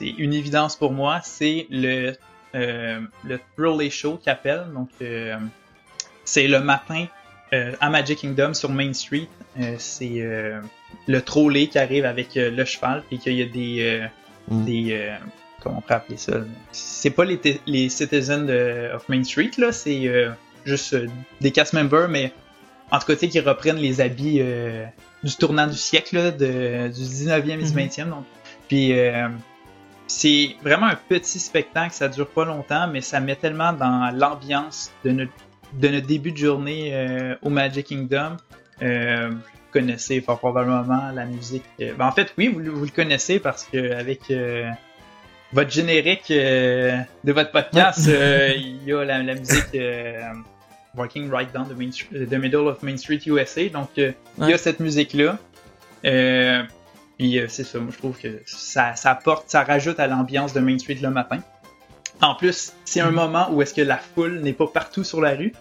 [0.00, 2.14] une évidence pour moi, c'est le
[2.54, 4.68] euh, le Trolley Show qu'ils appellent.
[4.72, 5.36] Donc, euh,
[6.24, 7.04] c'est le matin
[7.52, 9.28] euh, à Magic Kingdom sur Main Street.
[9.60, 10.62] Euh, c'est euh,
[11.06, 14.06] le trolley qui arrive avec euh, le cheval, puis qu'il y a des euh,
[14.50, 14.64] Mm.
[14.64, 15.16] des euh,
[15.62, 16.32] comment on pourrait appeler ça
[16.72, 20.30] C'est pas les, les citizens de, of Main Street là, c'est euh,
[20.64, 21.06] juste euh,
[21.40, 22.32] des cast members, mais
[22.90, 24.84] en tout cas, tu sais, qui reprennent les habits euh,
[25.22, 27.86] du tournant du siècle, là, de, du 19e et du Mhm.
[27.88, 28.08] 20e.
[28.10, 28.24] Donc.
[28.68, 28.92] Puis,
[30.06, 34.90] c'est vraiment un petit spectacle, ça dure pas longtemps, mais ça met tellement dans l'ambiance
[35.04, 35.32] de notre,
[35.74, 38.36] de notre début de journée au Magic Kingdom.
[38.82, 39.38] Euh, vous
[39.72, 41.62] connaissez fort probablement la musique.
[41.78, 44.22] ben, en fait, oui, vous, le- vous le connaissez parce que avec
[45.52, 50.20] votre générique euh, de votre podcast, euh, il y a la, la musique euh,
[50.96, 53.68] Walking Right Down the, Main Street- the Middle of Main Street USA.
[53.68, 55.38] Donc, euh, il y a cette musique-là.
[56.04, 56.62] Euh,
[57.18, 60.54] puis euh, c'est ça, moi je trouve que ça, ça apporte, ça rajoute à l'ambiance
[60.54, 61.40] de Main Street le matin.
[62.22, 65.34] En plus, c'est un moment où est-ce que la foule n'est pas partout sur la
[65.34, 65.52] rue,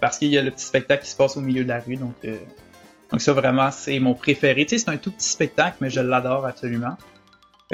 [0.00, 1.96] parce qu'il y a le petit spectacle qui se passe au milieu de la rue,
[1.96, 2.36] donc, euh,
[3.10, 4.64] donc ça vraiment c'est mon préféré.
[4.66, 6.96] Tu sais, c'est un tout petit spectacle, mais je l'adore absolument.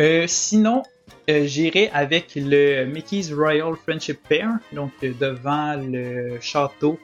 [0.01, 0.83] Euh, sinon,
[1.29, 6.99] euh, j'irai avec le Mickey's Royal Friendship Pair, donc euh, devant le château,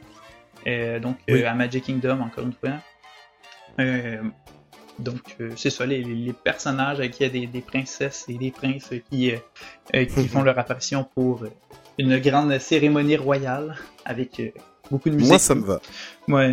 [0.67, 1.45] euh, donc Oui.
[1.45, 2.79] à Magic Kingdom encore une fois.
[5.01, 8.53] Donc c'est ça, les, les personnages avec il y a des, des princesses et des
[8.53, 9.33] princes qui,
[9.93, 11.45] qui font leur apparition pour
[11.99, 14.55] une grande cérémonie royale avec
[14.93, 15.31] beaucoup de musique.
[15.31, 15.81] Moi, ça me va.
[16.29, 16.45] Moi,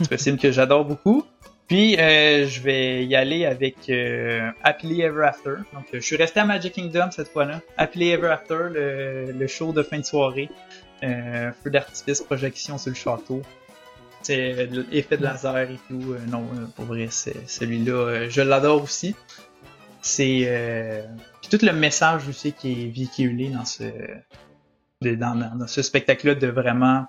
[0.00, 1.24] c'est un film que j'adore beaucoup.
[1.68, 5.50] Puis, euh, je vais y aller avec euh, Happily Ever After.
[5.74, 7.60] Donc, euh, je suis resté à Magic Kingdom cette fois-là.
[7.76, 10.48] Happily Ever After, le, le show de fin de soirée.
[11.04, 13.42] Euh, feu d'artifice, projection sur le château.
[14.22, 16.14] C'est euh, l'effet de laser et tout.
[16.14, 19.14] Euh, non, pour vrai, c'est celui-là, je l'adore aussi.
[20.00, 21.04] C'est
[21.50, 23.84] tout le message aussi qui est véhiculé dans ce
[25.02, 27.06] dans- dans ce spectacle-là de vraiment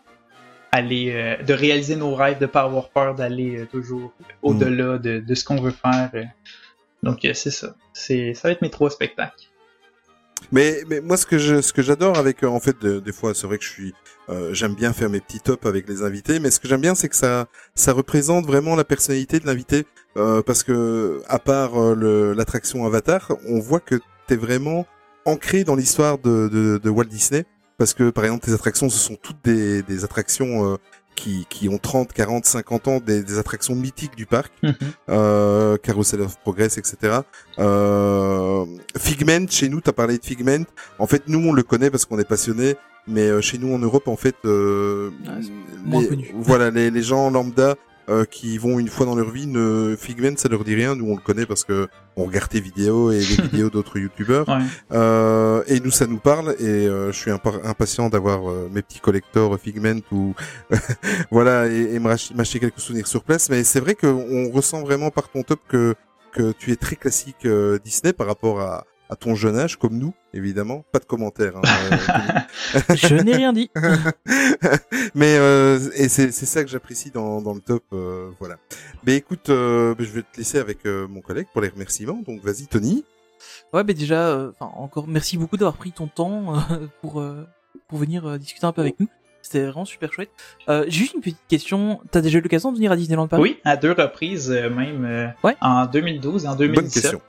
[0.72, 5.20] aller euh, de réaliser nos rêves, de pas avoir peur d'aller euh, toujours au-delà de,
[5.20, 6.10] de ce qu'on veut faire.
[6.14, 6.24] euh.
[7.04, 7.76] Donc c'est ça.
[7.94, 9.46] C'est ça va être mes trois spectacles.
[10.52, 13.34] Mais, mais moi, ce que je, ce que j'adore avec, en fait, de- des fois,
[13.34, 13.94] c'est vrai que je suis,
[14.30, 16.96] euh, j'aime bien faire mes petits tops avec les invités, mais ce que j'aime bien,
[16.96, 19.86] c'est que ça, ça représente vraiment la personnalité de l'invité,
[20.18, 23.96] euh, parce que, à part euh, l'attraction Avatar, on voit que
[24.28, 24.88] t'es vraiment
[25.26, 27.46] ancré dans l'histoire de, de, de Walt Disney,
[27.80, 30.78] parce que, par exemple, tes attractions, ce sont toutes des, des attractions euh,
[31.16, 34.52] qui, qui ont 30, 40, 50 ans, des, des attractions mythiques du parc
[35.10, 37.20] euh, Carousel of Progress, etc.
[37.58, 38.66] Euh,
[38.98, 40.66] Figment, chez nous, t'as parlé de Figment.
[41.00, 42.76] En fait, nous, on le connaît parce qu'on est passionné,
[43.08, 45.38] mais euh, chez nous en Europe, en fait, euh, Ah,
[45.86, 47.76] les, voilà, les, les gens lambda
[48.10, 50.96] euh, qui vont une fois dans leur vie, ne, Figment, ça leur dit rien.
[50.96, 54.48] Nous, on le connaît parce que on regarde tes vidéos et les vidéos d'autres youtubeurs.
[54.48, 54.64] Ouais.
[54.92, 56.56] Euh, et nous, ça nous parle.
[56.60, 60.34] Et euh, je suis impa- impatient d'avoir euh, mes petits collecteurs Figment ou
[61.32, 63.50] voilà et, m'acheter quelques souvenirs sur place.
[63.50, 65.96] Mais c'est vrai qu'on ressent vraiment par ton top que
[66.32, 69.98] que tu es très classique euh, Disney par rapport à à ton jeune âge, comme
[69.98, 70.86] nous, évidemment.
[70.92, 71.58] Pas de commentaires.
[71.58, 73.70] hein, euh, Je n'ai rien dit.
[75.16, 77.84] mais euh, et c'est c'est ça que j'apprécie dans dans le top.
[77.94, 78.56] euh, voilà.
[79.06, 82.22] Mais écoute, euh, je vais te laisser avec euh, mon collègue pour les remerciements.
[82.28, 83.04] Donc vas-y, Tony.
[83.74, 86.60] Ouais, mais déjà, euh, enfin, encore merci beaucoup d'avoir pris ton temps euh,
[87.02, 87.46] pour euh,
[87.88, 89.08] pour venir euh, discuter un peu avec nous.
[89.42, 90.30] C'était vraiment super chouette.
[90.68, 92.02] Euh, J'ai juste une petite question.
[92.12, 93.42] T'as déjà eu l'occasion de venir à Disneyland Paris?
[93.42, 95.06] Oui, à deux reprises euh, même.
[95.06, 95.56] euh, Ouais.
[95.62, 97.02] En 2012 et en Bonne 2017.
[97.04, 97.22] question.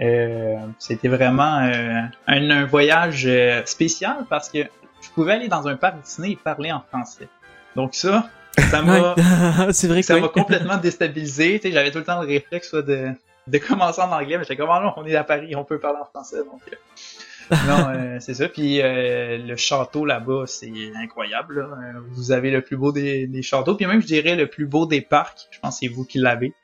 [0.00, 4.58] Euh, C'était vraiment euh, un, un voyage euh, spécial parce que
[5.02, 7.28] je pouvais aller dans un parc Disney et parler en français.
[7.76, 8.28] Donc ça,
[8.70, 9.22] ça m'a Ouais.
[9.72, 11.60] c'est vrai que ça m'a complètement déstabilisé.
[11.60, 13.10] Tu sais, J'avais tout le temps le réflexe soit de,
[13.46, 15.98] de commencer en anglais, mais j'étais comme, ah on est à Paris, on peut parler
[16.00, 16.38] en français.
[16.38, 18.48] Donc, euh, non, euh, c'est ça.
[18.48, 21.60] Puis euh, le château là-bas, c'est incroyable.
[21.60, 21.68] là.
[22.12, 24.86] Vous avez le plus beau des, des châteaux, puis même, je dirais, le plus beau
[24.86, 25.48] des parcs.
[25.50, 26.54] Je pense que c'est vous qui l'avez.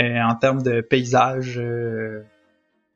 [0.00, 1.58] Euh, en termes de paysage,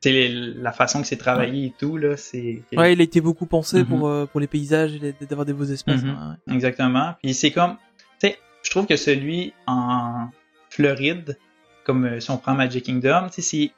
[0.07, 2.63] euh, les- la façon que c'est travaillé et tout, là, c'est...
[2.77, 3.87] Ouais, il a été beaucoup pensé Mhm.
[3.87, 6.03] pour euh, pour les paysages et d'avoir des beaux espaces.
[6.03, 6.09] Mhm.
[6.11, 6.55] hein, ouais.
[6.55, 7.15] Exactement.
[7.23, 7.77] Puis c'est comme,
[8.21, 10.29] tu sais, je trouve que celui en
[10.71, 11.39] Floride,
[11.85, 13.71] comme euh, si on prend Magic Kingdom, tu sais, c'est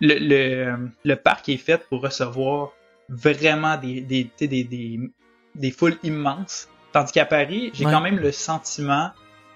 [0.00, 2.72] le, le, le parc est fait pour recevoir
[3.08, 5.00] vraiment des, des, des, des,
[5.54, 6.68] des foules immenses.
[6.92, 7.92] Tandis qu'à Paris, j'ai Ouais.
[7.92, 9.10] quand même le sentiment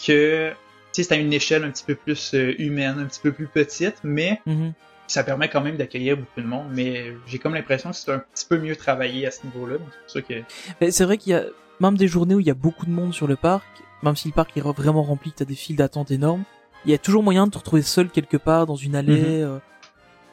[0.05, 0.57] que, tu
[0.93, 3.47] sais, c'est à une échelle un petit peu plus euh, humaine, un petit peu plus
[3.49, 4.73] petite, mais Mhm.
[5.07, 6.66] Ça permet quand même d'accueillir beaucoup de monde.
[6.73, 9.78] Mais j'ai comme l'impression que c'est un petit peu mieux travaillé à ce niveau-là.
[9.78, 11.45] Donc c'est que vrai qu'il y a
[11.81, 13.65] même des journées où il y a beaucoup de monde sur le parc,
[14.03, 16.45] même si le parc est vraiment rempli, que t'as des files d'attente énormes.
[16.85, 19.43] Il y a toujours moyen de te retrouver seul quelque part dans une allée.
[19.43, 19.59] euh,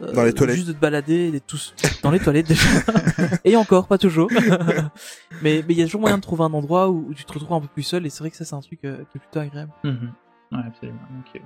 [0.02, 0.56] euh, Dans les toilettes.
[0.56, 2.68] Juste de te balader, d'être tous dans les toilettes déjà.
[3.44, 4.30] et encore, pas toujours.
[5.42, 7.34] mais mais il y a toujours moyen de trouver un endroit où, où tu te
[7.34, 8.06] retrouves un peu plus seul.
[8.06, 9.72] Et c'est vrai que ça c'est un truc euh, qui est plutôt agréable.
[9.84, 10.14] Mhm.
[10.52, 11.00] Ouais, absolument.
[11.36, 11.40] Euh,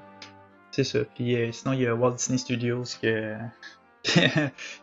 [0.78, 1.00] c'est ça.
[1.16, 3.34] Puis euh, sinon, il y a Walt Disney Studios que,
[4.04, 4.20] que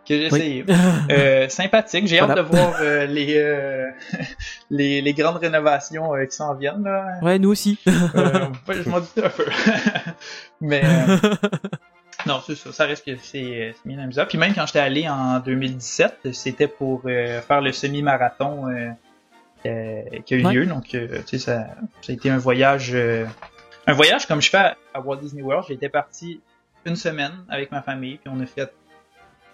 [0.09, 0.65] j'ai essayé.
[1.11, 2.07] Euh, sympathique.
[2.09, 2.35] J'ai Voilà.
[2.35, 3.87] hâte de voir euh, les,
[4.71, 6.83] les, les grandes rénovations qui s'en viennent.
[6.85, 7.07] Là.
[7.23, 7.79] Ouais, nous aussi.
[7.87, 9.45] Je m'en doutais un peu.
[10.61, 10.83] Mais
[12.27, 12.73] non, c'est ça.
[12.73, 14.25] Ça reste que c'est c'est bien amusant.
[14.29, 18.65] Puis même quand j'étais allé en 2017, c'était pour faire le semi-marathon
[19.63, 20.53] qui a eu Ouais.
[20.55, 20.67] lieu.
[20.67, 21.67] Donc, tu sais, ça,
[22.03, 22.97] ça a été un voyage,
[23.87, 25.67] un voyage comme je fais à, à Walt Disney World.
[25.69, 26.41] J'étais parti
[26.87, 28.73] une semaine avec ma famille, puis on a fait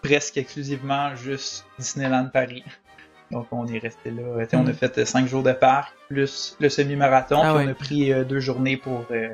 [0.03, 2.65] presque exclusivement juste Disneyland Paris.
[3.31, 4.23] Donc on est resté là.
[4.53, 4.73] On a Mhm.
[4.75, 7.41] fait euh, cinq jours de parc plus le semi-marathon.
[7.43, 9.29] Ah puis on a pris euh, deux journées pour euh,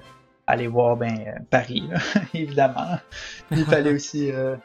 [0.46, 1.98] aller voir ben euh, Paris, là,
[2.34, 2.98] évidemment.
[3.50, 4.30] Il fallait aussi.
[4.32, 4.56] euh,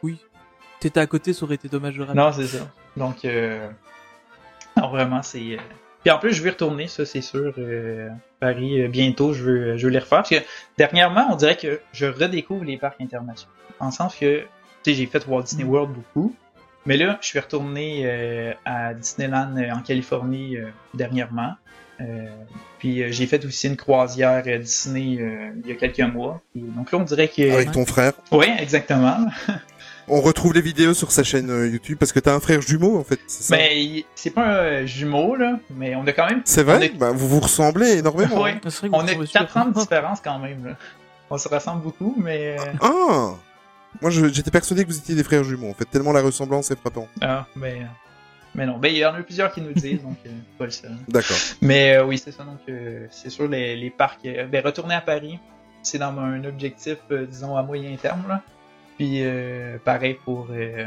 [0.81, 2.17] T'étais à côté, ça aurait été dommage de rater.
[2.17, 2.67] Non, c'est ça.
[2.97, 3.69] Donc, euh...
[4.75, 5.57] non, vraiment, c'est.
[6.03, 7.53] Puis en plus, je vais retourner, ça, c'est sûr.
[7.57, 10.19] euh, Paris, euh, bientôt, je veux, je veux les refaire.
[10.19, 10.43] Parce que
[10.77, 13.53] dernièrement, on dirait que je redécouvre les parcs internationaux.
[13.79, 14.45] En le sens que, tu
[14.83, 16.35] sais, j'ai fait Walt Disney World beaucoup.
[16.87, 21.53] Mais là, je suis retourné euh, à Disneyland euh, en Californie euh, dernièrement.
[21.99, 22.25] Euh,
[22.79, 26.41] puis euh, j'ai fait aussi une croisière Disney euh, il y a quelques mois.
[26.55, 27.51] Et donc là, on dirait que...
[27.51, 28.13] Avec ton frère.
[28.31, 29.17] Oui, exactement.
[30.13, 32.99] On retrouve les vidéos sur sa chaîne euh, YouTube parce que t'as un frère jumeau
[32.99, 33.19] en fait.
[33.27, 36.41] c'est ça Mais c'est pas un euh, jumeau, là, mais on a quand même...
[36.43, 36.85] C'est vrai?
[36.87, 38.41] est- Bah, Vous vous ressemblez énormément.
[38.41, 38.59] Ouais.
[38.67, 39.61] C'est vrai que On a trouvez 4 super.
[39.61, 40.65] ans de différence quand même.
[40.65, 40.75] Là.
[41.29, 42.57] On se ressemble beaucoup, mais...
[42.59, 43.31] euh, Ah
[44.01, 46.75] Moi j'étais persuadé que vous étiez des frères jumeaux en fait, tellement la ressemblance est
[46.79, 47.07] frappante.
[47.21, 47.81] Ah, mais...
[48.53, 50.71] Mais non, ben, il y en a plusieurs qui nous disent, donc euh, pas le
[50.71, 50.91] seul.
[51.07, 51.37] D'accord.
[51.61, 52.43] Mais euh, oui, c'est ça.
[52.43, 54.25] Donc, euh, c'est sûr, les, les parcs.
[54.25, 55.39] euh, ben, retourner à Paris,
[55.83, 58.23] c'est dans un objectif, euh, disons, à moyen terme.
[58.27, 58.41] Là.
[59.01, 60.85] Puis, euh, pareil pour, euh,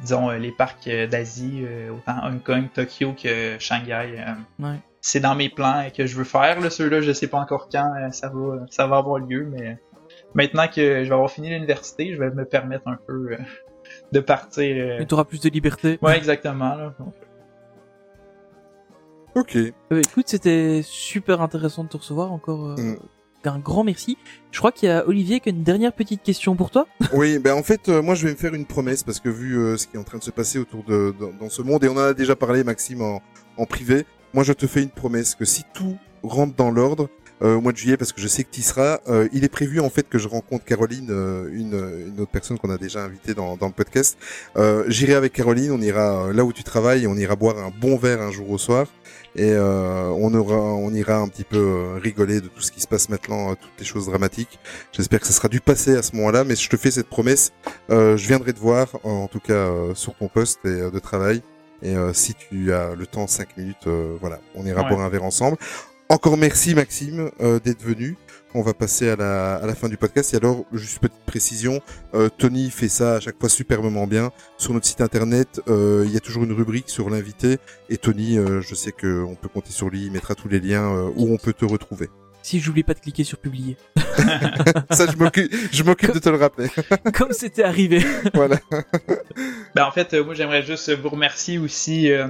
[0.00, 4.14] disons, euh, les parcs euh, d'Asie, euh, autant Hong Kong, Tokyo que Shanghai.
[4.16, 4.76] euh, Ouais.
[5.00, 6.60] C'est dans mes plans euh, que je veux faire.
[6.60, 6.70] Là.
[6.70, 9.76] Ceux-là, je sais pas encore quand euh, ça, va, ça va avoir lieu, mais
[10.34, 13.38] maintenant que je vais avoir fini l'université, je vais me permettre un peu euh,
[14.12, 14.76] de partir.
[14.76, 15.98] euh, Et t'auras plus de liberté.
[16.00, 16.76] Ouais, exactement.
[16.76, 16.94] Là.
[17.00, 17.12] Donc,
[19.34, 19.56] Ok.
[19.56, 22.66] Euh, écoute, c'était super intéressant de te recevoir encore.
[22.66, 22.96] euh, Mm.
[23.44, 24.16] Un grand merci.
[24.50, 26.86] Je crois qu'il y a Olivier qui a une dernière petite question pour toi.
[27.12, 29.56] Oui, ben en fait, euh, moi je vais me faire une promesse parce que vu
[29.58, 31.84] euh, ce qui est en train de se passer autour de dans, dans ce monde
[31.84, 33.20] et on en a déjà parlé, Maxime, en,
[33.56, 34.06] en privé.
[34.34, 37.10] Moi, je te fais une promesse que si tout rentre dans l'ordre
[37.42, 39.42] euh, au mois de juillet, parce que je sais que tu y seras, euh, il
[39.44, 41.74] est prévu en fait que je rencontre Caroline, euh, une,
[42.14, 44.16] une autre personne qu'on a déjà invitée dans, dans le podcast.
[44.56, 47.96] Euh, J'irai avec Caroline, on ira là où tu travailles, on ira boire un bon
[47.96, 48.86] verre un jour au soir
[49.34, 52.80] et euh, on aura, on ira un petit peu euh, rigoler de tout ce qui
[52.80, 54.58] se passe maintenant, euh, toutes les choses dramatiques.
[54.92, 57.52] J'espère que ça sera du passé à ce moment-là, mais je te fais cette promesse.
[57.90, 61.42] Euh, je viendrai te voir, en tout cas sur ton poste et, de travail.
[61.82, 64.88] Et euh, si tu as le temps, 5 minutes, euh, voilà, on ira Ouais.
[64.90, 65.56] boire un verre ensemble.
[66.08, 68.16] Encore merci Maxime euh, d'être venu.
[68.54, 70.34] On va passer à la, à la fin du podcast.
[70.34, 71.80] Et alors, juste petite précision,
[72.14, 74.30] euh, Tony fait ça à chaque fois superbement bien.
[74.58, 77.56] Sur notre site internet, euh, il y a toujours une rubrique sur l'invité.
[77.88, 80.92] Et Tony, euh, je sais qu'on peut compter sur lui, il mettra tous les liens
[80.94, 82.10] euh, où on peut te retrouver.
[82.42, 83.76] Si j'oublie pas de cliquer sur publier.
[84.90, 86.68] Ça, je m'occupe, je m'occupe de te le rappeler.
[87.14, 88.00] Comme c'était arrivé.
[88.34, 88.58] voilà.
[89.74, 92.26] Ben, en fait, euh, moi, j'aimerais juste vous remercier aussi euh,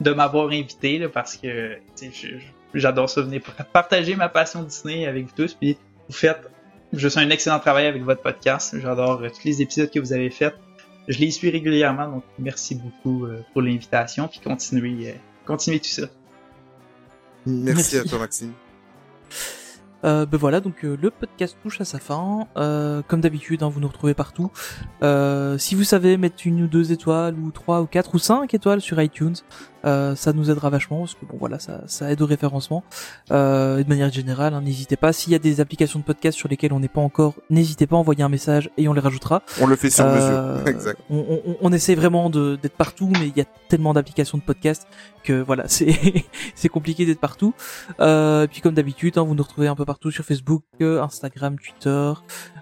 [0.00, 2.26] de m'avoir invité, là, parce que je-
[2.74, 5.76] j'adore ça, venir par- partager ma passion Disney avec vous tous, puis
[6.08, 6.50] vous faites
[6.92, 8.74] juste un excellent travail avec votre podcast.
[8.80, 10.54] J'adore euh, tous les épisodes que vous avez faits.
[11.08, 15.14] Je les suis régulièrement, donc merci beaucoup euh, pour l'invitation, puis continuez, euh,
[15.46, 16.02] continuez tout ça.
[17.46, 17.96] Merci, Merci.
[17.98, 18.52] à toi, Maxime.
[20.04, 22.46] Euh, ben voilà, donc euh, le podcast touche à sa fin.
[22.56, 24.52] Euh, comme d'habitude, hein, vous nous retrouvez partout.
[25.02, 28.54] Euh, si vous savez mettre une ou deux étoiles, ou trois, ou quatre, ou cinq
[28.54, 29.34] étoiles sur iTunes,
[29.84, 32.82] euh, ça nous aidera vachement, parce que bon voilà, ça, ça aide au référencement.
[33.30, 35.12] Euh, et de manière générale, hein, n'hésitez pas.
[35.12, 37.96] S'il y a des applications de podcast sur lesquelles on n'est pas encore, n'hésitez pas
[37.96, 39.42] à envoyer un message et on les rajoutera.
[39.60, 40.68] On le fait sur Euh, mesure.
[40.74, 41.00] exact.
[41.10, 44.86] On, on, on essaie vraiment d'être partout, mais il y a tellement d'applications de podcast
[45.24, 46.24] que voilà, c'est
[46.54, 47.54] c'est compliqué d'être partout.
[48.00, 51.02] Euh, et puis comme d'habitude, hein, vous nous retrouvez un peu partout sur Facebook, euh,
[51.02, 52.12] Instagram, Twitter,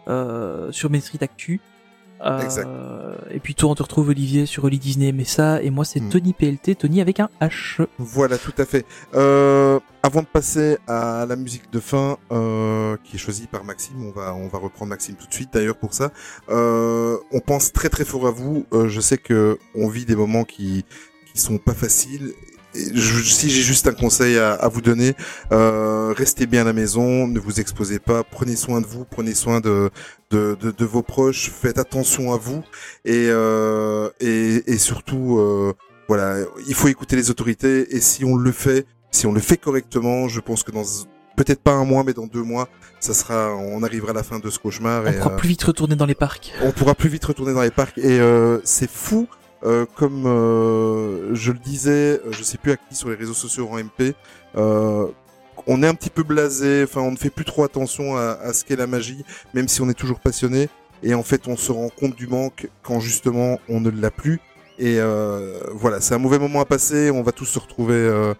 [0.09, 1.61] euh, sur Main Street Actu.
[2.25, 3.15] Euh.
[3.31, 6.01] Et puis toi, on te retrouve Olivier sur Oli Disney, mais ça, et moi c'est
[6.01, 6.09] Mm.
[6.09, 7.85] Tony PLT, Tony avec un H.
[7.99, 8.87] Voilà, tout à fait.
[9.15, 14.05] Euh, avant de passer à la musique de fin, euh, qui est choisie par Maxime,
[14.07, 15.51] on va on va reprendre Maxime tout de suite.
[15.53, 16.13] D'ailleurs pour ça,
[16.49, 18.67] euh, on pense très très fort à vous.
[18.73, 20.85] Euh, je sais que on vit des moments qui
[21.33, 22.33] qui sont pas faciles.
[22.95, 25.15] Je- si j'ai juste un conseil à, à vous donner,
[25.53, 29.35] euh, restez bien à la maison, ne vous exposez pas, prenez soin de vous, prenez
[29.35, 29.91] soin de
[30.31, 32.63] de, de, de vos proches, faites attention à vous
[33.05, 35.73] et euh, et, et surtout euh,
[36.09, 36.37] voilà,
[36.69, 40.29] il faut écouter les autorités et si on le fait, si on le fait correctement,
[40.29, 40.85] je pense que dans
[41.37, 42.67] peut-être pas un mois, mais dans deux mois,
[42.99, 45.49] ça sera, on arrivera à la fin de ce cauchemar On et pourra euh, plus
[45.51, 46.53] vite retourner dans les parcs.
[46.63, 49.29] on pourra plus vite retourner dans les parcs et euh, c'est fou.
[49.65, 53.35] Euh, comme euh, je le disais, euh, je sais plus à qui sur les réseaux
[53.35, 54.15] sociaux en MP,
[54.57, 55.07] euh,
[55.67, 58.65] on est un petit peu blasé, enfin on ne fait plus trop attention à, ce
[58.65, 60.69] qu'est la magie, même si on est toujours passionné.
[61.03, 64.41] Et en fait, on se rend compte du manque quand justement on ne l'a plus.
[64.79, 67.11] Et euh, voilà, c'est un mauvais moment à passer.
[67.11, 68.35] On va tous se retrouver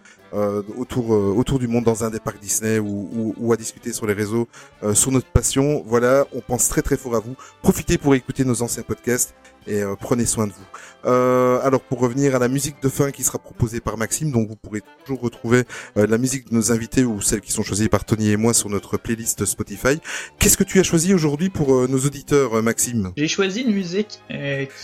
[0.77, 4.47] autour autour du monde dans un des parcs Disney ou, à discuter sur les réseaux
[4.93, 5.83] sur notre passion.
[5.85, 7.35] Voilà, on pense très très fort à vous.
[7.61, 9.33] Profitez pour écouter nos anciens podcasts
[9.67, 10.65] et euh, prenez soin de vous.
[11.05, 14.47] Euh, alors pour revenir à la musique de fin qui sera proposée par Maxime, donc
[14.47, 15.63] vous pourrez toujours retrouver
[15.97, 18.53] euh, la musique de nos invités ou celles qui sont choisies par Tony et moi
[18.53, 19.99] sur notre playlist Spotify.
[20.39, 23.11] Qu'est-ce que tu as choisi aujourd'hui pour nos auditeurs, Maxime?
[23.17, 24.21] J'ai choisi une musique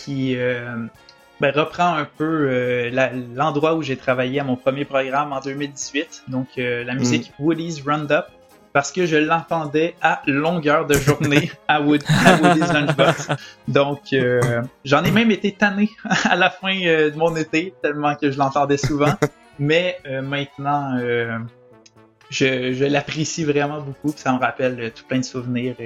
[0.04, 2.90] qui ben, reprend un peu
[3.34, 6.24] l'endroit où j'ai travaillé à mon premier programme en 2018.
[6.28, 8.26] Donc la musique Woody's Roundup
[8.74, 13.28] parce que je l'entendais à longueur de journée à, Wood, à Woody's Lunchbox.
[13.68, 15.88] Donc, euh, j'en ai même été tanné
[16.24, 19.14] à la fin euh, de mon été, tellement que je l'entendais souvent.
[19.60, 24.12] Mais euh, maintenant, je, je l'apprécie vraiment beaucoup.
[24.16, 25.76] Ça me rappelle tout plein de souvenirs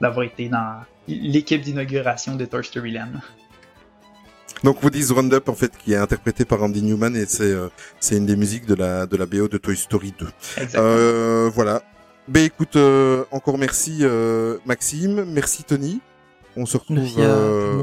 [0.00, 0.76] d'avoir été dans
[1.08, 3.18] l'équipe d'inauguration de Toy Story Land.
[4.64, 7.68] Donc Woody's Roundup en fait qui est interprété par Andy Newman et c'est euh,
[7.98, 10.26] c'est une des musiques de la de la BO de Toy Story 2.
[10.58, 10.84] Exactement.
[10.86, 11.82] Euh, voilà.
[12.28, 16.00] Ben écoute, euh, encore merci euh, Maxime, merci Tony.
[16.54, 17.82] On se retrouve Merci euh,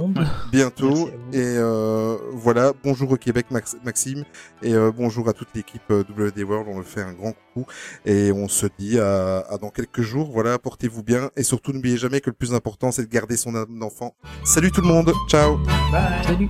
[0.52, 2.72] bientôt Merci et euh, voilà.
[2.84, 4.24] Bonjour au Québec Max- Maxime
[4.62, 6.68] et euh, bonjour à toute l'équipe WD World.
[6.72, 7.68] On le fait un grand coucou
[8.06, 10.30] et on se dit à, à dans quelques jours.
[10.32, 13.56] Voilà, portez-vous bien et surtout n'oubliez jamais que le plus important c'est de garder son
[13.56, 14.14] âme d'enfant.
[14.46, 15.58] Salut tout le monde, ciao.
[15.92, 16.24] Bye!
[16.24, 16.50] Salut.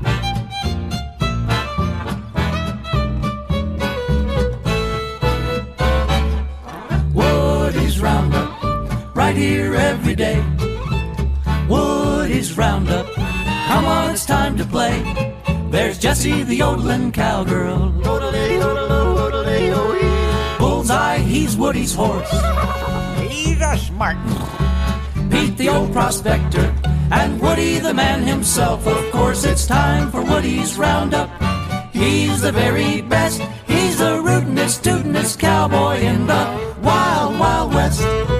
[9.30, 10.44] Right here every day.
[11.70, 15.04] Woody's Roundup, come on, it's time to play.
[15.70, 17.92] There's Jessie the yodeling cowgirl.
[20.58, 22.32] Bullseye, he's Woody's horse.
[23.30, 24.18] He's a smart
[25.30, 26.74] Pete the old prospector,
[27.12, 28.88] and Woody the man himself.
[28.88, 31.30] Of course, it's time for Woody's Roundup.
[31.94, 33.42] He's the very best.
[33.68, 36.44] He's the rootinest, tootinest cowboy in the
[36.82, 38.39] Wild Wild West.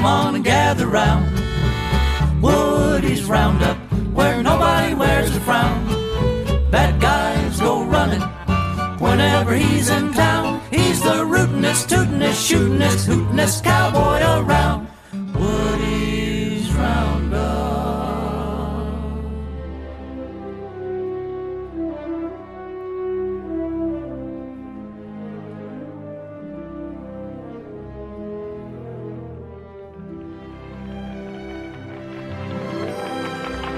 [0.00, 1.26] Come on and gather round.
[2.40, 3.76] Woody's Roundup,
[4.14, 5.86] where nobody wears a frown.
[6.70, 8.22] Bad guys go running
[8.98, 10.62] whenever he's in town.
[10.70, 14.88] He's the rootinest, tootinest, shootinest, hootinest cowboy around.
[15.34, 15.99] Woody's